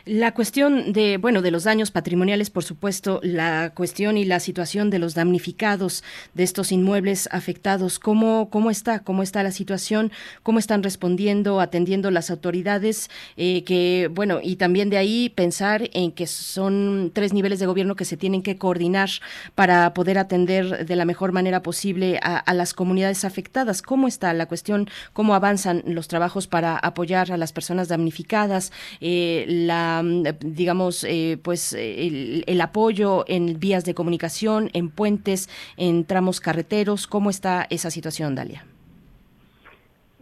La 0.04 0.34
cuestión 0.34 0.92
de, 0.92 1.16
bueno, 1.16 1.40
de 1.40 1.50
los 1.50 1.64
daños 1.64 1.90
patrimoniales, 1.90 2.50
por 2.50 2.64
supuesto, 2.64 3.20
la 3.22 3.72
cuestión 3.74 4.18
y 4.18 4.24
la 4.24 4.38
situación 4.38 4.90
de 4.90 4.98
los 4.98 5.14
damnificados 5.14 6.04
de 6.34 6.42
estos 6.42 6.72
inmuebles 6.72 7.28
afectados, 7.32 7.98
¿cómo, 7.98 8.50
cómo 8.50 8.70
está? 8.70 9.00
¿Cómo 9.00 9.22
está 9.22 9.42
la 9.42 9.50
situación? 9.50 10.12
¿Cómo 10.42 10.58
están 10.58 10.82
respondiendo, 10.82 11.60
atendiendo 11.60 12.10
las 12.10 12.30
autoridades? 12.30 13.08
Eh, 13.36 13.64
que, 13.64 14.10
bueno, 14.12 14.40
y 14.42 14.56
también 14.56 14.90
de 14.90 14.98
ahí 14.98 15.30
pensar 15.30 15.88
en 15.94 16.12
que 16.12 16.26
son 16.26 17.10
tres 17.14 17.32
niveles 17.32 17.58
de 17.58 17.66
gobierno 17.66 17.96
que 17.96 18.04
se 18.04 18.16
tienen 18.16 18.42
que 18.42 18.58
coordinar 18.58 19.08
para 19.54 19.94
poder 19.94 20.18
atender 20.18 20.86
de 20.86 20.96
la 20.96 21.04
mejor 21.04 21.32
manera 21.32 21.62
posible 21.62 22.18
a, 22.22 22.54
las 22.54 22.74
comunidades 22.74 23.24
afectadas. 23.24 23.82
¿Cómo 23.82 24.06
está 24.06 24.32
la 24.32 24.46
cuestión? 24.46 24.88
¿Cómo 25.12 25.34
avanzan 25.34 25.82
los 25.86 26.08
trabajos 26.08 26.46
para 26.46 26.76
apoyar 26.76 27.32
a 27.32 27.36
las 27.36 27.52
personas 27.52 27.88
damnificadas? 27.88 28.70
Eh, 29.00 29.13
eh, 29.14 29.44
la, 29.48 30.02
digamos, 30.40 31.04
eh, 31.04 31.38
pues 31.42 31.72
el, 31.72 32.60
apoyo 32.60 33.24
en 33.28 33.60
vías 33.60 33.84
de 33.84 33.94
comunicación, 33.94 34.70
en 34.72 34.90
puentes, 34.90 35.48
en 35.76 36.04
tramos 36.04 36.40
carreteros. 36.40 37.06
¿Cómo 37.06 37.30
está 37.30 37.66
esa 37.70 37.90
situación, 37.90 38.34
Dalia? 38.34 38.64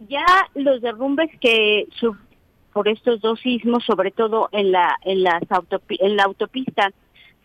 Ya 0.09 0.25
los 0.55 0.81
derrumbes 0.81 1.29
que 1.39 1.87
por 2.73 2.87
estos 2.87 3.21
dos 3.21 3.39
sismos, 3.39 3.83
sobre 3.85 4.11
todo 4.11 4.49
en 4.51 4.71
la 4.71 4.97
en 5.03 5.23
las 5.23 5.43
en 5.89 6.15
la 6.17 6.23
autopista 6.23 6.91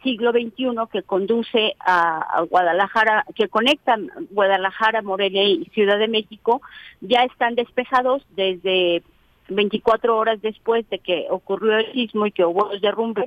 siglo 0.02 0.32
XXI 0.32 0.68
que 0.92 1.02
conduce 1.02 1.74
a, 1.80 2.42
Guadalajara, 2.48 3.24
que 3.34 3.48
conecta 3.48 3.96
Guadalajara, 4.30 5.02
Morelia 5.02 5.44
y 5.44 5.64
Ciudad 5.74 5.98
de 5.98 6.08
México, 6.08 6.60
ya 7.00 7.22
están 7.24 7.54
despejados 7.54 8.22
desde 8.36 9.02
24 9.48 10.16
horas 10.16 10.40
después 10.42 10.88
de 10.90 10.98
que 10.98 11.26
ocurrió 11.30 11.78
el 11.78 11.92
sismo 11.92 12.26
y 12.26 12.32
que 12.32 12.44
hubo 12.44 12.68
los 12.72 12.80
derrumbes. 12.80 13.26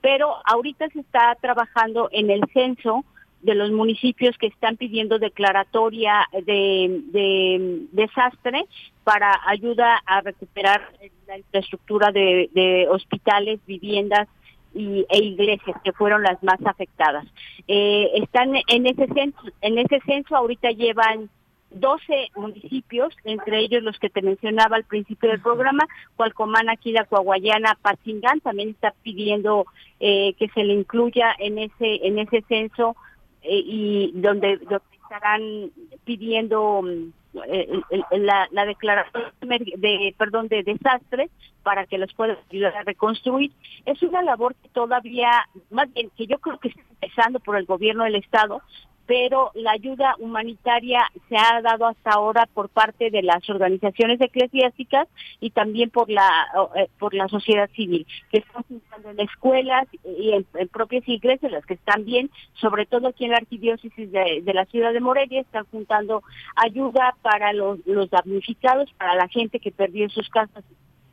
Pero 0.00 0.36
ahorita 0.44 0.88
se 0.90 1.00
está 1.00 1.36
trabajando 1.40 2.08
en 2.12 2.30
el 2.30 2.42
censo 2.52 3.04
de 3.44 3.54
los 3.54 3.70
municipios 3.70 4.36
que 4.38 4.46
están 4.46 4.76
pidiendo 4.76 5.18
declaratoria 5.18 6.26
de, 6.32 7.86
desastre 7.92 8.64
para 9.04 9.38
ayuda 9.46 10.02
a 10.06 10.22
recuperar 10.22 10.90
la 11.26 11.38
infraestructura 11.38 12.10
de, 12.10 12.86
hospitales, 12.90 13.60
viviendas 13.66 14.28
y, 14.74 15.04
e 15.10 15.18
iglesias 15.18 15.76
que 15.84 15.92
fueron 15.92 16.22
las 16.22 16.42
más 16.42 16.58
afectadas. 16.64 17.26
Eh, 17.68 18.12
están 18.14 18.54
en 18.66 18.86
ese 18.86 19.06
censo, 19.08 19.40
en 19.60 19.78
ese 19.78 20.00
censo 20.06 20.36
ahorita 20.36 20.70
llevan 20.70 21.28
12 21.74 22.30
municipios, 22.36 23.14
entre 23.24 23.60
ellos 23.60 23.82
los 23.82 23.98
que 23.98 24.10
te 24.10 24.22
mencionaba 24.22 24.76
al 24.76 24.84
principio 24.84 25.30
del 25.30 25.40
programa, 25.40 25.86
Cualcomán, 26.16 26.70
Aquila, 26.70 27.04
Coahuayana, 27.04 27.76
Pachingán, 27.82 28.40
también 28.40 28.70
está 28.70 28.94
pidiendo 29.02 29.66
eh, 30.00 30.34
que 30.38 30.48
se 30.48 30.64
le 30.64 30.74
incluya 30.74 31.34
en 31.38 31.58
ese 31.58 32.06
en 32.06 32.18
ese 32.18 32.42
censo 32.48 32.96
eh, 33.42 33.62
y 33.64 34.12
donde, 34.14 34.60
estarán 35.02 35.70
pidiendo 36.04 36.82
mm, 36.82 37.12
eh, 37.44 37.80
la, 38.12 38.48
la, 38.50 38.64
declaración 38.64 39.24
de 39.48 40.14
perdón 40.16 40.48
de 40.48 40.62
desastres 40.62 41.30
para 41.62 41.86
que 41.86 41.98
los 41.98 42.12
pueda 42.14 42.38
ayudar 42.50 42.76
a 42.76 42.82
reconstruir. 42.84 43.50
Es 43.86 44.02
una 44.02 44.22
labor 44.22 44.54
que 44.62 44.68
todavía 44.68 45.30
más 45.70 45.92
bien 45.92 46.10
que 46.16 46.26
yo 46.26 46.38
creo 46.38 46.58
que 46.58 46.68
está 46.68 46.82
empezando 47.00 47.40
por 47.40 47.56
el 47.56 47.66
gobierno 47.66 48.04
del 48.04 48.16
estado 48.16 48.62
pero 49.06 49.50
la 49.54 49.72
ayuda 49.72 50.14
humanitaria 50.18 51.00
se 51.28 51.36
ha 51.36 51.60
dado 51.60 51.86
hasta 51.86 52.10
ahora 52.10 52.46
por 52.52 52.68
parte 52.70 53.10
de 53.10 53.22
las 53.22 53.48
organizaciones 53.50 54.20
eclesiásticas 54.20 55.08
y 55.40 55.50
también 55.50 55.90
por 55.90 56.10
la 56.10 56.28
eh, 56.76 56.88
por 56.98 57.12
la 57.14 57.28
sociedad 57.28 57.68
civil, 57.70 58.06
que 58.30 58.38
están 58.38 58.62
juntando 58.62 59.10
en 59.10 59.20
escuelas 59.20 59.86
y 60.04 60.32
en, 60.32 60.46
propias 60.68 61.06
iglesias, 61.06 61.52
las 61.52 61.66
que 61.66 61.74
están 61.74 62.04
bien, 62.04 62.30
sobre 62.54 62.86
todo 62.86 63.08
aquí 63.08 63.24
en 63.24 63.32
la 63.32 63.38
arquidiócesis 63.38 64.10
de, 64.10 64.42
la 64.54 64.64
ciudad 64.66 64.92
de 64.92 65.00
Morelia, 65.00 65.40
están 65.40 65.66
juntando 65.70 66.22
ayuda 66.56 67.14
para 67.22 67.52
los, 67.52 67.78
los 67.86 68.08
damnificados, 68.10 68.90
para 68.94 69.14
la 69.14 69.28
gente 69.28 69.60
que 69.60 69.70
perdió 69.70 70.08
sus 70.08 70.28
casas, 70.30 70.64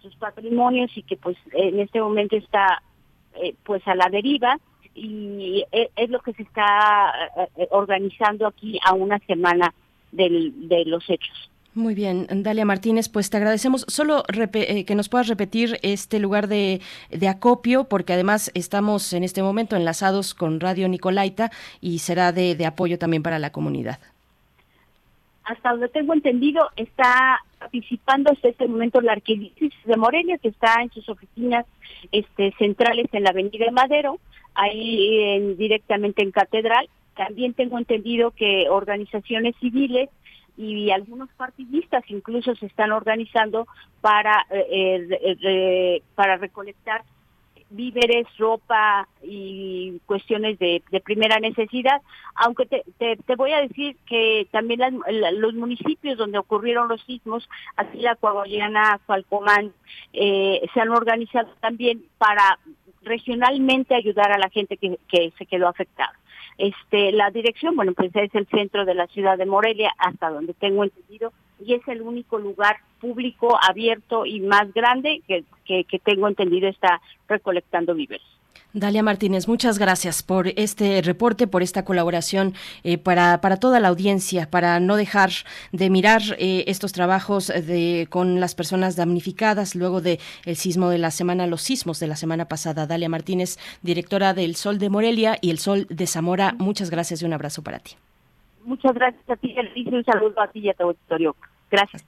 sus 0.01 0.15
patrimonios 0.15 0.95
y 0.95 1.03
que 1.03 1.17
pues 1.17 1.37
en 1.53 1.79
este 1.79 2.01
momento 2.01 2.35
está 2.35 2.81
eh, 3.35 3.55
pues 3.63 3.85
a 3.87 3.95
la 3.95 4.09
deriva 4.09 4.59
y 4.95 5.63
e, 5.71 5.89
es, 5.95 6.09
lo 6.09 6.19
que 6.19 6.33
se 6.33 6.43
está 6.43 7.13
eh, 7.57 7.67
organizando 7.71 8.47
aquí 8.47 8.79
a 8.83 8.93
una 8.93 9.19
semana 9.19 9.73
del, 10.11 10.67
de 10.67 10.85
los 10.85 11.09
hechos. 11.09 11.49
Muy 11.73 11.95
bien, 11.95 12.27
Dalia 12.29 12.65
Martínez, 12.65 13.07
pues 13.07 13.29
te 13.29 13.37
agradecemos. 13.37 13.85
Solo 13.87 14.25
eh, 14.53 14.83
que 14.83 14.95
nos 14.95 15.07
puedas 15.07 15.29
repetir 15.29 15.79
este 15.83 16.19
lugar 16.19 16.49
de, 16.49 16.81
de, 17.09 17.27
acopio, 17.29 17.85
porque 17.85 18.11
además 18.11 18.51
estamos 18.55 19.13
en 19.13 19.23
este 19.23 19.41
momento 19.41 19.77
enlazados 19.77 20.33
con 20.33 20.59
Radio 20.59 20.89
Nicolaita 20.89 21.49
y 21.79 21.99
será 21.99 22.33
de, 22.33 22.55
de 22.55 22.65
apoyo 22.65 22.99
también 22.99 23.23
para 23.23 23.39
la 23.39 23.53
comunidad. 23.53 23.99
Hasta 25.45 25.71
donde 25.71 25.87
tengo 25.87 26.13
entendido, 26.13 26.69
está 26.75 27.39
participando 27.57 28.31
hasta 28.31 28.49
este 28.49 28.67
momento 28.67 28.99
la 28.99 29.13
Arquidiócesis 29.13 29.85
de 29.85 29.95
Morelia, 29.95 30.37
que 30.39 30.49
está 30.49 30.81
en 30.81 30.91
sus 30.91 31.07
oficinas 31.07 31.65
este, 32.11 32.53
centrales 32.57 33.07
en 33.13 33.23
la 33.23 33.29
Avenida 33.29 33.71
Madero, 33.71 34.19
ahí 34.55 35.55
directamente 35.55 36.23
en 36.23 36.31
Catedral. 36.31 36.89
También 37.15 37.53
tengo 37.53 37.77
entendido 37.77 38.31
que 38.31 38.69
organizaciones 38.69 39.55
civiles 39.59 40.09
y 40.57 40.91
algunos 40.91 41.29
partidistas 41.33 42.03
incluso 42.09 42.55
se 42.55 42.65
están 42.65 42.91
organizando 42.91 43.67
para 44.01 44.45
eh, 44.51 46.01
para 46.15 46.37
recolectar 46.37 47.03
víveres, 47.71 48.27
ropa 48.37 49.07
y 49.23 49.99
cuestiones 50.05 50.59
de, 50.59 50.83
primera 51.03 51.39
necesidad, 51.39 52.01
aunque 52.35 52.65
te, 52.65 52.83
te, 52.97 53.35
voy 53.35 53.53
a 53.53 53.61
decir 53.61 53.95
que 54.05 54.47
también 54.51 54.81
los 55.33 55.53
municipios 55.53 56.17
donde 56.17 56.37
ocurrieron 56.37 56.87
los 56.87 57.01
sismos, 57.03 57.49
así 57.75 57.99
la 57.99 58.15
Coahuiliana, 58.15 58.99
Falcomán, 59.05 59.73
eh, 60.13 60.61
se 60.73 60.81
han 60.81 60.89
organizado 60.89 61.49
también 61.59 62.03
para 62.17 62.59
regionalmente 63.03 63.95
ayudar 63.95 64.31
a 64.31 64.37
la 64.37 64.49
gente 64.49 64.77
que, 64.77 64.97
que 65.07 65.31
se 65.37 65.45
quedó 65.45 65.67
afectada. 65.67 66.13
Este, 66.57 67.11
la 67.11 67.31
dirección, 67.31 67.75
bueno, 67.75 67.93
pues 67.93 68.15
es 68.15 68.33
el 68.35 68.47
centro 68.47 68.85
de 68.85 68.93
la 68.93 69.07
ciudad 69.07 69.37
de 69.37 69.45
Morelia, 69.45 69.93
hasta 69.97 70.29
donde 70.29 70.53
tengo 70.53 70.83
entendido, 70.83 71.33
y 71.59 71.73
es 71.73 71.87
el 71.87 72.01
único 72.01 72.37
lugar 72.37 72.77
público 72.99 73.57
abierto 73.61 74.25
y 74.25 74.41
más 74.41 74.73
grande 74.73 75.21
que, 75.27 75.43
que, 75.65 75.99
tengo 75.99 76.27
entendido 76.27 76.67
está 76.67 77.01
recolectando 77.27 77.95
víveres. 77.95 78.25
Dalia 78.73 79.03
Martínez, 79.03 79.49
muchas 79.49 79.77
gracias 79.79 80.23
por 80.23 80.47
este 80.55 81.01
reporte, 81.01 81.45
por 81.45 81.61
esta 81.61 81.83
colaboración 81.83 82.53
eh, 82.83 82.97
para, 82.97 83.41
para 83.41 83.57
toda 83.57 83.81
la 83.81 83.89
audiencia, 83.89 84.49
para 84.49 84.79
no 84.79 84.95
dejar 84.95 85.29
de 85.73 85.89
mirar 85.89 86.21
eh, 86.37 86.63
estos 86.67 86.93
trabajos 86.93 87.47
de, 87.47 88.07
con 88.09 88.39
las 88.39 88.55
personas 88.55 88.95
damnificadas 88.95 89.75
luego 89.75 89.99
del 89.99 90.19
el 90.45 90.55
sismo 90.55 90.89
de 90.89 90.99
la 90.99 91.11
semana, 91.11 91.47
los 91.47 91.61
sismos 91.61 91.99
de 91.99 92.07
la 92.07 92.15
semana 92.15 92.45
pasada. 92.45 92.87
Dalia 92.87 93.09
Martínez, 93.09 93.57
directora 93.81 94.33
del 94.33 94.55
Sol 94.55 94.79
de 94.79 94.89
Morelia 94.89 95.37
y 95.41 95.49
el 95.49 95.57
Sol 95.57 95.85
de 95.89 96.07
Zamora, 96.07 96.55
muchas 96.57 96.89
gracias 96.89 97.21
y 97.21 97.25
un 97.25 97.33
abrazo 97.33 97.63
para 97.63 97.79
ti. 97.79 97.95
Muchas 98.63 98.93
gracias 98.93 99.29
a 99.29 99.35
ti, 99.35 99.53
un 99.91 100.05
saludo 100.05 100.39
a 100.39 100.47
ti 100.47 100.59
y 100.59 100.69
a 100.69 100.73
tu 100.73 100.83
auditorio. 100.83 101.35
Gracias. 101.69 102.05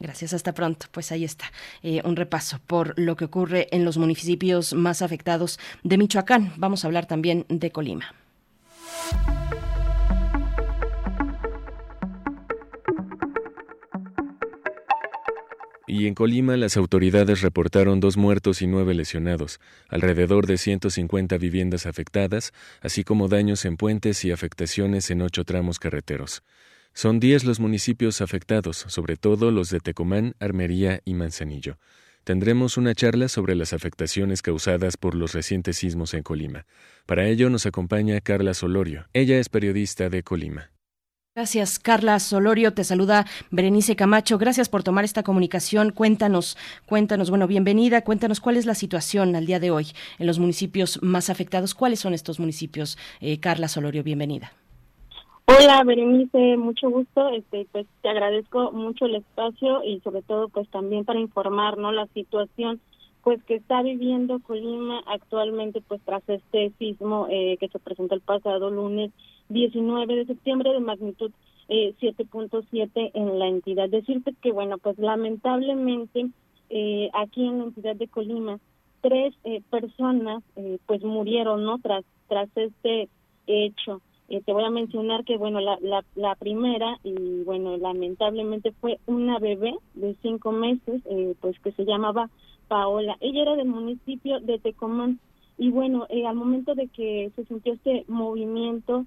Gracias, 0.00 0.32
hasta 0.32 0.54
pronto. 0.54 0.86
Pues 0.92 1.10
ahí 1.12 1.24
está, 1.24 1.46
eh, 1.82 2.00
un 2.04 2.16
repaso 2.16 2.60
por 2.66 2.98
lo 2.98 3.16
que 3.16 3.24
ocurre 3.24 3.68
en 3.72 3.84
los 3.84 3.98
municipios 3.98 4.72
más 4.74 5.02
afectados 5.02 5.58
de 5.82 5.98
Michoacán. 5.98 6.52
Vamos 6.56 6.84
a 6.84 6.88
hablar 6.88 7.06
también 7.06 7.44
de 7.48 7.70
Colima. 7.70 8.14
Y 15.90 16.06
en 16.06 16.14
Colima 16.14 16.56
las 16.58 16.76
autoridades 16.76 17.40
reportaron 17.40 17.98
dos 17.98 18.18
muertos 18.18 18.60
y 18.60 18.66
nueve 18.66 18.92
lesionados, 18.92 19.58
alrededor 19.88 20.46
de 20.46 20.58
150 20.58 21.38
viviendas 21.38 21.86
afectadas, 21.86 22.52
así 22.82 23.04
como 23.04 23.26
daños 23.26 23.64
en 23.64 23.78
puentes 23.78 24.22
y 24.26 24.30
afectaciones 24.30 25.10
en 25.10 25.22
ocho 25.22 25.44
tramos 25.44 25.78
carreteros. 25.78 26.42
Son 26.98 27.20
diez 27.20 27.44
los 27.44 27.60
municipios 27.60 28.20
afectados, 28.20 28.84
sobre 28.88 29.16
todo 29.16 29.52
los 29.52 29.70
de 29.70 29.78
Tecomán, 29.78 30.34
Armería 30.40 31.00
y 31.04 31.14
Manzanillo. 31.14 31.78
Tendremos 32.24 32.76
una 32.76 32.92
charla 32.92 33.28
sobre 33.28 33.54
las 33.54 33.72
afectaciones 33.72 34.42
causadas 34.42 34.96
por 34.96 35.14
los 35.14 35.32
recientes 35.32 35.76
sismos 35.76 36.12
en 36.12 36.24
Colima. 36.24 36.66
Para 37.06 37.28
ello 37.28 37.50
nos 37.50 37.66
acompaña 37.66 38.20
Carla 38.20 38.52
Solorio. 38.52 39.06
Ella 39.12 39.38
es 39.38 39.48
periodista 39.48 40.08
de 40.08 40.24
Colima. 40.24 40.72
Gracias, 41.36 41.78
Carla 41.78 42.18
Solorio. 42.18 42.74
Te 42.74 42.82
saluda 42.82 43.26
Berenice 43.52 43.94
Camacho. 43.94 44.36
Gracias 44.36 44.68
por 44.68 44.82
tomar 44.82 45.04
esta 45.04 45.22
comunicación. 45.22 45.92
Cuéntanos, 45.92 46.56
cuéntanos, 46.84 47.30
bueno, 47.30 47.46
bienvenida. 47.46 48.02
Cuéntanos 48.02 48.40
cuál 48.40 48.56
es 48.56 48.66
la 48.66 48.74
situación 48.74 49.36
al 49.36 49.46
día 49.46 49.60
de 49.60 49.70
hoy 49.70 49.92
en 50.18 50.26
los 50.26 50.40
municipios 50.40 50.98
más 51.00 51.30
afectados. 51.30 51.76
¿Cuáles 51.76 52.00
son 52.00 52.12
estos 52.12 52.40
municipios? 52.40 52.98
Eh, 53.20 53.38
Carla 53.38 53.68
Solorio, 53.68 54.02
bienvenida. 54.02 54.50
Hola, 55.50 55.82
Berenice, 55.82 56.58
mucho 56.58 56.90
gusto. 56.90 57.30
Este, 57.30 57.66
pues 57.72 57.86
te 58.02 58.10
agradezco 58.10 58.70
mucho 58.72 59.06
el 59.06 59.14
espacio 59.14 59.82
y 59.82 59.98
sobre 60.00 60.20
todo, 60.20 60.50
pues 60.50 60.68
también 60.68 61.06
para 61.06 61.20
informar, 61.20 61.78
¿no? 61.78 61.90
La 61.90 62.06
situación, 62.08 62.82
pues 63.22 63.42
que 63.44 63.54
está 63.54 63.80
viviendo 63.80 64.40
Colima 64.40 65.00
actualmente, 65.06 65.80
pues 65.80 66.02
tras 66.04 66.22
este 66.28 66.70
sismo 66.78 67.28
eh, 67.30 67.56
que 67.58 67.68
se 67.68 67.78
presentó 67.78 68.14
el 68.14 68.20
pasado 68.20 68.68
lunes 68.68 69.10
19 69.48 70.16
de 70.16 70.26
septiembre 70.26 70.70
de 70.70 70.80
magnitud 70.80 71.32
eh, 71.68 71.94
7.7 71.98 73.12
en 73.14 73.38
la 73.38 73.48
entidad. 73.48 73.88
Decirte 73.88 74.34
que, 74.42 74.52
bueno, 74.52 74.76
pues 74.76 74.98
lamentablemente 74.98 76.28
eh, 76.68 77.08
aquí 77.14 77.46
en 77.46 77.58
la 77.60 77.64
entidad 77.64 77.96
de 77.96 78.08
Colima 78.08 78.58
tres 79.00 79.34
eh, 79.44 79.62
personas, 79.70 80.42
eh, 80.56 80.78
pues 80.84 81.02
murieron, 81.02 81.64
¿no? 81.64 81.78
Tras 81.78 82.04
tras 82.28 82.50
este 82.54 83.08
hecho. 83.46 84.02
Eh, 84.30 84.42
te 84.44 84.52
voy 84.52 84.64
a 84.64 84.70
mencionar 84.70 85.24
que, 85.24 85.38
bueno, 85.38 85.58
la, 85.60 85.78
la, 85.80 86.04
la, 86.14 86.34
primera, 86.34 86.98
y 87.02 87.42
bueno, 87.44 87.78
lamentablemente 87.78 88.72
fue 88.72 88.98
una 89.06 89.38
bebé 89.38 89.74
de 89.94 90.14
cinco 90.20 90.52
meses, 90.52 91.00
eh, 91.06 91.34
pues 91.40 91.58
que 91.60 91.72
se 91.72 91.86
llamaba 91.86 92.28
Paola. 92.68 93.16
Ella 93.20 93.42
era 93.42 93.56
del 93.56 93.68
municipio 93.68 94.38
de 94.40 94.58
Tecomán. 94.58 95.18
Y 95.56 95.70
bueno, 95.70 96.06
eh, 96.10 96.26
al 96.26 96.36
momento 96.36 96.74
de 96.74 96.88
que 96.88 97.32
se 97.36 97.44
sintió 97.46 97.72
este 97.72 98.04
movimiento, 98.06 99.06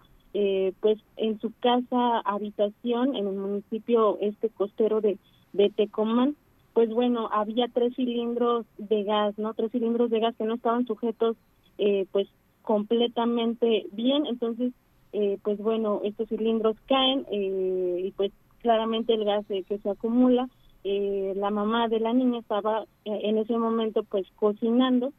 pues 0.79 0.97
en 1.17 1.39
su 1.41 1.51
casa 1.59 2.19
habitación, 2.19 3.15
en 3.15 3.27
el 3.27 3.35
municipio 3.35 4.17
este 4.21 4.49
costero 4.49 5.01
de, 5.01 5.17
de 5.51 5.69
Tecomán, 5.69 6.35
pues 6.73 6.89
bueno, 6.89 7.29
había 7.33 7.67
tres 7.67 7.93
cilindros 7.95 8.65
de 8.77 9.03
gas, 9.03 9.37
¿no? 9.37 9.53
Tres 9.53 9.71
cilindros 9.73 10.09
de 10.09 10.21
gas 10.21 10.35
que 10.37 10.45
no 10.45 10.55
estaban 10.55 10.87
sujetos, 10.87 11.35
pues 12.11 12.29
completamente 12.61 13.87
bien. 13.91 14.25
Entonces, 14.25 14.71
eh, 15.13 15.37
pues 15.43 15.57
bueno, 15.57 16.01
estos 16.03 16.29
cilindros 16.29 16.77
caen 16.87 17.25
eh, 17.31 18.01
y 18.05 18.11
pues 18.11 18.31
claramente 18.61 19.13
el 19.13 19.25
gas 19.25 19.45
que 19.47 19.77
se 19.77 19.89
acumula. 19.89 20.47
Eh, 20.83 21.33
la 21.35 21.51
mamá 21.51 21.87
de 21.89 21.99
la 21.99 22.13
niña 22.13 22.39
estaba 22.39 22.85
en 23.05 23.37
ese 23.37 23.55
momento 23.57 24.03
pues 24.03 24.25
cocinando 24.35 25.13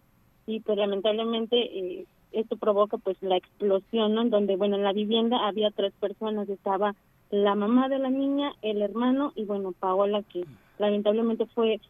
y 0.46 0.60
pues 0.60 0.76
lamentablemente 0.76 2.04
esto 2.32 2.56
provoca 2.56 2.96
pues 2.96 3.16
la 3.20 3.36
explosión, 3.36 4.14
¿no? 4.14 4.22
En 4.22 4.30
donde, 4.30 4.56
bueno, 4.56 4.76
en 4.76 4.82
la 4.82 4.92
vivienda 4.92 5.46
había 5.46 5.70
tres 5.70 5.92
personas, 6.00 6.48
estaba 6.48 6.96
la 7.30 7.54
mamá 7.54 7.88
de 7.88 8.00
la 8.00 8.10
niña, 8.10 8.52
el 8.62 8.82
hermano 8.82 9.32
y 9.36 9.44
bueno, 9.44 9.72
Paola 9.72 10.22
que 10.24 10.44
lamentablemente 10.78 11.46
fue 11.46 11.80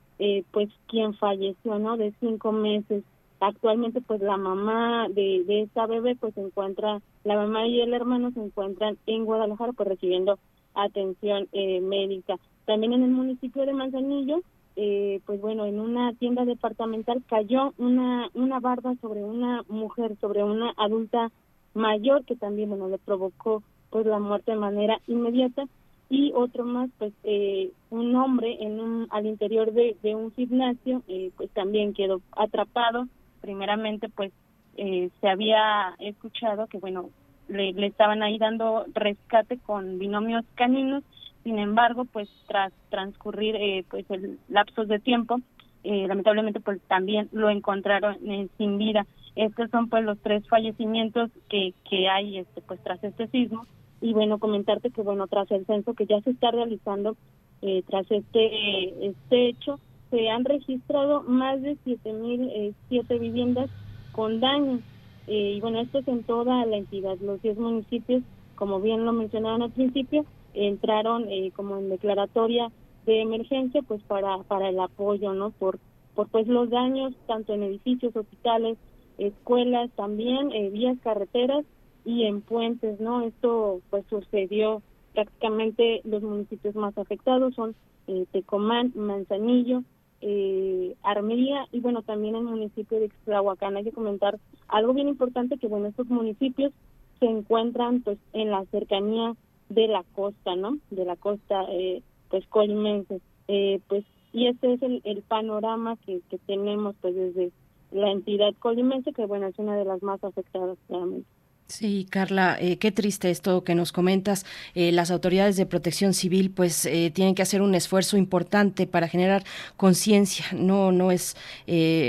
pues 0.50 0.68
quien 0.86 1.14
falleció, 1.14 1.78
¿no? 1.78 1.96
De 1.96 2.12
cinco 2.20 2.52
meses 2.52 3.04
actualmente 3.42 4.00
pues 4.00 4.20
la 4.20 4.36
mamá 4.36 5.08
de, 5.08 5.44
de 5.44 5.62
esta 5.62 5.86
bebé 5.86 6.16
pues 6.16 6.34
se 6.34 6.40
encuentra, 6.40 7.00
la 7.24 7.36
mamá 7.36 7.66
y 7.66 7.80
el 7.80 7.92
hermano 7.92 8.30
se 8.30 8.40
encuentran 8.40 8.96
en 9.06 9.24
Guadalajara 9.24 9.72
pues 9.72 9.88
recibiendo 9.88 10.38
atención 10.74 11.48
eh, 11.52 11.80
médica. 11.80 12.36
También 12.64 12.92
en 12.92 13.02
el 13.02 13.10
municipio 13.10 13.66
de 13.66 13.72
Manzanillo, 13.72 14.40
eh, 14.76 15.20
pues 15.26 15.40
bueno, 15.40 15.66
en 15.66 15.80
una 15.80 16.14
tienda 16.14 16.44
departamental 16.44 17.22
cayó 17.28 17.74
una, 17.76 18.30
una 18.34 18.60
barba 18.60 18.94
sobre 19.00 19.22
una 19.22 19.62
mujer, 19.68 20.16
sobre 20.20 20.44
una 20.44 20.72
adulta 20.76 21.30
mayor 21.74 22.24
que 22.24 22.36
también 22.36 22.68
bueno 22.68 22.88
le 22.88 22.98
provocó 22.98 23.62
pues 23.90 24.06
la 24.06 24.18
muerte 24.18 24.52
de 24.52 24.58
manera 24.58 25.00
inmediata 25.06 25.64
y 26.08 26.32
otro 26.34 26.64
más 26.64 26.90
pues 26.98 27.12
eh, 27.24 27.70
un 27.90 28.14
hombre 28.14 28.58
en 28.60 28.78
un 28.80 29.06
al 29.10 29.26
interior 29.26 29.72
de, 29.72 29.96
de 30.02 30.14
un 30.14 30.32
gimnasio 30.32 31.02
eh, 31.08 31.30
pues 31.36 31.50
también 31.50 31.94
quedó 31.94 32.20
atrapado 32.32 33.08
primeramente 33.42 34.08
pues 34.08 34.32
eh, 34.78 35.10
se 35.20 35.28
había 35.28 35.94
escuchado 35.98 36.66
que 36.68 36.78
bueno 36.78 37.10
le, 37.48 37.74
estaban 37.86 38.22
ahí 38.22 38.38
dando 38.38 38.86
rescate 38.94 39.58
con 39.58 39.98
binomios 39.98 40.46
caninos. 40.54 41.04
Sin 41.44 41.58
embargo 41.58 42.06
pues 42.06 42.30
tras 42.46 42.72
transcurrir 42.88 43.56
eh, 43.56 43.84
pues 43.90 44.08
el 44.10 44.38
lapsos 44.48 44.88
de 44.88 45.00
tiempo 45.00 45.40
eh, 45.84 46.06
lamentablemente 46.06 46.60
pues 46.60 46.80
también 46.82 47.28
lo 47.32 47.50
encontraron 47.50 48.16
eh, 48.28 48.48
sin 48.56 48.78
vida. 48.78 49.06
Estos 49.34 49.70
son 49.70 49.88
pues 49.88 50.04
los 50.04 50.18
tres 50.20 50.46
fallecimientos 50.48 51.30
que, 51.48 51.74
que 51.88 52.08
hay 52.08 52.38
este 52.38 52.60
pues 52.60 52.80
tras 52.82 53.02
este 53.02 53.26
sismo. 53.28 53.66
Y 54.00 54.12
bueno 54.12 54.38
comentarte 54.38 54.90
que 54.90 55.02
bueno 55.02 55.26
tras 55.26 55.50
el 55.50 55.66
censo 55.66 55.94
que 55.94 56.06
ya 56.06 56.20
se 56.20 56.30
está 56.30 56.50
realizando 56.50 57.16
eh, 57.62 57.82
tras 57.88 58.08
este 58.10 59.06
este 59.06 59.48
hecho 59.48 59.80
se 60.12 60.30
han 60.30 60.44
registrado 60.44 61.22
más 61.22 61.60
de 61.60 61.76
siete 61.82 62.12
mil 62.12 62.48
eh, 62.50 62.72
siete 62.88 63.18
viviendas 63.18 63.68
con 64.12 64.38
daños 64.38 64.80
eh, 65.26 65.54
y 65.56 65.60
bueno 65.60 65.80
esto 65.80 65.98
es 65.98 66.06
en 66.06 66.22
toda 66.22 66.64
la 66.66 66.76
entidad. 66.76 67.18
Los 67.20 67.42
diez 67.42 67.58
municipios 67.58 68.22
como 68.54 68.80
bien 68.80 69.04
lo 69.04 69.12
mencionaban 69.12 69.62
al 69.62 69.72
principio 69.72 70.24
entraron 70.54 71.26
como 71.56 71.78
en 71.78 71.88
declaratoria 71.88 72.70
de 73.06 73.22
emergencia 73.22 73.82
pues 73.82 74.00
para 74.02 74.38
para 74.44 74.68
el 74.68 74.78
apoyo 74.78 75.34
no 75.34 75.50
por 75.50 75.80
por 76.14 76.28
pues 76.28 76.46
los 76.46 76.70
daños 76.70 77.12
tanto 77.26 77.54
en 77.54 77.64
edificios 77.64 78.14
hospitales 78.14 78.78
escuelas 79.18 79.90
también, 79.96 80.52
eh, 80.52 80.70
vías 80.70 80.98
carreteras 81.02 81.64
y 82.04 82.24
en 82.24 82.40
puentes, 82.40 83.00
¿no? 83.00 83.22
Esto 83.22 83.80
pues 83.90 84.04
sucedió 84.08 84.82
prácticamente 85.14 86.00
los 86.04 86.22
municipios 86.22 86.74
más 86.74 86.96
afectados 86.96 87.54
son 87.54 87.74
eh, 88.06 88.26
Tecomán, 88.32 88.92
Manzanillo, 88.94 89.82
eh, 90.22 90.94
Armería 91.02 91.66
y 91.72 91.80
bueno, 91.80 92.02
también 92.02 92.36
el 92.36 92.44
municipio 92.44 92.98
de 92.98 93.06
Ixtlahuacán. 93.06 93.76
Hay 93.76 93.84
que 93.84 93.92
comentar 93.92 94.38
algo 94.68 94.94
bien 94.94 95.08
importante 95.08 95.58
que 95.58 95.66
bueno, 95.66 95.88
estos 95.88 96.06
municipios 96.08 96.72
se 97.20 97.26
encuentran 97.26 98.02
pues 98.02 98.18
en 98.32 98.50
la 98.50 98.64
cercanía 98.66 99.34
de 99.68 99.88
la 99.88 100.04
costa, 100.14 100.56
¿no? 100.56 100.78
De 100.90 101.04
la 101.04 101.16
costa 101.16 101.64
eh, 101.70 102.02
pues 102.30 102.46
colimense. 102.46 103.20
Eh, 103.48 103.80
pues 103.88 104.04
y 104.32 104.46
este 104.46 104.72
es 104.72 104.82
el, 104.82 105.02
el 105.04 105.22
panorama 105.22 105.96
que, 106.06 106.20
que 106.30 106.38
tenemos 106.38 106.94
pues 107.00 107.14
desde 107.14 107.52
la 107.90 108.10
entidad 108.10 108.54
colimense, 108.58 109.12
que 109.12 109.26
bueno, 109.26 109.46
es 109.46 109.58
una 109.58 109.76
de 109.76 109.84
las 109.84 110.02
más 110.02 110.22
afectadas 110.24 110.78
claramente. 110.86 111.28
Sí, 111.72 112.06
Carla, 112.10 112.58
eh, 112.60 112.76
qué 112.76 112.92
triste 112.92 113.30
esto 113.30 113.64
que 113.64 113.74
nos 113.74 113.92
comentas. 113.92 114.44
Eh, 114.74 114.92
las 114.92 115.10
autoridades 115.10 115.56
de 115.56 115.64
protección 115.64 116.12
civil 116.12 116.50
pues 116.50 116.84
eh, 116.84 117.10
tienen 117.14 117.34
que 117.34 117.40
hacer 117.40 117.62
un 117.62 117.74
esfuerzo 117.74 118.18
importante 118.18 118.86
para 118.86 119.08
generar 119.08 119.42
conciencia. 119.78 120.44
No, 120.52 120.92
no 120.92 121.10
es, 121.10 121.34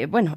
bueno, 0.10 0.35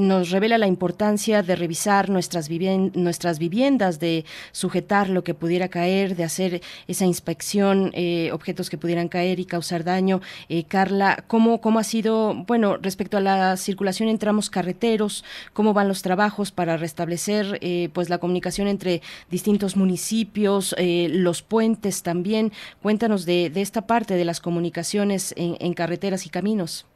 nos 0.00 0.30
revela 0.30 0.58
la 0.58 0.66
importancia 0.66 1.44
de 1.44 1.54
revisar 1.54 2.10
nuestras, 2.10 2.50
nuestras 2.50 3.38
viviendas, 3.38 4.00
de 4.00 4.24
sujetar 4.50 5.08
lo 5.08 5.22
que 5.22 5.34
pudiera 5.34 5.68
caer, 5.68 6.16
de 6.16 6.24
hacer 6.24 6.60
esa 6.88 7.04
inspección, 7.04 7.92
objetos 8.32 8.70
que 8.70 8.78
pudieran 8.78 9.08
caer 9.08 9.38
y 9.38 9.44
causar 9.44 9.84
daño. 9.84 10.20
Carla, 10.66 11.22
¿cómo, 11.28 11.60
¿cómo 11.60 11.78
ha 11.78 11.84
sido, 11.84 12.34
bueno, 12.34 12.76
respecto 12.76 13.18
a 13.18 13.20
la 13.20 13.56
circulación 13.56 14.08
en 14.08 14.18
tramos 14.18 14.50
carreteros, 14.50 15.24
cómo 15.52 15.74
van 15.74 15.86
los 15.86 16.02
trabajos 16.02 16.50
para 16.50 16.76
restablecer 16.76 17.60
pues 17.92 18.10
la 18.10 18.18
comunicación 18.18 18.63
entre 18.68 19.02
distintos 19.30 19.76
municipios, 19.76 20.74
eh, 20.78 21.08
los 21.10 21.42
puentes 21.42 22.02
también. 22.02 22.52
Cuéntanos 22.82 23.26
de, 23.26 23.50
de, 23.50 23.60
esta 23.60 23.86
parte 23.86 24.14
de 24.14 24.24
las 24.24 24.40
comunicaciones 24.40 25.34
en, 25.36 25.74
carreteras 25.74 26.26
y 26.26 26.30
caminos. 26.30 26.86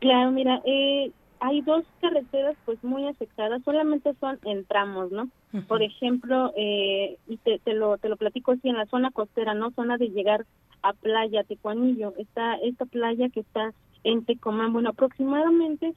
Claro, 0.00 0.30
mira, 0.30 0.60
eh, 0.64 1.10
hay 1.40 1.60
dos 1.62 1.84
carreteras 2.00 2.56
pues 2.64 2.82
muy 2.82 3.06
afectadas, 3.06 3.62
solamente 3.64 4.14
son 4.20 4.38
en 4.44 4.64
tramos, 4.64 5.10
¿no? 5.10 5.28
Por 5.66 5.82
ejemplo, 5.82 6.52
eh, 6.56 7.16
y 7.26 7.36
te, 7.38 7.58
te, 7.58 7.74
lo, 7.74 7.98
te 7.98 8.08
lo 8.08 8.16
platico 8.16 8.52
así, 8.52 8.68
en 8.68 8.76
la 8.76 8.86
zona 8.86 9.10
costera, 9.10 9.54
¿no? 9.54 9.72
Zona 9.72 9.96
de 9.96 10.10
llegar 10.10 10.46
a 10.82 10.92
Playa 10.92 11.44
Tecuanillo, 11.44 12.14
está 12.18 12.54
esta 12.56 12.84
playa 12.84 13.28
que 13.30 13.40
está 13.40 13.72
en 14.04 14.24
Tecomán, 14.24 14.72
bueno, 14.72 14.90
aproximadamente 14.90 15.94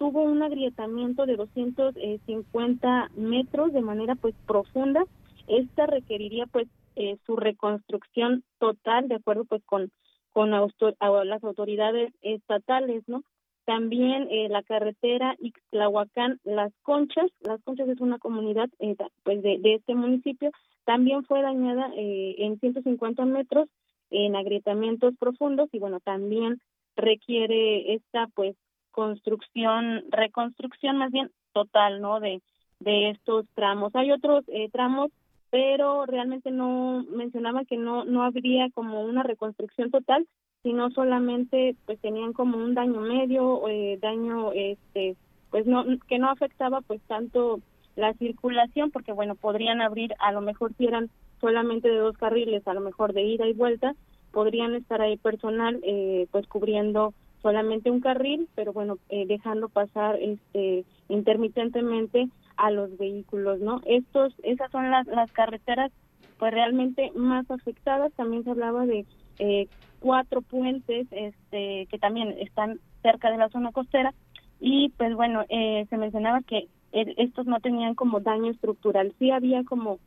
tuvo 0.00 0.22
un 0.22 0.42
agrietamiento 0.42 1.26
de 1.26 1.36
250 1.36 3.10
metros 3.16 3.72
de 3.72 3.82
manera 3.82 4.14
pues 4.14 4.34
profunda. 4.46 5.04
Esta 5.46 5.84
requeriría 5.84 6.46
pues 6.46 6.66
eh, 6.96 7.18
su 7.26 7.36
reconstrucción 7.36 8.42
total 8.58 9.08
de 9.08 9.16
acuerdo 9.16 9.44
pues 9.44 9.62
con 9.64 9.92
con 10.32 10.50
las 10.50 11.44
autoridades 11.44 12.12
estatales, 12.22 13.02
¿no? 13.08 13.22
También 13.64 14.28
eh, 14.30 14.48
la 14.48 14.62
carretera 14.62 15.36
Ixtlahuacán 15.38 16.40
Las 16.44 16.72
Conchas, 16.82 17.30
Las 17.40 17.62
Conchas 17.62 17.88
es 17.88 18.00
una 18.00 18.18
comunidad 18.18 18.68
eh, 18.78 18.96
pues 19.22 19.42
de, 19.42 19.58
de, 19.58 19.74
este 19.74 19.94
municipio, 19.94 20.50
también 20.84 21.24
fue 21.24 21.42
dañada 21.42 21.90
eh, 21.96 22.36
en 22.38 22.58
150 22.58 23.24
metros 23.26 23.68
en 24.10 24.34
agrietamientos 24.34 25.14
profundos 25.18 25.68
y 25.72 25.78
bueno, 25.78 26.00
también 26.00 26.60
requiere 26.96 27.94
esta 27.94 28.26
pues 28.34 28.56
construcción, 28.90 30.04
reconstrucción 30.10 30.96
más 30.98 31.10
bien 31.10 31.30
total, 31.52 32.00
¿no? 32.00 32.20
De, 32.20 32.42
de 32.80 33.10
estos 33.10 33.46
tramos. 33.54 33.94
Hay 33.94 34.12
otros 34.12 34.44
eh, 34.48 34.68
tramos, 34.70 35.10
pero 35.50 36.06
realmente 36.06 36.50
no 36.50 37.04
mencionaba 37.10 37.64
que 37.64 37.76
no 37.76 38.04
no 38.04 38.22
habría 38.22 38.70
como 38.70 39.02
una 39.02 39.22
reconstrucción 39.22 39.90
total, 39.90 40.26
sino 40.62 40.90
solamente 40.90 41.76
pues 41.86 41.98
tenían 42.00 42.32
como 42.32 42.58
un 42.58 42.74
daño 42.74 43.00
medio, 43.00 43.68
eh, 43.68 43.98
daño 44.00 44.52
este 44.52 45.16
pues 45.50 45.66
no 45.66 45.84
que 46.08 46.18
no 46.18 46.30
afectaba 46.30 46.80
pues 46.80 47.00
tanto 47.02 47.60
la 47.96 48.14
circulación 48.14 48.90
porque 48.90 49.12
bueno 49.12 49.34
podrían 49.34 49.80
abrir 49.80 50.14
a 50.20 50.32
lo 50.32 50.40
mejor 50.40 50.72
si 50.76 50.86
eran 50.86 51.10
solamente 51.40 51.88
de 51.88 51.96
dos 51.96 52.16
carriles 52.16 52.66
a 52.68 52.74
lo 52.74 52.80
mejor 52.80 53.12
de 53.12 53.22
ida 53.22 53.46
y 53.46 53.52
vuelta 53.52 53.94
podrían 54.32 54.74
estar 54.74 55.00
ahí 55.00 55.16
personal 55.16 55.80
eh, 55.82 56.26
pues 56.30 56.46
cubriendo 56.46 57.14
solamente 57.42 57.90
un 57.90 58.00
carril, 58.00 58.48
pero 58.54 58.72
bueno, 58.72 58.98
eh, 59.08 59.26
dejando 59.26 59.68
pasar 59.68 60.16
este 60.16 60.84
intermitentemente 61.08 62.28
a 62.56 62.70
los 62.70 62.96
vehículos, 62.98 63.60
¿no? 63.60 63.80
Estos, 63.86 64.34
esas 64.42 64.70
son 64.70 64.90
las, 64.90 65.06
las 65.06 65.30
carreteras 65.32 65.90
pues 66.38 66.52
realmente 66.52 67.10
más 67.14 67.50
afectadas. 67.50 68.12
También 68.14 68.44
se 68.44 68.50
hablaba 68.50 68.86
de 68.86 69.06
eh, 69.38 69.68
cuatro 69.98 70.42
puentes 70.42 71.06
este, 71.10 71.86
que 71.86 71.98
también 71.98 72.34
están 72.38 72.80
cerca 73.02 73.30
de 73.30 73.38
la 73.38 73.48
zona 73.48 73.72
costera 73.72 74.14
y 74.60 74.90
pues 74.90 75.14
bueno, 75.14 75.44
eh, 75.48 75.86
se 75.88 75.96
mencionaba 75.96 76.42
que 76.42 76.68
estos 76.92 77.46
no 77.46 77.60
tenían 77.60 77.94
como 77.94 78.20
daño 78.20 78.50
estructural, 78.50 79.14
sí 79.18 79.30
había 79.30 79.62
como 79.62 80.00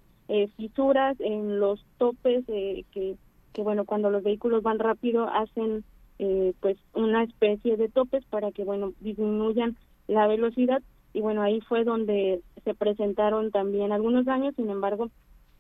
fisuras 0.57 1.15
en 1.22 1.60
los 1.60 1.85
topes 1.97 2.45
que, 2.45 3.15
que 3.53 3.61
bueno, 3.61 3.85
cuando 3.85 4.10
los 4.10 4.22
vehículos 4.22 4.64
van 4.64 4.80
rápido 4.80 5.30
hacen 5.30 5.85
eh, 6.19 6.53
pues 6.60 6.77
una 6.94 7.23
especie 7.23 7.77
de 7.77 7.90
topes 7.90 8.23
para 8.26 8.52
que 8.52 8.64
bueno 8.64 8.94
disminuyan 8.99 9.77
la 10.07 10.27
velocidad. 10.27 10.81
Y 11.14 11.22
bueno 11.22 11.41
ahí 11.41 11.61
fue 11.61 11.84
donde 11.84 12.41
se 12.64 12.73
presentaron 12.73 13.52
también 13.52 13.91
algunos 13.91 14.26
daños. 14.26 14.56
Sin 14.56 14.69
embargo 14.69 15.10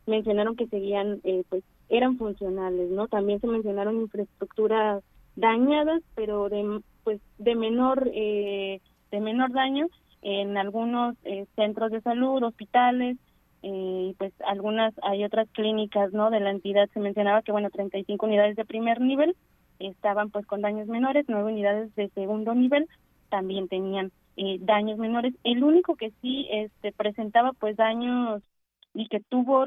mencionaron 0.05 0.55
que 0.55 0.67
seguían 0.67 1.19
eh, 1.23 1.43
pues 1.49 1.63
eran 1.89 2.17
funcionales 2.17 2.89
no 2.89 3.07
también 3.07 3.39
se 3.39 3.47
mencionaron 3.47 4.01
infraestructuras 4.01 5.03
dañadas 5.35 6.01
pero 6.15 6.49
de 6.49 6.81
pues 7.03 7.21
de 7.37 7.55
menor 7.55 8.09
eh, 8.13 8.81
de 9.11 9.19
menor 9.19 9.51
daño 9.51 9.87
en 10.21 10.57
algunos 10.57 11.15
eh, 11.23 11.45
centros 11.55 11.91
de 11.91 12.01
salud 12.01 12.43
hospitales 12.43 13.17
y 13.61 14.13
pues 14.17 14.33
algunas 14.45 14.93
hay 15.03 15.23
otras 15.23 15.47
clínicas 15.51 16.11
no 16.11 16.29
de 16.29 16.41
la 16.41 16.51
entidad 16.51 16.89
se 16.93 16.99
mencionaba 16.99 17.41
que 17.41 17.53
bueno 17.53 17.69
35 17.69 18.25
unidades 18.25 18.55
de 18.55 18.65
primer 18.65 18.99
nivel 18.99 19.35
estaban 19.87 20.29
pues 20.29 20.45
con 20.45 20.61
daños 20.61 20.87
menores, 20.87 21.25
nueve 21.27 21.51
unidades 21.51 21.93
de 21.95 22.09
segundo 22.09 22.53
nivel 22.55 22.87
también 23.29 23.67
tenían 23.67 24.11
eh, 24.37 24.57
daños 24.61 24.99
menores. 24.99 25.33
El 25.43 25.63
único 25.63 25.95
que 25.95 26.11
sí 26.21 26.47
este, 26.51 26.91
presentaba 26.91 27.53
pues 27.53 27.75
daños 27.75 28.43
y 28.93 29.07
que 29.07 29.21
tuvo 29.21 29.65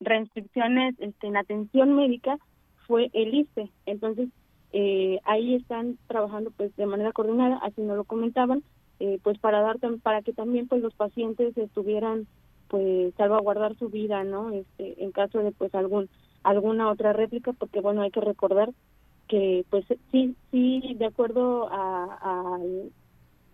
restricciones 0.00 0.94
este, 0.98 1.26
en 1.26 1.36
atención 1.36 1.94
médica 1.94 2.38
fue 2.86 3.10
el 3.12 3.34
ICE. 3.34 3.70
Entonces, 3.84 4.30
eh, 4.72 5.20
ahí 5.24 5.54
están 5.54 5.98
trabajando 6.06 6.50
pues 6.56 6.74
de 6.76 6.86
manera 6.86 7.12
coordinada, 7.12 7.58
así 7.62 7.82
no 7.82 7.96
lo 7.96 8.04
comentaban, 8.04 8.62
eh, 8.98 9.18
pues 9.22 9.38
para 9.38 9.60
dar 9.60 9.76
para 10.02 10.22
que 10.22 10.32
también 10.32 10.68
pues 10.68 10.82
los 10.82 10.94
pacientes 10.94 11.56
estuvieran 11.56 12.26
pues 12.68 13.14
salvaguardar 13.14 13.76
su 13.76 13.88
vida, 13.90 14.24
¿no? 14.24 14.50
Este, 14.50 15.02
en 15.04 15.12
caso 15.12 15.38
de 15.40 15.52
pues 15.52 15.74
algún 15.74 16.08
alguna 16.42 16.90
otra 16.90 17.12
réplica, 17.12 17.52
porque 17.52 17.80
bueno, 17.80 18.02
hay 18.02 18.10
que 18.10 18.20
recordar 18.20 18.70
que 19.28 19.64
pues 19.70 19.84
sí, 20.10 20.34
sí, 20.50 20.94
de 20.98 21.06
acuerdo 21.06 21.68
a, 21.70 22.58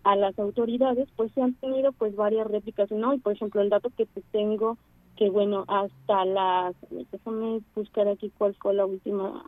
a, 0.03 0.15
las 0.15 0.37
autoridades, 0.37 1.07
pues 1.15 1.31
se 1.33 1.41
han 1.41 1.53
tenido 1.55 1.91
pues 1.93 2.15
varias 2.15 2.47
réplicas, 2.47 2.91
¿no? 2.91 3.13
Y 3.13 3.19
por 3.19 3.33
ejemplo, 3.33 3.61
el 3.61 3.69
dato 3.69 3.89
que 3.95 4.05
te 4.05 4.21
tengo, 4.31 4.77
que 5.15 5.29
bueno, 5.29 5.65
hasta 5.67 6.25
las, 6.25 6.75
déjame 7.11 7.61
buscar 7.75 8.07
aquí 8.07 8.31
cuál 8.37 8.55
fue 8.55 8.73
la 8.73 8.85
última, 8.85 9.43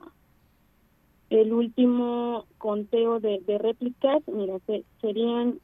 el 1.30 1.54
último 1.54 2.46
conteo 2.58 3.20
de, 3.20 3.40
de 3.46 3.58
réplicas, 3.58 4.24
mira, 4.28 4.58
se, 4.66 4.84
serían 5.02 5.60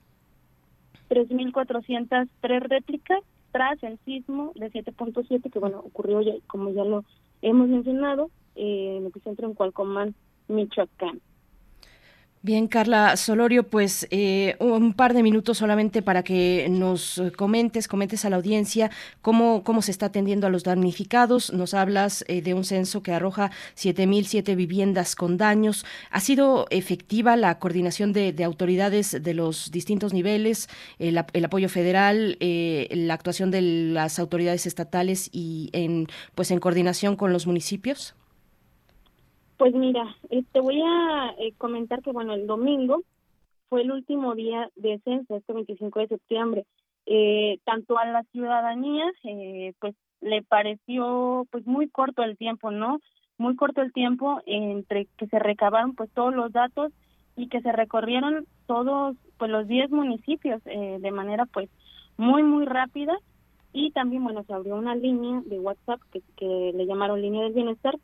3.403 1.09 2.59
réplicas 2.61 3.23
tras 3.51 3.81
el 3.83 3.99
sismo 4.05 4.53
de 4.55 4.71
7.7 4.71 5.51
que 5.51 5.59
bueno 5.59 5.79
ocurrió 5.79 6.21
ya, 6.21 6.33
como 6.47 6.71
ya 6.71 6.85
lo 6.85 7.03
hemos 7.41 7.67
mencionado 7.67 8.29
eh, 8.55 8.95
en 8.97 9.03
el 9.03 9.07
epicentro 9.07 9.47
en 9.47 9.53
Cualcomán, 9.53 10.15
Michoacán. 10.51 11.21
Bien, 12.43 12.67
Carla 12.67 13.17
Solorio, 13.17 13.69
pues 13.69 14.07
eh, 14.09 14.55
un 14.59 14.93
par 14.95 15.13
de 15.13 15.21
minutos 15.21 15.59
solamente 15.59 16.01
para 16.01 16.23
que 16.23 16.65
nos 16.71 17.21
comentes, 17.37 17.87
comentes 17.87 18.25
a 18.25 18.31
la 18.31 18.37
audiencia 18.37 18.89
cómo, 19.21 19.63
cómo 19.63 19.83
se 19.83 19.91
está 19.91 20.07
atendiendo 20.07 20.47
a 20.47 20.49
los 20.49 20.63
damnificados. 20.63 21.53
Nos 21.53 21.75
hablas 21.75 22.25
eh, 22.27 22.41
de 22.41 22.55
un 22.55 22.63
censo 22.63 23.03
que 23.03 23.13
arroja 23.13 23.51
7.007 23.75 24.55
viviendas 24.55 25.15
con 25.15 25.37
daños. 25.37 25.85
¿Ha 26.09 26.19
sido 26.19 26.65
efectiva 26.71 27.35
la 27.35 27.59
coordinación 27.59 28.11
de, 28.11 28.33
autoridades 28.43 29.21
de 29.21 29.33
los 29.35 29.69
distintos 29.69 30.11
niveles, 30.11 30.67
el, 30.97 31.19
apoyo 31.19 31.69
federal, 31.69 32.37
eh, 32.39 32.87
la 32.91 33.13
actuación 33.13 33.51
de 33.51 33.61
las 33.61 34.17
autoridades 34.17 34.65
estatales 34.65 35.29
y 35.31 35.69
en, 35.73 36.07
pues 36.33 36.49
en 36.49 36.59
coordinación 36.59 37.17
con 37.17 37.33
los 37.33 37.45
municipios? 37.45 38.15
Pues 39.61 39.75
mira, 39.75 40.15
te 40.27 40.39
este, 40.39 40.59
voy 40.59 40.81
a 40.81 41.35
eh, 41.37 41.53
comentar 41.55 42.01
que 42.01 42.11
bueno, 42.11 42.33
el 42.33 42.47
domingo 42.47 43.03
fue 43.69 43.83
el 43.83 43.91
último 43.91 44.33
día 44.33 44.71
de 44.75 44.99
censo, 45.03 45.35
este 45.35 45.53
25 45.53 45.99
de 45.99 46.07
septiembre. 46.07 46.65
Eh, 47.05 47.59
tanto 47.63 47.99
a 47.99 48.05
la 48.05 48.23
ciudadanía, 48.31 49.05
eh, 49.23 49.73
pues 49.79 49.93
le 50.19 50.41
pareció 50.41 51.45
pues 51.51 51.67
muy 51.67 51.89
corto 51.89 52.23
el 52.23 52.37
tiempo, 52.37 52.71
¿no? 52.71 53.01
Muy 53.37 53.55
corto 53.55 53.83
el 53.83 53.93
tiempo 53.93 54.41
entre 54.47 55.05
que 55.15 55.27
se 55.27 55.37
recabaron 55.37 55.93
pues 55.93 56.09
todos 56.11 56.33
los 56.33 56.51
datos 56.51 56.91
y 57.35 57.47
que 57.47 57.61
se 57.61 57.71
recorrieron 57.71 58.47
todos 58.65 59.15
pues 59.37 59.51
los 59.51 59.67
10 59.67 59.91
municipios 59.91 60.63
de 60.63 61.11
manera 61.11 61.45
pues 61.45 61.69
muy 62.17 62.41
muy 62.41 62.65
rápida 62.65 63.15
y 63.73 63.91
también 63.91 64.23
bueno 64.23 64.43
se 64.43 64.53
abrió 64.53 64.75
una 64.75 64.95
línea 64.95 65.43
de 65.45 65.59
WhatsApp 65.59 66.01
que, 66.11 66.21
que 66.35 66.71
le 66.73 66.87
llamaron 66.87 67.21
línea 67.21 67.43
del 67.43 67.53
bienestar 67.53 67.95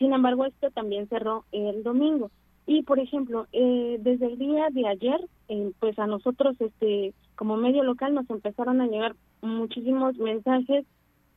sin 0.00 0.14
embargo, 0.14 0.46
esto 0.46 0.70
también 0.70 1.08
cerró 1.08 1.44
el 1.52 1.82
domingo. 1.82 2.30
Y, 2.66 2.82
por 2.84 2.98
ejemplo, 2.98 3.46
eh, 3.52 3.98
desde 4.00 4.28
el 4.28 4.38
día 4.38 4.70
de 4.70 4.88
ayer, 4.88 5.20
eh, 5.48 5.72
pues 5.78 5.98
a 5.98 6.06
nosotros, 6.06 6.56
este, 6.58 7.12
como 7.36 7.58
medio 7.58 7.84
local, 7.84 8.14
nos 8.14 8.28
empezaron 8.30 8.80
a 8.80 8.86
llegar 8.86 9.14
muchísimos 9.42 10.16
mensajes 10.16 10.86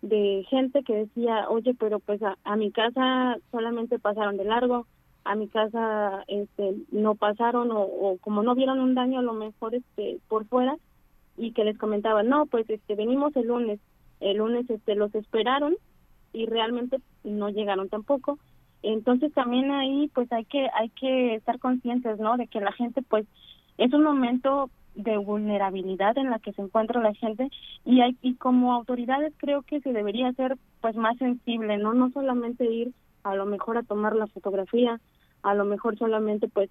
de 0.01 0.45
gente 0.49 0.83
que 0.83 0.95
decía, 0.95 1.49
oye, 1.49 1.73
pero 1.77 1.99
pues 1.99 2.21
a, 2.23 2.55
mi 2.55 2.71
casa 2.71 3.37
solamente 3.51 3.99
pasaron 3.99 4.37
de 4.37 4.45
largo, 4.45 4.87
a 5.25 5.35
mi 5.35 5.49
casa 5.49 6.23
este, 6.27 6.75
no 6.91 7.15
pasaron 7.15 7.69
o, 7.71 7.81
o, 7.81 8.17
como 8.19 8.43
no 8.43 8.55
vieron 8.55 8.79
un 8.79 8.95
daño 8.95 9.19
a 9.19 9.23
lo 9.23 9.33
mejor 9.33 9.75
este, 9.75 10.19
por 10.29 10.45
fuera 10.45 10.77
y 11.37 11.51
que 11.51 11.65
les 11.65 11.77
comentaba, 11.77 12.23
no, 12.23 12.45
pues 12.45 12.69
este, 12.69 12.95
venimos 12.95 13.35
el 13.35 13.47
lunes, 13.47 13.79
el 14.21 14.37
lunes 14.37 14.69
este, 14.69 14.95
los 14.95 15.13
esperaron 15.15 15.75
y 16.31 16.45
realmente 16.45 16.99
no 17.23 17.49
llegaron 17.49 17.89
tampoco 17.89 18.39
entonces 18.83 19.33
también 19.33 19.71
ahí 19.71 20.11
pues 20.13 20.31
hay 20.31 20.45
que 20.45 20.67
hay 20.73 20.89
que 20.89 21.35
estar 21.35 21.59
conscientes, 21.59 22.19
¿no? 22.19 22.37
De 22.37 22.47
que 22.47 22.59
la 22.59 22.73
gente 22.73 23.01
pues 23.01 23.25
es 23.77 23.93
un 23.93 24.03
momento 24.03 24.69
de 24.95 25.17
vulnerabilidad 25.17 26.17
en 26.17 26.29
la 26.29 26.39
que 26.39 26.53
se 26.53 26.61
encuentra 26.61 27.01
la 27.01 27.13
gente 27.13 27.49
y 27.85 28.01
hay 28.01 28.15
y 28.21 28.35
como 28.35 28.73
autoridades 28.73 29.33
creo 29.37 29.63
que 29.63 29.81
se 29.81 29.93
debería 29.93 30.31
ser 30.33 30.57
pues 30.81 30.95
más 30.95 31.17
sensible, 31.17 31.77
¿no? 31.77 31.93
No 31.93 32.11
solamente 32.11 32.65
ir 32.65 32.93
a 33.23 33.35
lo 33.35 33.45
mejor 33.45 33.77
a 33.77 33.83
tomar 33.83 34.15
la 34.15 34.27
fotografía, 34.27 34.99
a 35.41 35.53
lo 35.55 35.65
mejor 35.65 35.97
solamente 35.97 36.47
pues 36.47 36.69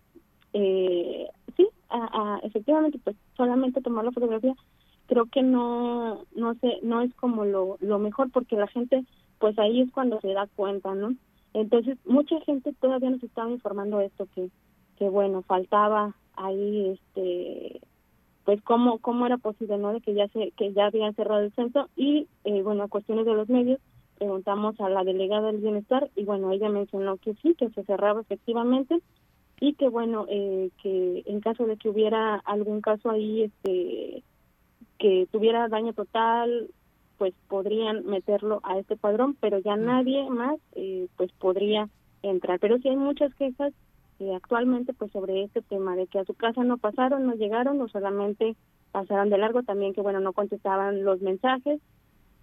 eh, 0.53 1.27
sí, 1.57 1.67
a, 1.89 2.41
efectivamente 2.43 3.01
pues 3.03 3.17
solamente 3.37 3.81
tomar 3.81 4.05
la 4.05 4.13
fotografía 4.13 4.55
creo 5.07 5.27
que 5.27 5.43
no 5.43 6.25
no 6.37 6.55
sé 6.57 6.79
no 6.83 7.01
es 7.01 7.13
como 7.15 7.45
lo 7.45 7.79
lo 7.81 7.99
mejor 7.99 8.31
porque 8.31 8.57
la 8.57 8.67
gente 8.67 9.05
pues 9.39 9.59
ahí 9.59 9.81
es 9.81 9.91
cuando 9.91 10.21
se 10.21 10.33
da 10.35 10.47
cuenta, 10.55 10.95
¿no? 10.95 11.15
Entonces, 11.55 11.99
mucha 12.07 12.41
gente 12.41 12.73
todavía 12.81 13.11
nos 13.11 13.23
estaba 13.23 13.51
informando 13.51 14.01
esto, 14.01 14.27
que, 14.35 14.51
que 14.99 15.09
bueno, 15.09 15.43
faltaba 15.43 16.17
ahí, 16.35 16.99
este, 16.99 17.81
pues 18.45 18.61
cómo, 18.63 18.99
cómo 18.99 19.27
era 19.27 19.37
posible, 19.37 19.79
¿no? 19.79 19.93
De 19.93 20.01
que 20.01 20.15
ya 20.15 20.29
se, 20.29 20.53
que 20.53 20.73
ya 20.73 20.87
habían 20.87 21.15
cerrado 21.15 21.43
el 21.43 21.53
censo 21.53 21.89
y, 21.97 22.27
eh, 22.45 22.63
bueno, 22.63 22.85
a 22.85 22.89
cuestiones 22.89 23.27
de 23.27 23.35
los 23.35 23.49
medios, 23.49 23.81
preguntamos 24.19 24.81
a 24.81 24.89
la 24.89 25.05
delegada 25.05 25.51
del 25.51 25.61
bienestar 25.61 26.11
y 26.17 26.25
bueno, 26.25 26.53
ella 26.53 26.69
mencionó 26.69 27.17
que 27.17 27.35
sí, 27.43 27.55
que 27.55 27.71
se 27.71 27.83
cerraba 27.85 28.21
efectivamente 28.21 29.01
y 29.61 29.75
que 29.75 29.89
bueno, 29.89 30.27
eh, 30.29 30.71
que 30.83 31.23
en 31.27 31.41
caso 31.41 31.67
de 31.67 31.77
que 31.77 31.89
hubiera 31.89 32.37
algún 32.37 32.81
caso 32.81 33.11
ahí, 33.11 33.43
este, 33.43 34.23
que 34.99 35.27
tuviera 35.31 35.69
daño 35.69 35.93
total 35.93 36.71
pues 37.23 37.35
podrían 37.47 38.05
meterlo 38.05 38.59
a 38.65 38.81
este 38.81 38.97
padrón, 38.97 39.37
pero 39.39 39.61
ya 39.61 39.77
nadie 39.77 40.29
más 40.29 40.59
eh, 40.75 41.07
pues 41.17 41.31
podría 41.31 41.89
entrar. 42.25 42.59
Pero 42.59 42.79
sí 42.79 42.89
hay 42.89 42.97
muchas 42.97 43.33
quejas 43.37 43.73
eh, 44.19 44.35
actualmente 44.35 44.93
pues 44.93 45.13
sobre 45.13 45.45
este 45.45 45.63
tema 45.63 45.95
de 45.95 46.09
que 46.09 46.19
a 46.19 46.25
su 46.25 46.35
casa 46.35 46.65
no 46.65 46.79
pasaron, 46.79 47.25
no 47.25 47.37
llegaron 47.37 47.81
o 47.81 47.87
solamente 47.87 48.57
pasaron 48.91 49.31
de 49.31 49.39
largo, 49.39 49.63
también 49.63 49.93
que 49.93 50.01
bueno 50.01 50.19
no 50.19 50.33
contestaban 50.33 51.05
los 51.05 51.21
mensajes 51.21 51.81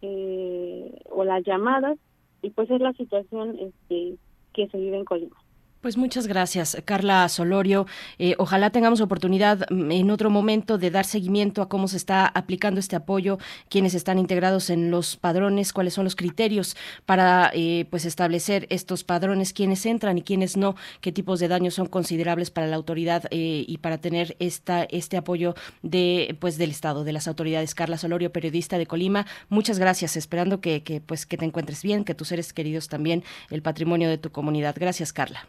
eh, 0.02 1.02
o 1.10 1.26
las 1.26 1.44
llamadas 1.44 1.98
y 2.42 2.52
pues 2.52 2.72
es 2.72 2.80
la 2.80 2.94
situación 2.94 3.60
este 3.60 4.16
que 4.54 4.70
se 4.70 4.78
vive 4.78 4.96
en 4.96 5.04
Colima. 5.04 5.36
Pues 5.82 5.96
muchas 5.96 6.28
gracias, 6.28 6.76
Carla 6.84 7.30
Solorio. 7.30 7.88
Eh, 8.18 8.36
ojalá 8.38 8.70
tengamos 8.70 9.00
oportunidad 9.00 9.66
mm, 9.70 9.92
en 9.92 10.12
otro 10.12 10.30
momento 10.30 10.78
de 10.78 10.92
dar 10.92 11.06
seguimiento 11.06 11.62
a 11.62 11.70
cómo 11.70 11.88
se 11.88 11.96
está 11.96 12.28
aplicando 12.28 12.82
este 12.82 12.98
apoyo, 12.98 13.38
quiénes 13.70 13.94
están 13.94 14.20
integrados 14.20 14.70
en 14.72 14.92
los 14.92 15.16
padrones, 15.16 15.72
cuáles 15.72 15.94
son 15.94 16.04
los 16.04 16.18
criterios 16.18 16.76
para 17.06 17.50
eh, 17.54 17.88
pues 17.90 18.04
establecer 18.04 18.68
estos 18.70 19.06
padrones, 19.06 19.54
quiénes 19.54 19.86
entran 19.86 20.18
y 20.18 20.22
quiénes 20.22 20.58
no, 20.58 20.76
qué 21.00 21.14
tipos 21.14 21.40
de 21.40 21.48
daños 21.48 21.76
son 21.76 21.88
considerables 21.88 22.52
para 22.52 22.68
la 22.68 22.76
autoridad 22.76 23.24
eh, 23.32 23.64
y 23.66 23.78
para 23.78 24.00
tener 24.00 24.36
esta 24.40 24.84
este 24.84 25.16
apoyo 25.16 25.56
de 25.82 26.36
pues 26.42 26.58
del 26.58 26.72
Estado, 26.72 27.06
de 27.06 27.14
las 27.14 27.30
autoridades. 27.30 27.74
Carla 27.74 27.98
Solorio, 27.98 28.34
periodista 28.34 28.78
de 28.78 28.86
Colima, 28.86 29.26
muchas 29.48 29.80
gracias. 29.80 30.18
Esperando 30.18 30.60
que, 30.60 31.02
pues 31.06 31.26
que 31.26 31.38
te 31.38 31.46
encuentres 31.46 31.84
bien, 31.84 32.04
que 32.04 32.16
tus 32.16 32.28
seres 32.28 32.52
queridos 32.52 32.90
también, 32.90 33.24
el 33.50 33.62
patrimonio 33.62 34.10
de 34.10 34.18
tu 34.18 34.30
comunidad. 34.30 34.76
Gracias, 34.78 35.14
Carla. 35.14 35.48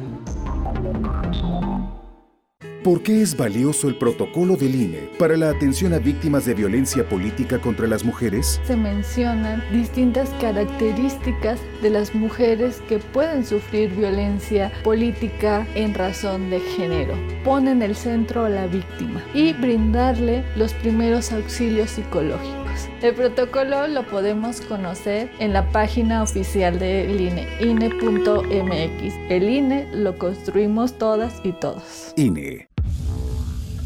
¿Por 2.84 3.02
qué 3.02 3.22
es 3.22 3.38
valioso 3.38 3.88
el 3.88 3.96
protocolo 3.96 4.58
del 4.58 4.76
INE 4.76 5.10
para 5.18 5.38
la 5.38 5.50
atención 5.50 5.94
a 5.94 6.00
víctimas 6.00 6.46
de 6.46 6.54
violencia 6.54 7.08
política 7.08 7.58
contra 7.60 7.88
las 7.88 8.04
mujeres? 8.04 8.60
Se 8.66 8.76
mencionan 8.76 9.64
distintas 9.72 10.30
características 10.42 11.62
de 11.82 11.90
las 11.90 12.14
mujeres 12.14 12.82
que 12.90 13.00
pueden 13.00 13.46
sufrir 13.46 13.90
violencia 13.92 14.70
política 14.84 15.66
en 15.76 15.94
razón 15.94 16.50
de 16.50 16.60
género. 16.60 17.14
Ponen 17.46 17.82
el 17.82 17.96
centro 17.96 18.44
a 18.44 18.50
la 18.50 18.68
víctima 18.68 19.24
y 19.34 19.54
brindarle 19.54 20.44
los 20.58 20.74
primeros 20.74 21.32
auxilios 21.32 21.92
psicológicos. 21.92 22.90
El 23.02 23.16
protocolo 23.16 23.88
lo 23.88 24.06
podemos 24.08 24.60
conocer 24.60 25.30
en 25.40 25.54
la 25.54 25.70
página 25.70 26.22
oficial 26.22 26.80
del 26.80 27.22
INE, 27.22 27.48
INE.mx. 27.62 29.14
El 29.30 29.50
INE 29.50 29.88
lo 29.94 30.18
construimos 30.18 30.98
todas 30.98 31.40
y 31.46 31.54
todos. 31.54 32.14
INE. 32.18 32.73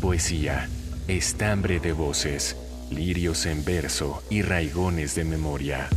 Poesía, 0.07 0.69
estambre 1.09 1.81
de 1.81 1.91
voces, 1.91 2.55
lirios 2.89 3.45
en 3.45 3.65
verso 3.65 4.23
y 4.29 4.41
raigones 4.41 5.15
de 5.15 5.25
memoria. 5.25 5.89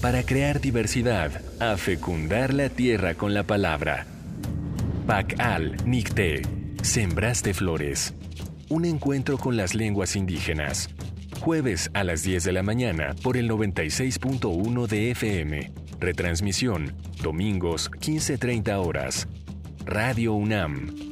Para 0.00 0.22
crear 0.22 0.60
diversidad, 0.60 1.42
a 1.58 1.76
fecundar 1.76 2.54
la 2.54 2.68
tierra 2.68 3.14
con 3.14 3.34
la 3.34 3.42
palabra. 3.42 4.06
Pacal 5.08 5.76
Nicté, 5.86 6.42
Sembraste 6.84 7.52
Flores. 7.52 8.14
Un 8.68 8.84
encuentro 8.84 9.38
con 9.38 9.56
las 9.56 9.74
lenguas 9.74 10.14
indígenas. 10.14 10.88
Jueves 11.40 11.90
a 11.94 12.04
las 12.04 12.22
10 12.22 12.44
de 12.44 12.52
la 12.52 12.62
mañana 12.62 13.16
por 13.24 13.36
el 13.36 13.50
96.1 13.50 14.86
de 14.86 15.10
FM. 15.10 15.72
Retransmisión, 15.98 16.94
domingos 17.20 17.90
15.30 17.90 18.86
horas. 18.86 19.26
Radio 19.84 20.34
UNAM, 20.34 21.11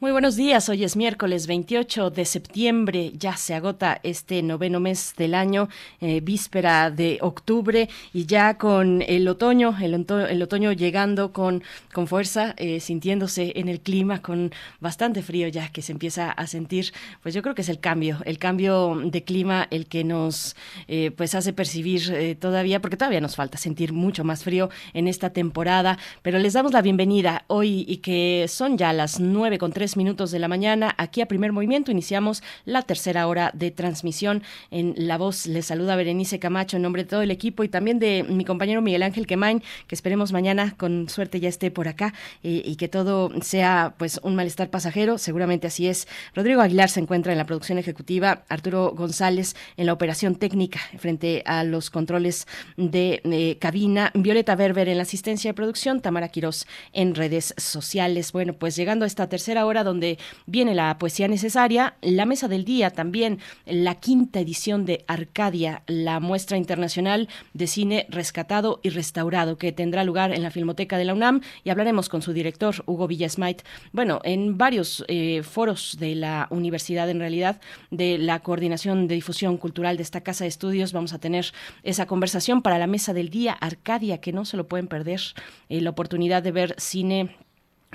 Muy 0.00 0.12
buenos 0.12 0.36
días, 0.36 0.68
hoy 0.68 0.84
es 0.84 0.94
miércoles 0.94 1.48
28 1.48 2.10
de 2.10 2.24
septiembre, 2.24 3.10
ya 3.16 3.36
se 3.36 3.54
agota 3.54 3.98
este 4.04 4.44
noveno 4.44 4.78
mes 4.78 5.12
del 5.16 5.34
año, 5.34 5.68
eh, 6.00 6.20
víspera 6.20 6.92
de 6.92 7.18
octubre 7.20 7.88
y 8.12 8.24
ya 8.24 8.58
con 8.58 9.02
el 9.02 9.26
otoño, 9.26 9.76
el, 9.80 10.40
otoño 10.40 10.70
llegando 10.70 11.32
con, 11.32 11.64
con 11.92 12.06
fuerza, 12.06 12.54
eh, 12.58 12.78
sintiéndose 12.78 13.54
en 13.56 13.68
el 13.68 13.80
clima 13.80 14.22
con 14.22 14.52
bastante 14.78 15.20
frío 15.20 15.48
ya 15.48 15.68
que 15.70 15.82
se 15.82 15.90
empieza 15.90 16.30
a 16.30 16.46
sentir, 16.46 16.92
pues 17.20 17.34
yo 17.34 17.42
creo 17.42 17.56
que 17.56 17.62
es 17.62 17.68
el 17.68 17.80
cambio, 17.80 18.18
el 18.24 18.38
cambio 18.38 19.00
de 19.04 19.24
clima 19.24 19.66
el 19.68 19.86
que 19.88 20.04
nos 20.04 20.54
eh, 20.86 21.10
pues 21.10 21.34
hace 21.34 21.52
percibir 21.52 22.38
todavía, 22.38 22.80
porque 22.80 22.96
todavía 22.96 23.20
nos 23.20 23.34
falta 23.34 23.58
sentir 23.58 23.92
mucho 23.92 24.22
más 24.22 24.44
frío 24.44 24.70
en 24.94 25.08
esta 25.08 25.30
temporada, 25.30 25.98
pero 26.22 26.38
les 26.38 26.52
damos 26.52 26.72
la 26.72 26.82
bienvenida 26.82 27.42
hoy 27.48 27.84
y 27.88 27.96
que 27.96 28.46
son 28.46 28.78
ya 28.78 28.92
las 28.92 29.18
nueve 29.18 29.58
con 29.58 29.72
minutos 29.96 30.30
de 30.30 30.38
la 30.38 30.48
mañana. 30.48 30.94
Aquí 30.98 31.20
a 31.20 31.26
Primer 31.26 31.52
Movimiento 31.52 31.90
iniciamos 31.90 32.42
la 32.64 32.82
tercera 32.82 33.26
hora 33.26 33.50
de 33.54 33.70
transmisión. 33.70 34.42
En 34.70 34.94
La 34.96 35.18
Voz 35.18 35.46
les 35.46 35.66
saluda 35.66 35.96
Berenice 35.96 36.38
Camacho 36.38 36.76
en 36.76 36.82
nombre 36.82 37.04
de 37.04 37.08
todo 37.08 37.22
el 37.22 37.30
equipo 37.30 37.64
y 37.64 37.68
también 37.68 37.98
de 37.98 38.24
mi 38.28 38.44
compañero 38.44 38.82
Miguel 38.82 39.02
Ángel 39.02 39.26
Quemain, 39.26 39.62
que 39.86 39.94
esperemos 39.94 40.32
mañana 40.32 40.74
con 40.76 41.08
suerte 41.08 41.40
ya 41.40 41.48
esté 41.48 41.70
por 41.70 41.88
acá 41.88 42.14
eh, 42.42 42.62
y 42.64 42.76
que 42.76 42.88
todo 42.88 43.30
sea 43.42 43.94
pues 43.98 44.20
un 44.22 44.34
malestar 44.34 44.70
pasajero. 44.70 45.18
Seguramente 45.18 45.66
así 45.66 45.86
es. 45.86 46.08
Rodrigo 46.34 46.60
Aguilar 46.60 46.90
se 46.90 47.00
encuentra 47.00 47.32
en 47.32 47.38
la 47.38 47.46
producción 47.46 47.78
ejecutiva, 47.78 48.44
Arturo 48.48 48.92
González 48.96 49.56
en 49.76 49.86
la 49.86 49.92
operación 49.92 50.34
técnica 50.36 50.80
frente 50.98 51.42
a 51.46 51.64
los 51.64 51.90
controles 51.90 52.46
de 52.76 53.20
eh, 53.24 53.56
cabina, 53.60 54.10
Violeta 54.14 54.56
Berber 54.56 54.88
en 54.88 54.96
la 54.96 55.02
asistencia 55.02 55.50
de 55.50 55.54
producción, 55.54 56.00
Tamara 56.00 56.28
Quirós 56.28 56.66
en 56.92 57.14
redes 57.14 57.54
sociales. 57.56 58.32
Bueno, 58.32 58.52
pues 58.52 58.76
llegando 58.76 59.04
a 59.04 59.08
esta 59.08 59.28
tercera 59.28 59.66
hora 59.66 59.77
donde 59.84 60.18
viene 60.46 60.74
la 60.74 60.98
poesía 60.98 61.28
necesaria, 61.28 61.96
la 62.00 62.26
mesa 62.26 62.48
del 62.48 62.64
día 62.64 62.90
también, 62.90 63.38
la 63.66 63.94
quinta 63.96 64.40
edición 64.40 64.84
de 64.84 65.04
Arcadia, 65.06 65.82
la 65.86 66.20
muestra 66.20 66.56
internacional 66.56 67.28
de 67.54 67.66
cine 67.66 68.06
rescatado 68.10 68.80
y 68.82 68.90
restaurado 68.90 69.58
que 69.58 69.72
tendrá 69.72 70.04
lugar 70.04 70.32
en 70.32 70.42
la 70.42 70.50
Filmoteca 70.50 70.98
de 70.98 71.04
la 71.04 71.14
UNAM 71.14 71.40
y 71.64 71.70
hablaremos 71.70 72.08
con 72.08 72.22
su 72.22 72.32
director, 72.32 72.82
Hugo 72.86 73.06
Villasmait, 73.06 73.62
bueno, 73.92 74.20
en 74.24 74.58
varios 74.58 75.04
eh, 75.08 75.42
foros 75.42 75.96
de 75.98 76.14
la 76.14 76.46
universidad 76.50 77.10
en 77.10 77.20
realidad, 77.20 77.60
de 77.90 78.18
la 78.18 78.40
coordinación 78.40 79.08
de 79.08 79.14
difusión 79.14 79.56
cultural 79.56 79.96
de 79.96 80.02
esta 80.02 80.22
casa 80.22 80.44
de 80.44 80.48
estudios, 80.48 80.92
vamos 80.92 81.12
a 81.12 81.18
tener 81.18 81.52
esa 81.82 82.06
conversación 82.06 82.62
para 82.62 82.78
la 82.78 82.86
mesa 82.86 83.12
del 83.12 83.30
día 83.30 83.52
Arcadia, 83.52 84.18
que 84.18 84.32
no 84.32 84.44
se 84.44 84.56
lo 84.56 84.68
pueden 84.68 84.88
perder, 84.88 85.20
eh, 85.68 85.80
la 85.80 85.90
oportunidad 85.90 86.42
de 86.42 86.52
ver 86.52 86.74
cine 86.78 87.36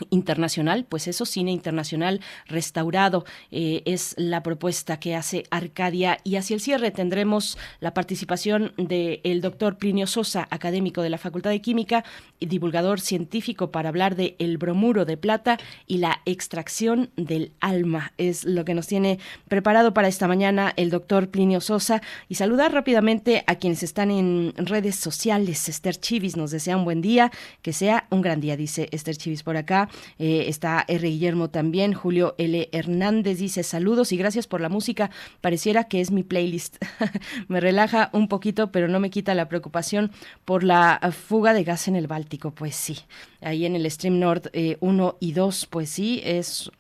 internacional, 0.10 0.86
pues 0.88 1.07
eso, 1.07 1.26
cine 1.26 1.52
internacional 1.52 2.20
restaurado 2.48 3.26
eh, 3.52 3.84
es 3.86 4.15
la 4.18 4.41
propuesta 4.41 4.99
que 4.99 5.15
hace 5.15 5.44
Arcadia 5.52 6.18
y 6.24 6.36
hacia 6.36 6.56
el 6.56 6.61
cierre 6.61 6.91
tendremos 6.91 7.57
la 7.80 7.94
participación 7.94 8.74
del 8.78 9.41
doctor 9.41 9.78
Plinio 9.78 10.07
Sosa, 10.07 10.48
académico 10.49 11.02
de 11.02 11.10
la 11.10 11.18
Facultad 11.18 11.52
de 11.52 11.61
Química 11.61 12.03
y 12.40 12.48
divulgador 12.48 12.99
científico 12.99 13.72
para 13.72 13.90
hablar 13.90 14.15
de 14.15 14.36
el 14.40 14.57
bromuro 14.57 15.06
de 15.06 15.18
plata 15.18 15.57
y 15.86 15.98
la 15.98 16.22
extracción 16.26 17.11
del 17.15 17.52
alma. 17.60 18.14
Es 18.18 18.45
lo 18.45 18.65
que 18.65 18.74
nos 18.74 18.88
tiene 18.88 19.20
preparado 19.48 19.94
para 19.94 20.07
esta 20.07 20.28
mañana 20.28 20.74
el 20.76 20.90
doctor 20.90 21.30
Plinio 21.30 21.61
Sosa 21.61 22.02
y 22.30 22.36
saludar 22.36 22.74
rápidamente 22.74 23.44
a 23.48 23.56
quienes 23.56 23.84
están 23.84 24.10
en 24.11 24.53
redes 24.57 24.95
sociales. 24.95 25.70
Esther 25.70 25.98
Chivis 25.98 26.36
nos 26.36 26.52
desea 26.52 26.78
un 26.78 26.86
buen 26.86 27.02
día, 27.02 27.32
que 27.61 27.74
sea 27.74 28.07
un 28.10 28.22
gran 28.22 28.41
día, 28.41 28.57
dice 28.57 28.90
Esther 28.91 29.18
Chivis 29.18 29.44
por 29.44 29.57
acá. 29.57 29.82
Eh, 30.19 30.45
está 30.47 30.85
R. 30.88 31.07
Guillermo 31.07 31.49
también. 31.49 31.93
Julio 31.93 32.35
L. 32.38 32.69
Hernández 32.72 33.39
dice 33.39 33.64
saludos 33.64 34.11
y 34.11 34.18
gracias 34.18 34.47
por 34.47 34.61
la 34.61 34.69
música. 34.69 35.10
Pareciera 35.41 35.85
que 35.85 36.01
es 36.01 36.11
mi 36.11 36.23
playlist. 36.23 36.77
me 37.47 37.60
relaja 37.60 38.10
un 38.14 38.27
poquito, 38.27 38.72
pero 38.72 38.88
no 38.88 38.99
me 38.99 39.10
quita 39.10 39.34
la 39.35 39.49
preocupación 39.49 40.11
por 40.45 40.64
la 40.64 40.99
fuga 41.11 41.53
de 41.53 41.64
gas 41.64 41.88
en 41.88 41.95
el 41.95 42.07
Báltico. 42.07 42.51
Pues 42.51 42.76
sí, 42.76 42.97
ahí 43.41 43.65
en 43.65 43.76
el 43.76 43.89
Stream 43.89 44.19
Nord 44.19 44.49
1 44.80 45.10
eh, 45.10 45.15
y 45.19 45.31
2, 45.34 45.68
pues 45.68 45.89
sí, 45.89 46.22
es, 46.23 46.72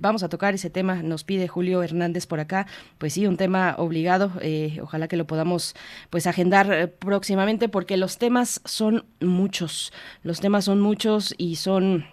vamos 0.00 0.22
a 0.22 0.28
tocar 0.28 0.54
ese 0.54 0.70
tema, 0.70 1.02
nos 1.02 1.24
pide 1.24 1.48
Julio 1.48 1.82
Hernández 1.82 2.26
por 2.26 2.40
acá, 2.40 2.66
pues 2.98 3.14
sí, 3.14 3.26
un 3.26 3.36
tema 3.36 3.74
obligado, 3.78 4.32
eh, 4.40 4.78
ojalá 4.82 5.08
que 5.08 5.16
lo 5.16 5.26
podamos 5.26 5.74
pues 6.10 6.26
agendar 6.26 6.92
próximamente 6.98 7.68
porque 7.68 7.96
los 7.96 8.18
temas 8.18 8.60
son 8.64 9.04
muchos, 9.20 9.92
los 10.22 10.40
temas 10.40 10.64
son 10.64 10.80
muchos 10.80 11.34
y 11.38 11.56
son 11.56 12.06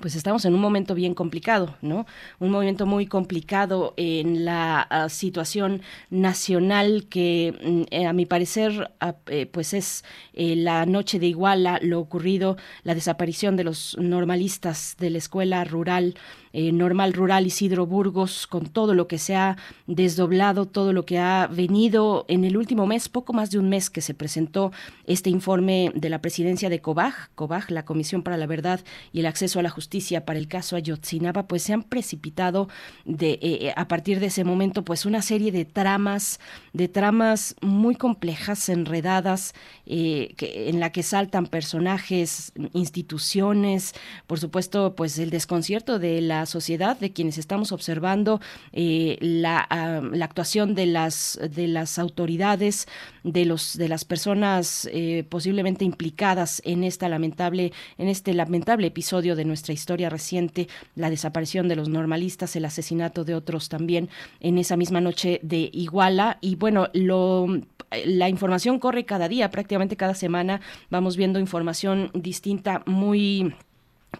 pues 0.00 0.14
estamos 0.16 0.44
en 0.44 0.54
un 0.54 0.60
momento 0.60 0.94
bien 0.94 1.14
complicado, 1.14 1.76
¿no? 1.82 2.06
Un 2.38 2.50
momento 2.50 2.86
muy 2.86 3.06
complicado 3.06 3.94
en 3.96 4.44
la 4.44 4.82
ah, 4.82 5.08
situación 5.08 5.82
nacional 6.10 7.06
que, 7.08 7.54
mm, 7.62 7.82
eh, 7.90 8.06
a 8.06 8.12
mi 8.12 8.26
parecer, 8.26 8.90
ah, 9.00 9.16
eh, 9.26 9.46
pues 9.46 9.74
es 9.74 10.04
eh, 10.32 10.56
la 10.56 10.86
noche 10.86 11.18
de 11.18 11.26
Iguala, 11.26 11.78
lo 11.82 12.00
ocurrido, 12.00 12.56
la 12.82 12.94
desaparición 12.94 13.56
de 13.56 13.64
los 13.64 13.96
normalistas 13.98 14.96
de 14.98 15.10
la 15.10 15.18
escuela 15.18 15.64
rural 15.64 16.14
eh, 16.56 16.70
normal 16.70 17.14
Rural 17.14 17.46
Isidro 17.46 17.84
Burgos, 17.84 18.46
con 18.46 18.66
todo 18.66 18.94
lo 18.94 19.08
que 19.08 19.18
se 19.18 19.34
ha 19.34 19.56
desdoblado, 19.88 20.66
todo 20.66 20.92
lo 20.92 21.04
que 21.04 21.18
ha 21.18 21.48
venido 21.48 22.24
en 22.28 22.44
el 22.44 22.56
último 22.56 22.86
mes, 22.86 23.08
poco 23.08 23.32
más 23.32 23.50
de 23.50 23.58
un 23.58 23.68
mes 23.68 23.90
que 23.90 24.00
se 24.00 24.14
presentó 24.14 24.70
este 25.08 25.30
informe 25.30 25.90
de 25.96 26.08
la 26.08 26.22
presidencia 26.22 26.70
de 26.70 26.80
COBAG, 26.80 27.30
COBAG, 27.34 27.72
la 27.72 27.84
Comisión 27.84 28.22
para 28.22 28.36
la 28.36 28.46
Verdad 28.46 28.78
y 29.12 29.18
el 29.18 29.26
Acceso 29.26 29.58
a 29.58 29.64
la 29.64 29.68
Justicia 29.68 30.24
para 30.24 30.38
el 30.38 30.46
caso 30.46 30.76
Ayotzinapa, 30.76 31.48
pues 31.48 31.64
se 31.64 31.72
han 31.72 31.82
precipitado 31.82 32.68
de, 33.04 33.32
eh, 33.32 33.38
eh, 33.42 33.72
a 33.74 33.88
partir 33.88 34.20
de 34.20 34.26
ese 34.26 34.44
momento 34.44 34.84
pues 34.84 35.06
una 35.06 35.22
serie 35.22 35.50
de 35.50 35.64
tramas, 35.64 36.38
de 36.72 36.86
tramas 36.86 37.56
muy 37.62 37.96
complejas, 37.96 38.68
enredadas, 38.68 39.54
en 39.86 40.80
la 40.80 40.92
que 40.92 41.02
saltan 41.02 41.46
personajes, 41.46 42.52
instituciones, 42.72 43.92
por 44.28 44.38
supuesto 44.38 44.94
pues 44.94 45.18
el 45.18 45.30
desconcierto 45.30 45.98
de 45.98 46.20
la 46.20 46.43
sociedad, 46.46 46.98
de 46.98 47.12
quienes 47.12 47.38
estamos 47.38 47.72
observando 47.72 48.40
eh, 48.72 49.18
la, 49.20 49.66
la, 50.12 50.24
actuación 50.24 50.74
de 50.74 50.86
las, 50.86 51.38
de 51.50 51.68
las 51.68 51.98
autoridades, 51.98 52.86
de, 53.22 53.44
los, 53.44 53.76
de 53.76 53.88
las 53.88 54.04
personas 54.04 54.88
eh, 54.92 55.24
posiblemente 55.28 55.84
implicadas 55.84 56.62
en, 56.64 56.84
esta 56.84 57.08
lamentable, 57.08 57.72
en 57.98 58.08
este 58.08 58.34
lamentable 58.34 58.86
episodio 58.86 59.36
de 59.36 59.44
nuestra 59.44 59.72
historia 59.74 60.10
reciente, 60.10 60.68
la 60.94 61.10
desaparición 61.10 61.68
de 61.68 61.76
los 61.76 61.88
normalistas, 61.88 62.56
el 62.56 62.64
asesinato 62.64 63.24
de 63.24 63.34
otros 63.34 63.68
también 63.68 64.08
en 64.40 64.58
esa 64.58 64.76
misma 64.76 65.00
noche 65.00 65.40
de 65.42 65.70
Iguala. 65.72 66.38
Y 66.40 66.56
bueno, 66.56 66.88
lo 66.92 67.46
la 68.06 68.28
información 68.28 68.78
corre 68.78 69.04
cada 69.04 69.28
día, 69.28 69.50
prácticamente 69.50 69.96
cada 69.96 70.14
semana 70.14 70.60
vamos 70.90 71.16
viendo 71.16 71.38
información 71.38 72.10
distinta 72.14 72.82
muy 72.86 73.54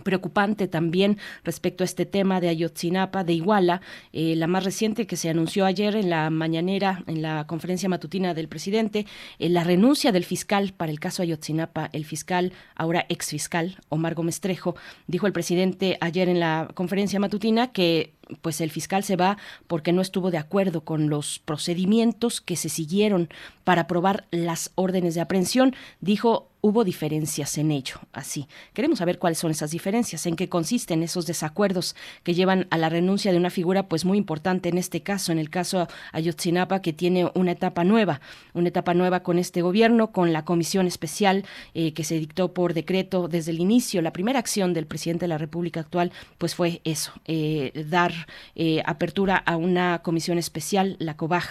preocupante 0.02 0.68
también 0.68 1.18
respecto 1.44 1.84
a 1.84 1.86
este 1.86 2.06
tema 2.06 2.40
de 2.40 2.48
Ayotzinapa, 2.48 3.24
de 3.24 3.34
Iguala, 3.34 3.80
eh, 4.12 4.34
la 4.36 4.46
más 4.46 4.64
reciente 4.64 5.06
que 5.06 5.16
se 5.16 5.28
anunció 5.30 5.66
ayer 5.66 5.96
en 5.96 6.10
la 6.10 6.30
mañanera, 6.30 7.02
en 7.06 7.22
la 7.22 7.46
conferencia 7.46 7.88
matutina 7.88 8.34
del 8.34 8.48
presidente, 8.48 9.06
eh, 9.38 9.48
la 9.48 9.64
renuncia 9.64 10.12
del 10.12 10.24
fiscal 10.24 10.72
para 10.76 10.90
el 10.92 11.00
caso 11.00 11.22
Ayotzinapa, 11.22 11.90
el 11.92 12.04
fiscal, 12.04 12.52
ahora 12.74 13.06
ex 13.08 13.30
fiscal, 13.30 13.78
Omar 13.88 14.14
Gómez 14.14 14.40
Trejo, 14.40 14.76
dijo 15.06 15.26
el 15.26 15.32
presidente 15.32 15.98
ayer 16.00 16.28
en 16.28 16.40
la 16.40 16.68
conferencia 16.74 17.20
matutina 17.20 17.72
que 17.72 18.14
pues 18.42 18.60
el 18.60 18.70
fiscal 18.70 19.04
se 19.04 19.16
va 19.16 19.38
porque 19.66 19.92
no 19.92 20.02
estuvo 20.02 20.30
de 20.30 20.38
acuerdo 20.38 20.82
con 20.82 21.08
los 21.08 21.38
procedimientos 21.38 22.40
que 22.40 22.56
se 22.56 22.68
siguieron 22.68 23.28
para 23.64 23.82
aprobar 23.82 24.26
las 24.30 24.70
órdenes 24.74 25.14
de 25.14 25.20
aprehensión. 25.20 25.74
Dijo, 26.00 26.48
hubo 26.64 26.82
diferencias 26.82 27.58
en 27.58 27.70
ello. 27.70 27.96
Así, 28.14 28.48
queremos 28.72 29.00
saber 29.00 29.18
cuáles 29.18 29.36
son 29.36 29.50
esas 29.50 29.70
diferencias, 29.70 30.24
en 30.24 30.34
qué 30.34 30.48
consisten 30.48 31.02
esos 31.02 31.26
desacuerdos 31.26 31.94
que 32.22 32.32
llevan 32.32 32.68
a 32.70 32.78
la 32.78 32.88
renuncia 32.88 33.32
de 33.32 33.36
una 33.36 33.50
figura 33.50 33.86
pues 33.86 34.06
muy 34.06 34.16
importante 34.16 34.70
en 34.70 34.78
este 34.78 35.02
caso, 35.02 35.30
en 35.30 35.38
el 35.38 35.50
caso 35.50 35.88
Ayotzinapa, 36.12 36.80
que 36.80 36.94
tiene 36.94 37.30
una 37.34 37.52
etapa 37.52 37.84
nueva, 37.84 38.22
una 38.54 38.68
etapa 38.68 38.94
nueva 38.94 39.22
con 39.22 39.38
este 39.38 39.60
gobierno, 39.60 40.10
con 40.10 40.32
la 40.32 40.46
comisión 40.46 40.86
especial 40.86 41.44
eh, 41.74 41.92
que 41.92 42.02
se 42.02 42.18
dictó 42.18 42.54
por 42.54 42.72
decreto 42.72 43.28
desde 43.28 43.50
el 43.50 43.60
inicio. 43.60 44.00
La 44.00 44.14
primera 44.14 44.38
acción 44.38 44.72
del 44.72 44.86
presidente 44.86 45.24
de 45.24 45.28
la 45.28 45.38
República 45.38 45.80
actual 45.80 46.12
pues 46.38 46.54
fue 46.54 46.80
eso, 46.84 47.12
eh, 47.26 47.72
dar 47.90 48.13
eh, 48.54 48.82
apertura 48.86 49.36
a 49.36 49.56
una 49.56 50.00
comisión 50.02 50.38
especial, 50.38 50.96
la 50.98 51.16
COBAG, 51.16 51.44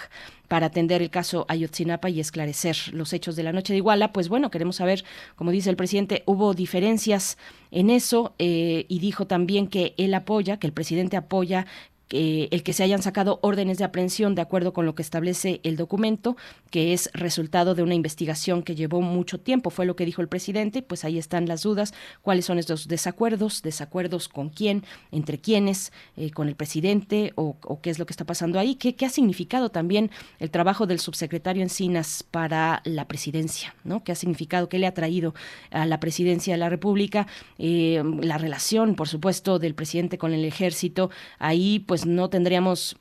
para 0.48 0.66
atender 0.66 1.02
el 1.02 1.10
caso 1.10 1.46
Ayotzinapa 1.48 2.10
y 2.10 2.20
esclarecer 2.20 2.76
los 2.92 3.12
hechos 3.12 3.36
de 3.36 3.42
la 3.42 3.52
noche 3.52 3.72
de 3.72 3.78
Iguala. 3.78 4.12
Pues 4.12 4.28
bueno, 4.28 4.50
queremos 4.50 4.76
saber, 4.76 5.04
como 5.36 5.50
dice 5.50 5.70
el 5.70 5.76
presidente, 5.76 6.22
hubo 6.26 6.54
diferencias 6.54 7.38
en 7.70 7.90
eso 7.90 8.34
eh, 8.38 8.86
y 8.88 8.98
dijo 8.98 9.26
también 9.26 9.66
que 9.66 9.94
él 9.96 10.14
apoya, 10.14 10.58
que 10.58 10.66
el 10.66 10.72
presidente 10.72 11.16
apoya 11.16 11.66
el 12.10 12.62
que 12.62 12.72
se 12.72 12.84
hayan 12.84 13.02
sacado 13.02 13.40
órdenes 13.42 13.78
de 13.78 13.84
aprehensión 13.84 14.34
de 14.34 14.42
acuerdo 14.42 14.72
con 14.72 14.86
lo 14.86 14.94
que 14.94 15.02
establece 15.02 15.60
el 15.64 15.76
documento, 15.76 16.36
que 16.70 16.92
es 16.92 17.10
resultado 17.14 17.74
de 17.74 17.82
una 17.82 17.94
investigación 17.94 18.62
que 18.62 18.74
llevó 18.74 19.00
mucho 19.00 19.40
tiempo, 19.40 19.70
fue 19.70 19.86
lo 19.86 19.96
que 19.96 20.04
dijo 20.04 20.22
el 20.22 20.28
presidente, 20.28 20.82
pues 20.82 21.04
ahí 21.04 21.18
están 21.18 21.46
las 21.46 21.62
dudas, 21.62 21.94
cuáles 22.22 22.44
son 22.44 22.58
estos 22.58 22.88
desacuerdos, 22.88 23.62
desacuerdos 23.62 24.28
con 24.28 24.50
quién, 24.50 24.84
entre 25.12 25.38
quiénes, 25.38 25.92
eh, 26.16 26.30
con 26.30 26.48
el 26.48 26.56
presidente 26.56 27.32
o, 27.36 27.56
qué 27.82 27.90
es 27.90 27.98
lo 27.98 28.06
que 28.06 28.12
está 28.12 28.24
pasando 28.24 28.58
ahí, 28.58 28.74
¿Qué, 28.74 28.94
qué 28.94 29.06
ha 29.06 29.10
significado 29.10 29.70
también 29.70 30.10
el 30.38 30.50
trabajo 30.50 30.86
del 30.86 31.00
subsecretario 31.00 31.62
Encinas 31.62 32.22
para 32.22 32.82
la 32.84 33.06
presidencia, 33.06 33.74
¿no? 33.84 34.04
¿Qué 34.04 34.12
ha 34.12 34.14
significado, 34.14 34.68
qué 34.68 34.78
le 34.78 34.86
ha 34.86 34.94
traído 34.94 35.34
a 35.70 35.86
la 35.86 36.00
presidencia 36.00 36.54
de 36.54 36.58
la 36.58 36.68
República, 36.68 37.26
eh, 37.58 38.02
la 38.20 38.38
relación, 38.38 38.94
por 38.94 39.08
supuesto, 39.08 39.58
del 39.58 39.74
presidente 39.74 40.18
con 40.18 40.32
el 40.32 40.44
ejército, 40.44 41.10
ahí 41.38 41.78
pues 41.80 41.93
pues 41.94 42.06
no 42.06 42.28
tendríamos 42.28 42.96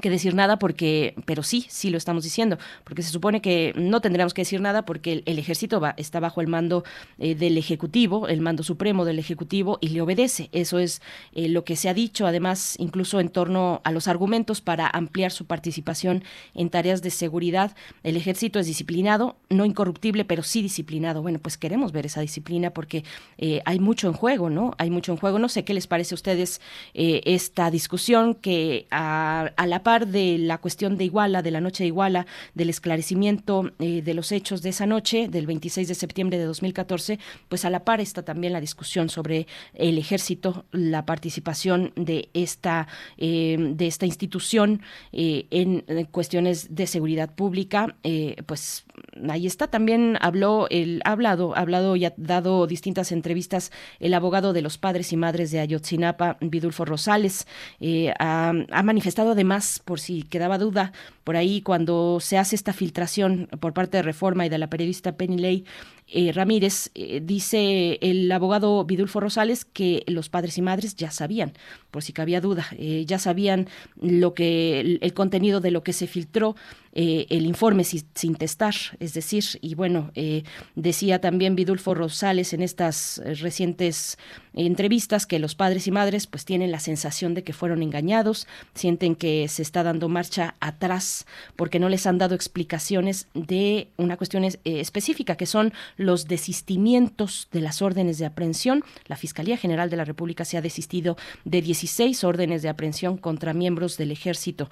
que 0.00 0.10
decir 0.10 0.34
nada 0.34 0.58
porque, 0.58 1.14
pero 1.26 1.42
sí, 1.42 1.66
sí 1.68 1.90
lo 1.90 1.98
estamos 1.98 2.24
diciendo, 2.24 2.58
porque 2.84 3.02
se 3.02 3.10
supone 3.10 3.42
que 3.42 3.74
no 3.76 4.00
tendríamos 4.00 4.32
que 4.32 4.40
decir 4.40 4.60
nada 4.60 4.84
porque 4.84 5.22
el, 5.26 5.38
ejército 5.38 5.80
va, 5.80 5.94
está 5.98 6.18
bajo 6.18 6.40
el 6.40 6.46
mando 6.46 6.82
eh, 7.18 7.34
del 7.34 7.58
Ejecutivo, 7.58 8.26
el 8.26 8.40
mando 8.40 8.62
supremo 8.62 9.04
del 9.04 9.18
Ejecutivo 9.18 9.78
y 9.80 9.88
le 9.88 10.00
obedece. 10.00 10.48
Eso 10.52 10.78
es 10.78 11.02
eh, 11.34 11.48
lo 11.48 11.64
que 11.64 11.76
se 11.76 11.90
ha 11.90 11.94
dicho, 11.94 12.26
además, 12.26 12.76
incluso 12.78 13.20
en 13.20 13.28
torno 13.28 13.82
a 13.84 13.92
los 13.92 14.08
argumentos 14.08 14.62
para 14.62 14.88
ampliar 14.88 15.30
su 15.30 15.44
participación 15.44 16.24
en 16.54 16.70
tareas 16.70 17.02
de 17.02 17.10
seguridad. 17.10 17.76
El 18.02 18.16
ejército 18.16 18.58
es 18.58 18.66
disciplinado, 18.66 19.36
no 19.50 19.66
incorruptible, 19.66 20.24
pero 20.24 20.42
sí 20.42 20.62
disciplinado. 20.62 21.20
Bueno, 21.20 21.38
pues 21.38 21.58
queremos 21.58 21.92
ver 21.92 22.06
esa 22.06 22.22
disciplina 22.22 22.70
porque 22.70 23.04
eh, 23.36 23.60
hay 23.66 23.78
mucho 23.78 24.08
en 24.08 24.14
juego, 24.14 24.48
¿no? 24.48 24.72
Hay 24.78 24.90
mucho 24.90 25.12
en 25.12 25.18
juego. 25.18 25.38
No 25.38 25.50
sé 25.50 25.64
qué 25.64 25.74
les 25.74 25.86
parece 25.86 26.14
a 26.14 26.16
ustedes 26.16 26.60
esta 26.94 27.70
discusión 27.70 28.34
que 28.34 28.86
a, 28.90 29.50
a 29.56 29.66
la 29.66 29.81
par 29.82 30.06
de 30.06 30.38
la 30.38 30.58
cuestión 30.58 30.96
de 30.96 31.04
Iguala, 31.04 31.42
de 31.42 31.50
la 31.50 31.60
noche 31.60 31.84
de 31.84 31.88
Iguala, 31.88 32.26
del 32.54 32.70
esclarecimiento 32.70 33.72
eh, 33.78 34.02
de 34.02 34.14
los 34.14 34.32
hechos 34.32 34.62
de 34.62 34.70
esa 34.70 34.86
noche, 34.86 35.28
del 35.28 35.46
26 35.46 35.88
de 35.88 35.94
septiembre 35.94 36.38
de 36.38 36.44
2014, 36.44 37.18
pues 37.48 37.64
a 37.64 37.70
la 37.70 37.84
par 37.84 38.00
está 38.00 38.22
también 38.22 38.52
la 38.52 38.60
discusión 38.60 39.08
sobre 39.08 39.46
el 39.74 39.98
ejército, 39.98 40.64
la 40.72 41.06
participación 41.06 41.92
de 41.96 42.28
esta, 42.34 42.88
eh, 43.18 43.56
de 43.58 43.86
esta 43.86 44.06
institución 44.06 44.82
eh, 45.12 45.46
en, 45.50 45.84
cuestiones 46.10 46.74
de 46.74 46.86
seguridad 46.86 47.34
pública, 47.34 47.96
pues 48.46 48.84
ahí 49.28 49.46
está 49.46 49.66
también 49.66 50.16
habló 50.20 50.66
el 50.70 51.00
ha 51.04 51.12
hablado 51.12 51.56
ha 51.56 51.60
hablado 51.60 51.96
y 51.96 52.04
ha 52.04 52.14
dado 52.16 52.66
distintas 52.66 53.12
entrevistas 53.12 53.72
el 54.00 54.14
abogado 54.14 54.52
de 54.52 54.62
los 54.62 54.78
padres 54.78 55.12
y 55.12 55.16
madres 55.16 55.50
de 55.50 55.60
Ayotzinapa 55.60 56.38
Vidulfo 56.40 56.84
Rosales. 56.84 57.46
Ha, 58.18 58.52
ha, 58.70 58.82
manifestado 58.82 59.32
además 59.32 59.80
por 59.84 60.00
si 60.00 60.22
quedaba 60.22 60.58
duda, 60.58 60.92
por 61.24 61.36
ahí 61.36 61.62
cuando 61.62 62.18
se 62.20 62.38
hace 62.38 62.56
esta 62.56 62.72
filtración 62.72 63.48
por 63.60 63.72
parte 63.72 63.98
de 63.98 64.02
Reforma 64.02 64.46
y 64.46 64.48
de 64.48 64.58
la 64.58 64.68
periodista 64.68 65.16
Penny 65.16 65.64
eh, 66.08 66.32
Ramírez, 66.32 66.90
eh, 66.94 67.20
dice 67.22 67.98
el 68.02 68.30
abogado 68.30 68.84
Vidulfo 68.84 69.20
Rosales 69.20 69.64
que 69.64 70.04
los 70.06 70.28
padres 70.28 70.58
y 70.58 70.62
madres 70.62 70.94
ya 70.94 71.10
sabían, 71.10 71.54
por 71.90 72.02
si 72.02 72.12
cabía 72.12 72.40
duda, 72.40 72.66
eh, 72.76 73.04
ya 73.06 73.18
sabían 73.18 73.68
lo 74.00 74.34
que 74.34 74.98
el, 75.00 75.14
contenido 75.14 75.60
de 75.60 75.70
lo 75.70 75.82
que 75.82 75.92
se 75.92 76.06
filtró, 76.06 76.54
el 76.92 77.46
informe 77.46 77.84
sin, 77.84 78.34
testar, 78.34 78.74
es 79.00 79.14
decir, 79.14 79.44
y 79.60 79.74
bueno, 79.74 80.10
decía 80.74 81.20
también 81.20 81.56
Vidulfo 81.56 81.94
Rosales 81.94 82.52
en 82.52 82.62
estas 82.62 83.22
recientes 83.40 84.18
entrevistas 84.54 85.26
que 85.26 85.38
los 85.38 85.54
padres 85.54 85.86
y 85.86 85.90
madres 85.90 86.26
pues 86.26 86.44
tienen 86.44 86.70
la 86.70 86.80
sensación 86.80 87.34
de 87.34 87.44
que 87.44 87.52
fueron 87.52 87.82
engañados, 87.82 88.46
sienten 88.74 89.16
que 89.16 89.48
se 89.48 89.62
está 89.62 89.82
dando 89.82 90.08
marcha 90.08 90.54
atrás 90.60 91.26
porque 91.56 91.78
no 91.78 91.88
les 91.88 92.06
han 92.06 92.18
dado 92.18 92.34
explicaciones 92.34 93.28
de 93.34 93.88
una 93.96 94.16
cuestión 94.16 94.44
específica 94.64 95.36
que 95.36 95.46
son 95.46 95.72
los 95.96 96.28
desistimientos 96.28 97.48
de 97.52 97.60
las 97.60 97.82
órdenes 97.82 98.18
de 98.18 98.26
aprehensión. 98.26 98.84
La 99.06 99.16
Fiscalía 99.16 99.56
General 99.56 99.88
de 99.90 99.96
la 99.96 100.04
República 100.04 100.44
se 100.44 100.56
ha 100.56 100.62
desistido 100.62 101.16
de 101.44 101.62
16 101.62 102.24
órdenes 102.24 102.62
de 102.62 102.68
aprehensión 102.68 103.16
contra 103.16 103.54
miembros 103.54 103.96
del 103.96 104.10
ejército 104.10 104.68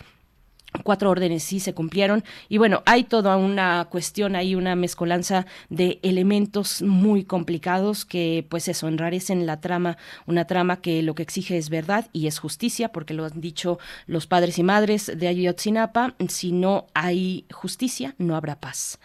Cuatro 0.85 1.11
órdenes 1.11 1.43
sí 1.43 1.61
se 1.61 1.75
cumplieron. 1.75 2.25
Y 2.49 2.59
bueno, 2.59 2.83
hay 2.87 3.05
toda 3.05 3.37
una 3.37 3.87
cuestión, 3.91 4.37
hay 4.37 4.55
una 4.55 4.77
mezcolanza 4.77 5.47
de 5.69 5.99
elementos 6.03 6.83
muy 6.83 7.25
complicados 7.25 8.05
que 8.05 8.47
pues 8.49 8.69
eso, 8.69 8.89
enrarecen 8.89 9.47
la 9.47 9.61
trama, 9.61 9.99
una 10.27 10.47
trama 10.47 10.81
que 10.81 11.03
lo 11.03 11.15
que 11.15 11.23
exige 11.23 11.57
es 11.57 11.71
verdad 11.71 12.09
y 12.13 12.27
es 12.27 12.39
justicia, 12.39 12.93
porque 12.93 13.15
lo 13.15 13.25
han 13.25 13.41
dicho 13.41 13.79
los 14.07 14.27
padres 14.27 14.59
y 14.59 14.63
madres 14.63 15.11
de 15.15 15.29
Ayotzinapa, 15.29 16.15
si 16.29 16.53
no 16.53 16.87
hay 16.95 17.47
justicia, 17.51 18.15
no 18.19 18.37
habrá 18.37 18.61
paz 18.61 18.99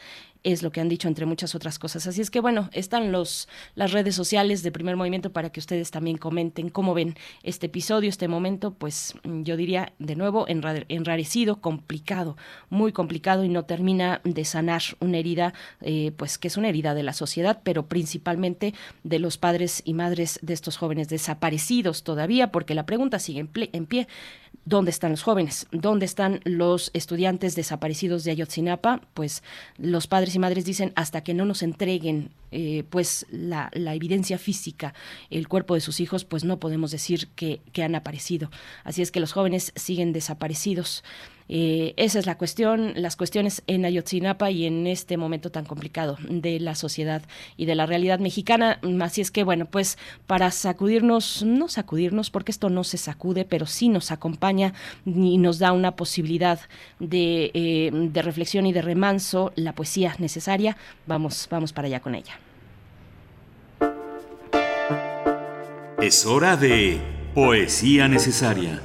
es 0.45 0.61
lo 0.61 0.71
que 0.71 0.79
han 0.79 0.87
dicho 0.87 1.07
entre 1.07 1.25
muchas 1.25 1.55
otras 1.55 1.79
cosas. 1.79 2.07
Así 2.07 2.21
es 2.21 2.29
que 2.29 2.39
bueno, 2.39 2.69
están 2.71 3.11
los 3.11 3.49
las 3.73 3.91
redes 3.91 4.15
sociales 4.15 4.63
de 4.63 4.71
Primer 4.71 4.95
Movimiento 4.95 5.33
para 5.33 5.49
que 5.49 5.59
ustedes 5.59 5.91
también 5.91 6.17
comenten 6.17 6.69
cómo 6.69 6.93
ven 6.93 7.15
este 7.43 7.65
episodio, 7.65 8.09
este 8.09 8.27
momento, 8.27 8.73
pues 8.73 9.15
yo 9.23 9.57
diría 9.57 9.93
de 9.97 10.15
nuevo 10.15 10.45
enrarecido, 10.47 11.59
complicado, 11.61 12.37
muy 12.69 12.93
complicado 12.93 13.43
y 13.43 13.49
no 13.49 13.65
termina 13.65 14.21
de 14.23 14.45
sanar 14.45 14.83
una 14.99 15.17
herida, 15.17 15.53
eh, 15.81 16.11
pues 16.15 16.37
que 16.37 16.47
es 16.47 16.57
una 16.57 16.69
herida 16.69 16.93
de 16.93 17.03
la 17.03 17.13
sociedad, 17.13 17.61
pero 17.63 17.87
principalmente 17.87 18.75
de 19.03 19.19
los 19.19 19.37
padres 19.37 19.81
y 19.83 19.95
madres 19.95 20.39
de 20.43 20.53
estos 20.53 20.77
jóvenes 20.77 21.09
desaparecidos 21.09 22.03
todavía, 22.03 22.51
porque 22.51 22.75
la 22.75 22.85
pregunta 22.85 23.17
sigue 23.17 23.39
en 23.39 23.85
pie. 23.87 24.07
¿Dónde 24.63 24.91
están 24.91 25.11
los 25.11 25.23
jóvenes? 25.23 25.67
¿Dónde 25.71 26.05
están 26.05 26.39
los 26.43 26.91
estudiantes 26.93 27.55
desaparecidos 27.55 28.23
de 28.23 28.31
Ayotzinapa? 28.31 29.01
Pues 29.13 29.43
los 29.77 30.07
padres 30.07 30.35
y 30.35 30.39
madres 30.39 30.65
dicen 30.65 30.93
hasta 30.95 31.23
que 31.23 31.33
no 31.33 31.45
nos 31.45 31.63
entreguen 31.63 32.31
eh, 32.51 32.83
pues 32.89 33.25
la, 33.31 33.69
evidencia 33.73 34.37
física, 34.37 34.93
el 35.29 35.47
cuerpo 35.47 35.73
de 35.73 35.81
sus 35.81 35.99
hijos, 35.99 36.25
pues 36.25 36.43
no 36.43 36.59
podemos 36.59 36.91
decir 36.91 37.27
que, 37.35 37.61
que 37.73 37.83
han 37.83 37.95
aparecido. 37.95 38.49
Así 38.83 39.01
es 39.01 39.11
que 39.11 39.19
los 39.19 39.33
jóvenes 39.33 39.73
siguen 39.75 40.13
desaparecidos. 40.13 41.03
Eh, 41.47 41.93
esa 41.97 42.19
es 42.19 42.25
la 42.25 42.37
cuestión, 42.37 42.93
las 42.95 43.15
cuestiones 43.15 43.63
en 43.67 43.85
Ayotzinapa 43.85 44.49
y 44.51 44.65
en 44.65 44.87
este 44.87 45.17
momento 45.17 45.51
tan 45.51 45.65
complicado 45.65 46.17
de 46.27 46.59
la 46.59 46.75
sociedad 46.75 47.21
y 47.57 47.65
de 47.65 47.75
la 47.75 47.85
realidad 47.85 48.19
mexicana. 48.19 48.79
Así 49.01 49.21
es 49.21 49.31
que, 49.31 49.43
bueno, 49.43 49.65
pues 49.65 49.97
para 50.27 50.51
sacudirnos, 50.51 51.43
no 51.43 51.67
sacudirnos, 51.67 52.29
porque 52.29 52.51
esto 52.51 52.69
no 52.69 52.83
se 52.83 52.97
sacude, 52.97 53.45
pero 53.45 53.65
sí 53.65 53.89
nos 53.89 54.11
acompaña 54.11 54.73
y 55.05 55.37
nos 55.37 55.59
da 55.59 55.71
una 55.71 55.95
posibilidad 55.95 56.59
de, 56.99 57.51
eh, 57.53 57.91
de 57.93 58.21
reflexión 58.21 58.65
y 58.65 58.73
de 58.73 58.81
remanso, 58.81 59.51
la 59.55 59.73
poesía 59.73 60.15
necesaria. 60.19 60.77
Vamos, 61.05 61.47
vamos 61.49 61.73
para 61.73 61.87
allá 61.87 61.99
con 61.99 62.15
ella. 62.15 62.39
Es 66.01 66.25
hora 66.25 66.55
de 66.57 66.99
poesía 67.33 68.07
necesaria. 68.07 68.81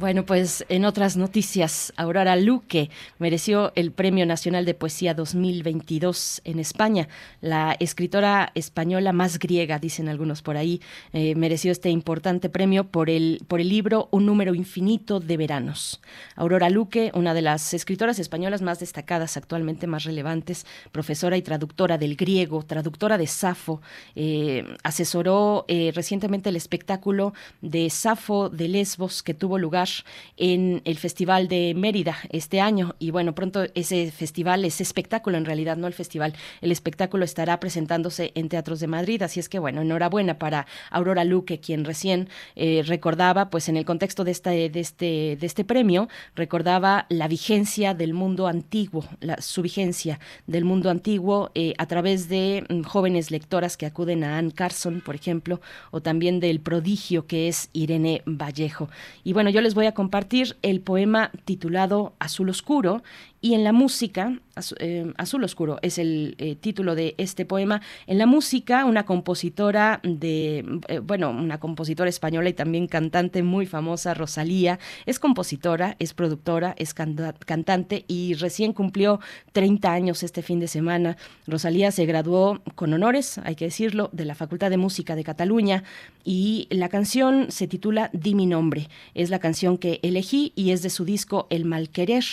Bueno, 0.00 0.24
pues 0.24 0.64
en 0.70 0.86
otras 0.86 1.18
noticias, 1.18 1.92
Aurora 1.94 2.34
Luque 2.34 2.88
mereció 3.18 3.70
el 3.74 3.92
Premio 3.92 4.24
Nacional 4.24 4.64
de 4.64 4.72
Poesía 4.72 5.12
2022 5.12 6.40
en 6.44 6.58
España. 6.58 7.06
La 7.42 7.76
escritora 7.80 8.50
española 8.54 9.12
más 9.12 9.38
griega, 9.38 9.78
dicen 9.78 10.08
algunos 10.08 10.40
por 10.40 10.56
ahí, 10.56 10.80
eh, 11.12 11.34
mereció 11.34 11.70
este 11.70 11.90
importante 11.90 12.48
premio 12.48 12.84
por 12.84 13.10
el, 13.10 13.44
por 13.46 13.60
el 13.60 13.68
libro 13.68 14.08
Un 14.10 14.24
número 14.24 14.54
infinito 14.54 15.20
de 15.20 15.36
veranos. 15.36 16.00
Aurora 16.34 16.70
Luque, 16.70 17.12
una 17.12 17.34
de 17.34 17.42
las 17.42 17.74
escritoras 17.74 18.18
españolas 18.18 18.62
más 18.62 18.80
destacadas 18.80 19.36
actualmente, 19.36 19.86
más 19.86 20.04
relevantes, 20.04 20.64
profesora 20.92 21.36
y 21.36 21.42
traductora 21.42 21.98
del 21.98 22.16
griego, 22.16 22.62
traductora 22.62 23.18
de 23.18 23.26
Safo, 23.26 23.82
eh, 24.14 24.64
asesoró 24.82 25.66
eh, 25.68 25.92
recientemente 25.94 26.48
el 26.48 26.56
espectáculo 26.56 27.34
de 27.60 27.90
Safo 27.90 28.48
de 28.48 28.66
Lesbos 28.66 29.22
que 29.22 29.34
tuvo 29.34 29.58
lugar 29.58 29.89
en 30.36 30.82
el 30.84 30.98
Festival 30.98 31.48
de 31.48 31.74
Mérida 31.74 32.16
este 32.30 32.60
año. 32.60 32.94
Y 32.98 33.10
bueno, 33.10 33.34
pronto 33.34 33.64
ese 33.74 34.10
festival, 34.10 34.64
ese 34.64 34.82
espectáculo 34.82 35.36
en 35.36 35.44
realidad, 35.44 35.76
no 35.76 35.86
el 35.86 35.94
festival, 35.94 36.34
el 36.60 36.72
espectáculo 36.72 37.24
estará 37.24 37.60
presentándose 37.60 38.32
en 38.34 38.48
teatros 38.48 38.80
de 38.80 38.86
Madrid. 38.86 39.22
Así 39.22 39.40
es 39.40 39.48
que 39.48 39.58
bueno, 39.58 39.82
enhorabuena 39.82 40.38
para 40.38 40.66
Aurora 40.90 41.24
Luque, 41.24 41.60
quien 41.60 41.84
recién 41.84 42.28
eh, 42.56 42.82
recordaba, 42.86 43.50
pues 43.50 43.68
en 43.68 43.76
el 43.76 43.84
contexto 43.84 44.24
de, 44.24 44.30
esta, 44.30 44.50
de, 44.50 44.70
este, 44.74 45.36
de 45.40 45.46
este 45.46 45.64
premio, 45.64 46.08
recordaba 46.34 47.06
la 47.08 47.28
vigencia 47.28 47.94
del 47.94 48.14
mundo 48.14 48.46
antiguo, 48.46 49.04
la, 49.20 49.40
su 49.40 49.62
vigencia 49.62 50.20
del 50.46 50.64
mundo 50.64 50.90
antiguo 50.90 51.50
eh, 51.54 51.74
a 51.78 51.86
través 51.86 52.28
de 52.28 52.64
mm, 52.68 52.82
jóvenes 52.82 53.30
lectoras 53.30 53.76
que 53.76 53.86
acuden 53.86 54.24
a 54.24 54.38
Anne 54.38 54.52
Carson, 54.52 55.00
por 55.00 55.14
ejemplo, 55.14 55.60
o 55.90 56.00
también 56.00 56.40
del 56.40 56.60
prodigio 56.60 57.26
que 57.26 57.48
es 57.48 57.70
Irene 57.72 58.22
Vallejo. 58.26 58.88
Y 59.24 59.32
bueno, 59.32 59.50
yo 59.50 59.60
les 59.60 59.74
voy 59.74 59.79
a 59.86 59.92
compartir 59.92 60.56
el 60.62 60.80
poema 60.80 61.30
titulado 61.44 62.14
Azul 62.18 62.48
Oscuro 62.50 63.02
y 63.40 63.54
en 63.54 63.64
la 63.64 63.72
música, 63.72 64.38
eh, 64.78 65.12
Azul 65.16 65.44
Oscuro 65.44 65.78
es 65.80 65.98
el 65.98 66.34
eh, 66.38 66.56
título 66.56 66.94
de 66.94 67.14
este 67.16 67.46
poema, 67.46 67.80
en 68.06 68.18
la 68.18 68.26
música 68.26 68.84
una 68.84 69.04
compositora 69.04 70.00
de, 70.02 70.64
eh, 70.88 70.98
bueno, 70.98 71.30
una 71.30 71.58
compositora 71.58 72.10
española 72.10 72.50
y 72.50 72.52
también 72.52 72.86
cantante 72.86 73.42
muy 73.42 73.64
famosa, 73.64 74.12
Rosalía, 74.12 74.78
es 75.06 75.18
compositora, 75.18 75.96
es 75.98 76.12
productora, 76.12 76.74
es 76.76 76.92
cantante 76.92 78.04
y 78.08 78.34
recién 78.34 78.74
cumplió 78.74 79.20
30 79.52 79.90
años 79.90 80.22
este 80.22 80.42
fin 80.42 80.60
de 80.60 80.68
semana. 80.68 81.16
Rosalía 81.46 81.92
se 81.92 82.04
graduó 82.04 82.60
con 82.74 82.92
honores, 82.92 83.38
hay 83.38 83.54
que 83.54 83.66
decirlo, 83.66 84.10
de 84.12 84.26
la 84.26 84.34
Facultad 84.34 84.68
de 84.68 84.76
Música 84.76 85.16
de 85.16 85.24
Cataluña 85.24 85.82
y 86.24 86.66
la 86.70 86.90
canción 86.90 87.50
se 87.50 87.66
titula 87.66 88.10
Di 88.12 88.34
mi 88.34 88.44
nombre. 88.44 88.88
Es 89.14 89.30
la 89.30 89.38
canción 89.38 89.78
que 89.78 89.98
elegí 90.02 90.52
y 90.56 90.72
es 90.72 90.82
de 90.82 90.90
su 90.90 91.06
disco 91.06 91.46
El 91.48 91.64
Malquerer, 91.64 92.24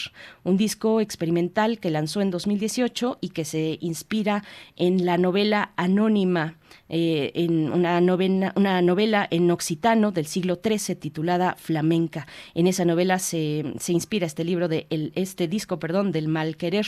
un 0.43 0.57
disco 0.57 0.96
experimental 1.01 1.79
que 1.79 1.91
lanzó 1.91 2.21
en 2.21 2.31
2018 2.31 3.17
y 3.21 3.29
que 3.29 3.45
se 3.45 3.77
inspira 3.81 4.43
en 4.75 5.05
la 5.05 5.17
novela 5.17 5.73
anónima, 5.75 6.57
eh, 6.89 7.31
en 7.35 7.71
una 7.71 7.99
novela, 8.01 8.53
una 8.55 8.81
novela 8.81 9.27
en 9.29 9.49
occitano 9.51 10.11
del 10.11 10.25
siglo 10.25 10.59
XIII 10.63 10.95
titulada 10.95 11.55
Flamenca. 11.57 12.27
En 12.53 12.67
esa 12.67 12.85
novela 12.85 13.19
se, 13.19 13.73
se 13.79 13.93
inspira 13.93 14.25
este 14.25 14.43
libro 14.43 14.67
de 14.67 14.87
este 15.15 15.47
disco, 15.47 15.79
perdón, 15.79 16.11
del 16.11 16.27
mal 16.27 16.57
querer. 16.57 16.87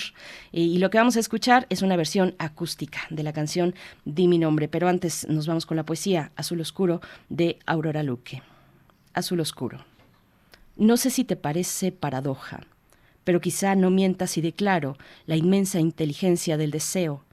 Eh, 0.52 0.62
y 0.62 0.78
lo 0.78 0.90
que 0.90 0.98
vamos 0.98 1.18
a 1.18 1.20
escuchar 1.20 1.68
es 1.70 1.82
una 1.82 1.96
versión 1.96 2.36
acústica 2.40 3.02
de 3.10 3.24
la 3.24 3.34
canción 3.34 3.76
Di 4.06 4.28
mi 4.28 4.38
nombre. 4.38 4.68
Pero 4.68 4.88
antes 4.88 5.28
nos 5.28 5.48
vamos 5.48 5.66
con 5.66 5.78
la 5.78 5.86
poesía 5.86 6.32
Azul 6.36 6.62
Oscuro 6.62 7.02
de 7.30 7.60
Aurora 7.66 8.04
Luque. 8.04 8.42
Azul 9.14 9.40
Oscuro. 9.40 9.86
No 10.78 10.96
sé 10.96 11.10
si 11.10 11.26
te 11.26 11.36
parece 11.36 11.92
paradoja 11.92 12.62
pero 13.30 13.42
quizá 13.42 13.76
no 13.76 13.92
mientas 13.92 14.40
y 14.40 14.42
declaro 14.42 14.98
la 15.28 15.36
inmensa 15.36 15.80
inteligencia 15.80 16.58
del 16.58 16.72
deseo, 16.72 17.24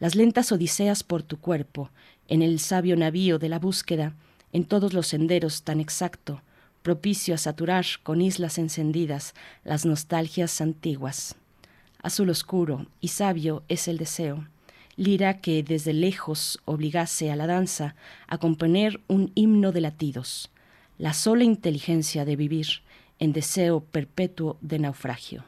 las 0.00 0.16
lentas 0.16 0.50
odiseas 0.50 1.04
por 1.04 1.22
tu 1.22 1.38
cuerpo, 1.38 1.90
en 2.26 2.42
el 2.42 2.58
sabio 2.58 2.96
navío 2.96 3.38
de 3.38 3.48
la 3.48 3.60
búsqueda, 3.60 4.16
en 4.52 4.64
todos 4.64 4.94
los 4.94 5.06
senderos 5.06 5.62
tan 5.62 5.78
exacto, 5.78 6.42
propicio 6.82 7.36
a 7.36 7.38
saturar 7.38 7.86
con 8.02 8.20
islas 8.20 8.58
encendidas 8.58 9.32
las 9.62 9.86
nostalgias 9.86 10.60
antiguas. 10.60 11.36
Azul 12.02 12.28
oscuro 12.28 12.88
y 13.00 13.06
sabio 13.06 13.62
es 13.68 13.86
el 13.86 13.98
deseo, 13.98 14.48
lira 14.96 15.40
que 15.40 15.62
desde 15.62 15.92
lejos 15.92 16.58
obligase 16.64 17.30
a 17.30 17.36
la 17.36 17.46
danza 17.46 17.94
a 18.26 18.38
componer 18.38 19.00
un 19.06 19.30
himno 19.36 19.70
de 19.70 19.82
latidos, 19.82 20.50
la 20.98 21.12
sola 21.12 21.44
inteligencia 21.44 22.24
de 22.24 22.34
vivir, 22.34 22.82
en 23.22 23.32
deseo 23.32 23.78
perpetuo 23.78 24.56
de 24.60 24.80
naufragio. 24.80 25.44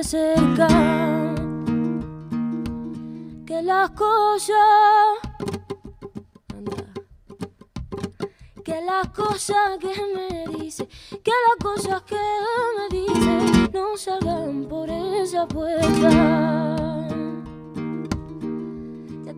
Que 0.00 0.06
las 3.64 3.90
cosas, 3.90 4.54
que 8.64 8.80
las 8.80 9.08
cosas 9.08 9.76
que 9.80 9.92
me 10.14 10.46
dice, 10.56 10.88
que 11.24 11.32
las 11.32 11.56
cosas 11.60 12.02
que 12.02 12.14
me 12.14 12.88
dice 12.96 13.68
no 13.72 13.96
salgan 13.96 14.68
por 14.68 14.88
esa 14.88 15.48
puerta. 15.48 17.08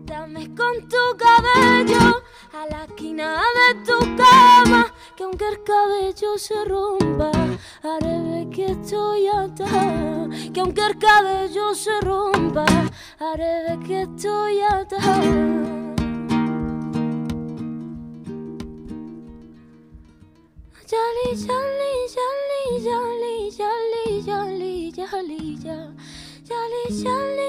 Dame 0.05 0.53
con 0.53 0.87
tu 0.87 1.17
cabello 1.17 2.21
a 2.53 2.67
la 2.69 2.83
esquina 2.83 3.41
de 3.57 3.73
tu 3.83 3.97
cama 4.15 4.90
que 5.21 5.25
aunque 5.25 5.47
el 5.49 5.63
cabello 5.63 6.35
se 6.35 6.65
rompa, 6.65 7.31
haré 7.83 8.49
que 8.49 8.65
estoy 8.71 9.27
atada. 9.27 10.27
Que 10.51 10.61
aunque 10.61 10.81
el 10.83 10.97
cabello 10.97 11.75
se 11.75 12.01
rompa, 12.01 12.65
haré 13.19 13.77
que 13.85 14.01
estoy 14.01 14.61
atada. 14.61 15.21
Yali, 26.49 27.40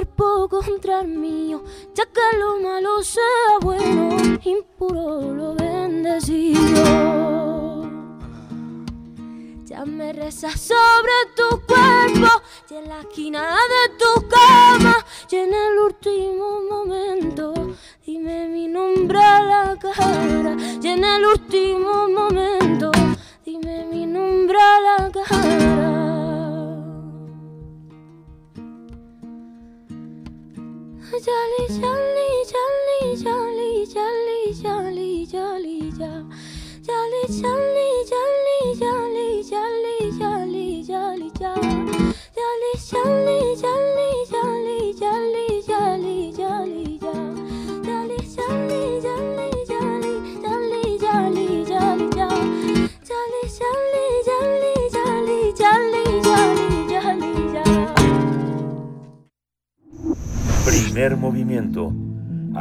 cuerpo 0.00 0.48
contra 0.48 1.00
el 1.00 1.08
mío, 1.08 1.62
ya 1.94 2.06
que 2.06 2.38
lo 2.38 2.58
malo 2.60 3.02
sea 3.02 3.58
bueno, 3.60 4.38
impuro 4.44 5.34
lo 5.34 5.54
bendecido. 5.54 6.62
Ya 9.64 9.84
me 9.84 10.12
rezas 10.14 10.58
sobre 10.58 11.12
tu 11.36 11.60
cuerpo, 11.66 12.42
y 12.70 12.74
en 12.76 12.88
la 12.88 13.00
esquina 13.00 13.42
de 13.42 13.88
tu 13.98 14.26
cama, 14.28 14.96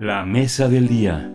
La 0.00 0.26
mesa 0.26 0.68
del 0.68 0.88
día. 0.88 1.30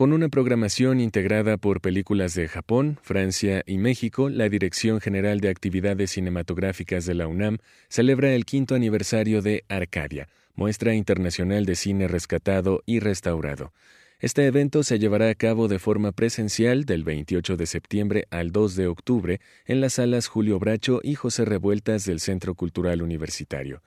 Con 0.00 0.14
una 0.14 0.30
programación 0.30 0.98
integrada 0.98 1.58
por 1.58 1.82
películas 1.82 2.32
de 2.32 2.48
Japón, 2.48 2.98
Francia 3.02 3.62
y 3.66 3.76
México, 3.76 4.30
la 4.30 4.48
Dirección 4.48 5.02
General 5.02 5.40
de 5.40 5.50
Actividades 5.50 6.12
Cinematográficas 6.12 7.04
de 7.04 7.12
la 7.12 7.26
UNAM 7.26 7.58
celebra 7.90 8.32
el 8.32 8.46
quinto 8.46 8.74
aniversario 8.74 9.42
de 9.42 9.62
Arcadia, 9.68 10.26
muestra 10.54 10.94
internacional 10.94 11.66
de 11.66 11.74
cine 11.74 12.08
rescatado 12.08 12.82
y 12.86 13.00
restaurado. 13.00 13.72
Este 14.20 14.46
evento 14.46 14.82
se 14.82 14.98
llevará 14.98 15.30
a 15.30 15.34
cabo 15.34 15.66
de 15.66 15.78
forma 15.78 16.12
presencial 16.12 16.84
del 16.84 17.04
28 17.04 17.56
de 17.56 17.66
septiembre 17.66 18.26
al 18.30 18.52
2 18.52 18.76
de 18.76 18.86
octubre 18.86 19.40
en 19.64 19.80
las 19.80 19.94
salas 19.94 20.26
Julio 20.26 20.58
Bracho 20.58 21.00
y 21.02 21.14
José 21.14 21.46
Revueltas 21.46 22.04
del 22.04 22.20
Centro 22.20 22.54
Cultural 22.54 23.00
Universitario. 23.00 23.82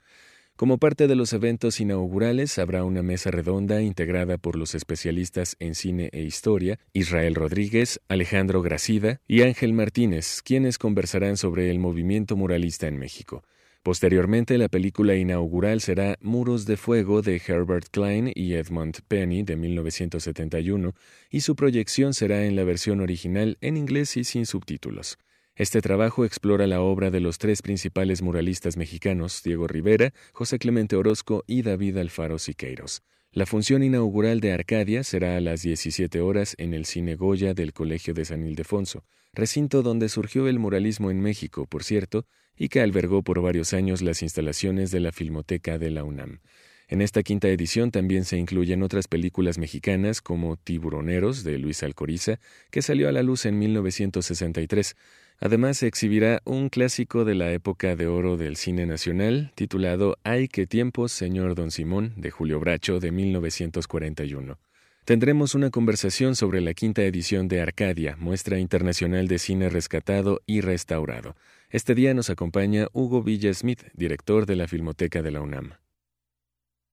Como 0.56 0.78
parte 0.78 1.08
de 1.08 1.16
los 1.16 1.32
eventos 1.32 1.80
inaugurales 1.80 2.58
habrá 2.58 2.84
una 2.84 3.02
mesa 3.02 3.32
redonda 3.32 3.82
integrada 3.82 4.38
por 4.38 4.54
los 4.54 4.76
especialistas 4.76 5.56
en 5.58 5.74
cine 5.74 6.10
e 6.12 6.22
historia, 6.22 6.78
Israel 6.92 7.34
Rodríguez, 7.34 8.00
Alejandro 8.08 8.62
Gracida 8.62 9.20
y 9.26 9.42
Ángel 9.42 9.72
Martínez, 9.72 10.42
quienes 10.42 10.78
conversarán 10.78 11.36
sobre 11.36 11.72
el 11.72 11.80
movimiento 11.80 12.36
muralista 12.36 12.86
en 12.86 12.98
México. 12.98 13.42
Posteriormente, 13.84 14.56
la 14.56 14.70
película 14.70 15.14
inaugural 15.14 15.82
será 15.82 16.16
Muros 16.22 16.64
de 16.64 16.78
Fuego 16.78 17.20
de 17.20 17.36
Herbert 17.46 17.88
Klein 17.90 18.32
y 18.34 18.54
Edmund 18.54 19.00
Penny 19.08 19.42
de 19.42 19.56
1971, 19.56 20.94
y 21.28 21.42
su 21.42 21.54
proyección 21.54 22.14
será 22.14 22.46
en 22.46 22.56
la 22.56 22.64
versión 22.64 23.02
original 23.02 23.58
en 23.60 23.76
inglés 23.76 24.16
y 24.16 24.24
sin 24.24 24.46
subtítulos. 24.46 25.18
Este 25.54 25.82
trabajo 25.82 26.24
explora 26.24 26.66
la 26.66 26.80
obra 26.80 27.10
de 27.10 27.20
los 27.20 27.36
tres 27.36 27.60
principales 27.60 28.22
muralistas 28.22 28.78
mexicanos, 28.78 29.42
Diego 29.44 29.66
Rivera, 29.66 30.14
José 30.32 30.58
Clemente 30.58 30.96
Orozco 30.96 31.44
y 31.46 31.60
David 31.60 31.98
Alfaro 31.98 32.38
Siqueiros. 32.38 33.02
La 33.32 33.44
función 33.44 33.82
inaugural 33.82 34.40
de 34.40 34.52
Arcadia 34.54 35.04
será 35.04 35.36
a 35.36 35.40
las 35.42 35.60
17 35.60 36.22
horas 36.22 36.54
en 36.56 36.72
el 36.72 36.86
Cine 36.86 37.16
Goya 37.16 37.52
del 37.52 37.74
Colegio 37.74 38.14
de 38.14 38.24
San 38.24 38.46
Ildefonso, 38.46 39.04
recinto 39.34 39.82
donde 39.82 40.08
surgió 40.08 40.48
el 40.48 40.58
muralismo 40.58 41.10
en 41.10 41.20
México, 41.20 41.66
por 41.66 41.84
cierto, 41.84 42.26
y 42.56 42.68
que 42.68 42.80
albergó 42.80 43.22
por 43.22 43.40
varios 43.40 43.72
años 43.72 44.02
las 44.02 44.22
instalaciones 44.22 44.90
de 44.90 45.00
la 45.00 45.12
Filmoteca 45.12 45.78
de 45.78 45.90
la 45.90 46.04
UNAM. 46.04 46.40
En 46.86 47.00
esta 47.00 47.22
quinta 47.22 47.48
edición 47.48 47.90
también 47.90 48.24
se 48.24 48.36
incluyen 48.36 48.82
otras 48.82 49.08
películas 49.08 49.58
mexicanas 49.58 50.20
como 50.20 50.56
Tiburoneros 50.56 51.42
de 51.42 51.58
Luis 51.58 51.82
Alcoriza, 51.82 52.38
que 52.70 52.82
salió 52.82 53.08
a 53.08 53.12
la 53.12 53.22
luz 53.22 53.46
en 53.46 53.58
1963, 53.58 54.94
Además, 55.40 55.78
se 55.78 55.86
exhibirá 55.86 56.40
un 56.44 56.68
clásico 56.68 57.24
de 57.24 57.34
la 57.34 57.52
época 57.52 57.96
de 57.96 58.06
oro 58.06 58.36
del 58.36 58.56
cine 58.56 58.86
nacional, 58.86 59.52
titulado 59.54 60.16
Ay, 60.22 60.48
qué 60.48 60.66
tiempos, 60.66 61.12
señor 61.12 61.54
Don 61.54 61.70
Simón, 61.70 62.14
de 62.16 62.30
Julio 62.30 62.60
Bracho, 62.60 63.00
de 63.00 63.10
1941. 63.10 64.58
Tendremos 65.04 65.54
una 65.54 65.68
conversación 65.68 66.34
sobre 66.34 66.62
la 66.62 66.72
quinta 66.72 67.02
edición 67.02 67.46
de 67.46 67.60
Arcadia, 67.60 68.16
muestra 68.18 68.58
internacional 68.58 69.28
de 69.28 69.38
cine 69.38 69.68
rescatado 69.68 70.40
y 70.46 70.62
restaurado. 70.62 71.36
Este 71.68 71.94
día 71.94 72.14
nos 72.14 72.30
acompaña 72.30 72.88
Hugo 72.94 73.22
Villa 73.22 73.52
Smith, 73.52 73.82
director 73.92 74.46
de 74.46 74.56
la 74.56 74.66
Filmoteca 74.66 75.20
de 75.20 75.30
la 75.30 75.42
UNAM. 75.42 75.74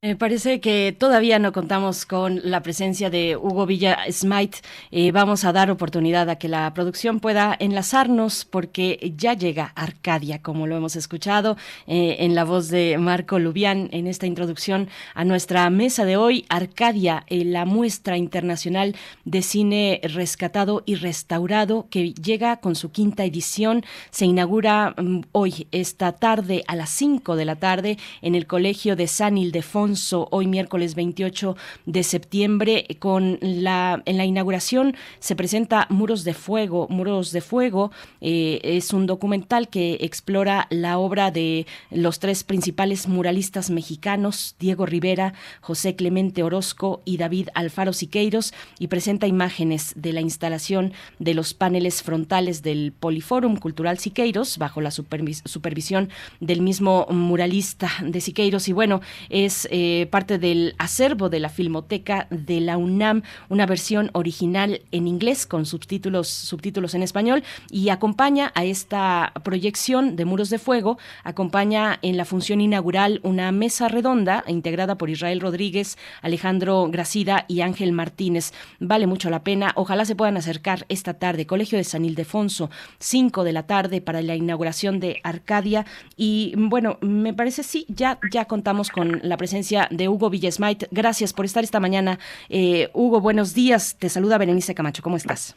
Me 0.03 0.15
parece 0.15 0.59
que 0.61 0.95
todavía 0.97 1.37
no 1.37 1.53
contamos 1.53 2.07
con 2.07 2.41
la 2.43 2.63
presencia 2.63 3.11
de 3.11 3.37
Hugo 3.37 3.67
Villa 3.67 3.99
Smite. 4.11 4.57
Eh, 4.89 5.11
vamos 5.11 5.45
a 5.45 5.53
dar 5.53 5.69
oportunidad 5.69 6.27
a 6.27 6.37
que 6.37 6.47
la 6.47 6.73
producción 6.73 7.19
pueda 7.19 7.55
enlazarnos 7.59 8.43
porque 8.45 9.13
ya 9.15 9.35
llega 9.35 9.73
Arcadia, 9.75 10.41
como 10.41 10.65
lo 10.65 10.75
hemos 10.75 10.95
escuchado 10.95 11.55
eh, 11.85 12.15
en 12.21 12.33
la 12.33 12.45
voz 12.45 12.69
de 12.69 12.97
Marco 12.97 13.37
Lubián 13.37 13.89
en 13.91 14.07
esta 14.07 14.25
introducción 14.25 14.89
a 15.13 15.23
nuestra 15.23 15.69
mesa 15.69 16.03
de 16.03 16.17
hoy. 16.17 16.45
Arcadia, 16.49 17.23
eh, 17.27 17.45
la 17.45 17.65
muestra 17.65 18.17
internacional 18.17 18.95
de 19.25 19.43
cine 19.43 20.01
rescatado 20.01 20.81
y 20.87 20.95
restaurado 20.95 21.85
que 21.91 22.15
llega 22.15 22.57
con 22.57 22.73
su 22.73 22.91
quinta 22.91 23.23
edición. 23.23 23.85
Se 24.09 24.25
inaugura 24.25 24.95
mm, 24.97 25.25
hoy, 25.31 25.67
esta 25.71 26.13
tarde, 26.13 26.63
a 26.65 26.75
las 26.75 26.89
5 26.89 27.35
de 27.35 27.45
la 27.45 27.57
tarde, 27.57 27.99
en 28.23 28.33
el 28.33 28.47
Colegio 28.47 28.95
de 28.95 29.05
San 29.05 29.37
Ildefonso 29.37 29.90
hoy 30.31 30.47
miércoles 30.47 30.95
28 30.95 31.55
de 31.85 32.03
septiembre. 32.03 32.85
Con 32.99 33.37
la, 33.41 34.01
en 34.05 34.17
la 34.17 34.25
inauguración 34.25 34.95
se 35.19 35.35
presenta 35.35 35.87
Muros 35.89 36.23
de 36.23 36.33
Fuego. 36.33 36.87
Muros 36.89 37.31
de 37.31 37.41
Fuego 37.41 37.91
eh, 38.21 38.59
es 38.63 38.93
un 38.93 39.05
documental 39.05 39.67
que 39.69 39.97
explora 40.01 40.67
la 40.69 40.97
obra 40.97 41.31
de 41.31 41.65
los 41.89 42.19
tres 42.19 42.43
principales 42.43 43.07
muralistas 43.07 43.69
mexicanos, 43.69 44.55
Diego 44.59 44.85
Rivera, 44.85 45.33
José 45.59 45.95
Clemente 45.95 46.43
Orozco 46.43 47.01
y 47.05 47.17
David 47.17 47.49
Alfaro 47.53 47.93
Siqueiros, 47.93 48.53
y 48.79 48.87
presenta 48.87 49.27
imágenes 49.27 49.93
de 49.95 50.13
la 50.13 50.21
instalación 50.21 50.93
de 51.19 51.33
los 51.33 51.53
paneles 51.53 52.01
frontales 52.01 52.63
del 52.63 52.93
Poliforum 52.97 53.57
Cultural 53.57 53.99
Siqueiros, 53.99 54.57
bajo 54.57 54.79
la 54.79 54.91
supervisión 54.91 56.09
del 56.39 56.61
mismo 56.61 57.07
muralista 57.09 57.89
de 58.03 58.21
Siqueiros. 58.21 58.67
Y 58.67 58.73
bueno, 58.73 59.01
es 59.29 59.67
eh, 59.71 59.80
parte 60.11 60.37
del 60.37 60.75
acervo 60.77 61.29
de 61.29 61.39
la 61.39 61.49
Filmoteca 61.49 62.27
de 62.29 62.61
la 62.61 62.77
UNAM, 62.77 63.23
una 63.49 63.65
versión 63.65 64.09
original 64.13 64.81
en 64.91 65.07
inglés 65.07 65.45
con 65.45 65.65
subtítulos, 65.65 66.27
subtítulos 66.27 66.93
en 66.93 67.03
español 67.03 67.43
y 67.69 67.89
acompaña 67.89 68.51
a 68.55 68.63
esta 68.63 69.33
proyección 69.43 70.15
de 70.15 70.25
Muros 70.25 70.49
de 70.49 70.59
Fuego, 70.59 70.97
acompaña 71.23 71.99
en 72.01 72.17
la 72.17 72.25
función 72.25 72.61
inaugural 72.61 73.19
una 73.23 73.51
mesa 73.51 73.87
redonda 73.87 74.43
integrada 74.47 74.97
por 74.97 75.09
Israel 75.09 75.39
Rodríguez, 75.39 75.97
Alejandro 76.21 76.87
Gracida 76.91 77.45
y 77.47 77.61
Ángel 77.61 77.91
Martínez. 77.91 78.53
Vale 78.79 79.07
mucho 79.07 79.29
la 79.29 79.43
pena, 79.43 79.71
ojalá 79.75 80.05
se 80.05 80.15
puedan 80.15 80.37
acercar 80.37 80.85
esta 80.89 81.13
tarde, 81.15 81.45
Colegio 81.45 81.77
de 81.77 81.83
San 81.83 82.05
Ildefonso, 82.05 82.69
5 82.99 83.43
de 83.43 83.53
la 83.53 83.63
tarde 83.67 84.01
para 84.01 84.21
la 84.21 84.35
inauguración 84.35 84.99
de 84.99 85.19
Arcadia 85.23 85.85
y 86.17 86.53
bueno, 86.57 86.97
me 87.01 87.33
parece 87.33 87.63
sí, 87.63 87.85
ya, 87.89 88.19
ya 88.31 88.45
contamos 88.45 88.89
con 88.89 89.19
la 89.23 89.37
presencia 89.37 89.70
de 89.89 90.09
Hugo 90.09 90.29
Villasmait. 90.29 90.83
Gracias 90.91 91.33
por 91.33 91.45
estar 91.45 91.63
esta 91.63 91.79
mañana. 91.79 92.19
Eh, 92.49 92.89
Hugo, 92.93 93.21
buenos 93.21 93.53
días. 93.53 93.95
Te 93.97 94.09
saluda 94.09 94.37
Berenice 94.37 94.75
Camacho. 94.75 95.01
¿Cómo 95.01 95.17
estás? 95.17 95.55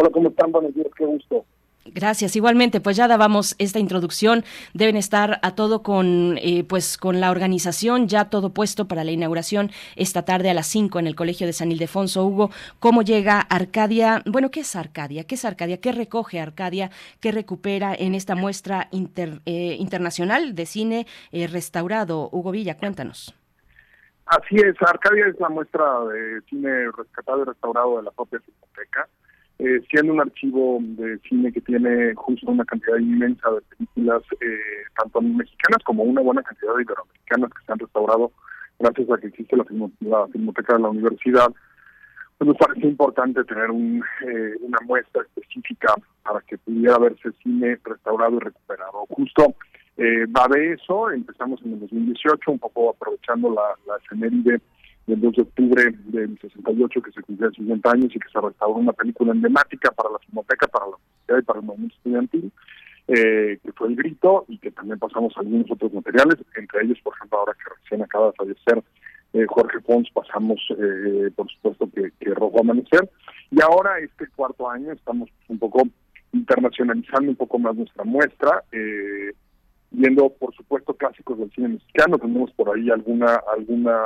Hola, 0.00 0.10
¿cómo 0.10 0.28
están? 0.30 0.50
Buenos 0.50 0.74
días, 0.74 0.88
qué 0.96 1.04
gusto. 1.04 1.44
Gracias. 1.94 2.36
Igualmente, 2.36 2.80
pues 2.80 2.96
ya 2.96 3.08
dábamos 3.08 3.56
esta 3.58 3.78
introducción. 3.78 4.44
Deben 4.74 4.96
estar 4.96 5.40
a 5.42 5.54
todo 5.54 5.82
con, 5.82 6.38
eh, 6.38 6.64
pues, 6.68 6.96
con 6.96 7.20
la 7.20 7.30
organización, 7.30 8.06
ya 8.08 8.30
todo 8.30 8.50
puesto 8.50 8.86
para 8.86 9.04
la 9.04 9.10
inauguración 9.10 9.70
esta 9.96 10.24
tarde 10.24 10.50
a 10.50 10.54
las 10.54 10.66
5 10.68 10.98
en 10.98 11.06
el 11.06 11.16
Colegio 11.16 11.46
de 11.46 11.52
San 11.52 11.72
Ildefonso. 11.72 12.24
Hugo, 12.24 12.50
¿cómo 12.78 13.02
llega 13.02 13.40
Arcadia? 13.40 14.22
Bueno, 14.26 14.50
¿qué 14.50 14.60
es 14.60 14.76
Arcadia? 14.76 15.24
¿Qué 15.24 15.34
es 15.34 15.44
Arcadia? 15.44 15.80
¿Qué 15.80 15.92
recoge 15.92 16.40
Arcadia? 16.40 16.90
¿Qué 17.20 17.32
recupera 17.32 17.94
en 17.94 18.14
esta 18.14 18.34
muestra 18.34 18.88
eh, 18.92 19.76
internacional 19.78 20.54
de 20.54 20.66
cine 20.66 21.06
eh, 21.32 21.46
restaurado? 21.46 22.28
Hugo 22.32 22.52
Villa, 22.52 22.76
cuéntanos. 22.76 23.34
Así 24.26 24.56
es, 24.56 24.76
Arcadia 24.80 25.26
es 25.26 25.40
la 25.40 25.48
muestra 25.48 25.84
de 26.04 26.40
cine 26.42 26.90
rescatado 26.96 27.42
y 27.42 27.44
restaurado 27.46 27.96
de 27.96 28.04
la 28.04 28.10
propia 28.12 28.38
biblioteca 28.38 29.08
eh, 29.62 29.82
siendo 29.90 30.14
un 30.14 30.20
archivo 30.20 30.78
de 30.80 31.18
cine 31.28 31.52
que 31.52 31.60
tiene 31.60 32.14
justo 32.14 32.50
una 32.50 32.64
cantidad 32.64 32.96
inmensa 32.96 33.50
de 33.50 33.60
películas, 33.76 34.22
eh, 34.40 34.86
tanto 34.96 35.20
mexicanas 35.20 35.82
como 35.84 36.02
una 36.02 36.22
buena 36.22 36.42
cantidad 36.42 36.74
de 36.76 36.82
iberoamericanas 36.82 37.50
que 37.50 37.66
se 37.66 37.72
han 37.72 37.78
restaurado 37.78 38.32
gracias 38.78 39.10
a 39.10 39.18
que 39.18 39.26
existe 39.26 39.58
la, 39.58 39.64
Filmoteca 40.32 40.76
de 40.76 40.82
la 40.82 40.88
Universidad, 40.88 41.52
pues 42.38 42.48
nos 42.48 42.56
parece 42.56 42.86
importante 42.86 43.44
tener 43.44 43.68
eh, 43.68 44.54
una 44.62 44.78
muestra 44.86 45.20
específica 45.24 45.92
para 46.22 46.40
que 46.40 46.56
pudiera 46.56 46.96
verse 46.96 47.30
cine 47.42 47.78
restaurado 47.84 48.36
y 48.36 48.40
recuperado. 48.40 49.04
Justo 49.10 49.56
va 49.98 50.48
de 50.48 50.72
eso, 50.72 51.10
empezamos 51.10 51.60
en 51.66 51.74
el 51.74 51.80
2018, 51.80 52.50
un 52.50 52.58
poco 52.58 52.88
aprovechando 52.88 53.50
la, 53.50 53.74
la 53.86 53.98
del 55.06 55.20
2 55.20 55.32
de 55.34 55.42
octubre 55.42 55.94
del 56.06 56.38
68 56.40 57.02
que 57.02 57.12
se 57.12 57.22
cumplía 57.22 57.50
50 57.50 57.90
años 57.90 58.10
y 58.14 58.18
que 58.18 58.28
se 58.32 58.40
restauró 58.40 58.74
una 58.74 58.92
película 58.92 59.32
emblemática 59.32 59.90
para 59.90 60.10
la 60.10 60.18
Filmoteca, 60.20 60.66
para 60.68 60.86
la 60.86 60.96
universidad 60.96 61.38
y 61.38 61.42
para 61.42 61.58
el 61.60 61.66
movimiento 61.66 61.96
estudiantil, 61.96 62.52
eh, 63.08 63.58
que 63.62 63.72
fue 63.72 63.88
El 63.88 63.96
Grito 63.96 64.44
y 64.48 64.58
que 64.58 64.70
también 64.70 64.98
pasamos 64.98 65.32
algunos 65.36 65.70
otros 65.70 65.92
materiales, 65.92 66.36
entre 66.56 66.84
ellos, 66.84 66.98
por 67.02 67.14
ejemplo, 67.14 67.38
ahora 67.38 67.54
que 67.54 67.74
recién 67.82 68.02
acaba 68.02 68.26
de 68.26 68.32
fallecer 68.34 68.82
eh, 69.32 69.46
Jorge 69.48 69.80
Pons, 69.80 70.10
pasamos, 70.12 70.60
eh, 70.76 71.30
por 71.34 71.48
supuesto, 71.50 71.88
que, 71.94 72.10
que 72.18 72.34
Rojo 72.34 72.60
Amanecer. 72.60 73.08
Y 73.50 73.60
ahora, 73.62 73.98
este 74.00 74.26
cuarto 74.34 74.68
año, 74.68 74.92
estamos 74.92 75.28
un 75.48 75.58
poco 75.58 75.82
internacionalizando 76.32 77.30
un 77.30 77.36
poco 77.36 77.58
más 77.58 77.76
nuestra 77.76 78.04
muestra, 78.04 78.64
eh, 78.72 79.32
viendo, 79.90 80.28
por 80.30 80.54
supuesto, 80.54 80.94
clásicos 80.94 81.38
del 81.38 81.50
cine 81.52 81.68
mexicano. 81.68 82.18
Tenemos 82.18 82.50
por 82.52 82.74
ahí 82.74 82.90
alguna 82.90 83.40
alguna 83.56 83.98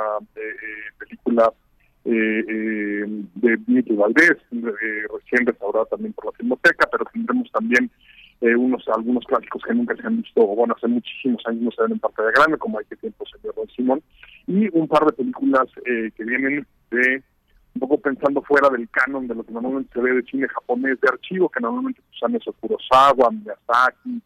película 0.97 1.51
de 2.03 3.59
Mito 3.65 3.95
Valdés, 3.95 4.37
recién 4.51 5.45
restaurada 5.45 5.85
también 5.85 6.13
por 6.13 6.25
la 6.25 6.31
Filmoteca, 6.33 6.87
pero 6.91 7.05
tendremos 7.11 7.51
también 7.51 7.89
unos 8.41 8.87
algunos 8.89 9.25
clásicos 9.25 9.63
que 9.63 9.73
nunca 9.73 9.95
se 9.95 10.05
han 10.05 10.21
visto, 10.21 10.45
bueno, 10.45 10.75
hace 10.77 10.87
muchísimos 10.87 11.41
años 11.47 11.61
no 11.63 11.71
se 11.71 11.81
ven 11.81 11.93
en 11.93 11.99
pantalla 11.99 12.31
grande, 12.31 12.57
como 12.57 12.77
hay 12.77 12.85
que 12.85 12.95
tiempo 12.97 13.25
señor 13.25 13.55
Don 13.55 13.67
Simón, 13.69 14.03
y 14.47 14.69
un 14.77 14.87
par 14.87 15.05
de 15.05 15.13
películas 15.13 15.67
eh, 15.85 16.11
que 16.15 16.23
vienen 16.23 16.67
de 16.91 17.23
un 17.73 17.79
poco 17.79 17.97
pensando 17.97 18.41
fuera 18.41 18.69
del 18.69 18.87
canon 18.89 19.27
de 19.27 19.35
lo 19.35 19.43
que 19.43 19.51
normalmente 19.51 19.91
se 19.93 20.01
ve 20.01 20.13
de 20.13 20.23
cine 20.23 20.47
japonés 20.47 20.99
de 21.01 21.09
archivo, 21.09 21.49
que 21.49 21.59
normalmente 21.59 22.01
usan 22.13 22.35
eso 22.35 22.53
Kurosawa, 22.53 23.31
Miyazaki, 23.31 24.21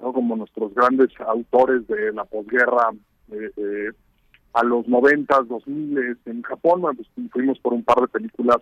¿no? 0.00 0.12
como 0.12 0.36
nuestros 0.36 0.74
grandes 0.74 1.10
autores 1.20 1.86
de 1.88 2.12
la 2.12 2.24
posguerra 2.24 2.90
eh, 3.32 3.50
eh, 3.56 3.90
a 4.52 4.64
los 4.64 4.88
noventas, 4.88 5.46
dos 5.48 5.66
miles 5.66 6.16
en 6.24 6.42
Japón, 6.42 6.82
pues 6.96 7.08
fuimos 7.30 7.58
por 7.58 7.74
un 7.74 7.84
par 7.84 8.00
de 8.00 8.08
películas 8.08 8.58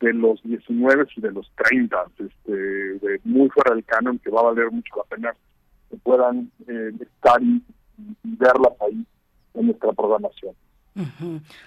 de 0.00 0.12
los 0.12 0.42
19 0.42 1.06
y 1.16 1.20
de 1.20 1.32
los 1.32 1.50
30, 1.68 2.04
este, 2.18 2.52
de 2.52 3.20
muy 3.24 3.48
fuera 3.50 3.74
del 3.74 3.84
canon, 3.84 4.18
que 4.18 4.30
va 4.30 4.40
a 4.40 4.44
valer 4.44 4.70
mucho 4.70 4.94
la 4.96 5.16
pena 5.16 5.34
que 5.90 5.96
puedan 5.96 6.50
eh, 6.68 6.92
estar 7.00 7.42
y, 7.42 7.62
y 7.98 8.36
verlas 8.36 8.74
ahí 8.80 9.04
en 9.54 9.66
nuestra 9.66 9.92
programación. 9.92 10.54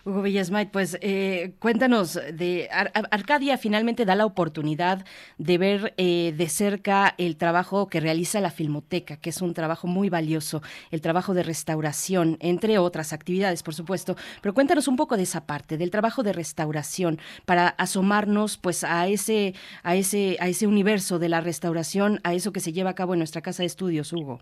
Hugo 0.05 0.21
Villasmait, 0.21 0.71
pues 0.71 0.97
eh, 1.01 1.53
cuéntanos, 1.59 2.13
de 2.13 2.69
Arcadia 2.71 3.57
finalmente 3.57 4.05
da 4.05 4.15
la 4.15 4.25
oportunidad 4.25 5.05
de 5.37 5.57
ver 5.57 5.93
eh, 5.97 6.33
de 6.37 6.47
cerca 6.47 7.13
el 7.17 7.35
trabajo 7.35 7.89
que 7.89 7.99
realiza 7.99 8.39
la 8.39 8.51
Filmoteca, 8.51 9.17
que 9.17 9.31
es 9.31 9.41
un 9.41 9.53
trabajo 9.53 9.87
muy 9.87 10.09
valioso, 10.09 10.61
el 10.91 11.01
trabajo 11.01 11.33
de 11.33 11.43
restauración, 11.43 12.37
entre 12.39 12.77
otras 12.77 13.11
actividades, 13.11 13.63
por 13.63 13.73
supuesto. 13.73 14.15
Pero 14.41 14.53
cuéntanos 14.53 14.87
un 14.87 14.95
poco 14.95 15.17
de 15.17 15.23
esa 15.23 15.45
parte, 15.45 15.77
del 15.77 15.91
trabajo 15.91 16.23
de 16.23 16.31
restauración, 16.31 17.19
para 17.45 17.67
asomarnos 17.67 18.57
pues 18.57 18.85
a 18.85 19.07
ese, 19.07 19.55
a 19.83 19.95
ese, 19.95 20.37
a 20.39 20.47
ese 20.47 20.67
universo 20.67 21.19
de 21.19 21.29
la 21.29 21.41
restauración, 21.41 22.21
a 22.23 22.33
eso 22.33 22.53
que 22.53 22.61
se 22.61 22.71
lleva 22.71 22.91
a 22.91 22.95
cabo 22.95 23.13
en 23.13 23.19
nuestra 23.19 23.41
casa 23.41 23.63
de 23.63 23.67
estudios, 23.67 24.13
Hugo. 24.13 24.39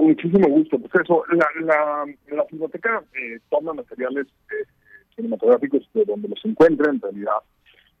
Muchísimo 0.00 0.48
gusto. 0.48 0.78
Pues 0.78 1.04
eso, 1.04 1.24
la, 1.32 1.46
la, 1.60 2.04
la 2.30 2.44
eh, 2.44 3.38
toma 3.50 3.72
materiales 3.72 4.26
eh, 4.50 4.66
cinematográficos 5.14 5.88
de 5.94 6.04
donde 6.04 6.28
los 6.28 6.44
encuentra 6.44 6.90
en 6.90 7.00
realidad, 7.00 7.38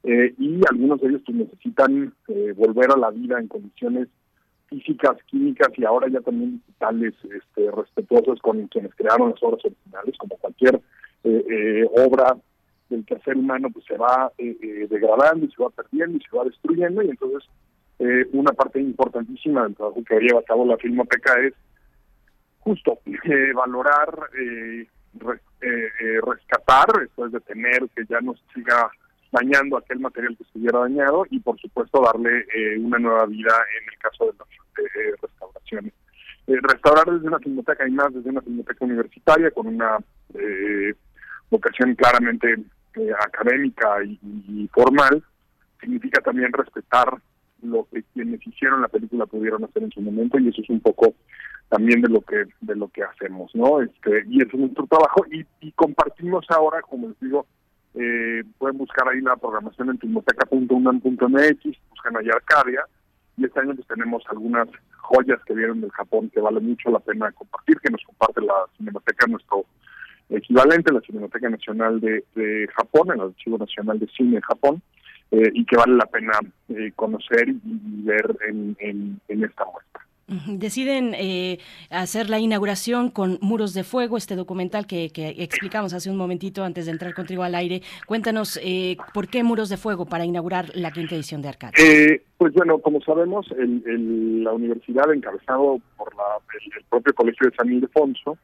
eh, 0.04 0.34
y 0.38 0.60
algunos 0.70 1.00
de 1.00 1.08
ellos 1.08 1.22
pues, 1.26 1.36
necesitan 1.36 2.14
eh, 2.28 2.52
volver 2.56 2.90
a 2.92 2.98
la 2.98 3.10
vida 3.10 3.38
en 3.40 3.48
condiciones 3.48 4.08
físicas, 4.68 5.16
químicas 5.26 5.68
y 5.76 5.84
ahora 5.84 6.08
ya 6.08 6.20
también 6.20 6.62
digitales, 6.66 7.14
este, 7.24 7.70
respetuosas 7.70 8.38
con 8.40 8.66
quienes 8.68 8.94
crearon 8.94 9.30
las 9.30 9.42
obras 9.42 9.64
originales, 9.64 10.16
como 10.18 10.36
cualquier 10.36 10.80
obra 11.94 12.36
del 12.88 13.04
quehacer 13.04 13.36
humano, 13.36 13.68
pues 13.72 13.84
se 13.86 13.96
va 13.96 14.30
degradando 14.38 15.46
y 15.46 15.50
se 15.50 15.62
va 15.62 15.70
perdiendo 15.70 16.18
y 16.18 16.20
se 16.20 16.36
va 16.36 16.44
destruyendo, 16.44 17.02
y 17.02 17.10
entonces 17.10 17.48
una 18.32 18.52
parte 18.52 18.80
importantísima 18.80 19.64
del 19.64 19.74
trabajo 19.74 20.04
que 20.06 20.20
lleva 20.20 20.40
a 20.40 20.44
cabo 20.44 20.64
la 20.64 20.76
Filmoteca 20.76 21.34
es 21.44 21.54
justo 22.68 23.00
eh, 23.06 23.52
valorar, 23.54 24.14
eh, 24.38 24.86
eh, 25.62 26.20
rescatar, 26.22 26.86
después 27.00 27.32
de 27.32 27.40
tener 27.40 27.88
que 27.96 28.04
ya 28.06 28.20
no 28.20 28.34
siga 28.54 28.90
dañando 29.32 29.78
aquel 29.78 30.00
material 30.00 30.36
que 30.36 30.42
estuviera 30.42 30.80
dañado 30.80 31.24
y 31.30 31.40
por 31.40 31.58
supuesto 31.58 32.02
darle 32.02 32.46
una 32.78 32.98
nueva 32.98 33.26
vida 33.26 33.54
en 33.78 33.92
el 33.92 33.98
caso 33.98 34.26
de 34.26 34.32
las 34.38 35.20
restauraciones. 35.20 35.92
restaurar 36.46 37.06
desde 37.06 37.26
una 37.26 37.38
filmoteca 37.38 37.86
y 37.86 37.92
más 37.92 38.12
desde 38.14 38.30
una 38.30 38.40
filmoteca 38.40 38.84
universitaria 38.84 39.50
con 39.50 39.66
una 39.66 39.98
vocación 41.50 41.94
claramente 41.94 42.56
académica 43.22 44.02
y 44.04 44.68
formal 44.72 45.22
significa 45.80 46.22
también 46.22 46.52
respetar 46.52 47.18
lo 47.62 47.86
que 47.90 48.02
quienes 48.14 48.46
hicieron 48.46 48.82
la 48.82 48.88
película 48.88 49.26
pudieron 49.26 49.64
hacer 49.64 49.82
en 49.82 49.90
su 49.90 50.00
momento 50.00 50.38
y 50.38 50.48
eso 50.48 50.62
es 50.62 50.70
un 50.70 50.80
poco 50.80 51.14
también 51.68 52.00
de 52.00 52.08
lo 52.08 52.20
que 52.20 52.44
de 52.60 52.76
lo 52.76 52.88
que 52.88 53.02
hacemos 53.02 53.54
no 53.54 53.80
este 53.82 54.24
y 54.28 54.42
es 54.42 54.54
nuestro 54.54 54.86
trabajo 54.86 55.24
y, 55.30 55.44
y 55.60 55.72
compartimos 55.72 56.46
ahora 56.50 56.80
como 56.82 57.08
les 57.08 57.20
digo 57.20 57.46
eh, 57.94 58.44
pueden 58.58 58.78
buscar 58.78 59.08
ahí 59.08 59.20
la 59.20 59.36
programación 59.36 59.90
en 59.90 59.98
filmoteca.unam.mx 59.98 61.78
buscan 61.90 62.16
allá 62.16 62.32
Arcadia 62.34 62.84
y 63.36 63.44
este 63.44 63.60
año 63.60 63.74
pues 63.74 63.86
tenemos 63.86 64.22
algunas 64.28 64.68
joyas 64.96 65.40
que 65.44 65.54
vienen 65.54 65.80
del 65.80 65.90
Japón 65.90 66.30
que 66.30 66.40
vale 66.40 66.60
mucho 66.60 66.90
la 66.90 67.00
pena 67.00 67.32
compartir 67.32 67.78
que 67.80 67.90
nos 67.90 68.02
comparte 68.04 68.40
la 68.40 68.54
Cinemateca 68.76 69.26
nuestro 69.26 69.64
equivalente 70.30 70.92
la 70.92 71.00
Cinemateca 71.00 71.48
Nacional 71.48 72.00
de, 72.00 72.24
de 72.34 72.68
Japón 72.76 73.10
el 73.12 73.20
Archivo 73.20 73.58
Nacional 73.58 73.98
de 73.98 74.06
Cine 74.08 74.36
de 74.36 74.42
Japón 74.42 74.82
eh, 75.30 75.50
y 75.52 75.64
que 75.64 75.76
vale 75.76 75.94
la 75.96 76.06
pena 76.06 76.32
eh, 76.68 76.92
conocer 76.96 77.48
y, 77.48 78.02
ver 78.02 78.36
en, 78.48 78.76
en, 78.80 79.44
esta 79.44 79.64
muestra. 79.64 79.88
Deciden 80.46 81.14
eh, 81.14 81.58
hacer 81.88 82.28
la 82.28 82.38
inauguración 82.38 83.10
con 83.10 83.38
Muros 83.40 83.72
de 83.72 83.82
Fuego, 83.82 84.18
este 84.18 84.36
documental 84.36 84.86
que, 84.86 85.08
que, 85.08 85.30
explicamos 85.38 85.94
hace 85.94 86.10
un 86.10 86.18
momentito 86.18 86.64
antes 86.64 86.84
de 86.84 86.92
entrar 86.92 87.14
contigo 87.14 87.44
al 87.44 87.54
aire. 87.54 87.80
Cuéntanos, 88.06 88.60
eh, 88.62 88.98
¿por 89.14 89.28
qué 89.28 89.42
Muros 89.42 89.70
de 89.70 89.78
Fuego 89.78 90.04
para 90.04 90.26
inaugurar 90.26 90.66
la 90.74 90.90
quinta 90.90 91.14
edición 91.14 91.40
de 91.40 91.48
Arcadia? 91.48 91.82
Eh, 91.82 92.22
pues 92.36 92.52
bueno, 92.52 92.78
como 92.78 93.00
sabemos, 93.00 93.46
el, 93.52 94.44
la 94.44 94.52
universidad, 94.52 95.10
encabezado 95.10 95.80
por 95.96 96.14
la, 96.14 96.24
el, 96.76 96.84
propio 96.90 97.14
Colegio 97.14 97.48
de 97.48 97.56
San 97.56 97.72
Ildefonso, 97.72 98.36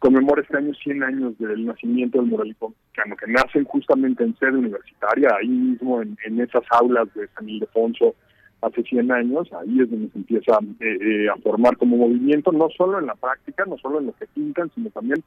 conmemora 0.00 0.42
este 0.42 0.56
año 0.56 0.72
100 0.74 1.02
años 1.02 1.38
del 1.38 1.66
nacimiento 1.66 2.18
del 2.18 2.30
muralismo 2.30 2.70
mexicano, 2.70 3.16
que 3.16 3.30
nacen 3.30 3.64
justamente 3.64 4.24
en 4.24 4.36
sede 4.38 4.56
universitaria, 4.56 5.28
ahí 5.38 5.48
mismo 5.48 6.02
en, 6.02 6.40
esas 6.40 6.64
aulas 6.70 7.12
de 7.14 7.28
San 7.28 7.48
Ildefonso 7.48 8.16
hace 8.62 8.82
100 8.82 9.12
años, 9.12 9.52
ahí 9.52 9.80
es 9.80 9.90
donde 9.90 10.10
se 10.10 10.18
empieza 10.18 10.58
eh, 10.80 10.98
eh, 11.00 11.28
a 11.28 11.36
formar 11.36 11.76
como 11.76 11.98
movimiento, 11.98 12.50
no 12.50 12.68
solo 12.70 12.98
en 12.98 13.06
la 13.06 13.14
práctica, 13.14 13.64
no 13.66 13.76
solo 13.76 14.00
en 14.00 14.06
lo 14.06 14.12
que 14.14 14.26
pintan, 14.26 14.70
sino 14.74 14.88
también 14.90 15.22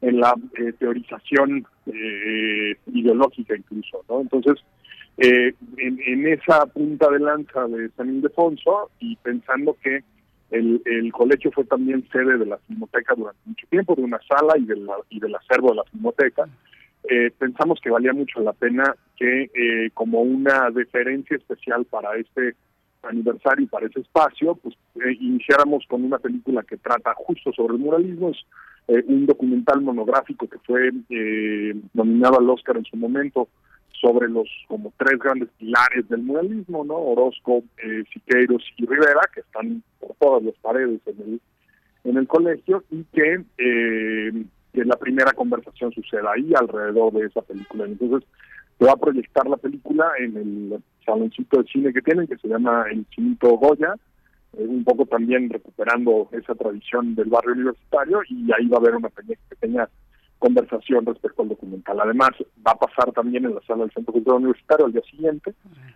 en 0.00 0.18
la 0.18 0.34
eh, 0.58 0.72
teorización 0.78 1.66
ideológica 2.86 3.54
incluso. 3.54 4.02
Entonces, 4.08 4.64
en, 5.18 5.54
en 5.78 6.26
esa 6.26 6.66
punta 6.66 7.10
de 7.10 7.20
lanza 7.20 7.66
de 7.68 7.90
San 7.90 8.14
Ildefonso 8.14 8.90
y 8.98 9.16
pensando 9.16 9.76
que 9.82 10.02
el, 10.50 10.80
el 10.84 11.12
colegio 11.12 11.50
fue 11.52 11.64
también 11.64 12.06
sede 12.10 12.38
de 12.38 12.46
la 12.46 12.58
Filmoteca 12.58 13.14
durante 13.16 13.40
mucho 13.44 13.66
tiempo, 13.68 13.94
de 13.94 14.02
una 14.02 14.20
sala 14.28 14.56
y, 14.56 14.64
de 14.64 14.76
la, 14.76 14.94
y 15.10 15.20
del 15.20 15.34
acervo 15.34 15.70
de 15.70 15.76
la 15.76 15.84
Filmoteca. 15.84 16.48
Eh, 17.08 17.30
pensamos 17.38 17.80
que 17.80 17.90
valía 17.90 18.12
mucho 18.12 18.40
la 18.40 18.52
pena 18.52 18.96
que 19.16 19.50
eh, 19.54 19.90
como 19.94 20.22
una 20.22 20.70
deferencia 20.70 21.36
especial 21.36 21.84
para 21.84 22.16
este 22.16 22.54
aniversario 23.02 23.64
y 23.64 23.68
para 23.68 23.86
ese 23.86 24.00
espacio, 24.00 24.56
pues 24.56 24.74
eh, 24.96 25.16
iniciáramos 25.20 25.84
con 25.88 26.04
una 26.04 26.18
película 26.18 26.62
que 26.64 26.76
trata 26.76 27.14
justo 27.14 27.52
sobre 27.52 27.74
el 27.74 27.80
muralismo, 27.80 28.30
es 28.30 29.04
un 29.06 29.26
documental 29.26 29.80
monográfico 29.80 30.48
que 30.48 30.58
fue 30.58 30.92
nominado 31.92 32.38
al 32.38 32.50
Oscar 32.50 32.76
en 32.76 32.84
su 32.84 32.96
momento 32.96 33.48
sobre 34.06 34.28
los 34.28 34.48
como 34.68 34.92
tres 34.96 35.18
grandes 35.18 35.48
pilares 35.58 36.08
del 36.08 36.22
muralismo, 36.22 36.84
¿no? 36.84 36.94
Orozco, 36.94 37.64
eh, 37.82 38.04
Siqueiros 38.12 38.62
y 38.76 38.86
Rivera, 38.86 39.22
que 39.34 39.40
están 39.40 39.82
por 39.98 40.14
todas 40.20 40.44
las 40.44 40.54
paredes 40.62 41.00
en 41.06 41.20
el, 41.22 41.40
en 42.04 42.16
el 42.16 42.28
colegio, 42.28 42.84
y 42.90 43.02
que, 43.12 43.42
eh, 43.58 44.44
que 44.72 44.84
la 44.84 44.96
primera 44.96 45.32
conversación 45.32 45.90
suceda 45.90 46.30
ahí 46.32 46.52
alrededor 46.54 47.12
de 47.14 47.26
esa 47.26 47.42
película. 47.42 47.84
Entonces, 47.84 48.28
se 48.78 48.84
va 48.84 48.92
a 48.92 48.96
proyectar 48.96 49.48
la 49.48 49.56
película 49.56 50.06
en 50.20 50.36
el 50.36 50.82
saloncito 51.04 51.60
de 51.60 51.68
cine 51.68 51.92
que 51.92 52.02
tienen, 52.02 52.28
que 52.28 52.36
se 52.36 52.46
llama 52.46 52.84
El 52.88 53.08
Chinito 53.08 53.48
Goya, 53.56 53.96
eh, 54.52 54.66
un 54.68 54.84
poco 54.84 55.06
también 55.06 55.50
recuperando 55.50 56.28
esa 56.30 56.54
tradición 56.54 57.16
del 57.16 57.28
barrio 57.28 57.54
universitario, 57.54 58.20
y 58.28 58.52
ahí 58.52 58.68
va 58.68 58.76
a 58.76 58.80
haber 58.80 58.94
una 58.94 59.08
pequeña, 59.08 59.38
pequeña 59.48 59.88
conversación 60.38 61.06
respecto 61.06 61.42
al 61.42 61.48
documental. 61.48 62.00
Además, 62.00 62.30
va 62.66 62.72
a 62.72 62.78
pasar 62.78 63.12
también 63.12 63.44
en 63.44 63.54
la 63.54 63.60
sala 63.62 63.84
del 63.84 63.92
Centro 63.92 64.12
Cultural 64.12 64.38
Universitario 64.38 64.86
al 64.86 64.92
día 64.92 65.02
siguiente, 65.10 65.54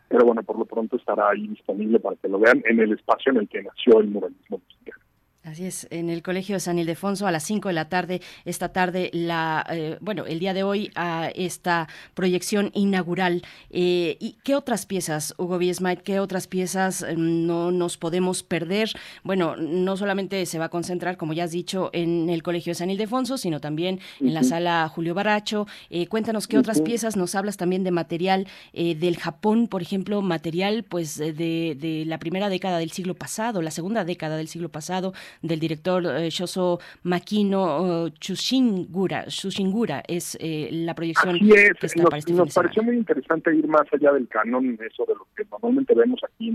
pero 0.08 0.24
bueno, 0.24 0.42
por 0.42 0.58
lo 0.58 0.64
pronto 0.64 0.96
estará 0.96 1.30
ahí 1.30 1.46
disponible 1.48 2.00
para 2.00 2.16
que 2.16 2.28
lo 2.28 2.38
vean 2.38 2.62
en 2.64 2.80
el 2.80 2.92
espacio 2.92 3.32
en 3.32 3.38
el 3.38 3.48
que 3.48 3.62
nació 3.62 4.00
el 4.00 4.08
muralismo 4.08 4.60
mexicano. 4.66 4.99
Así 5.42 5.64
es, 5.64 5.86
en 5.88 6.10
el 6.10 6.22
Colegio 6.22 6.56
de 6.56 6.60
San 6.60 6.78
Ildefonso 6.78 7.26
a 7.26 7.32
las 7.32 7.44
5 7.44 7.68
de 7.68 7.72
la 7.72 7.88
tarde, 7.88 8.20
esta 8.44 8.74
tarde, 8.74 9.08
la, 9.14 9.64
eh, 9.70 9.96
bueno, 10.02 10.26
el 10.26 10.38
día 10.38 10.52
de 10.52 10.64
hoy, 10.64 10.90
a 10.96 11.30
esta 11.34 11.88
proyección 12.12 12.70
inaugural. 12.74 13.42
Eh, 13.70 14.18
¿Y 14.20 14.36
qué 14.44 14.54
otras 14.54 14.84
piezas, 14.84 15.34
Hugo 15.38 15.56
Biesmait, 15.56 16.02
qué 16.02 16.20
otras 16.20 16.46
piezas 16.46 17.00
eh, 17.00 17.14
no 17.16 17.72
nos 17.72 17.96
podemos 17.96 18.42
perder? 18.42 18.90
Bueno, 19.24 19.56
no 19.56 19.96
solamente 19.96 20.44
se 20.44 20.58
va 20.58 20.66
a 20.66 20.68
concentrar, 20.68 21.16
como 21.16 21.32
ya 21.32 21.44
has 21.44 21.52
dicho, 21.52 21.88
en 21.94 22.28
el 22.28 22.42
Colegio 22.42 22.72
de 22.72 22.74
San 22.74 22.90
Ildefonso, 22.90 23.38
sino 23.38 23.60
también 23.60 23.98
en 24.20 24.34
la 24.34 24.42
sala 24.42 24.90
Julio 24.94 25.14
Baracho. 25.14 25.66
cuéntanos 26.10 26.48
qué 26.48 26.58
otras 26.58 26.82
piezas, 26.82 27.16
nos 27.16 27.34
hablas 27.34 27.56
también 27.56 27.82
de 27.82 27.92
material 27.92 28.46
del 28.74 29.16
Japón, 29.16 29.68
por 29.68 29.80
ejemplo, 29.80 30.20
material 30.20 30.82
pues 30.82 31.16
de, 31.16 31.32
de 31.34 32.04
la 32.06 32.18
primera 32.18 32.50
década 32.50 32.78
del 32.78 32.90
siglo 32.90 33.14
pasado, 33.14 33.62
la 33.62 33.70
segunda 33.70 34.04
década 34.04 34.36
del 34.36 34.48
siglo 34.48 34.68
pasado 34.68 35.14
del 35.42 35.60
director 35.60 36.04
eh, 36.06 36.30
Shoso 36.30 36.80
Makino 37.02 38.08
Chushingura. 38.10 39.26
Chushingura 39.26 40.02
es 40.06 40.36
eh, 40.40 40.68
la 40.72 40.94
proyección 40.94 41.38
que 41.38 41.72
está 41.84 42.02
nos, 42.02 42.14
este 42.14 42.32
nos 42.32 42.54
pareció 42.54 42.82
muy 42.82 42.96
interesante 42.96 43.54
ir 43.54 43.66
más 43.66 43.86
allá 43.92 44.12
del 44.12 44.28
canon, 44.28 44.78
eso 44.84 45.04
de 45.06 45.14
lo 45.14 45.26
que 45.36 45.44
normalmente 45.50 45.94
vemos 45.94 46.20
aquí 46.24 46.48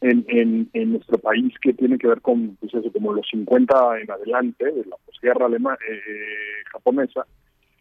en, 0.00 0.68
en, 0.72 0.92
nuestro 0.92 1.18
país, 1.18 1.52
que 1.60 1.72
tiene 1.72 1.98
que 1.98 2.06
ver 2.06 2.20
con, 2.20 2.56
pues 2.56 2.72
eso, 2.74 2.92
como 2.92 3.12
los 3.12 3.26
50 3.30 4.00
en 4.00 4.10
adelante, 4.10 4.64
de 4.64 4.84
la 4.84 4.96
posguerra 5.04 5.46
alemana, 5.46 5.78
eh, 5.88 6.62
japonesa, 6.70 7.26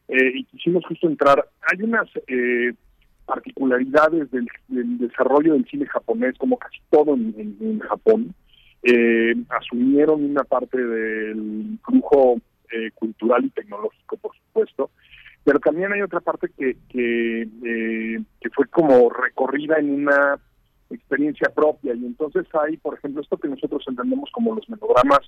y 0.08 0.44
quisimos 0.46 0.86
justo 0.86 1.08
entrar. 1.08 1.48
Hay 1.72 1.82
unas 1.82 2.08
particularidades 3.26 4.30
del, 4.32 4.48
desarrollo 4.68 5.54
del 5.54 5.66
cine 5.66 5.86
japonés, 5.88 6.38
como 6.38 6.58
casi 6.58 6.78
todo 6.90 7.16
en 7.16 7.80
Japón, 7.80 8.34
eh, 8.88 9.36
asumieron 9.50 10.24
una 10.24 10.44
parte 10.44 10.78
del 10.78 11.80
flujo 11.84 12.38
eh, 12.72 12.92
cultural 12.94 13.46
y 13.46 13.50
tecnológico, 13.50 14.18
por 14.18 14.36
supuesto, 14.36 14.92
pero 15.44 15.60
también 15.60 15.92
hay 15.92 16.02
otra 16.02 16.20
parte 16.20 16.50
que, 16.56 16.78
que, 16.90 17.42
eh, 17.42 18.24
que 18.40 18.50
fue 18.52 18.68
como 18.68 19.10
recorrida 19.10 19.80
en 19.80 19.92
una 19.92 20.40
experiencia 20.92 21.50
propia 21.50 21.96
y 21.96 22.06
entonces 22.06 22.46
hay, 22.62 22.78
por 22.78 22.96
ejemplo, 22.96 23.24
esto 23.24 23.38
que 23.38 23.48
nosotros 23.48 23.84
entendemos 23.88 24.30
como 24.32 24.54
los 24.54 24.70
melodramas 24.70 25.22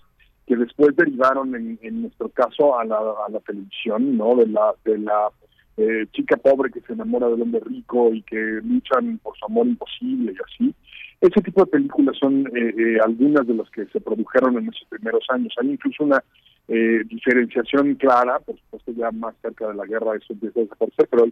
que 0.45 0.55
después 0.55 0.95
derivaron 0.95 1.55
en, 1.55 1.79
en 1.81 2.03
nuestro 2.03 2.29
caso 2.29 2.77
a 2.77 2.85
la, 2.85 2.97
a 2.97 3.29
la 3.31 3.39
televisión, 3.39 4.17
¿no? 4.17 4.35
De 4.35 4.45
la 4.45 4.73
de 4.85 4.99
la 4.99 5.29
eh, 5.77 6.07
chica 6.11 6.37
pobre 6.37 6.71
que 6.71 6.81
se 6.81 6.93
enamora 6.93 7.29
del 7.29 7.41
hombre 7.41 7.61
rico 7.65 8.13
y 8.13 8.21
que 8.23 8.35
luchan 8.63 9.19
por 9.19 9.37
su 9.37 9.45
amor 9.45 9.67
imposible 9.67 10.33
y 10.33 10.37
así. 10.43 10.75
Ese 11.21 11.41
tipo 11.41 11.61
de 11.61 11.71
películas 11.71 12.15
son 12.19 12.47
eh, 12.55 12.73
eh, 12.77 12.97
algunas 13.03 13.47
de 13.47 13.55
las 13.55 13.69
que 13.71 13.85
se 13.87 14.01
produjeron 14.01 14.57
en 14.57 14.69
esos 14.69 14.87
primeros 14.89 15.25
años. 15.29 15.53
Hay 15.59 15.71
incluso 15.71 16.03
una 16.03 16.23
eh, 16.67 17.01
diferenciación 17.05 17.95
clara, 17.95 18.39
por 18.39 18.55
supuesto 18.57 18.91
ya 18.91 19.11
más 19.11 19.35
cerca 19.41 19.67
de 19.67 19.75
la 19.75 19.85
guerra 19.85 20.15
eso 20.15 20.33
empieza 20.33 20.59
a 20.59 20.63
desaparecer, 20.63 21.07
pero 21.09 21.27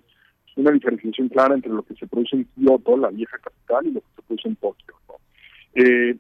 una 0.56 0.72
diferenciación 0.72 1.30
clara 1.30 1.54
entre 1.54 1.72
lo 1.72 1.84
que 1.84 1.96
se 1.96 2.08
produce 2.08 2.38
en 2.38 2.46
Kioto, 2.56 2.98
la 2.98 3.10
vieja 3.10 3.38
capital, 3.38 3.86
y 3.88 3.92
lo 3.92 4.00
que 4.00 4.08
se 4.16 4.22
produce 4.22 4.48
en 4.48 4.56
Tokio. 4.56 4.96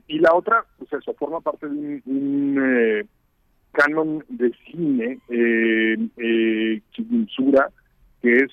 y 0.07 0.19
la 0.19 0.35
otra, 0.35 0.65
pues 0.77 0.91
eso, 0.91 1.13
forma 1.13 1.39
parte 1.39 1.67
de 1.69 2.01
un, 2.05 3.07
canon 3.75 4.23
de 4.29 4.51
cine, 4.65 5.19
eh, 5.29 5.97
eh, 6.17 6.81
que 8.25 8.37
es 8.37 8.51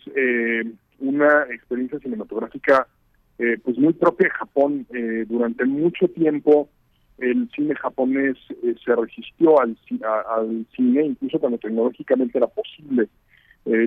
una 0.99 1.45
experiencia 1.51 1.99
cinematográfica 1.99 2.87
eh, 3.39 3.59
pues 3.65 3.79
muy 3.79 3.95
propia 3.95 4.29
de 4.29 4.35
Japón. 4.35 4.87
Eh, 4.95 5.25
durante 5.27 5.65
mucho 5.65 6.07
tiempo 6.09 6.69
el 7.19 7.49
cine 7.55 7.75
japonés 7.77 8.37
eh, 8.63 8.75
se 8.85 8.95
resistió 8.95 9.61
al, 9.61 9.77
al 10.37 10.67
cine, 10.77 11.07
incluso 11.07 11.39
cuando 11.39 11.59
tecnológicamente 11.59 12.39
era 12.39 12.47
posible 12.49 13.09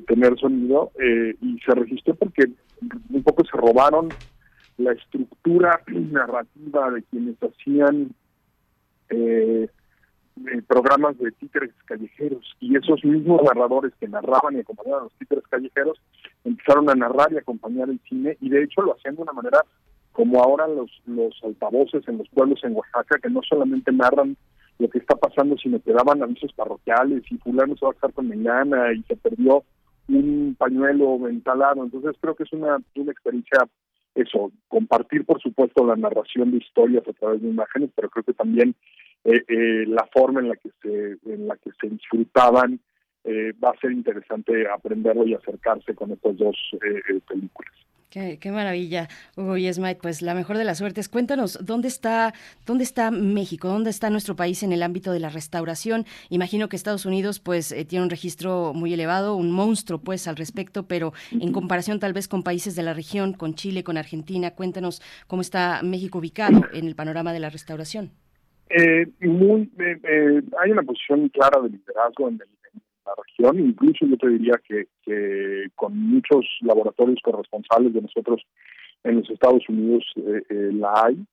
tener 0.08 0.40
sonido, 0.40 0.94
y 1.42 1.60
se 1.60 1.76
resistió 1.76 2.16
porque 2.16 2.46
un 3.10 3.24
poco 3.24 3.44
se 3.44 3.58
robaron 3.58 4.08
la 4.78 4.94
estructura 4.94 5.82
narrativa 5.88 6.92
de 6.92 7.04
quienes 7.04 7.36
hacían 7.44 8.16
eh, 10.38 10.62
programas 10.68 11.18
de 11.18 11.32
títeres 11.32 11.72
callejeros. 11.86 12.56
Y 12.60 12.76
esos 12.76 13.04
mismos 13.06 13.42
narradores 13.44 13.94
que 14.00 14.08
narraban 14.08 14.56
y 14.56 14.60
acompañaban 14.60 15.02
a 15.02 15.04
los 15.06 15.14
títeres 15.14 15.46
callejeros 15.48 15.98
empezaron 16.44 16.90
a 16.90 16.96
narrar 16.96 17.32
y 17.32 17.38
acompañar 17.38 17.90
el 17.90 18.00
cine 18.08 18.38
y 18.42 18.50
de 18.50 18.64
hecho 18.64 18.82
lo 18.82 18.96
hacían 18.96 19.16
de 19.16 19.22
una 19.22 19.32
manera 19.32 19.62
como 20.12 20.42
ahora 20.42 20.68
los, 20.68 20.92
los 21.06 21.34
altavoces 21.44 22.08
en 22.08 22.18
los 22.18 22.30
pueblos 22.30 22.60
en 22.64 22.76
Oaxaca 22.76 23.18
que 23.22 23.30
no 23.30 23.42
solamente 23.48 23.92
narran 23.92 24.38
lo 24.78 24.90
que 24.90 25.00
está 25.00 25.16
pasando 25.16 25.58
sino 25.58 25.80
que 25.80 25.94
daban 25.94 26.22
avisos 26.22 26.54
parroquiales 26.54 27.24
y 27.32 27.38
fulano 27.38 27.76
se 27.78 27.86
va 27.86 27.92
a 27.92 27.96
estar 27.96 28.14
con 28.14 28.28
mañana 28.28 28.94
y 28.94 29.02
se 29.04 29.16
perdió 29.16 29.64
un 30.08 30.56
pañuelo 30.58 31.28
entalado 31.28 31.84
entonces 31.84 32.16
creo 32.20 32.36
que 32.36 32.44
es 32.44 32.54
una, 32.54 32.78
una 32.96 33.12
experiencia 33.12 33.68
eso, 34.16 34.52
compartir 34.70 35.26
por 35.26 35.42
supuesto 35.42 35.86
la 35.86 35.96
narración 35.96 36.52
de 36.52 36.58
historias 36.58 37.06
a 37.08 37.14
través 37.14 37.42
de 37.42 37.50
imágenes, 37.50 37.90
pero 37.96 38.10
creo 38.10 38.24
que 38.24 38.34
también 38.34 38.74
eh, 39.26 39.44
eh, 39.48 39.86
la 39.88 40.08
forma 40.14 40.40
en 40.40 40.50
la 40.50 40.56
que 40.56 40.70
se 40.84 41.18
en 41.34 41.48
la 41.48 41.58
que 41.58 41.72
se 41.82 41.90
disfrutaban 41.90 42.80
eh, 43.24 43.54
va 43.54 43.72
a 43.72 43.80
ser 43.80 43.92
interesante 43.92 44.68
aprenderlo 44.70 45.26
y 45.26 45.34
acercarse 45.34 45.96
con 45.96 46.12
estas 46.12 46.38
dos 46.38 46.56
películas. 47.28 47.74
Qué, 48.12 48.40
maravilla, 48.50 49.10
Hugo 49.36 49.58
Yesmait. 49.58 49.98
Pues 50.00 50.22
la 50.22 50.36
mejor 50.36 50.58
de 50.58 50.64
las 50.64 50.78
suertes. 50.78 51.10
Cuéntanos, 51.10 51.60
¿dónde 51.66 51.90
está, 51.90 52.34
¿dónde 52.66 52.86
está 52.86 53.12
México? 53.12 53.68
¿Dónde 53.68 53.90
está 53.90 54.10
nuestro 54.10 54.38
país 54.38 54.64
en 54.64 54.72
el 54.72 54.84
ámbito 54.84 55.12
de 55.12 55.20
la 55.20 55.30
restauración? 55.30 56.06
Imagino 56.30 56.70
que 56.70 56.78
Estados 56.78 57.06
Unidos 57.06 57.42
pues 57.42 57.76
tiene 57.90 58.04
un 58.04 58.10
registro 58.10 58.74
muy 58.74 58.94
elevado, 58.94 59.36
un 59.36 59.52
monstruo 59.52 60.00
pues 60.00 60.30
al 60.30 60.38
respecto, 60.38 60.88
pero 60.88 61.12
en 61.32 61.52
comparación 61.52 62.00
tal 62.00 62.14
vez 62.14 62.30
con 62.30 62.44
países 62.44 62.76
de 62.76 62.84
la 62.84 62.94
región, 62.94 63.34
con 63.34 63.56
Chile, 63.56 63.84
con 63.84 63.98
Argentina, 63.98 64.52
cuéntanos 64.52 65.02
cómo 65.28 65.42
está 65.42 65.82
México 65.84 66.20
ubicado 66.20 66.62
en 66.74 66.88
el 66.88 66.96
panorama 66.96 67.34
de 67.34 67.40
la 67.40 67.50
restauración. 67.50 68.12
Eh, 68.70 69.06
muy, 69.22 69.70
eh, 69.80 69.98
eh, 70.04 70.42
hay 70.60 70.72
una 70.72 70.82
posición 70.84 71.30
clara 71.30 71.62
de 71.62 71.70
liderazgo 71.70 72.30
en, 72.30 72.40
la 73.06 73.14
región, 73.24 73.60
incluso 73.60 74.04
yo 74.08 74.18
te 74.18 74.28
diría 74.30 74.60
que, 74.68 74.88
que 75.04 75.68
con 75.76 75.96
muchos 75.96 76.44
laboratorios 76.62 77.20
corresponsales 77.24 77.94
de 77.94 78.02
nosotros 78.02 78.42
en 79.04 79.18
los 79.18 79.30
Estados 79.30 79.62
Unidos 79.70 80.04
eh, 80.18 80.72
la 80.74 80.92
hay. 81.04 81.24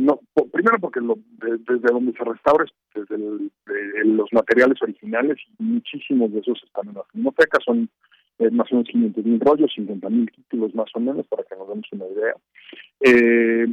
no, 0.00 0.18
primero 0.50 0.80
porque 0.80 1.00
lo, 1.00 1.16
desde 1.38 1.92
donde 1.92 2.12
se 2.12 2.24
restaura 2.24 2.64
desde 2.92 3.18
los 4.04 4.32
materiales 4.32 4.82
originales 4.82 5.38
muchísimos 5.60 6.32
de 6.32 6.40
esos 6.40 6.60
están 6.64 6.88
en 6.88 6.94
la 6.94 7.04
filmoteca, 7.12 7.58
son 7.64 7.88
más 8.50 8.72
o 8.72 8.74
menos 8.74 8.88
500 8.88 9.24
mil 9.24 9.38
rollos, 9.38 9.72
50 9.76 10.08
mil 10.08 10.28
títulos 10.32 10.74
más 10.74 10.90
o 10.94 10.98
menos, 10.98 11.24
para 11.28 11.44
que 11.44 11.54
nos 11.54 11.68
demos 11.68 11.86
una 11.92 12.06
idea. 12.06 12.34
Eh, 13.00 13.66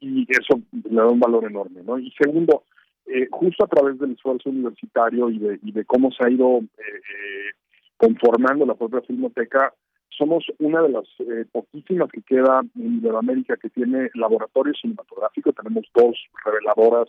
y, 0.00 0.26
eso 0.28 0.60
le 0.72 0.94
da 0.94 1.08
un 1.08 1.20
valor 1.20 1.44
enorme, 1.44 1.82
¿no? 1.82 1.98
Y 1.98 2.10
segundo, 2.12 2.64
eh, 3.06 3.28
justo 3.30 3.64
a 3.64 3.68
través 3.68 3.98
del 3.98 4.12
esfuerzo 4.12 4.50
universitario 4.50 5.28
y 5.30 5.38
de, 5.38 5.58
y 5.62 5.72
de 5.72 5.84
cómo 5.84 6.10
se 6.12 6.24
ha 6.24 6.30
ido 6.30 6.58
eh, 6.58 6.64
eh, 6.78 7.50
conformando 7.96 8.64
la 8.64 8.74
propia 8.74 9.00
filmoteca, 9.02 9.72
somos 10.08 10.44
una 10.58 10.82
de 10.82 10.90
las 10.90 11.04
poquísimas 11.50 12.10
que 12.12 12.20
queda 12.22 12.60
en 12.76 12.98
Iberoamérica 12.98 13.56
que 13.56 13.70
tiene 13.70 14.10
laboratorio 14.14 14.74
cinematográfico. 14.74 15.52
Tenemos 15.52 15.86
dos 15.94 16.16
reveladoras 16.44 17.08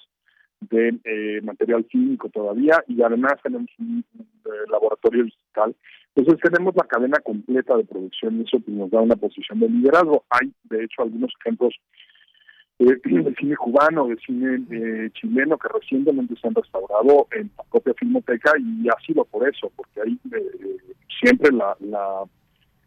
de 0.61 1.41
material 1.43 1.83
fílmico 1.91 2.29
todavía 2.29 2.81
y 2.87 3.01
además 3.01 3.33
tenemos 3.43 3.69
un, 3.77 4.05
laboratorio 4.69 5.25
digital. 5.25 5.75
Entonces 6.15 6.49
tenemos 6.49 6.75
la 6.75 6.85
cadena 6.85 7.17
completa 7.23 7.75
de 7.75 7.83
producción 7.83 8.39
y 8.39 8.43
eso 8.43 8.57
nos 8.67 8.89
da 8.89 9.01
una 9.01 9.15
posición 9.15 9.59
de 9.59 9.69
liderazgo. 9.69 10.23
Hay, 10.29 10.51
de 10.63 10.85
hecho, 10.85 11.01
algunos 11.01 11.31
ejemplos 11.41 11.75
de 12.85 13.35
cine 13.39 13.55
cubano, 13.55 14.07
de 14.07 14.17
cine 14.17 14.63
eh, 14.71 15.09
chileno 15.13 15.57
que 15.57 15.67
recientemente 15.69 16.35
se 16.39 16.47
han 16.47 16.55
restaurado 16.55 17.27
en 17.31 17.51
la 17.57 17.63
propia 17.65 17.93
filmoteca 17.95 18.53
y 18.59 18.87
ha 18.89 19.05
sido 19.05 19.25
por 19.25 19.47
eso, 19.47 19.71
porque 19.75 20.01
ahí 20.01 20.19
eh, 20.33 20.77
siempre 21.19 21.51
la, 21.51 21.75
la, 21.79 22.23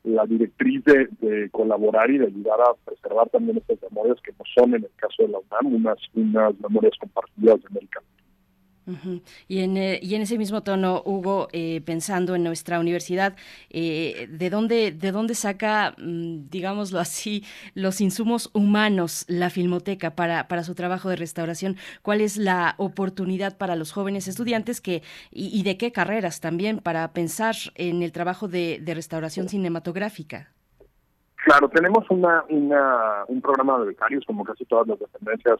la 0.05 0.27
directriz 0.27 0.85
de, 0.85 1.09
de, 1.21 1.51
colaborar 1.51 2.11
y 2.11 2.19
de 2.19 2.27
ayudar 2.27 2.61
a 2.61 2.75
preservar 2.85 3.29
también 3.31 3.59
estas 3.59 3.79
memorias 3.91 4.21
que 4.23 4.33
no 4.33 4.45
son 4.55 4.75
en 4.75 4.85
el 4.85 4.91
caso 4.97 5.23
de 5.23 5.29
la 5.29 5.39
UNAM 5.39 5.75
unas, 5.75 5.99
unas 6.15 6.61
memorias 6.61 6.97
compartidas 6.99 7.61
de 7.61 7.67
América 7.71 8.01
y, 9.49 9.61
en, 9.61 9.77
eh, 9.77 9.99
y 10.03 10.15
en 10.15 10.23
ese 10.23 10.39
mismo 10.39 10.63
tono, 10.63 11.03
Hugo, 11.05 11.49
eh, 11.53 11.81
pensando 11.85 12.35
en 12.35 12.45
nuestra 12.45 12.79
universidad, 12.79 13.35
eh, 13.71 14.29
¿de, 14.31 14.51
dónde, 14.51 14.93
¿de 14.93 15.13
dónde 15.13 15.35
saca, 15.35 15.95
mm, 15.99 16.49
digámoslo 16.49 17.01
así, 17.01 17.45
los 17.75 18.01
insumos 18.01 18.51
humanos 18.53 19.25
la 19.29 19.51
Filmoteca 19.51 20.15
para, 20.15 20.49
para 20.49 20.63
su 20.63 20.75
trabajo 20.75 21.09
de 21.09 21.17
restauración? 21.17 21.77
¿Cuál 22.03 22.21
es 22.21 22.37
la 22.37 22.75
oportunidad 22.79 23.57
para 23.59 23.77
los 23.77 23.93
jóvenes 23.93 24.29
estudiantes 24.29 24.81
que, 24.81 25.03
y, 25.31 25.63
de 25.63 25.77
qué 25.77 25.91
carreras 25.91 26.41
también 26.41 26.79
para 26.79 27.13
pensar 27.13 27.57
en 27.75 28.03
el 28.03 28.13
trabajo 28.13 28.47
de, 28.47 28.79
de 28.81 28.95
restauración 28.95 29.49
cinematográfica? 29.49 30.53
Claro, 31.45 31.69
tenemos 31.69 32.05
una, 32.11 32.45
una, 32.49 33.25
un 33.29 33.41
programa 33.41 33.79
de 33.79 33.87
becarios, 33.87 34.25
como 34.27 34.45
casi 34.45 34.65
todas 34.65 34.87
las 34.89 34.99
dependencias 34.99 35.59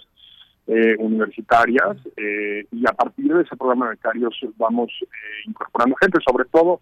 eh, 0.67 0.97
universitarias 0.99 1.97
y 2.73 2.87
a 2.87 2.93
partir 2.93 3.33
de 3.33 3.43
ese 3.43 3.57
programa 3.57 3.87
de 3.87 3.91
becarios 3.93 4.35
vamos 4.57 4.91
incorporando 5.47 5.97
gente, 6.01 6.19
sobre 6.29 6.45
todo 6.47 6.81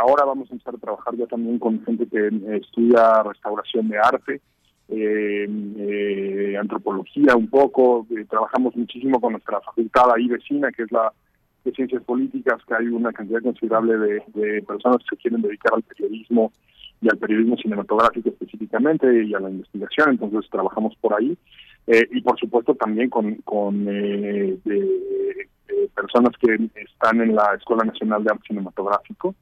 ahora 0.00 0.24
vamos 0.24 0.50
a 0.50 0.54
empezar 0.54 0.74
a 0.74 0.78
trabajar 0.78 1.14
ya 1.14 1.26
también 1.26 1.58
con 1.58 1.84
gente 1.84 2.06
que 2.06 2.30
estudia 2.56 3.22
restauración 3.22 3.88
de 3.88 3.98
arte, 3.98 4.40
antropología 6.58 7.36
un 7.36 7.48
poco, 7.48 8.06
trabajamos 8.28 8.74
muchísimo 8.74 9.20
con 9.20 9.32
nuestra 9.32 9.60
facultad 9.60 10.14
ahí 10.14 10.26
vecina, 10.26 10.72
que 10.72 10.84
es 10.84 10.92
la 10.92 11.12
de 11.64 11.72
ciencias 11.72 12.02
políticas, 12.04 12.62
que 12.66 12.74
hay 12.74 12.86
una 12.86 13.12
cantidad 13.12 13.42
considerable 13.42 14.20
de, 14.34 14.62
personas 14.62 14.98
que 14.98 15.16
se 15.16 15.22
quieren 15.22 15.42
dedicar 15.42 15.74
al 15.74 15.82
periodismo 15.82 16.52
y 17.02 17.08
al 17.08 17.18
periodismo 17.18 17.56
cinematográfico 17.56 18.28
específicamente 18.28 19.24
y 19.24 19.34
a 19.34 19.40
la 19.40 19.50
investigación, 19.50 20.10
entonces 20.10 20.50
trabajamos 20.50 20.94
por 21.00 21.14
ahí. 21.14 21.36
Eh, 21.86 22.06
y 22.12 22.20
por 22.20 22.38
supuesto 22.38 22.74
también 22.74 23.10
con, 23.10 23.36
con 23.36 23.86
eh, 23.88 24.58
personas 25.94 26.32
que 26.40 26.70
están 26.80 27.20
en 27.20 27.34
la 27.34 27.54
Escuela 27.56 27.84
Nacional 27.84 28.22
de 28.24 28.30
Arte 28.30 28.44
Cinematográfico. 28.48 29.34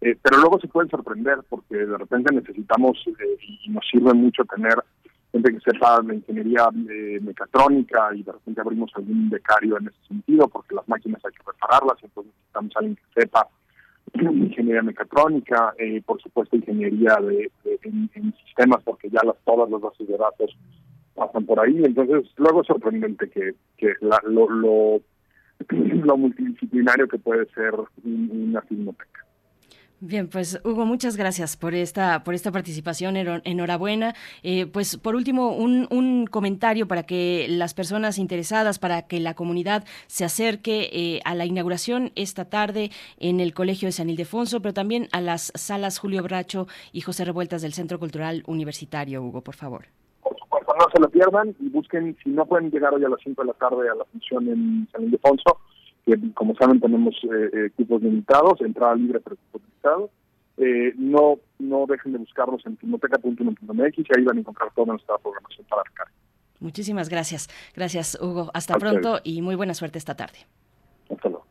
Eh, 0.00 0.16
pero 0.20 0.38
luego 0.38 0.60
se 0.60 0.68
pueden 0.68 0.90
sorprender 0.90 1.38
porque 1.48 1.76
de 1.76 1.96
repente 1.96 2.34
necesitamos 2.34 2.98
y 3.40 3.70
nos 3.70 3.86
sirve 3.90 4.12
mucho 4.12 4.44
tener 4.44 4.74
gente 5.32 5.52
que 5.52 5.72
sepa 5.72 6.00
de 6.02 6.16
ingeniería 6.16 6.68
eh, 6.90 7.18
mecatrónica 7.22 8.10
y 8.14 8.22
de 8.22 8.32
repente 8.32 8.60
abrimos 8.60 8.90
algún 8.94 9.30
becario 9.30 9.78
en 9.78 9.88
ese 9.88 10.06
sentido 10.06 10.46
porque 10.48 10.74
las 10.74 10.86
máquinas 10.88 11.24
hay 11.24 11.32
que 11.32 11.42
repararlas, 11.44 11.96
entonces 12.02 12.32
necesitamos 12.34 12.72
alguien 12.76 12.96
que 12.96 13.20
sepa 13.20 13.48
ingeniería 14.14 14.82
mecatrónica, 14.82 15.74
eh, 15.78 16.02
por 16.04 16.22
supuesto 16.22 16.54
ingeniería 16.54 17.16
de, 17.16 17.50
en, 17.82 18.34
sistemas 18.44 18.82
porque 18.84 19.10
ya 19.10 19.20
las 19.24 19.36
todas 19.44 19.68
las 19.70 19.80
bases 19.80 20.06
de 20.06 20.16
datos 20.16 20.56
pasan 21.14 21.46
por 21.46 21.60
ahí, 21.60 21.82
entonces 21.84 22.30
luego 22.36 22.62
es 22.62 22.66
sorprendente 22.66 23.28
que, 23.30 23.54
que 23.76 23.94
lo, 24.00 24.48
lo, 24.48 25.00
lo 26.04 26.16
multidisciplinario 26.16 27.08
que 27.08 27.18
puede 27.18 27.46
ser 27.54 27.74
una 28.04 28.60
filmoteca. 28.62 29.24
Bien, 30.06 30.28
pues 30.28 30.60
Hugo, 30.64 30.84
muchas 30.84 31.16
gracias 31.16 31.56
por 31.56 31.74
esta, 31.74 32.24
por 32.24 32.34
esta 32.34 32.52
participación, 32.52 33.16
enhorabuena. 33.16 34.14
Eh, 34.42 34.66
pues 34.66 34.98
por 34.98 35.14
último, 35.14 35.56
un, 35.56 35.86
un, 35.90 36.26
comentario 36.26 36.86
para 36.86 37.04
que 37.04 37.46
las 37.48 37.72
personas 37.72 38.18
interesadas, 38.18 38.78
para 38.78 39.06
que 39.06 39.18
la 39.18 39.32
comunidad 39.32 39.84
se 40.06 40.26
acerque 40.26 40.90
eh, 40.92 41.20
a 41.24 41.34
la 41.34 41.46
inauguración 41.46 42.12
esta 42.16 42.44
tarde 42.44 42.90
en 43.18 43.40
el 43.40 43.54
Colegio 43.54 43.88
de 43.88 43.92
San 43.92 44.10
Ildefonso, 44.10 44.60
pero 44.60 44.74
también 44.74 45.08
a 45.10 45.22
las 45.22 45.52
salas 45.54 45.98
Julio 45.98 46.22
Bracho 46.22 46.66
y 46.92 47.00
José 47.00 47.24
Revueltas 47.24 47.62
del 47.62 47.72
Centro 47.72 47.98
Cultural 47.98 48.42
Universitario. 48.46 49.22
Hugo, 49.22 49.40
por 49.40 49.54
favor. 49.54 49.86
No 50.78 50.86
se 50.92 51.00
lo 51.00 51.08
pierdan 51.08 51.54
y 51.60 51.68
busquen, 51.68 52.16
si 52.22 52.30
no 52.30 52.46
pueden 52.46 52.70
llegar 52.70 52.92
hoy 52.94 53.04
a 53.04 53.08
las 53.08 53.20
5 53.22 53.42
de 53.42 53.46
la 53.46 53.54
tarde 53.54 53.88
a 53.88 53.94
la 53.94 54.04
función 54.06 54.48
en 54.48 54.88
San 54.90 55.04
Ildefonso, 55.04 55.58
que 56.04 56.18
como 56.34 56.54
saben 56.56 56.80
tenemos 56.80 57.14
eh, 57.24 57.50
eh, 57.52 57.66
equipos 57.66 58.02
limitados, 58.02 58.60
entrada 58.60 58.94
libre 58.94 59.20
pero 59.20 59.36
equipos 59.36 59.62
limitados. 59.62 60.10
Eh, 60.56 60.92
no 60.96 61.38
no 61.58 61.84
dejen 61.86 62.12
de 62.12 62.18
buscarnos 62.18 62.64
en 62.66 62.76
filmoteca.1.mx 62.76 63.98
y 63.98 64.18
ahí 64.18 64.24
van 64.24 64.36
a 64.36 64.40
encontrar 64.40 64.72
toda 64.74 64.92
nuestra 64.92 65.18
programación 65.18 65.66
para 65.68 65.82
arcar. 65.82 66.06
Muchísimas 66.60 67.08
gracias. 67.08 67.48
Gracias, 67.74 68.18
Hugo. 68.20 68.50
Hasta 68.54 68.76
pronto 68.76 69.20
y 69.24 69.42
muy 69.42 69.56
buena 69.56 69.74
suerte 69.74 69.98
esta 69.98 70.14
tarde. 70.16 70.38
Hasta 71.10 71.28
luego. 71.28 71.43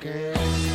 Again. 0.00 0.65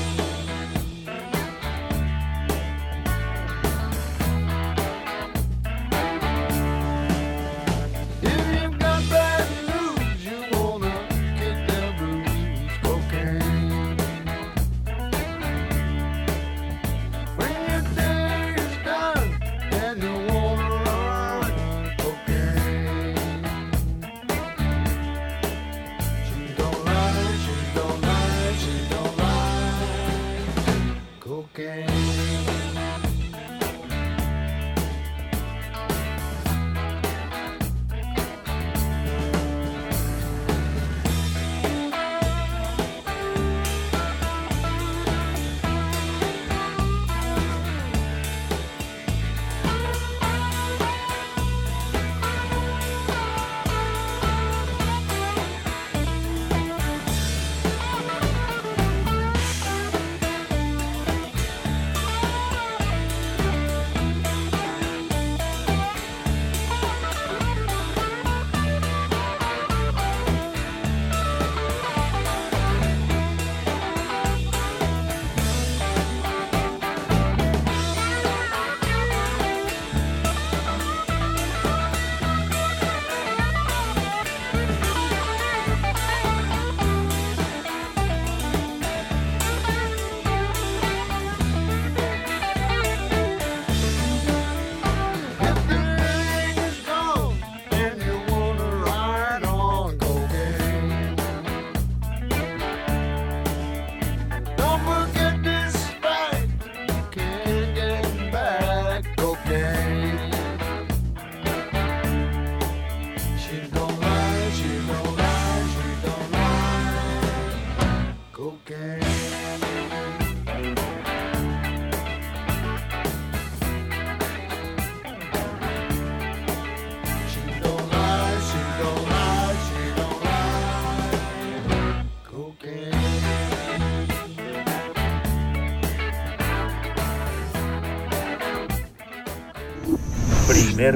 okay. 31.41 32.30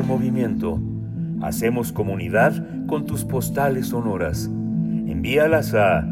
Movimiento. 0.06 0.80
Hacemos 1.42 1.92
comunidad 1.92 2.54
con 2.88 3.06
tus 3.06 3.26
postales 3.26 3.88
sonoras. 3.88 4.46
Envíalas 4.46 5.74
a 5.74 6.08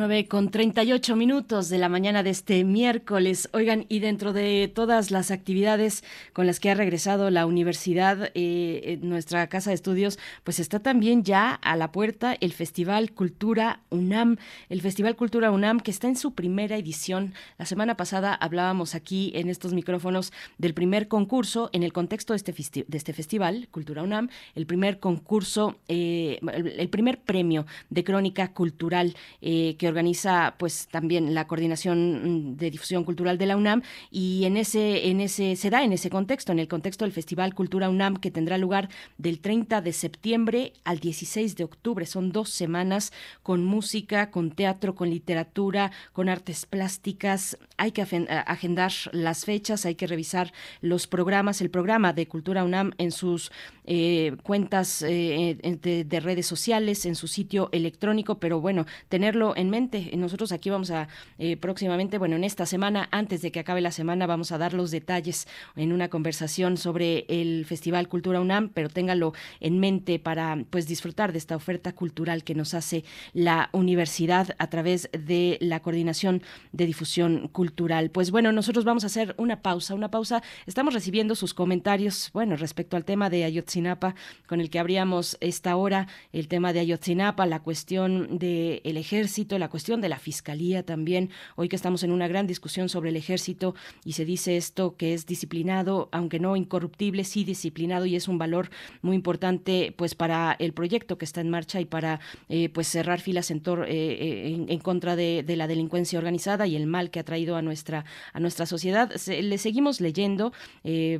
9 0.03 0.27
con 0.27 0.49
38 0.49 1.15
minutos 1.15 1.69
de 1.69 1.77
la 1.77 1.87
mañana 1.87 2.23
de 2.23 2.29
este 2.29 2.65
miércoles. 2.65 3.47
Oigan, 3.53 3.85
y 3.87 3.99
dentro 3.99 4.33
de 4.33 4.69
todas 4.73 5.11
las 5.11 5.31
actividades 5.31 6.03
con 6.33 6.45
las 6.45 6.59
que 6.59 6.69
ha 6.69 6.75
regresado 6.75 7.29
la 7.29 7.45
universidad, 7.45 8.29
eh, 8.33 8.99
nuestra 9.01 9.47
casa 9.47 9.69
de 9.69 9.75
estudios, 9.75 10.19
pues 10.43 10.59
está 10.59 10.81
también 10.81 11.23
ya 11.23 11.53
a 11.53 11.77
la 11.77 11.93
puerta 11.93 12.35
el 12.41 12.51
Festival 12.51 13.13
Cultura 13.13 13.79
UNAM. 13.91 14.35
El 14.67 14.81
Festival 14.81 15.15
Cultura 15.15 15.51
UNAM 15.51 15.79
que 15.79 15.91
está 15.91 16.09
en 16.09 16.17
su 16.17 16.33
primera 16.33 16.75
edición. 16.75 17.33
La 17.57 17.65
semana 17.65 17.95
pasada 17.95 18.33
hablábamos 18.33 18.95
aquí 18.95 19.31
en 19.35 19.47
estos 19.47 19.73
micrófonos 19.73 20.33
del 20.57 20.73
primer 20.73 21.07
concurso 21.07 21.69
en 21.71 21.81
el 21.83 21.93
contexto 21.93 22.33
de 22.33 22.43
este, 22.43 22.85
de 22.85 22.97
este 22.97 23.13
festival, 23.13 23.69
Cultura 23.71 24.03
UNAM, 24.03 24.27
el 24.53 24.65
primer 24.65 24.99
concurso, 24.99 25.77
eh, 25.87 26.41
el, 26.51 26.89
primer 26.89 27.21
premio 27.21 27.65
de 27.89 28.03
crónica 28.03 28.51
cultural 28.51 29.15
eh, 29.41 29.77
que 29.77 29.92
organiza 29.93 30.55
pues 30.57 30.87
también 30.87 31.33
la 31.33 31.45
coordinación 31.47 32.53
mm, 32.53 32.57
de 32.57 32.71
difusión 32.71 33.03
cultural 33.03 33.37
de 33.37 33.45
la 33.45 33.55
UNAM 33.55 33.83
y 34.09 34.45
en 34.45 34.57
ese 34.57 35.09
en 35.09 35.21
ese 35.21 35.55
se 35.55 35.69
da 35.69 35.83
en 35.83 35.93
ese 35.93 36.09
contexto 36.09 36.51
en 36.51 36.59
el 36.59 36.67
contexto 36.67 37.05
del 37.05 37.11
Festival 37.11 37.53
Cultura 37.53 37.89
UNAM 37.89 38.17
que 38.17 38.31
tendrá 38.31 38.57
lugar 38.57 38.89
del 39.17 39.39
30 39.39 39.81
de 39.81 39.93
septiembre 39.93 40.73
al 40.83 40.99
16 40.99 41.55
de 41.55 41.63
octubre. 41.63 42.05
Son 42.05 42.31
dos 42.31 42.49
semanas 42.49 43.13
con 43.43 43.63
música 43.63 44.31
con 44.31 44.51
teatro 44.51 44.95
con 44.95 45.09
literatura 45.09 45.91
con 46.11 46.27
artes 46.27 46.65
plásticas. 46.65 47.57
Hay 47.77 47.91
que 47.91 48.01
agendar 48.01 48.91
las 49.11 49.45
fechas 49.45 49.85
hay 49.85 49.95
que 49.95 50.07
revisar 50.07 50.51
los 50.81 51.07
programas. 51.07 51.61
El 51.61 51.69
programa 51.69 52.13
de 52.13 52.27
Cultura 52.27 52.63
UNAM 52.63 52.91
en 52.97 53.11
sus 53.11 53.51
eh, 53.85 54.35
cuentas 54.43 55.01
eh, 55.01 55.57
de, 55.61 56.19
redes 56.19 56.45
sociales 56.45 57.05
en 57.05 57.15
su 57.15 57.27
sitio 57.27 57.69
electrónico 57.73 58.39
pero 58.39 58.61
bueno 58.61 58.85
tenerlo 59.09 59.55
en 59.57 59.69
mente. 59.73 60.11
Nosotros 60.15 60.51
aquí 60.51 60.69
vamos 60.69 60.91
a 60.91 61.07
eh, 61.39 61.57
próximamente, 61.57 62.19
bueno, 62.19 62.35
en 62.35 62.43
esta 62.43 62.67
semana, 62.67 63.09
antes 63.09 63.41
de 63.41 63.51
que 63.51 63.59
acabe 63.59 63.81
la 63.81 63.91
semana, 63.91 64.27
vamos 64.27 64.51
a 64.51 64.59
dar 64.59 64.75
los 64.75 64.91
detalles 64.91 65.47
en 65.75 65.91
una 65.91 66.09
conversación 66.09 66.77
sobre 66.77 67.25
el 67.27 67.65
Festival 67.65 68.07
Cultura 68.07 68.39
UNAM, 68.39 68.69
pero 68.69 68.87
téngalo 68.87 69.33
en 69.59 69.79
mente 69.79 70.19
para 70.19 70.63
pues 70.69 70.85
disfrutar 70.85 71.31
de 71.31 71.39
esta 71.39 71.55
oferta 71.55 71.93
cultural 71.93 72.43
que 72.43 72.53
nos 72.53 72.75
hace 72.75 73.03
la 73.33 73.69
universidad 73.71 74.55
a 74.59 74.69
través 74.69 75.09
de 75.11 75.57
la 75.59 75.79
coordinación 75.79 76.43
de 76.71 76.85
difusión 76.85 77.47
cultural. 77.47 78.11
Pues 78.11 78.29
bueno, 78.29 78.51
nosotros 78.51 78.85
vamos 78.85 79.03
a 79.05 79.07
hacer 79.07 79.33
una 79.39 79.63
pausa, 79.63 79.95
una 79.95 80.11
pausa. 80.11 80.43
Estamos 80.67 80.93
recibiendo 80.93 81.33
sus 81.33 81.55
comentarios, 81.55 82.29
bueno, 82.31 82.55
respecto 82.57 82.95
al 82.95 83.05
tema 83.05 83.31
de 83.31 83.43
Ayotzinapa, 83.43 84.13
con 84.45 84.61
el 84.61 84.69
que 84.69 84.77
abríamos 84.77 85.35
esta 85.39 85.75
hora, 85.77 86.07
el 86.31 86.47
tema 86.47 86.73
de 86.73 86.81
Ayotzinapa, 86.81 87.47
la 87.47 87.61
cuestión 87.61 88.37
del 88.37 88.97
ejército, 88.97 89.57
la 89.63 89.69
cuestión 89.69 90.01
de 90.01 90.09
la 90.09 90.19
fiscalía 90.19 90.83
también. 90.83 91.29
Hoy 91.55 91.69
que 91.69 91.77
estamos 91.77 92.03
en 92.03 92.11
una 92.11 92.27
gran 92.27 92.47
discusión 92.47 92.89
sobre 92.89 93.11
el 93.11 93.15
ejército 93.15 93.75
y 94.03 94.11
se 94.11 94.25
dice 94.25 94.57
esto 94.57 94.97
que 94.97 95.13
es 95.13 95.25
disciplinado, 95.25 96.09
aunque 96.11 96.37
no 96.37 96.57
incorruptible, 96.57 97.23
sí 97.23 97.45
disciplinado 97.45 98.05
y 98.05 98.17
es 98.17 98.27
un 98.27 98.37
valor 98.37 98.69
muy 99.01 99.15
importante 99.15 99.93
pues 99.95 100.15
para 100.15 100.53
el 100.59 100.73
proyecto 100.73 101.17
que 101.17 101.23
está 101.23 101.39
en 101.39 101.49
marcha 101.49 101.79
y 101.79 101.85
para 101.85 102.19
eh, 102.49 102.67
pues 102.67 102.89
cerrar 102.89 103.21
filas 103.21 103.51
en, 103.51 103.59
eh, 103.59 103.85
eh, 103.87 104.65
en, 104.67 104.79
contra 104.79 105.15
de, 105.15 105.45
la 105.55 105.67
delincuencia 105.67 106.19
organizada 106.19 106.67
y 106.67 106.75
el 106.75 106.85
mal 106.85 107.09
que 107.09 107.21
ha 107.21 107.23
traído 107.23 107.55
a 107.55 107.61
nuestra 107.61 108.03
a 108.33 108.41
nuestra 108.41 108.65
sociedad. 108.65 109.13
le 109.27 109.57
seguimos 109.57 110.01
leyendo, 110.01 110.51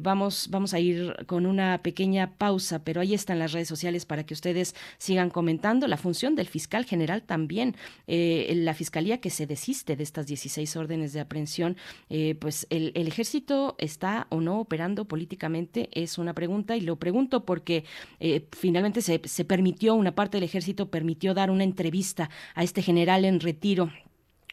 vamos 0.01 0.49
vamos 0.49 0.73
a 0.73 0.79
ir 0.81 1.15
con 1.27 1.45
una 1.45 1.81
pequeña 1.81 2.31
pausa, 2.37 2.83
pero 2.83 2.99
ahí 2.99 3.13
están 3.13 3.39
las 3.39 3.53
redes 3.53 3.69
sociales 3.69 4.05
para 4.05 4.25
que 4.25 4.33
ustedes 4.33 4.75
sigan 4.97 5.29
comentando 5.29 5.87
la 5.87 5.95
función 5.95 6.35
del 6.35 6.47
fiscal 6.47 6.83
general 6.83 7.21
también. 7.21 7.77
Eh, 8.07 8.32
la 8.55 8.73
fiscalía 8.73 9.19
que 9.19 9.29
se 9.29 9.45
desiste 9.45 9.95
de 9.95 10.03
estas 10.03 10.27
16 10.27 10.75
órdenes 10.75 11.13
de 11.13 11.19
aprehensión, 11.19 11.77
eh, 12.09 12.35
pues 12.35 12.67
el, 12.69 12.91
ejército 12.95 13.75
está 13.77 14.27
o 14.29 14.41
no 14.41 14.59
operando 14.59 15.05
políticamente 15.05 15.89
es 15.91 16.17
una 16.17 16.33
pregunta 16.33 16.75
y 16.75 16.81
lo 16.81 16.95
pregunto 16.97 17.45
porque 17.45 17.83
eh, 18.19 18.45
finalmente 18.51 19.01
se, 19.01 19.21
se 19.23 19.45
permitió, 19.45 19.95
una 19.95 20.15
parte 20.15 20.37
del 20.37 20.43
ejército 20.43 20.89
permitió 20.89 21.33
dar 21.33 21.51
una 21.51 21.63
entrevista 21.63 22.29
a 22.55 22.63
este 22.63 22.81
general 22.81 23.25
en 23.25 23.39
retiro 23.39 23.91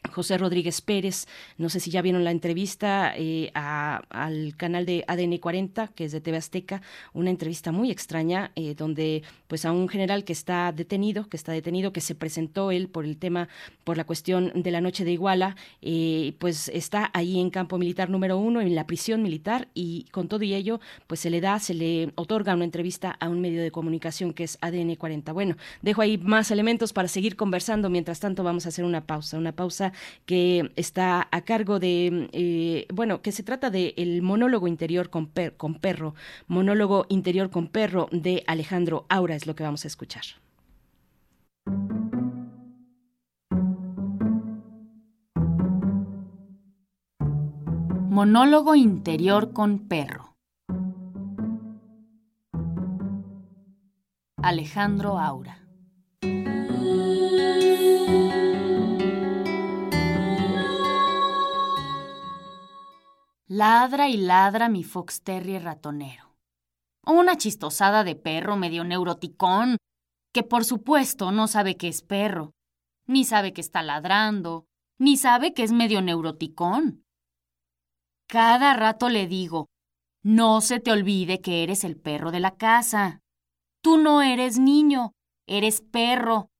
José 0.08 0.38
Rodríguez 0.38 0.80
Pérez, 0.80 1.26
no 1.58 1.68
sé 1.68 1.78
si 1.78 1.90
ya 1.90 2.02
vieron 2.02 2.24
la 2.24 2.30
entrevista 2.30 3.12
eh, 3.16 3.50
al 3.54 4.56
canal 4.56 4.86
de 4.86 5.04
ADN 5.06 5.38
40, 5.38 5.88
que 5.88 6.04
es 6.04 6.12
de 6.12 6.20
TV 6.20 6.38
Azteca, 6.38 6.82
una 7.12 7.30
entrevista 7.30 7.70
muy 7.70 7.90
extraña, 7.90 8.50
eh, 8.56 8.74
donde 8.74 9.22
pues 9.46 9.64
a 9.64 9.72
un 9.72 9.88
general 9.88 10.24
que 10.24 10.32
está 10.32 10.72
detenido, 10.72 11.28
que 11.28 11.36
está 11.36 11.52
detenido, 11.52 11.92
que 11.92 12.00
se 12.00 12.14
presentó 12.14 12.70
él 12.70 12.88
por 12.88 13.04
el 13.04 13.18
tema, 13.18 13.48
por 13.84 13.96
la 13.96 14.04
cuestión 14.04 14.52
de 14.54 14.70
la 14.70 14.80
noche 14.80 15.04
de 15.04 15.12
Iguala, 15.12 15.56
eh, 15.82 16.34
pues 16.38 16.68
está 16.68 17.10
ahí 17.12 17.38
en 17.38 17.50
campo 17.50 17.78
militar 17.78 18.10
número 18.10 18.38
uno, 18.38 18.60
en 18.60 18.74
la 18.74 18.86
prisión 18.86 19.22
militar, 19.22 19.68
y 19.74 20.04
con 20.12 20.28
todo 20.28 20.42
y 20.44 20.54
ello, 20.54 20.80
pues 21.06 21.20
se 21.20 21.30
le 21.30 21.40
da, 21.40 21.58
se 21.58 21.74
le 21.74 22.12
otorga 22.14 22.54
una 22.54 22.64
entrevista 22.64 23.16
a 23.20 23.28
un 23.28 23.40
medio 23.40 23.62
de 23.62 23.70
comunicación 23.70 24.32
que 24.32 24.44
es 24.44 24.58
ADN 24.60 24.94
40. 24.96 25.32
Bueno, 25.32 25.56
dejo 25.82 26.00
ahí 26.02 26.16
más 26.18 26.50
elementos 26.50 26.92
para 26.92 27.08
seguir 27.08 27.36
conversando, 27.36 27.90
mientras 27.90 28.18
tanto 28.18 28.42
vamos 28.42 28.66
a 28.66 28.70
hacer 28.70 28.84
una 28.84 29.02
pausa, 29.02 29.36
una 29.36 29.52
pausa 29.52 29.89
que 30.26 30.72
está 30.76 31.28
a 31.30 31.40
cargo 31.42 31.78
de, 31.78 32.28
eh, 32.32 32.86
bueno, 32.92 33.22
que 33.22 33.32
se 33.32 33.42
trata 33.42 33.70
de 33.70 33.94
el 33.96 34.22
monólogo 34.22 34.68
interior 34.68 35.10
con, 35.10 35.30
con 35.56 35.74
perro, 35.74 36.14
monólogo 36.46 37.06
interior 37.08 37.50
con 37.50 37.68
perro 37.68 38.08
de 38.12 38.44
Alejandro 38.46 39.06
Aura 39.08 39.34
es 39.34 39.46
lo 39.46 39.54
que 39.54 39.62
vamos 39.62 39.84
a 39.84 39.88
escuchar. 39.88 40.24
Monólogo 48.10 48.74
interior 48.74 49.52
con 49.52 49.78
perro. 49.88 50.34
Alejandro 54.42 55.18
Aura. 55.18 55.59
Ladra 63.52 64.08
y 64.08 64.16
ladra 64.16 64.68
mi 64.68 64.84
fox 64.84 65.22
terrier 65.22 65.64
ratonero. 65.64 66.36
Una 67.04 67.36
chistosada 67.36 68.04
de 68.04 68.14
perro 68.14 68.54
medio 68.54 68.84
neuroticón, 68.84 69.76
que 70.32 70.44
por 70.44 70.64
supuesto 70.64 71.32
no 71.32 71.48
sabe 71.48 71.76
que 71.76 71.88
es 71.88 72.02
perro, 72.02 72.52
ni 73.08 73.24
sabe 73.24 73.52
que 73.52 73.60
está 73.60 73.82
ladrando, 73.82 74.66
ni 75.00 75.16
sabe 75.16 75.52
que 75.52 75.64
es 75.64 75.72
medio 75.72 76.00
neuroticón. 76.00 77.04
Cada 78.28 78.72
rato 78.74 79.08
le 79.08 79.26
digo, 79.26 79.66
no 80.22 80.60
se 80.60 80.78
te 80.78 80.92
olvide 80.92 81.40
que 81.40 81.64
eres 81.64 81.82
el 81.82 81.96
perro 81.96 82.30
de 82.30 82.38
la 82.38 82.54
casa. 82.54 83.18
Tú 83.82 83.96
no 83.96 84.22
eres 84.22 84.60
niño, 84.60 85.10
eres 85.48 85.80
perro. 85.80 86.50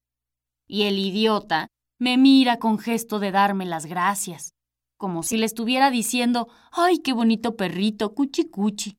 Y 0.66 0.82
el 0.88 0.98
idiota 0.98 1.68
me 2.00 2.18
mira 2.18 2.58
con 2.58 2.80
gesto 2.80 3.20
de 3.20 3.30
darme 3.30 3.64
las 3.64 3.86
gracias 3.86 4.54
como 5.00 5.22
si 5.22 5.38
le 5.38 5.46
estuviera 5.46 5.90
diciendo, 5.90 6.48
¡ay, 6.72 6.98
qué 6.98 7.14
bonito 7.14 7.56
perrito, 7.56 8.14
cuchi 8.14 8.50
cuchi! 8.50 8.98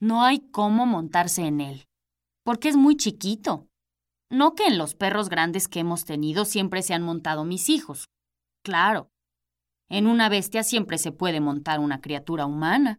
No 0.00 0.22
hay 0.22 0.40
cómo 0.50 0.84
montarse 0.84 1.46
en 1.46 1.62
él, 1.62 1.86
porque 2.44 2.68
es 2.68 2.76
muy 2.76 2.94
chiquito. 2.94 3.68
No 4.30 4.54
que 4.54 4.66
en 4.66 4.76
los 4.76 4.94
perros 4.94 5.30
grandes 5.30 5.66
que 5.66 5.80
hemos 5.80 6.04
tenido 6.04 6.44
siempre 6.44 6.82
se 6.82 6.92
han 6.92 7.02
montado 7.02 7.46
mis 7.46 7.70
hijos. 7.70 8.10
Claro, 8.62 9.08
en 9.88 10.06
una 10.06 10.28
bestia 10.28 10.62
siempre 10.62 10.98
se 10.98 11.10
puede 11.10 11.40
montar 11.40 11.80
una 11.80 12.02
criatura 12.02 12.44
humana. 12.44 12.98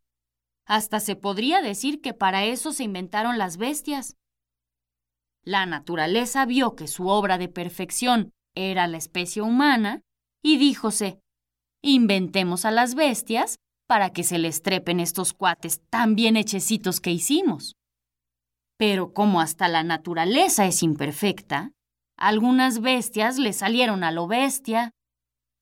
Hasta 0.66 0.99
se 0.99 1.16
podría 1.16 1.61
decir 1.61 2.01
que 2.01 2.16
para 2.16 2.45
eso 2.45 2.74
se 2.74 2.85
inventaron 2.85 3.38
las 3.38 3.58
bestias. 3.58 4.17
La 5.43 5.67
naturaleza 5.67 6.48
vio 6.48 6.75
que 6.75 6.88
su 6.88 7.08
obra 7.08 7.38
de 7.38 7.49
perfección 7.49 8.32
era 8.56 8.88
la 8.88 8.98
especie 8.98 9.43
humana 9.43 10.01
y 10.43 10.58
díjose, 10.58 11.19
inventemos 11.82 12.66
a 12.66 12.72
las 12.72 12.95
bestias 12.95 13.58
para 13.88 14.11
que 14.11 14.24
se 14.24 14.38
les 14.38 14.61
trepen 14.61 15.00
estos 15.00 15.34
cuates 15.34 15.82
tan 15.90 16.16
bien 16.16 16.38
hechecitos 16.38 17.01
que 17.01 17.11
hicimos. 17.11 17.76
Pero 18.77 19.14
como 19.14 19.42
hasta 19.42 19.68
la 19.68 19.84
naturaleza 19.84 20.66
es 20.66 20.84
imperfecta, 20.84 21.72
algunas 22.16 22.82
bestias 22.82 23.38
le 23.38 23.53
salieron 23.53 24.03
a 24.03 24.11
lo 24.11 24.27
bestia. 24.27 24.92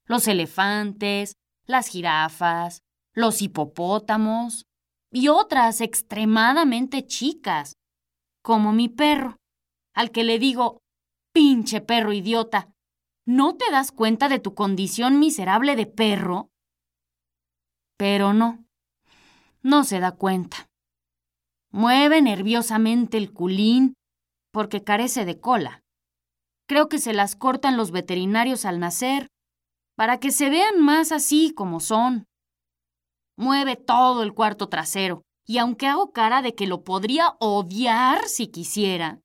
Los 0.06 0.28
elefantes, 0.28 1.34
las 1.66 1.88
jirafas, 1.88 2.82
los 3.14 3.42
hipopótamos 3.42 4.66
y 5.12 5.30
otras 5.30 5.82
extremadamente 5.82 7.06
chicas, 7.06 7.76
como 8.44 8.74
mi 8.74 8.90
perro, 8.90 9.38
al 9.94 10.12
que 10.12 10.24
le 10.24 10.38
digo, 10.38 10.82
pinche 11.34 11.82
perro 11.82 12.14
idiota, 12.14 12.70
¿no 13.28 13.58
te 13.58 13.70
das 13.72 13.92
cuenta 13.92 14.30
de 14.30 14.40
tu 14.40 14.56
condición 14.56 15.20
miserable 15.20 15.76
de 15.76 15.86
perro? 15.86 16.50
Pero 17.98 18.32
no, 18.32 18.66
no 19.62 19.84
se 19.84 20.00
da 20.00 20.14
cuenta. 20.14 20.70
Mueve 21.70 22.22
nerviosamente 22.22 23.18
el 23.18 23.34
culín 23.34 23.96
porque 24.54 24.82
carece 24.82 25.26
de 25.26 25.42
cola. 25.42 25.84
Creo 26.70 26.88
que 26.88 27.00
se 27.00 27.12
las 27.12 27.36
cortan 27.36 27.76
los 27.76 27.92
veterinarios 27.92 28.64
al 28.64 28.80
nacer 28.80 29.28
para 29.98 30.22
que 30.22 30.32
se 30.32 30.50
vean 30.50 30.82
más 30.82 31.12
así 31.12 31.54
como 31.54 31.82
son. 31.82 32.28
Mueve 33.36 33.76
todo 33.76 34.24
el 34.24 34.34
cuarto 34.34 34.70
trasero 34.70 35.24
y 35.46 35.58
aunque 35.58 35.88
hago 35.88 36.14
cara 36.14 36.42
de 36.42 36.56
que 36.56 36.66
lo 36.66 36.86
podría 36.86 37.36
odiar 37.42 38.30
si 38.30 38.48
quisiera, 38.48 39.20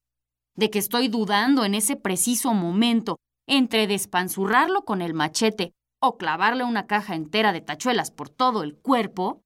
de 0.57 0.71
que 0.71 0.81
estoy 0.81 1.07
dudando 1.07 1.65
en 1.65 1.77
ese 1.77 1.95
preciso 1.95 2.53
momento 2.53 3.21
entre 3.55 3.87
despanzurrarlo 3.87 4.87
con 4.87 5.03
el 5.03 5.13
machete 5.13 5.75
o 6.01 6.17
clavarle 6.17 6.65
una 6.65 6.87
caja 6.87 7.15
entera 7.15 7.53
de 7.53 7.61
tachuelas 7.61 8.11
por 8.11 8.31
todo 8.31 8.63
el 8.63 8.79
cuerpo, 8.79 9.43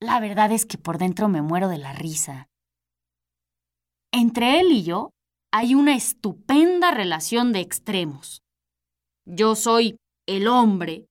la 0.00 0.18
verdad 0.18 0.50
es 0.50 0.66
que 0.66 0.76
por 0.76 0.98
dentro 0.98 1.28
me 1.28 1.40
muero 1.40 1.68
de 1.68 1.78
la 1.78 1.92
risa. 1.92 2.48
Entre 4.12 4.58
él 4.58 4.72
y 4.72 4.82
yo 4.82 5.10
hay 5.52 5.76
una 5.76 5.94
estupenda 5.94 6.90
relación 6.90 7.52
de 7.52 7.60
extremos. 7.60 8.42
Yo 9.24 9.54
soy 9.54 9.98
el 10.26 10.48
hombre, 10.48 11.06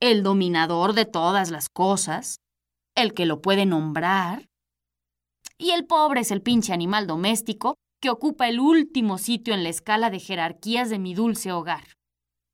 el 0.00 0.22
dominador 0.22 0.92
de 0.92 1.06
todas 1.06 1.50
las 1.50 1.68
cosas, 1.68 2.36
el 2.94 3.14
que 3.14 3.26
lo 3.26 3.42
puede 3.42 3.66
nombrar, 3.66 4.48
y 5.58 5.70
el 5.72 5.86
pobre 5.86 6.20
es 6.20 6.30
el 6.30 6.40
pinche 6.40 6.72
animal 6.72 7.08
doméstico 7.08 7.74
que 8.02 8.10
ocupa 8.10 8.48
el 8.48 8.58
último 8.58 9.16
sitio 9.16 9.54
en 9.54 9.62
la 9.62 9.68
escala 9.68 10.10
de 10.10 10.18
jerarquías 10.18 10.90
de 10.90 10.98
mi 10.98 11.14
dulce 11.14 11.52
hogar 11.52 11.84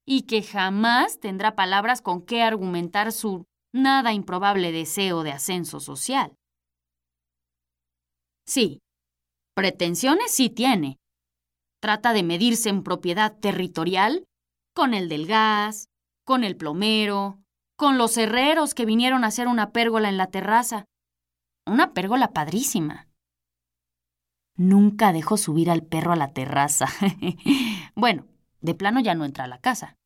y 0.07 0.23
que 0.23 0.43
jamás 0.43 1.21
tendrá 1.21 1.57
palabras 1.57 2.03
con 2.03 2.25
qué 2.25 2.43
argumentar 2.43 3.13
su 3.13 3.47
nada 3.73 4.13
improbable 4.13 4.73
deseo 4.73 5.23
de 5.23 5.33
ascenso 5.33 5.81
social. 5.81 6.35
Sí, 8.47 8.81
pretensiones 9.55 10.31
sí 10.33 10.51
tiene. 10.51 10.99
Trata 11.81 12.13
de 12.13 12.23
medirse 12.23 12.69
en 12.69 12.83
propiedad 12.83 13.39
territorial 13.39 14.25
con 14.75 14.93
el 14.93 15.09
del 15.09 15.27
gas, 15.27 15.89
con 16.25 16.45
el 16.45 16.57
plomero, 16.57 17.39
con 17.77 17.97
los 17.97 18.19
herreros 18.19 18.75
que 18.75 18.85
vinieron 18.85 19.25
a 19.25 19.29
hacer 19.29 19.49
una 19.49 19.73
pérgola 19.73 20.11
en 20.11 20.19
la 20.19 20.27
terraza. 20.27 20.85
Una 21.67 21.95
pérgola 21.95 22.33
padrísima. 22.33 23.08
Nunca 24.59 25.15
dejó 25.15 25.39
subir 25.39 25.71
al 25.71 25.83
perro 25.83 26.13
a 26.13 26.17
la 26.17 26.35
terraza. 26.35 26.89
bueno, 27.95 28.27
de 28.61 28.75
plano 28.75 29.01
ya 29.01 29.15
no 29.15 29.25
entra 29.25 29.45
a 29.45 29.49
la 29.49 29.59
casa 29.59 29.97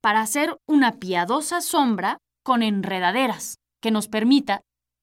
para 0.00 0.20
hacer 0.20 0.56
una 0.66 0.98
piadosa 0.98 1.60
sombra 1.60 2.18
con 2.44 2.62
enredaderas 2.62 3.58
que 3.82 3.90
nos 3.90 4.08
permita, 4.08 4.62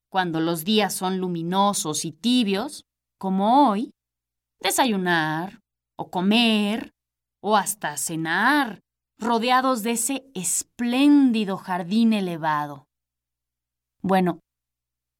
cuando 0.09 0.39
los 0.39 0.63
días 0.63 0.93
son 0.93 1.19
luminosos 1.19 2.05
y 2.05 2.11
tibios, 2.11 2.85
como 3.19 3.69
hoy, 3.69 3.91
desayunar 4.61 5.59
o 5.97 6.09
comer 6.09 6.93
o 7.41 7.57
hasta 7.57 7.97
cenar 7.97 8.79
rodeados 9.19 9.83
de 9.83 9.91
ese 9.91 10.25
espléndido 10.33 11.57
jardín 11.57 12.13
elevado. 12.13 12.85
Bueno, 14.01 14.39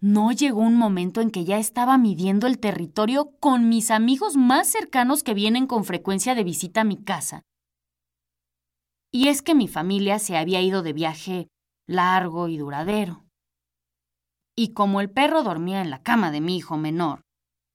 no 0.06 0.32
llegó 0.32 0.62
un 0.62 0.78
momento 0.78 1.20
en 1.22 1.32
que 1.32 1.46
ya 1.46 1.58
estaba 1.58 1.98
midiendo 1.98 2.46
el 2.46 2.60
territorio 2.60 3.32
con 3.40 3.70
mis 3.70 3.90
amigos 3.90 4.38
más 4.38 4.68
cercanos 4.68 5.24
que 5.24 5.34
vienen 5.34 5.66
con 5.66 5.84
frecuencia 5.84 6.36
de 6.36 6.44
visita 6.44 6.82
a 6.82 6.84
mi 6.84 7.04
casa 7.04 7.42
y 9.16 9.30
es 9.30 9.42
que 9.42 9.56
mi 9.56 9.70
familia 9.70 10.20
se 10.20 10.36
había 10.36 10.60
ido 10.60 10.84
de 10.84 10.92
viaje 10.92 11.48
largo 11.88 12.50
y 12.50 12.58
duradero. 12.58 13.26
Y 14.58 14.74
como 14.74 15.00
el 15.00 15.10
perro 15.10 15.42
dormía 15.42 15.80
en 15.80 15.90
la 15.90 16.04
cama 16.04 16.32
de 16.32 16.42
mi 16.42 16.58
hijo 16.58 16.76
menor, 16.76 17.22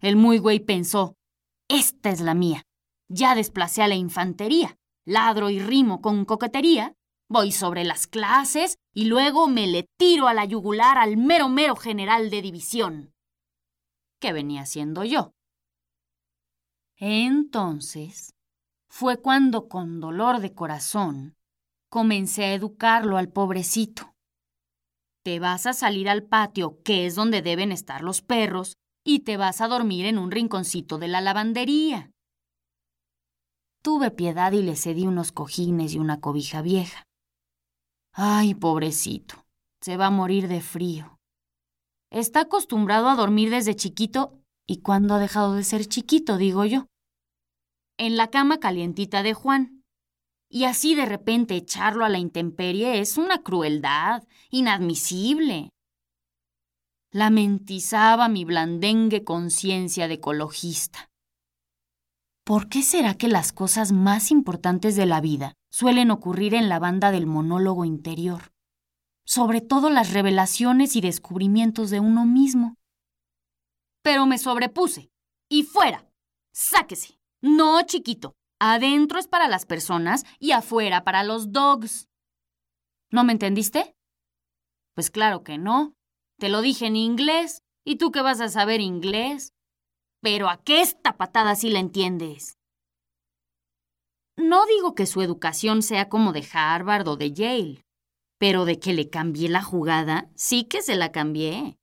el 0.02 0.16
muy 0.16 0.36
güey 0.36 0.60
pensó, 0.60 1.14
esta 1.66 2.10
es 2.10 2.20
la 2.20 2.34
mía. 2.34 2.64
Ya 3.08 3.34
desplacé 3.34 3.80
a 3.80 3.88
la 3.88 3.94
infantería, 3.94 4.76
ladro 5.06 5.48
y 5.48 5.60
rimo 5.60 6.02
con 6.02 6.26
coquetería, 6.26 6.92
voy 7.30 7.52
sobre 7.52 7.84
las 7.84 8.08
clases 8.08 8.76
y 8.92 9.04
luego 9.04 9.46
me 9.46 9.68
le 9.68 9.88
tiro 9.96 10.26
a 10.26 10.34
la 10.34 10.44
yugular 10.44 10.98
al 10.98 11.16
mero 11.16 11.48
mero 11.48 11.76
general 11.76 12.28
de 12.28 12.42
división. 12.42 13.14
¿Qué 14.20 14.32
venía 14.32 14.66
siendo 14.66 15.04
yo? 15.04 15.32
Entonces, 16.96 18.34
fue 18.90 19.22
cuando 19.22 19.68
con 19.68 20.00
dolor 20.00 20.40
de 20.40 20.52
corazón 20.52 21.36
comencé 21.88 22.44
a 22.44 22.54
educarlo 22.54 23.16
al 23.16 23.30
pobrecito. 23.30 24.12
Te 25.22 25.38
vas 25.38 25.66
a 25.66 25.72
salir 25.72 26.08
al 26.08 26.24
patio, 26.24 26.82
que 26.82 27.06
es 27.06 27.14
donde 27.14 27.42
deben 27.42 27.72
estar 27.72 28.02
los 28.02 28.22
perros, 28.22 28.76
y 29.04 29.20
te 29.20 29.36
vas 29.36 29.60
a 29.60 29.68
dormir 29.68 30.06
en 30.06 30.18
un 30.18 30.30
rinconcito 30.30 30.98
de 30.98 31.08
la 31.08 31.20
lavandería. 31.20 32.10
Tuve 33.82 34.10
piedad 34.10 34.52
y 34.52 34.62
le 34.62 34.76
cedí 34.76 35.06
unos 35.06 35.32
cojines 35.32 35.94
y 35.94 35.98
una 35.98 36.20
cobija 36.20 36.60
vieja. 36.60 37.06
Ay, 38.12 38.54
pobrecito, 38.54 39.46
se 39.80 39.96
va 39.96 40.06
a 40.06 40.10
morir 40.10 40.48
de 40.48 40.60
frío. 40.60 41.18
Está 42.10 42.40
acostumbrado 42.40 43.08
a 43.08 43.16
dormir 43.16 43.50
desde 43.50 43.76
chiquito, 43.76 44.38
¿y 44.66 44.82
cuándo 44.82 45.14
ha 45.14 45.18
dejado 45.18 45.54
de 45.54 45.64
ser 45.64 45.86
chiquito, 45.86 46.36
digo 46.36 46.64
yo? 46.64 46.86
en 48.00 48.16
la 48.16 48.28
cama 48.28 48.58
calientita 48.60 49.22
de 49.22 49.34
Juan. 49.34 49.84
Y 50.48 50.64
así 50.64 50.94
de 50.94 51.04
repente 51.04 51.54
echarlo 51.54 52.04
a 52.06 52.08
la 52.08 52.18
intemperie 52.18 52.98
es 52.98 53.18
una 53.18 53.42
crueldad 53.42 54.24
inadmisible. 54.50 55.68
Lamentizaba 57.12 58.28
mi 58.28 58.46
blandengue 58.46 59.22
conciencia 59.22 60.08
de 60.08 60.14
ecologista. 60.14 61.10
¿Por 62.44 62.70
qué 62.70 62.82
será 62.82 63.14
que 63.14 63.28
las 63.28 63.52
cosas 63.52 63.92
más 63.92 64.30
importantes 64.30 64.96
de 64.96 65.04
la 65.04 65.20
vida 65.20 65.52
suelen 65.70 66.10
ocurrir 66.10 66.54
en 66.54 66.68
la 66.68 66.78
banda 66.78 67.10
del 67.10 67.26
monólogo 67.26 67.84
interior? 67.84 68.52
Sobre 69.24 69.60
todo 69.60 69.90
las 69.90 70.12
revelaciones 70.12 70.96
y 70.96 71.00
descubrimientos 71.00 71.90
de 71.90 72.00
uno 72.00 72.26
mismo. 72.26 72.76
Pero 74.02 74.26
me 74.26 74.38
sobrepuse. 74.38 75.10
Y 75.48 75.62
fuera. 75.62 76.06
Sáquese. 76.52 77.18
No, 77.40 77.82
chiquito. 77.82 78.34
Adentro 78.58 79.18
es 79.18 79.28
para 79.28 79.48
las 79.48 79.66
personas 79.66 80.24
y 80.38 80.52
afuera 80.52 81.04
para 81.04 81.24
los 81.24 81.52
dogs. 81.52 82.08
¿No 83.10 83.24
me 83.24 83.32
entendiste? 83.32 83.96
Pues 84.94 85.10
claro 85.10 85.42
que 85.42 85.58
no. 85.58 85.94
Te 86.38 86.48
lo 86.48 86.60
dije 86.60 86.86
en 86.86 86.96
inglés. 86.96 87.62
¿Y 87.84 87.96
tú 87.96 88.10
qué 88.10 88.20
vas 88.20 88.40
a 88.40 88.48
saber 88.48 88.80
inglés? 88.80 89.54
Pero 90.20 90.48
a 90.48 90.62
qué 90.62 90.82
esta 90.82 91.16
patada 91.16 91.54
sí 91.54 91.70
la 91.70 91.78
entiendes. 91.78 92.58
No 94.40 94.64
digo 94.66 94.94
que 94.94 95.06
su 95.06 95.22
educación 95.22 95.82
sea 95.82 96.08
como 96.08 96.32
de 96.32 96.46
Harvard 96.52 97.06
o 97.08 97.16
de 97.16 97.32
Yale, 97.32 97.84
pero 98.38 98.64
de 98.64 98.78
que 98.78 98.92
le 98.92 99.10
cambié 99.10 99.48
la 99.48 99.62
jugada, 99.62 100.30
sí 100.34 100.64
que 100.64 100.82
se 100.82 100.96
la 100.96 101.12
cambié. 101.12 101.78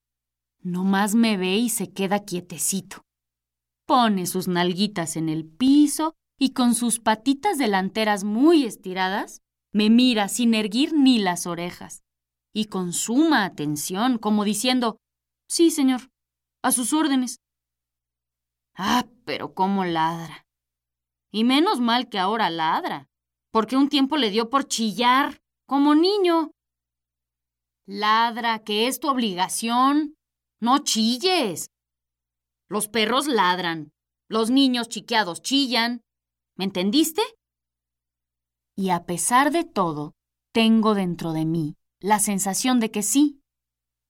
No 0.62 0.84
más 0.84 1.16
me 1.16 1.38
ve 1.38 1.56
y 1.56 1.70
se 1.70 1.94
queda 1.94 2.26
quietecito 2.26 3.08
pone 3.88 4.28
sus 4.28 4.48
nalguitas 4.48 5.16
en 5.16 5.30
el 5.30 5.46
piso 5.46 6.14
y 6.38 6.52
con 6.52 6.76
sus 6.76 7.00
patitas 7.00 7.58
delanteras 7.58 8.24
muy 8.24 8.66
estiradas, 8.66 9.42
me 9.74 9.90
mira 9.90 10.28
sin 10.28 10.54
erguir 10.54 10.94
ni 10.94 11.18
las 11.18 11.48
orejas, 11.48 12.04
y 12.54 12.66
con 12.66 12.94
suma 12.94 13.46
atención, 13.46 14.20
como 14.20 14.44
diciendo, 14.44 14.98
Sí, 15.50 15.72
señor, 15.72 16.12
a 16.62 16.74
sus 16.74 16.92
órdenes. 16.92 17.40
Ah, 18.76 19.08
pero 19.26 19.54
cómo 19.54 19.86
ladra. 19.86 20.46
Y 21.38 21.44
menos 21.44 21.80
mal 21.80 22.10
que 22.10 22.18
ahora 22.18 22.50
ladra, 22.50 23.12
porque 23.52 23.78
un 23.78 23.90
tiempo 23.90 24.18
le 24.18 24.32
dio 24.32 24.50
por 24.50 24.68
chillar, 24.68 25.40
como 25.68 25.94
niño. 25.94 26.50
Ladra, 27.86 28.64
que 28.64 28.88
es 28.88 29.00
tu 29.00 29.08
obligación. 29.08 30.16
No 30.60 30.80
chilles. 30.80 31.70
Los 32.68 32.88
perros 32.88 33.28
ladran, 33.28 33.92
los 34.28 34.50
niños 34.50 34.90
chiqueados 34.90 35.44
chillan. 35.44 36.02
¿Me 36.56 36.66
entendiste? 36.66 37.22
Y 38.76 38.90
a 38.90 39.06
pesar 39.06 39.52
de 39.52 39.64
todo, 39.64 40.14
tengo 40.56 40.96
dentro 40.96 41.34
de 41.34 41.46
mí 41.46 41.76
la 42.00 42.18
sensación 42.18 42.80
de 42.80 42.90
que 42.90 43.04
sí, 43.04 43.42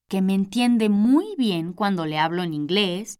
que 0.08 0.22
me 0.22 0.32
entiende 0.32 0.88
muy 0.88 1.34
bien 1.36 1.74
cuando 1.74 2.06
le 2.06 2.18
hablo 2.18 2.42
en 2.42 2.54
inglés 2.54 3.18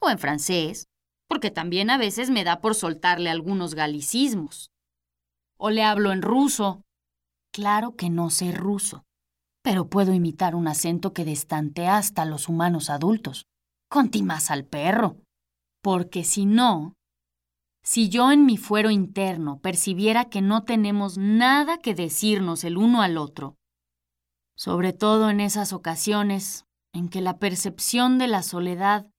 o 0.00 0.10
en 0.10 0.18
francés, 0.18 0.88
porque 1.34 1.50
también 1.50 1.90
a 1.90 1.98
veces 1.98 2.30
me 2.30 2.44
da 2.44 2.60
por 2.60 2.76
soltarle 2.76 3.28
algunos 3.28 3.74
galicismos. 3.74 4.70
O 5.58 5.70
le 5.70 5.82
hablo 5.82 6.12
en 6.12 6.22
ruso. 6.22 6.84
Claro 7.52 7.96
que 7.96 8.08
no 8.08 8.30
sé 8.30 8.52
ruso, 8.52 9.02
pero 9.60 9.88
puedo 9.88 10.14
imitar 10.14 10.54
un 10.54 10.68
acento 10.68 11.12
que 11.12 11.24
destantea 11.24 11.96
hasta 11.96 12.24
los 12.24 12.48
humanos 12.48 12.88
adultos, 12.88 13.46
conti 13.90 14.22
más 14.22 14.52
al 14.52 14.64
perro. 14.64 15.16
Porque 15.82 16.22
si 16.22 16.46
no, 16.46 16.94
si 17.82 18.08
yo 18.08 18.30
en 18.30 18.46
mi 18.46 18.56
fuero 18.56 18.92
interno 18.92 19.58
percibiera 19.58 20.26
que 20.26 20.40
no 20.40 20.62
tenemos 20.62 21.18
nada 21.18 21.78
que 21.78 21.96
decirnos 21.96 22.62
el 22.62 22.76
uno 22.76 23.02
al 23.02 23.18
otro, 23.18 23.56
sobre 24.56 24.92
todo 24.92 25.30
en 25.30 25.40
esas 25.40 25.72
ocasiones 25.72 26.64
en 26.92 27.08
que 27.08 27.20
la 27.20 27.38
percepción 27.40 28.18
de 28.18 28.28
la 28.28 28.44
soledad 28.44 29.10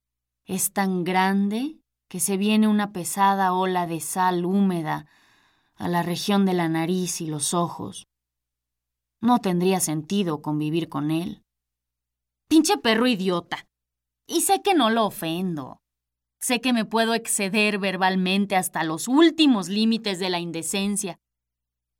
es 0.45 0.71
tan 0.71 1.03
grande 1.03 1.81
que 2.07 2.19
se 2.19 2.37
viene 2.37 2.67
una 2.67 2.91
pesada 2.91 3.53
ola 3.53 3.87
de 3.87 3.99
sal 3.99 4.45
húmeda 4.45 5.07
a 5.75 5.87
la 5.87 6.03
región 6.03 6.45
de 6.45 6.53
la 6.53 6.69
nariz 6.69 7.21
y 7.21 7.27
los 7.27 7.53
ojos. 7.53 8.07
No 9.21 9.39
tendría 9.39 9.79
sentido 9.79 10.41
convivir 10.41 10.89
con 10.89 11.11
él. 11.11 11.43
Pinche 12.47 12.77
perro 12.77 13.07
idiota. 13.07 13.67
Y 14.27 14.41
sé 14.41 14.61
que 14.61 14.73
no 14.73 14.89
lo 14.89 15.05
ofendo. 15.05 15.81
Sé 16.39 16.61
que 16.61 16.73
me 16.73 16.85
puedo 16.85 17.15
exceder 17.15 17.79
verbalmente 17.79 18.55
hasta 18.55 18.83
los 18.83 19.07
últimos 19.07 19.67
límites 19.67 20.19
de 20.19 20.29
la 20.29 20.39
indecencia. 20.39 21.17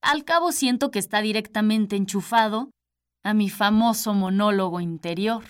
Al 0.01 0.24
cabo 0.24 0.51
siento 0.51 0.92
que 0.92 1.00
está 1.00 1.22
directamente 1.22 1.95
enchufado 1.95 2.69
a 3.24 3.34
mi 3.34 3.50
famoso 3.50 4.14
monólogo 4.14 4.80
interior. 4.82 5.43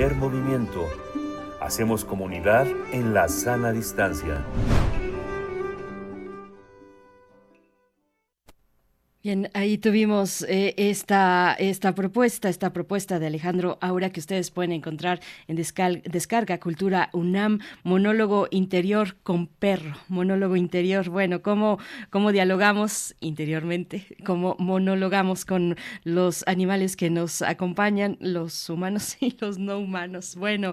Primer 0.00 0.16
movimiento. 0.16 0.88
Hacemos 1.60 2.06
comunidad 2.06 2.66
en 2.90 3.12
la 3.12 3.28
sana 3.28 3.70
distancia. 3.70 4.42
Bien, 9.22 9.50
ahí 9.52 9.76
tuvimos 9.76 10.46
eh, 10.48 10.72
esta, 10.78 11.54
esta 11.58 11.94
propuesta, 11.94 12.48
esta 12.48 12.72
propuesta 12.72 13.18
de 13.18 13.26
Alejandro 13.26 13.76
Aura 13.82 14.08
que 14.08 14.18
ustedes 14.18 14.50
pueden 14.50 14.72
encontrar 14.72 15.20
en 15.46 15.56
Descarga 15.56 16.58
Cultura 16.58 17.10
UNAM, 17.12 17.58
monólogo 17.82 18.48
interior 18.50 19.18
con 19.22 19.46
perro, 19.46 19.94
monólogo 20.08 20.56
interior, 20.56 21.10
bueno, 21.10 21.42
cómo, 21.42 21.78
cómo 22.08 22.32
dialogamos 22.32 23.14
interiormente, 23.20 24.06
cómo 24.24 24.56
monologamos 24.58 25.44
con 25.44 25.76
los 26.02 26.42
animales 26.46 26.96
que 26.96 27.10
nos 27.10 27.42
acompañan, 27.42 28.16
los 28.20 28.70
humanos 28.70 29.18
y 29.20 29.36
los 29.38 29.58
no 29.58 29.80
humanos. 29.80 30.34
Bueno, 30.34 30.72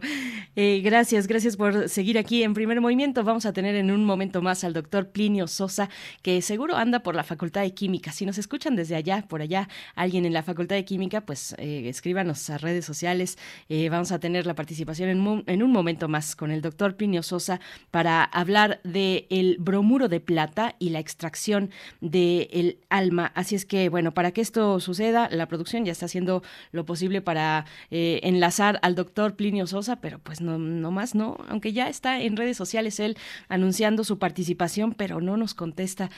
eh, 0.56 0.80
gracias, 0.86 1.28
gracias 1.28 1.58
por 1.58 1.90
seguir 1.90 2.18
aquí 2.18 2.44
en 2.44 2.54
primer 2.54 2.80
movimiento. 2.80 3.26
Vamos 3.26 3.46
a 3.46 3.52
tener 3.52 3.76
en 3.76 3.92
un 3.92 4.06
momento 4.06 4.42
más 4.42 4.64
al 4.64 4.72
doctor 4.72 5.10
Plinio 5.10 5.48
Sosa, 5.48 5.90
que 6.22 6.42
seguro 6.42 6.78
anda 6.78 7.04
por 7.04 7.14
la 7.14 7.26
Facultad 7.26 7.64
de 7.64 7.74
Química. 7.74 8.14
Si 8.14 8.26
escuchan 8.38 8.76
desde 8.76 8.96
allá, 8.96 9.26
por 9.28 9.42
allá, 9.42 9.68
alguien 9.96 10.26
en 10.26 10.34
la 10.34 10.44
Facultad 10.44 10.76
de 10.76 10.86
Química, 10.86 11.22
pues 11.22 11.56
eh, 11.58 11.90
escríbanos 11.90 12.50
a 12.50 12.58
redes 12.58 12.86
sociales. 12.86 13.38
Eh, 13.70 13.90
vamos 13.90 14.12
a 14.12 14.20
tener 14.20 14.46
la 14.46 14.56
participación 14.56 15.10
en, 15.10 15.64
un 15.64 15.72
momento 15.72 16.08
más 16.08 16.36
con 16.36 16.52
el 16.52 16.62
doctor 16.62 16.96
Plinio 16.96 17.24
Sosa 17.24 17.60
para 17.92 18.24
hablar 18.24 18.80
del 18.84 19.26
el 19.30 19.58
bromuro 19.60 20.08
de 20.08 20.20
plata 20.20 20.76
y 20.80 20.90
la 20.90 21.00
extracción 21.00 21.72
del 22.02 22.80
alma. 22.90 23.32
Así 23.36 23.56
es 23.56 23.66
que, 23.66 23.90
bueno, 23.90 24.14
para 24.14 24.32
que 24.32 24.42
esto 24.42 24.80
suceda, 24.80 25.30
la 25.32 25.48
producción 25.48 25.86
ya 25.86 25.92
está 25.92 26.06
haciendo 26.06 26.44
lo 26.72 26.86
posible 26.86 27.22
para 27.22 27.66
eh, 27.92 28.20
enlazar 28.24 28.80
al 28.82 28.96
doctor 28.96 29.36
Plinio 29.36 29.68
Sosa, 29.68 29.98
pero 30.02 30.20
pues 30.20 30.42
no, 30.42 30.58
no 30.58 30.92
más, 30.92 31.16
¿no? 31.16 31.38
Aunque 31.50 31.74
ya 31.74 31.90
está 31.90 32.22
en 32.22 32.38
redes 32.38 32.58
sociales 32.58 33.00
él 33.00 33.18
anunciando 33.50 34.04
su 34.04 34.20
participación, 34.20 34.94
pero 34.94 35.22
no 35.22 35.38
nos 35.38 35.54
contesta 35.54 36.10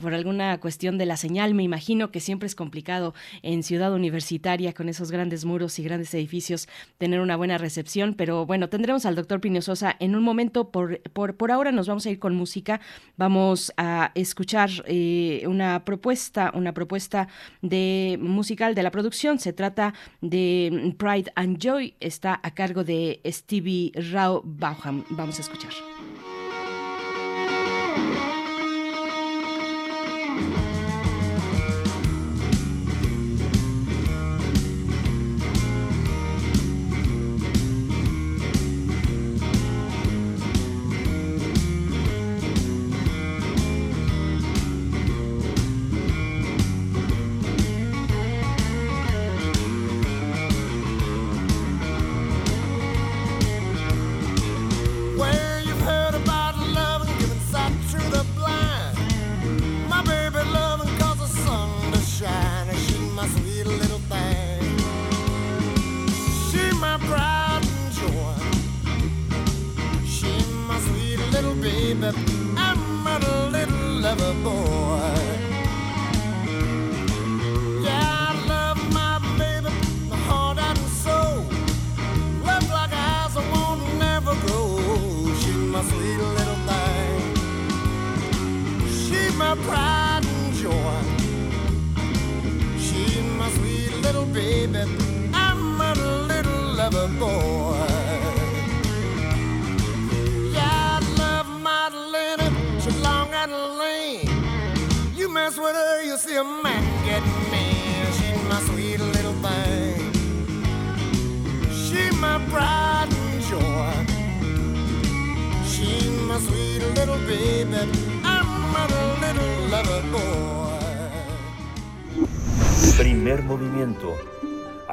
por 0.00 0.14
alguna 0.14 0.58
cuestión 0.60 0.98
de 0.98 1.06
la 1.06 1.16
señal 1.16 1.47
me 1.54 1.62
imagino 1.62 2.10
que 2.10 2.20
siempre 2.20 2.46
es 2.46 2.54
complicado 2.54 3.14
en 3.42 3.62
Ciudad 3.62 3.92
Universitaria 3.92 4.72
con 4.72 4.88
esos 4.88 5.10
grandes 5.10 5.44
muros 5.44 5.78
y 5.78 5.82
grandes 5.82 6.12
edificios 6.14 6.68
tener 6.98 7.20
una 7.20 7.36
buena 7.36 7.58
recepción, 7.58 8.14
pero 8.14 8.46
bueno, 8.46 8.68
tendremos 8.68 9.06
al 9.06 9.14
doctor 9.14 9.40
Pino 9.40 9.60
Sosa 9.62 9.96
en 10.00 10.16
un 10.16 10.22
momento. 10.22 10.70
Por, 10.70 11.00
por, 11.12 11.36
por 11.36 11.50
ahora 11.50 11.72
nos 11.72 11.88
vamos 11.88 12.06
a 12.06 12.10
ir 12.10 12.18
con 12.18 12.34
música. 12.34 12.80
Vamos 13.16 13.72
a 13.76 14.12
escuchar 14.14 14.70
eh, 14.86 15.44
una 15.46 15.84
propuesta, 15.84 16.52
una 16.54 16.72
propuesta 16.72 17.28
de 17.62 18.18
musical 18.20 18.74
de 18.74 18.82
la 18.82 18.90
producción. 18.90 19.38
Se 19.38 19.52
trata 19.52 19.94
de 20.20 20.94
Pride 20.98 21.32
and 21.34 21.58
Joy. 21.58 21.94
Está 22.00 22.40
a 22.42 22.52
cargo 22.52 22.84
de 22.84 23.20
Stevie 23.26 23.92
Rao 24.12 24.42
Bauham. 24.44 25.04
Vamos 25.10 25.38
a 25.38 25.42
escuchar. 25.42 25.87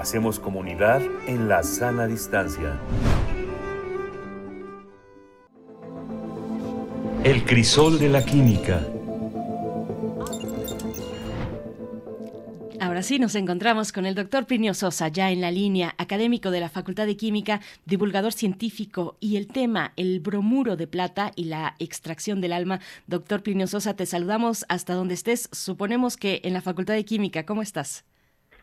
Hacemos 0.05 0.39
comunidad 0.39 1.01
en 1.25 1.49
la 1.49 1.63
sana 1.63 2.05
distancia. 2.05 2.79
El 7.23 7.43
crisol 7.43 7.97
de 7.97 8.09
la 8.09 8.23
química. 8.23 8.85
Ahora 12.79 13.01
sí, 13.01 13.17
nos 13.17 13.33
encontramos 13.33 13.91
con 13.91 14.05
el 14.05 14.13
doctor 14.13 14.45
Plinio 14.45 14.75
Sosa, 14.75 15.07
ya 15.07 15.31
en 15.31 15.41
la 15.41 15.49
línea, 15.49 15.95
académico 15.97 16.51
de 16.51 16.59
la 16.59 16.69
Facultad 16.69 17.07
de 17.07 17.17
Química, 17.17 17.59
divulgador 17.87 18.31
científico, 18.31 19.17
y 19.19 19.37
el 19.37 19.47
tema, 19.47 19.93
el 19.95 20.19
bromuro 20.19 20.75
de 20.75 20.85
plata 20.85 21.31
y 21.35 21.45
la 21.45 21.75
extracción 21.79 22.41
del 22.41 22.53
alma. 22.53 22.79
Doctor 23.07 23.41
Plinio 23.41 23.65
Sosa, 23.65 23.95
te 23.95 24.05
saludamos 24.05 24.65
hasta 24.69 24.93
donde 24.93 25.15
estés. 25.15 25.49
Suponemos 25.51 26.15
que 26.15 26.41
en 26.43 26.53
la 26.53 26.61
Facultad 26.61 26.93
de 26.93 27.05
Química. 27.05 27.47
¿Cómo 27.47 27.63
estás? 27.63 28.05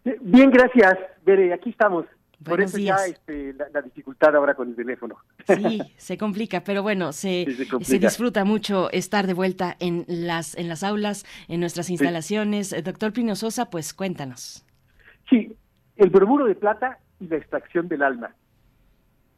Bien, 0.05 0.51
gracias, 0.51 0.99
Bere, 1.25 1.53
aquí 1.53 1.71
estamos. 1.71 2.07
Por 2.45 2.55
Buenos 2.55 2.71
eso 2.71 2.79
días. 2.79 3.01
ya 3.07 3.13
este, 3.13 3.53
la, 3.53 3.67
la 3.73 3.83
dificultad 3.83 4.35
ahora 4.35 4.55
con 4.55 4.69
el 4.71 4.75
teléfono. 4.75 5.17
Sí, 5.47 5.81
se 5.97 6.19
complica, 6.19 6.65
pero 6.65 6.83
bueno, 6.83 7.13
se, 7.13 7.45
Sí, 7.47 7.53
se 7.53 7.65
se 7.65 7.71
complica. 7.71 8.07
disfruta 8.09 8.45
mucho 8.45 8.91
estar 8.91 9.29
de 9.29 9.35
vuelta 9.35 9.77
en 9.79 10.05
las, 10.09 10.57
en 10.57 10.69
las 10.69 10.83
aulas, 10.83 11.25
en 11.47 11.61
nuestras 11.61 11.89
instalaciones. 11.89 12.73
Eh, 12.73 12.83
Doctor 12.83 13.13
Pino 13.13 13.37
Sosa, 13.37 13.71
pues 13.71 13.95
cuéntanos. 13.95 14.65
Sí, 15.31 15.55
el 15.97 16.11
bromuro 16.11 16.47
de 16.47 16.57
plata 16.57 16.99
y 17.21 17.29
la 17.29 17.37
extracción 17.37 17.87
del 17.87 18.03
alma. 18.03 18.35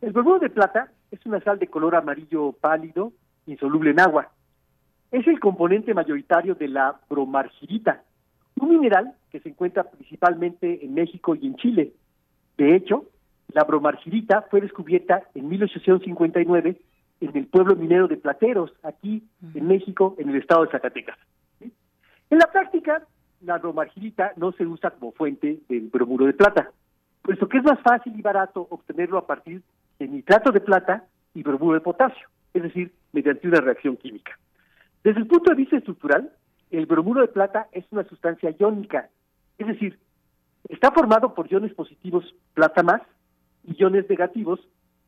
El 0.01 0.13
bromuro 0.13 0.39
de 0.39 0.49
plata 0.49 0.91
es 1.11 1.21
una 1.27 1.41
sal 1.43 1.59
de 1.59 1.67
color 1.67 1.95
amarillo 1.97 2.53
pálido, 2.53 3.13
insoluble 3.47 3.91
en 3.91 4.01
agua. 4.01 4.33
Es 5.13 5.27
el 5.29 5.41
componente 5.41 5.93
mayoritario 5.93 6.55
de 6.55 6.69
la 6.69 6.99
bromargirita, 7.11 8.03
un 8.61 8.69
mineral 8.69 9.15
que 9.31 9.41
se 9.41 9.49
encuentra 9.49 9.85
principalmente 9.85 10.85
en 10.85 10.95
México 10.95 11.35
y 11.35 11.47
en 11.47 11.57
Chile. 11.57 11.93
De 12.57 12.77
hecho, 12.77 13.07
la 13.53 13.65
bromargirita 13.65 14.43
fue 14.51 14.61
descubierta 14.61 15.25
en 15.35 15.49
1859 15.49 16.81
en 17.21 17.37
el 17.37 17.47
pueblo 17.47 17.77
minero 17.77 18.09
de 18.09 18.17
Plateros, 18.17 18.73
aquí 18.83 19.23
en 19.55 19.67
México, 19.67 20.15
en 20.19 20.31
el 20.31 20.37
estado 20.37 20.65
de 20.65 20.71
Zacatecas. 20.71 21.17
En 21.61 22.39
la 22.39 22.51
práctica, 22.53 23.07
la 23.41 23.59
bromargirita 23.59 24.33
no 24.37 24.53
se 24.53 24.67
usa 24.67 24.91
como 24.91 25.13
fuente 25.13 25.61
del 25.69 25.89
bromuro 25.89 26.27
de 26.27 26.33
plata, 26.33 26.71
puesto 27.23 27.49
que 27.49 27.59
es 27.59 27.65
más 27.65 27.81
fácil 27.81 28.19
y 28.19 28.23
barato 28.23 28.67
obtenerlo 28.71 29.19
a 29.19 29.27
partir 29.27 29.63
de 29.99 30.09
nitrato 30.09 30.51
de 30.51 30.61
plata 30.61 31.05
y 31.35 31.43
bromuro 31.43 31.75
de 31.75 31.81
potasio, 31.81 32.29
es 32.53 32.63
decir, 32.63 32.93
mediante 33.13 33.47
una 33.49 33.61
reacción 33.61 33.97
química. 33.97 34.33
Desde 35.03 35.21
el 35.21 35.27
punto 35.27 35.51
de 35.51 35.57
vista 35.57 35.77
estructural, 35.77 36.31
el 36.79 36.87
bromuro 36.87 37.21
de 37.21 37.29
plata 37.29 37.69
es 37.73 37.85
una 37.91 38.05
sustancia 38.05 38.55
iónica, 38.59 39.11
es 39.59 39.67
decir, 39.67 39.99
está 40.69 40.91
formado 40.93 41.35
por 41.35 41.51
iones 41.51 41.73
positivos 41.75 42.35
plata 42.55 42.83
más 42.83 43.03
y 43.65 43.81
iones 43.81 44.09
negativos 44.09 44.61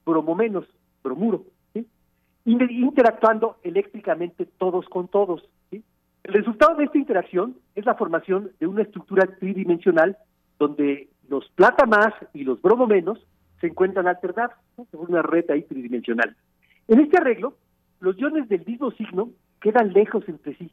bromo 0.05 0.35
menos, 0.35 0.67
bromuro, 1.03 1.45
¿sí? 1.73 1.87
Inter- 2.45 2.71
interactuando 2.71 3.59
eléctricamente 3.63 4.47
todos 4.47 4.87
con 4.89 5.09
todos. 5.09 5.43
El 5.71 6.33
resultado 6.33 6.75
de 6.77 6.85
esta 6.85 6.99
interacción 6.99 7.57
es 7.75 7.85
la 7.87 7.95
formación 7.95 8.51
de 8.59 8.67
una 8.67 8.83
estructura 8.83 9.27
tridimensional 9.39 10.17
donde 10.59 11.09
los 11.29 11.49
plata 11.51 11.87
más 11.87 12.13
y 12.33 12.45
los 12.45 12.61
bromo 12.61 12.87
menos 12.87 13.25
se 13.61 13.69
encuentran 13.69 14.07
alternados, 14.07 14.57
¿no? 14.77 14.85
Es 14.85 14.95
una 14.95 15.23
red 15.23 15.51
ahí 15.51 15.63
tridimensional. 15.63 16.37
En 16.89 17.01
este 17.01 17.19
arreglo, 17.19 17.57
los 18.01 18.19
iones 18.19 18.49
del 18.49 18.65
mismo 18.67 18.91
signo 18.93 19.31
quedan 19.61 19.93
lejos 19.93 20.29
entre 20.29 20.55
sí, 20.57 20.71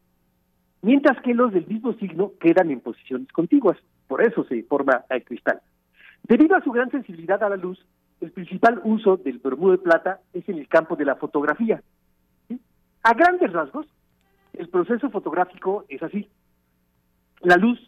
mientras 0.84 1.20
que 1.22 1.34
los 1.34 1.52
del 1.52 1.66
mismo 1.66 1.94
signo 1.94 2.34
quedan 2.40 2.70
en 2.70 2.82
posiciones 2.82 3.32
contiguas. 3.32 3.78
Por 4.08 4.22
eso 4.22 4.44
se 4.44 4.62
forma 4.64 5.04
el 5.10 5.24
cristal. 5.24 5.62
Debido 6.24 6.56
a 6.56 6.62
su 6.62 6.72
gran 6.72 6.92
sensibilidad 6.92 7.42
a 7.42 7.50
la 7.50 7.56
luz, 7.56 7.84
el 8.22 8.32
principal 8.32 8.80
uso 8.84 9.18
del 9.18 9.40
bromuro 9.40 9.72
de 9.72 9.78
plata 9.80 10.20
es 10.34 10.48
en 10.48 10.60
el 10.60 10.68
campo 10.68 10.96
de 10.96 11.06
la 11.06 11.16
fotografía. 11.16 11.82
¿sí? 12.48 12.60
A 13.02 13.14
grandes 13.14 13.52
rasgos, 13.52 13.88
el 14.54 14.70
proceso 14.70 15.10
fotográfico 15.10 15.86
es 15.90 16.04
así. 16.04 16.30
La 17.42 17.56
luz 17.56 17.80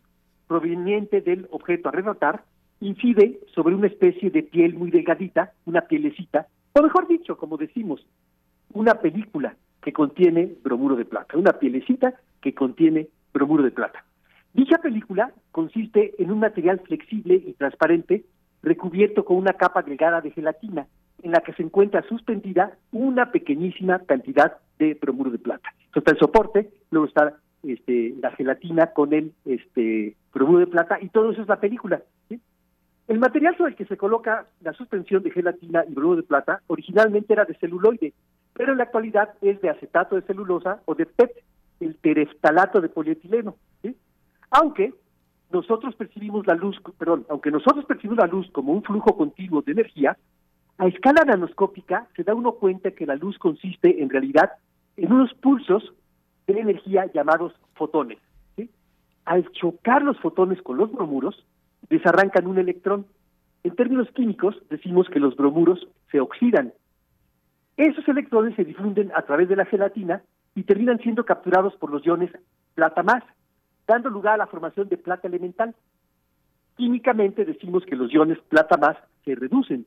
proveniente 0.48 1.22
del 1.22 1.48
objeto 1.52 1.90
a 1.90 1.92
retratar 1.92 2.44
incide 2.80 3.40
sobre 3.54 3.76
una 3.76 3.88
especie 3.88 4.30
de 4.30 4.44
piel 4.44 4.74
muy 4.74 4.90
delgadita, 4.90 5.52
una 5.66 5.82
pielecita, 5.82 6.48
o 6.74 6.82
mejor 6.82 7.08
dicho, 7.08 7.38
como 7.38 7.58
decimos, 7.58 8.06
una 8.74 8.96
película 8.96 9.56
que 9.82 9.94
contiene 9.94 10.56
bromuro 10.64 10.96
de 10.96 11.06
plata, 11.06 11.38
una 11.38 11.54
pielecita 11.54 12.16
que 12.46 12.54
contiene 12.54 13.08
bromuro 13.34 13.64
de 13.64 13.72
plata. 13.72 14.06
Dicha 14.54 14.78
película 14.78 15.34
consiste 15.52 16.14
en 16.20 16.30
un 16.30 16.40
material 16.40 16.80
flexible 16.80 17.42
y 17.44 17.54
transparente 17.54 18.24
recubierto 18.62 19.26
con 19.26 19.38
una 19.38 19.54
capa 19.54 19.82
delgada 19.82 20.22
de 20.22 20.30
gelatina 20.30 20.86
en 21.24 21.32
la 21.32 21.40
que 21.40 21.54
se 21.54 21.64
encuentra 21.64 22.04
suspendida 22.04 22.78
una 22.92 23.32
pequeñísima 23.32 23.98
cantidad 23.98 24.58
de 24.78 24.94
bromuro 24.94 25.32
de 25.32 25.40
plata. 25.40 25.70
Entonces 25.88 26.04
está 26.04 26.12
el 26.12 26.20
soporte, 26.20 26.70
luego 26.92 27.08
está 27.08 27.34
este, 27.64 28.14
la 28.22 28.30
gelatina 28.30 28.94
con 28.94 29.12
el 29.14 29.34
este, 29.46 30.16
bromuro 30.32 30.60
de 30.60 30.68
plata 30.68 31.00
y 31.02 31.10
todo 31.10 31.32
eso 31.32 31.42
es 31.42 31.48
la 31.48 31.60
película. 31.60 32.04
El 33.08 33.18
material 33.18 33.58
sobre 33.58 33.72
el 33.72 33.76
que 33.76 33.86
se 33.86 33.98
coloca 33.98 34.46
la 34.62 34.74
suspensión 34.74 35.24
de 35.24 35.32
gelatina 35.32 35.84
y 35.90 35.96
bromuro 35.96 36.18
de 36.18 36.28
plata 36.28 36.62
originalmente 36.68 37.34
era 37.34 37.46
de 37.46 37.56
celuloide, 37.56 38.14
pero 38.54 38.72
en 38.72 38.78
la 38.78 38.84
actualidad 38.84 39.34
es 39.42 39.60
de 39.62 39.70
acetato 39.70 40.16
de 40.16 40.22
celulosa 40.22 40.82
o 40.86 40.94
de 40.94 41.08
PET, 41.08 41.32
el 41.86 41.96
tereftalato 41.98 42.82
de 42.82 42.90
polietileno. 42.90 43.56
Aunque 44.52 44.94
nosotros 45.52 45.96
percibimos 45.96 46.46
la 46.48 46.56
luz, 46.56 46.78
perdón, 46.98 47.26
aunque 47.30 47.52
nosotros 47.52 47.86
percibimos 47.86 48.18
la 48.18 48.28
luz 48.28 48.50
como 48.52 48.74
un 48.74 48.84
flujo 48.84 49.16
continuo 49.16 49.62
de 49.62 49.74
energía, 49.74 50.18
a 50.78 50.88
escala 50.88 51.24
nanoscópica 51.26 52.08
se 52.16 52.24
da 52.24 52.34
uno 52.34 52.54
cuenta 52.54 52.92
que 52.92 53.06
la 53.06 53.16
luz 53.16 53.38
consiste 53.38 54.02
en 54.02 54.10
realidad 54.10 54.52
en 54.98 55.12
unos 55.12 55.34
pulsos 55.36 55.94
de 56.48 56.60
energía 56.60 57.06
llamados 57.14 57.54
fotones. 57.76 58.20
Al 59.26 59.50
chocar 59.54 60.04
los 60.04 60.20
fotones 60.20 60.62
con 60.62 60.78
los 60.78 60.92
bromuros, 60.92 61.46
desarrancan 61.90 62.46
un 62.46 62.60
electrón. 62.60 63.08
En 63.64 63.76
términos 63.76 64.08
químicos, 64.12 64.56
decimos 64.70 65.10
que 65.10 65.20
los 65.20 65.36
bromuros 65.36 65.88
se 66.12 66.20
oxidan. 66.20 66.74
Esos 67.76 68.08
electrones 68.08 68.56
se 68.56 68.64
difunden 68.64 69.12
a 69.16 69.24
través 69.24 69.50
de 69.50 69.56
la 69.56 69.66
gelatina 69.66 70.22
y 70.56 70.64
terminan 70.64 71.00
siendo 71.00 71.26
capturados 71.26 71.76
por 71.76 71.92
los 71.92 72.06
iones 72.06 72.32
plata 72.74 73.04
más, 73.04 73.24
dando 73.88 74.10
lugar 74.10 74.36
a 74.36 74.38
la 74.38 74.48
formación 74.48 74.88
de 74.90 74.98
plata 74.98 75.28
elemental. 75.28 75.76
Químicamente 76.78 77.46
decimos 77.46 77.86
que 77.86 77.96
los 77.96 78.12
iones 78.12 78.40
plata 78.50 78.78
más 78.78 78.98
se 79.24 79.36
reducen. 79.36 79.86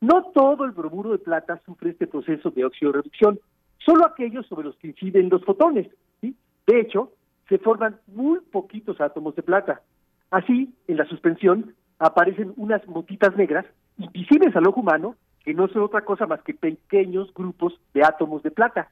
No 0.00 0.24
todo 0.34 0.64
el 0.64 0.72
bromuro 0.72 1.12
de 1.12 1.18
plata 1.18 1.60
sufre 1.64 1.90
este 1.90 2.06
proceso 2.06 2.50
de 2.50 2.64
oxidorreducción, 2.64 3.38
solo 3.78 4.06
aquellos 4.06 4.46
sobre 4.46 4.66
los 4.66 4.76
que 4.76 4.88
inciden 4.88 5.28
los 5.28 5.44
fotones. 5.44 5.88
¿sí? 6.20 6.34
De 6.66 6.80
hecho, 6.80 7.12
se 7.48 7.58
forman 7.58 7.98
muy 8.06 8.40
poquitos 8.40 9.00
átomos 9.00 9.34
de 9.36 9.42
plata. 9.42 9.82
Así, 10.30 10.74
en 10.88 10.96
la 10.96 11.06
suspensión 11.06 11.74
aparecen 11.98 12.52
unas 12.56 12.86
motitas 12.88 13.36
negras 13.36 13.66
invisibles 13.98 14.54
al 14.56 14.66
ojo 14.66 14.80
humano 14.80 15.16
que 15.44 15.54
no 15.54 15.68
son 15.68 15.82
otra 15.82 16.04
cosa 16.04 16.26
más 16.26 16.42
que 16.42 16.54
pequeños 16.54 17.32
grupos 17.34 17.78
de 17.92 18.02
átomos 18.02 18.42
de 18.42 18.50
plata. 18.50 18.90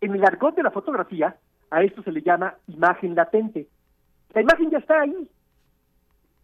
En 0.00 0.14
el 0.14 0.24
argot 0.24 0.54
de 0.54 0.62
la 0.62 0.70
fotografía, 0.70 1.36
a 1.70 1.82
esto 1.82 2.02
se 2.02 2.12
le 2.12 2.22
llama 2.22 2.54
imagen 2.68 3.14
latente. 3.14 3.66
La 4.34 4.42
imagen 4.42 4.70
ya 4.70 4.78
está 4.78 5.00
ahí, 5.00 5.28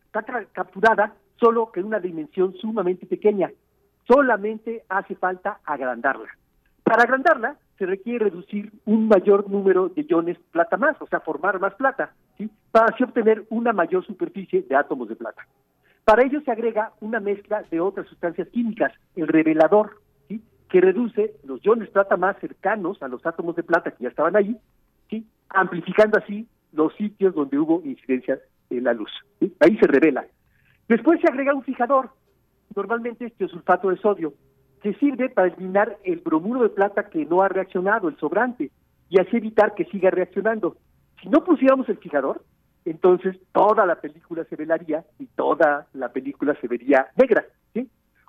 está 0.06 0.22
ca- 0.22 0.46
capturada, 0.52 1.14
solo 1.36 1.70
que 1.72 1.80
en 1.80 1.86
una 1.86 2.00
dimensión 2.00 2.54
sumamente 2.54 3.06
pequeña. 3.06 3.50
Solamente 4.06 4.84
hace 4.88 5.14
falta 5.14 5.60
agrandarla. 5.64 6.28
Para 6.82 7.02
agrandarla, 7.04 7.56
se 7.78 7.86
requiere 7.86 8.26
reducir 8.26 8.72
un 8.84 9.08
mayor 9.08 9.48
número 9.50 9.88
de 9.88 10.02
iones 10.08 10.38
plata 10.52 10.76
más, 10.76 11.00
o 11.00 11.06
sea, 11.06 11.20
formar 11.20 11.58
más 11.58 11.74
plata, 11.74 12.12
para 12.70 12.86
así 12.94 13.02
obtener 13.02 13.44
una 13.50 13.72
mayor 13.72 14.04
superficie 14.04 14.62
de 14.62 14.76
átomos 14.76 15.08
de 15.08 15.16
plata. 15.16 15.46
Para 16.04 16.22
ello 16.24 16.40
se 16.42 16.50
agrega 16.50 16.92
una 17.00 17.18
mezcla 17.18 17.62
de 17.70 17.80
otras 17.80 18.06
sustancias 18.08 18.48
químicas, 18.48 18.92
el 19.16 19.26
revelador. 19.26 20.02
Que 20.68 20.80
reduce 20.80 21.34
los 21.44 21.64
iones 21.64 21.90
plata 21.90 22.16
más 22.16 22.38
cercanos 22.40 23.02
a 23.02 23.08
los 23.08 23.24
átomos 23.26 23.56
de 23.56 23.62
plata 23.62 23.90
que 23.90 24.04
ya 24.04 24.08
estaban 24.08 24.36
ahí, 24.36 24.56
¿sí? 25.10 25.26
amplificando 25.48 26.18
así 26.18 26.48
los 26.72 26.94
sitios 26.94 27.34
donde 27.34 27.58
hubo 27.58 27.82
incidencia 27.84 28.38
de 28.70 28.80
la 28.80 28.92
luz. 28.92 29.10
Ahí 29.60 29.76
se 29.78 29.86
revela. 29.86 30.26
Después 30.88 31.20
se 31.20 31.28
agrega 31.28 31.54
un 31.54 31.62
fijador, 31.62 32.10
normalmente 32.74 33.26
este 33.26 33.48
sulfato 33.48 33.90
de 33.90 33.96
sodio, 33.98 34.34
que 34.82 34.94
sirve 34.94 35.30
para 35.30 35.48
eliminar 35.48 35.96
el 36.04 36.18
bromuro 36.20 36.62
de 36.62 36.68
plata 36.68 37.08
que 37.08 37.24
no 37.24 37.42
ha 37.42 37.48
reaccionado, 37.48 38.08
el 38.08 38.18
sobrante, 38.18 38.70
y 39.08 39.20
así 39.20 39.36
evitar 39.36 39.74
que 39.74 39.84
siga 39.86 40.10
reaccionando. 40.10 40.76
Si 41.22 41.28
no 41.28 41.44
pusiéramos 41.44 41.88
el 41.88 41.98
fijador, 41.98 42.42
entonces 42.84 43.36
toda 43.52 43.86
la 43.86 43.96
película 44.00 44.44
se 44.44 44.56
velaría 44.56 45.04
y 45.18 45.26
toda 45.26 45.86
la 45.94 46.10
película 46.10 46.54
se 46.60 46.68
vería 46.68 47.08
negra. 47.16 47.44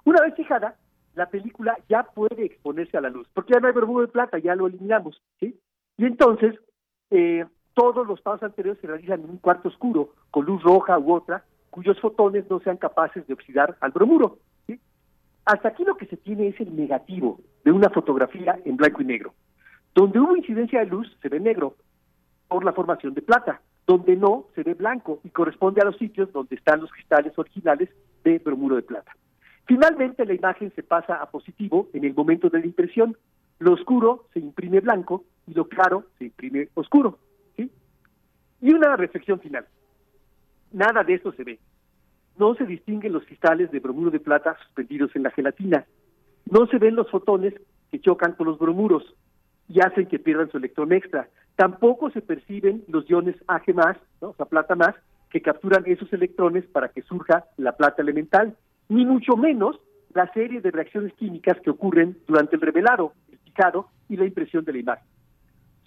Una 0.05 0.21
vez 0.21 0.35
fijada, 0.35 0.75
la 1.15 1.27
película 1.27 1.77
ya 1.89 2.03
puede 2.03 2.45
exponerse 2.45 2.97
a 2.97 3.01
la 3.01 3.09
luz, 3.09 3.27
porque 3.33 3.53
ya 3.53 3.59
no 3.59 3.67
hay 3.67 3.73
bromuro 3.73 4.05
de 4.05 4.11
plata, 4.11 4.37
ya 4.37 4.55
lo 4.55 4.67
eliminamos. 4.67 5.21
¿sí? 5.39 5.57
Y 5.97 6.05
entonces, 6.05 6.55
eh, 7.09 7.45
todos 7.73 8.05
los 8.05 8.21
pasos 8.21 8.43
anteriores 8.43 8.79
se 8.81 8.87
realizan 8.87 9.21
en 9.21 9.29
un 9.29 9.37
cuarto 9.37 9.69
oscuro, 9.69 10.13
con 10.31 10.45
luz 10.45 10.61
roja 10.63 10.99
u 10.99 11.13
otra, 11.13 11.45
cuyos 11.69 11.99
fotones 11.99 12.49
no 12.49 12.59
sean 12.59 12.77
capaces 12.77 13.25
de 13.27 13.33
oxidar 13.33 13.77
al 13.79 13.91
bromuro. 13.91 14.39
¿sí? 14.67 14.79
Hasta 15.45 15.69
aquí 15.69 15.83
lo 15.83 15.95
que 15.95 16.05
se 16.05 16.17
tiene 16.17 16.47
es 16.49 16.59
el 16.59 16.75
negativo 16.75 17.39
de 17.63 17.71
una 17.71 17.89
fotografía 17.89 18.59
en 18.65 18.77
blanco 18.77 19.01
y 19.01 19.05
negro. 19.05 19.33
Donde 19.93 20.19
hubo 20.19 20.35
incidencia 20.35 20.79
de 20.79 20.87
luz 20.87 21.07
se 21.21 21.29
ve 21.29 21.39
negro 21.39 21.75
por 22.47 22.65
la 22.65 22.73
formación 22.73 23.13
de 23.13 23.21
plata, 23.21 23.61
donde 23.87 24.15
no 24.15 24.47
se 24.55 24.63
ve 24.63 24.73
blanco 24.73 25.19
y 25.23 25.29
corresponde 25.29 25.81
a 25.81 25.85
los 25.85 25.97
sitios 25.97 26.31
donde 26.33 26.55
están 26.55 26.81
los 26.81 26.91
cristales 26.91 27.37
originales 27.37 27.89
de 28.23 28.39
bromuro 28.39 28.75
de 28.75 28.81
plata. 28.81 29.11
Finalmente 29.65 30.25
la 30.25 30.33
imagen 30.33 30.71
se 30.75 30.83
pasa 30.83 31.15
a 31.15 31.29
positivo 31.29 31.89
en 31.93 32.05
el 32.05 32.13
momento 32.13 32.49
de 32.49 32.59
la 32.59 32.65
impresión. 32.65 33.17
Lo 33.59 33.73
oscuro 33.73 34.25
se 34.33 34.39
imprime 34.39 34.79
blanco 34.79 35.23
y 35.47 35.53
lo 35.53 35.67
claro 35.67 36.05
se 36.17 36.25
imprime 36.25 36.69
oscuro. 36.75 37.17
¿sí? 37.55 37.71
Y 38.61 38.73
una 38.73 38.95
reflexión 38.95 39.39
final. 39.39 39.65
Nada 40.71 41.03
de 41.03 41.15
esto 41.15 41.31
se 41.33 41.43
ve. 41.43 41.59
no 42.37 42.53
se 42.55 42.65
distinguen 42.65 43.13
los 43.13 43.23
cristales 43.23 43.71
de 43.71 43.79
bromuro 43.79 44.11
de 44.11 44.19
plata 44.19 44.57
suspendidos 44.63 45.15
en 45.15 45.23
la 45.23 45.31
gelatina. 45.31 45.85
No 46.51 46.67
se 46.67 46.77
ven 46.77 46.95
los 46.95 47.09
fotones 47.09 47.53
que 47.89 48.01
chocan 48.01 48.33
con 48.33 48.47
los 48.47 48.59
bromuros 48.59 49.15
y 49.69 49.79
hacen 49.79 50.07
que 50.07 50.19
pierdan 50.19 50.51
su 50.51 50.57
electrón 50.57 50.91
extra. 50.91 51.29
Tampoco 51.55 52.11
se 52.11 52.21
perciben 52.21 52.83
los 52.87 53.09
iones 53.09 53.35
Ag+, 53.47 53.63
¿no? 54.21 54.29
o 54.29 54.35
sea, 54.35 54.45
plata 54.45 54.75
más, 54.75 54.95
que 55.29 55.41
capturan 55.41 55.83
esos 55.85 56.11
electrones 56.13 56.65
para 56.65 56.89
que 56.89 57.01
surja 57.01 57.45
la 57.57 57.71
plata 57.71 58.01
elemental, 58.01 58.55
ni 58.89 59.05
mucho 59.05 59.35
menos 59.35 59.79
la 60.13 60.31
serie 60.33 60.61
de 60.61 60.71
reacciones 60.71 61.13
químicas 61.13 61.59
que 61.61 61.69
ocurren 61.69 62.17
durante 62.27 62.55
el 62.55 62.61
revelado, 62.61 63.13
el 63.31 63.37
picado 63.39 63.89
y 64.09 64.15
la 64.15 64.25
impresión 64.25 64.63
de 64.63 64.73
la 64.73 64.79
imagen. 64.79 65.07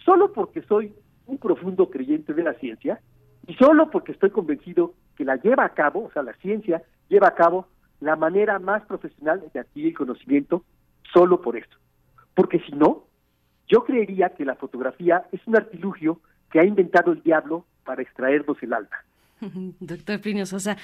Solo 0.05 0.33
porque 0.33 0.63
soy 0.63 0.95
un 1.27 1.39
profundo 1.39 1.89
creyente 1.91 2.35
de 2.35 2.43
la 2.43 2.55
ciencia 2.55 3.01
y 3.47 3.55
solo 3.55 3.91
porque 3.91 4.13
estoy 4.13 4.31
convencido 4.31 4.95
que 5.17 5.25
la 5.25 5.37
lleva 5.37 5.65
a 5.65 5.75
cabo, 5.75 6.05
o 6.05 6.13
sea, 6.13 6.23
la 6.23 6.35
ciencia 6.35 6.83
lleva 7.09 7.29
a 7.29 7.35
cabo 7.35 7.69
la 8.01 8.17
manera 8.17 8.59
más 8.59 8.85
profesional 8.85 9.43
de 9.53 9.61
adquirir 9.61 9.95
conocimiento, 9.95 10.65
solo 11.13 11.41
por 11.41 11.57
esto. 11.57 11.77
Porque 12.35 12.61
si 12.61 12.73
no, 12.73 13.05
yo 13.67 13.85
creería 13.85 14.31
que 14.31 14.45
la 14.45 14.55
fotografía 14.55 15.25
es 15.33 15.41
un 15.47 15.57
artilugio 15.57 16.21
que 16.51 16.61
ha 16.61 16.65
inventado 16.65 17.13
el 17.13 17.23
diablo 17.23 17.67
para 17.85 18.03
extraernos 18.03 18.63
el 18.63 18.73
alma. 18.73 18.97
Doctor 19.81 20.21
Plinio 20.21 20.47
Sosa, 20.47 20.77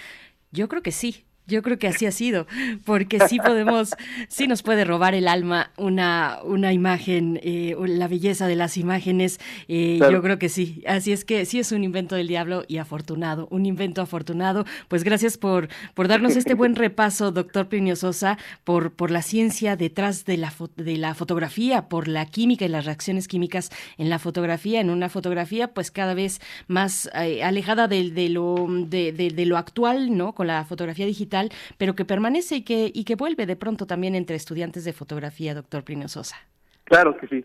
yo 0.51 0.69
creo 0.69 0.83
que 0.83 0.93
sí. 0.93 1.25
Yo 1.47 1.61
creo 1.61 1.79
que 1.79 1.89
así 1.89 2.07
ha 2.07 2.11
sido, 2.11 2.47
porque 2.87 3.21
sí 3.29 3.39
podemos, 3.39 3.91
sí 4.29 4.47
nos 4.47 4.63
puede 4.63 4.87
robar 4.87 5.15
el 5.15 5.29
alma 5.29 5.73
una, 5.77 6.39
una 6.43 6.73
imagen, 6.73 7.39
eh, 7.43 7.77
la 7.87 8.09
belleza 8.09 8.47
de 8.47 8.57
las 8.57 8.79
imágenes, 8.79 9.39
eh, 9.69 9.99
yo 10.01 10.23
creo 10.23 10.39
que 10.39 10.49
sí. 10.49 10.83
Así 10.87 11.13
es 11.13 11.27
que 11.27 11.45
sí 11.45 11.59
es 11.59 11.71
un 11.71 11.85
invento 11.85 12.15
del 12.15 12.29
diablo 12.29 12.65
y 12.67 12.79
afortunado, 12.79 13.47
un 13.51 13.67
invento 13.67 14.01
afortunado. 14.01 14.65
Pues 14.89 15.05
gracias 15.05 15.37
por, 15.37 15.69
por 15.93 16.09
darnos 16.09 16.35
este 16.37 16.55
buen 16.55 16.77
repaso, 16.77 17.31
doctor 17.31 17.69
Plinio 17.69 17.97
Sosa, 17.97 18.39
por, 18.65 18.93
por 18.93 19.11
la 19.11 19.21
ciencia 19.21 19.77
detrás 19.77 20.25
de 20.25 20.39
la, 20.39 20.51
de 20.77 20.97
la 20.97 21.15
fotografía, 21.15 21.91
por 21.91 22.09
la 22.09 22.25
química 22.25 22.65
y 22.65 22.69
las 22.69 22.87
reacciones 22.87 23.29
químicas 23.29 23.69
en 23.99 24.09
la 24.09 24.19
fotografía, 24.19 24.81
en 24.81 24.89
una 24.89 25.11
fotografía 25.11 25.75
pues 25.75 25.91
cada 25.91 26.15
vez 26.15 26.41
más 26.69 27.11
eh, 27.15 27.45
alejada 27.45 27.87
de, 27.87 28.11
de 28.11 28.31
lo, 28.31 28.67
de, 28.67 29.13
de 29.13 29.45
lo 29.45 29.59
actual, 29.59 30.17
¿no? 30.17 30.35
Con 30.35 30.47
la 30.47 30.65
fotografía 30.65 31.05
digital 31.05 31.34
pero 31.79 31.95
que 31.95 32.05
permanece 32.05 32.57
y 32.57 32.63
que, 32.63 32.91
y 32.93 33.05
que 33.05 33.17
vuelve 33.17 33.47
de 33.47 33.57
pronto 33.57 33.87
también 33.87 34.15
entre 34.15 34.37
estudiantes 34.37 34.85
de 34.85 34.93
fotografía, 34.93 35.55
doctor 35.55 35.85
Plinio 35.85 36.09
Sosa. 36.09 36.37
Claro 36.85 37.17
que 37.17 37.27
sí. 37.29 37.45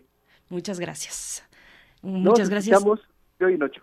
Muchas 0.50 0.80
gracias. 0.80 1.44
Muchas 2.02 2.50
gracias. 2.50 2.84
De 3.40 3.46
hoy 3.46 3.54
en 3.54 3.64
ocho. 3.64 3.82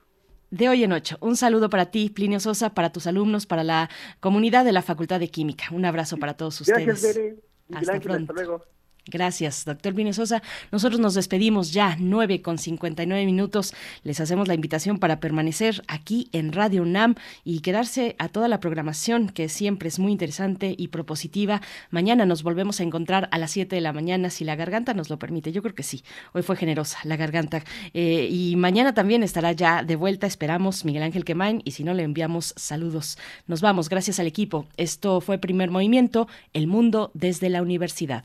De 0.51 0.68
hoy 0.68 0.85
en 0.85 0.93
ocho. 0.93 1.17
Un 1.20 1.36
saludo 1.36 1.68
para 1.70 1.86
ti, 1.86 2.10
Plinio 2.10 2.41
Sosa, 2.41 2.75
para 2.75 2.91
tus 2.91 3.07
alumnos, 3.07 3.47
para 3.47 3.65
la 3.65 3.91
comunidad 4.20 4.65
de 4.65 4.73
la 4.73 4.83
Facultad 4.83 5.20
de 5.20 5.28
Química. 5.28 5.67
Un 5.73 5.85
abrazo 5.85 6.17
para 6.18 6.35
todos 6.35 6.60
ustedes. 6.60 6.86
Gracias, 6.86 7.17
Bere. 7.17 7.36
Hasta 7.75 8.01
pronto. 8.01 8.33
Hasta 8.33 8.44
luego. 8.44 8.75
Gracias, 9.09 9.65
doctor 9.65 9.94
Pino 9.94 10.12
Sosa. 10.12 10.43
Nosotros 10.73 10.99
nos 10.99 11.15
despedimos 11.15 11.73
ya, 11.73 11.97
9 12.01 12.43
con 12.43 12.59
59 12.59 13.25
minutos. 13.25 13.73
Les 14.02 14.18
hacemos 14.18 14.49
la 14.49 14.55
invitación 14.55 14.99
para 14.99 15.20
permanecer 15.20 15.85
aquí 15.86 16.28
en 16.33 16.52
Radio 16.52 16.83
UNAM 16.83 17.15
y 17.44 17.60
quedarse 17.60 18.17
a 18.18 18.28
toda 18.28 18.49
la 18.49 18.59
programación 18.59 19.28
que 19.28 19.49
siempre 19.49 19.89
es 19.89 20.01
muy 20.01 20.10
interesante 20.10 20.75
y 20.76 20.89
propositiva. 20.89 21.62
Mañana 21.91 22.26
nos 22.26 22.43
volvemos 22.43 22.81
a 22.81 22.83
encontrar 22.83 23.28
a 23.31 23.39
las 23.39 23.52
7 23.52 23.76
de 23.76 23.81
la 23.81 23.93
mañana, 23.93 24.28
si 24.28 24.44
la 24.44 24.57
garganta 24.57 24.93
nos 24.93 25.09
lo 25.09 25.20
permite. 25.20 25.52
Yo 25.52 25.62
creo 25.62 25.76
que 25.76 25.85
sí. 25.85 26.02
Hoy 26.33 26.43
fue 26.43 26.57
generosa 26.57 26.99
la 27.05 27.17
garganta. 27.17 27.62
Eh, 27.94 28.28
y 28.28 28.57
mañana 28.57 28.93
también 28.93 29.23
estará 29.23 29.52
ya 29.52 29.85
de 29.85 29.94
vuelta, 29.94 30.26
esperamos, 30.26 30.85
Miguel 30.85 31.05
Ángel 31.05 31.25
Quemain. 31.25 31.62
Y 31.65 31.70
si 31.70 31.85
no, 31.85 31.94
le 31.94 32.02
enviamos 32.02 32.55
saludos. 32.57 33.18
Nos 33.47 33.60
vamos, 33.60 33.89
gracias 33.89 34.18
al 34.18 34.26
equipo. 34.26 34.67
Esto 34.76 35.20
fue 35.20 35.39
Primer 35.39 35.70
Movimiento, 35.70 36.26
El 36.52 36.67
Mundo 36.67 37.12
desde 37.15 37.51
la 37.51 37.62
Universidad. 37.62 38.25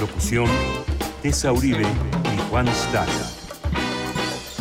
Locución, 0.00 0.46
Tessa 1.22 1.52
Uribe 1.52 1.82
y 1.82 2.50
Juan 2.50 2.66
Staca. 2.68 3.30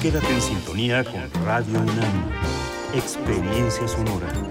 Quédate 0.02 0.34
en 0.34 0.42
sintonía 0.42 1.04
con 1.04 1.30
Radio 1.46 1.80
UNAM. 1.80 2.32
Experiencia 2.94 3.88
sonora. 3.88 4.51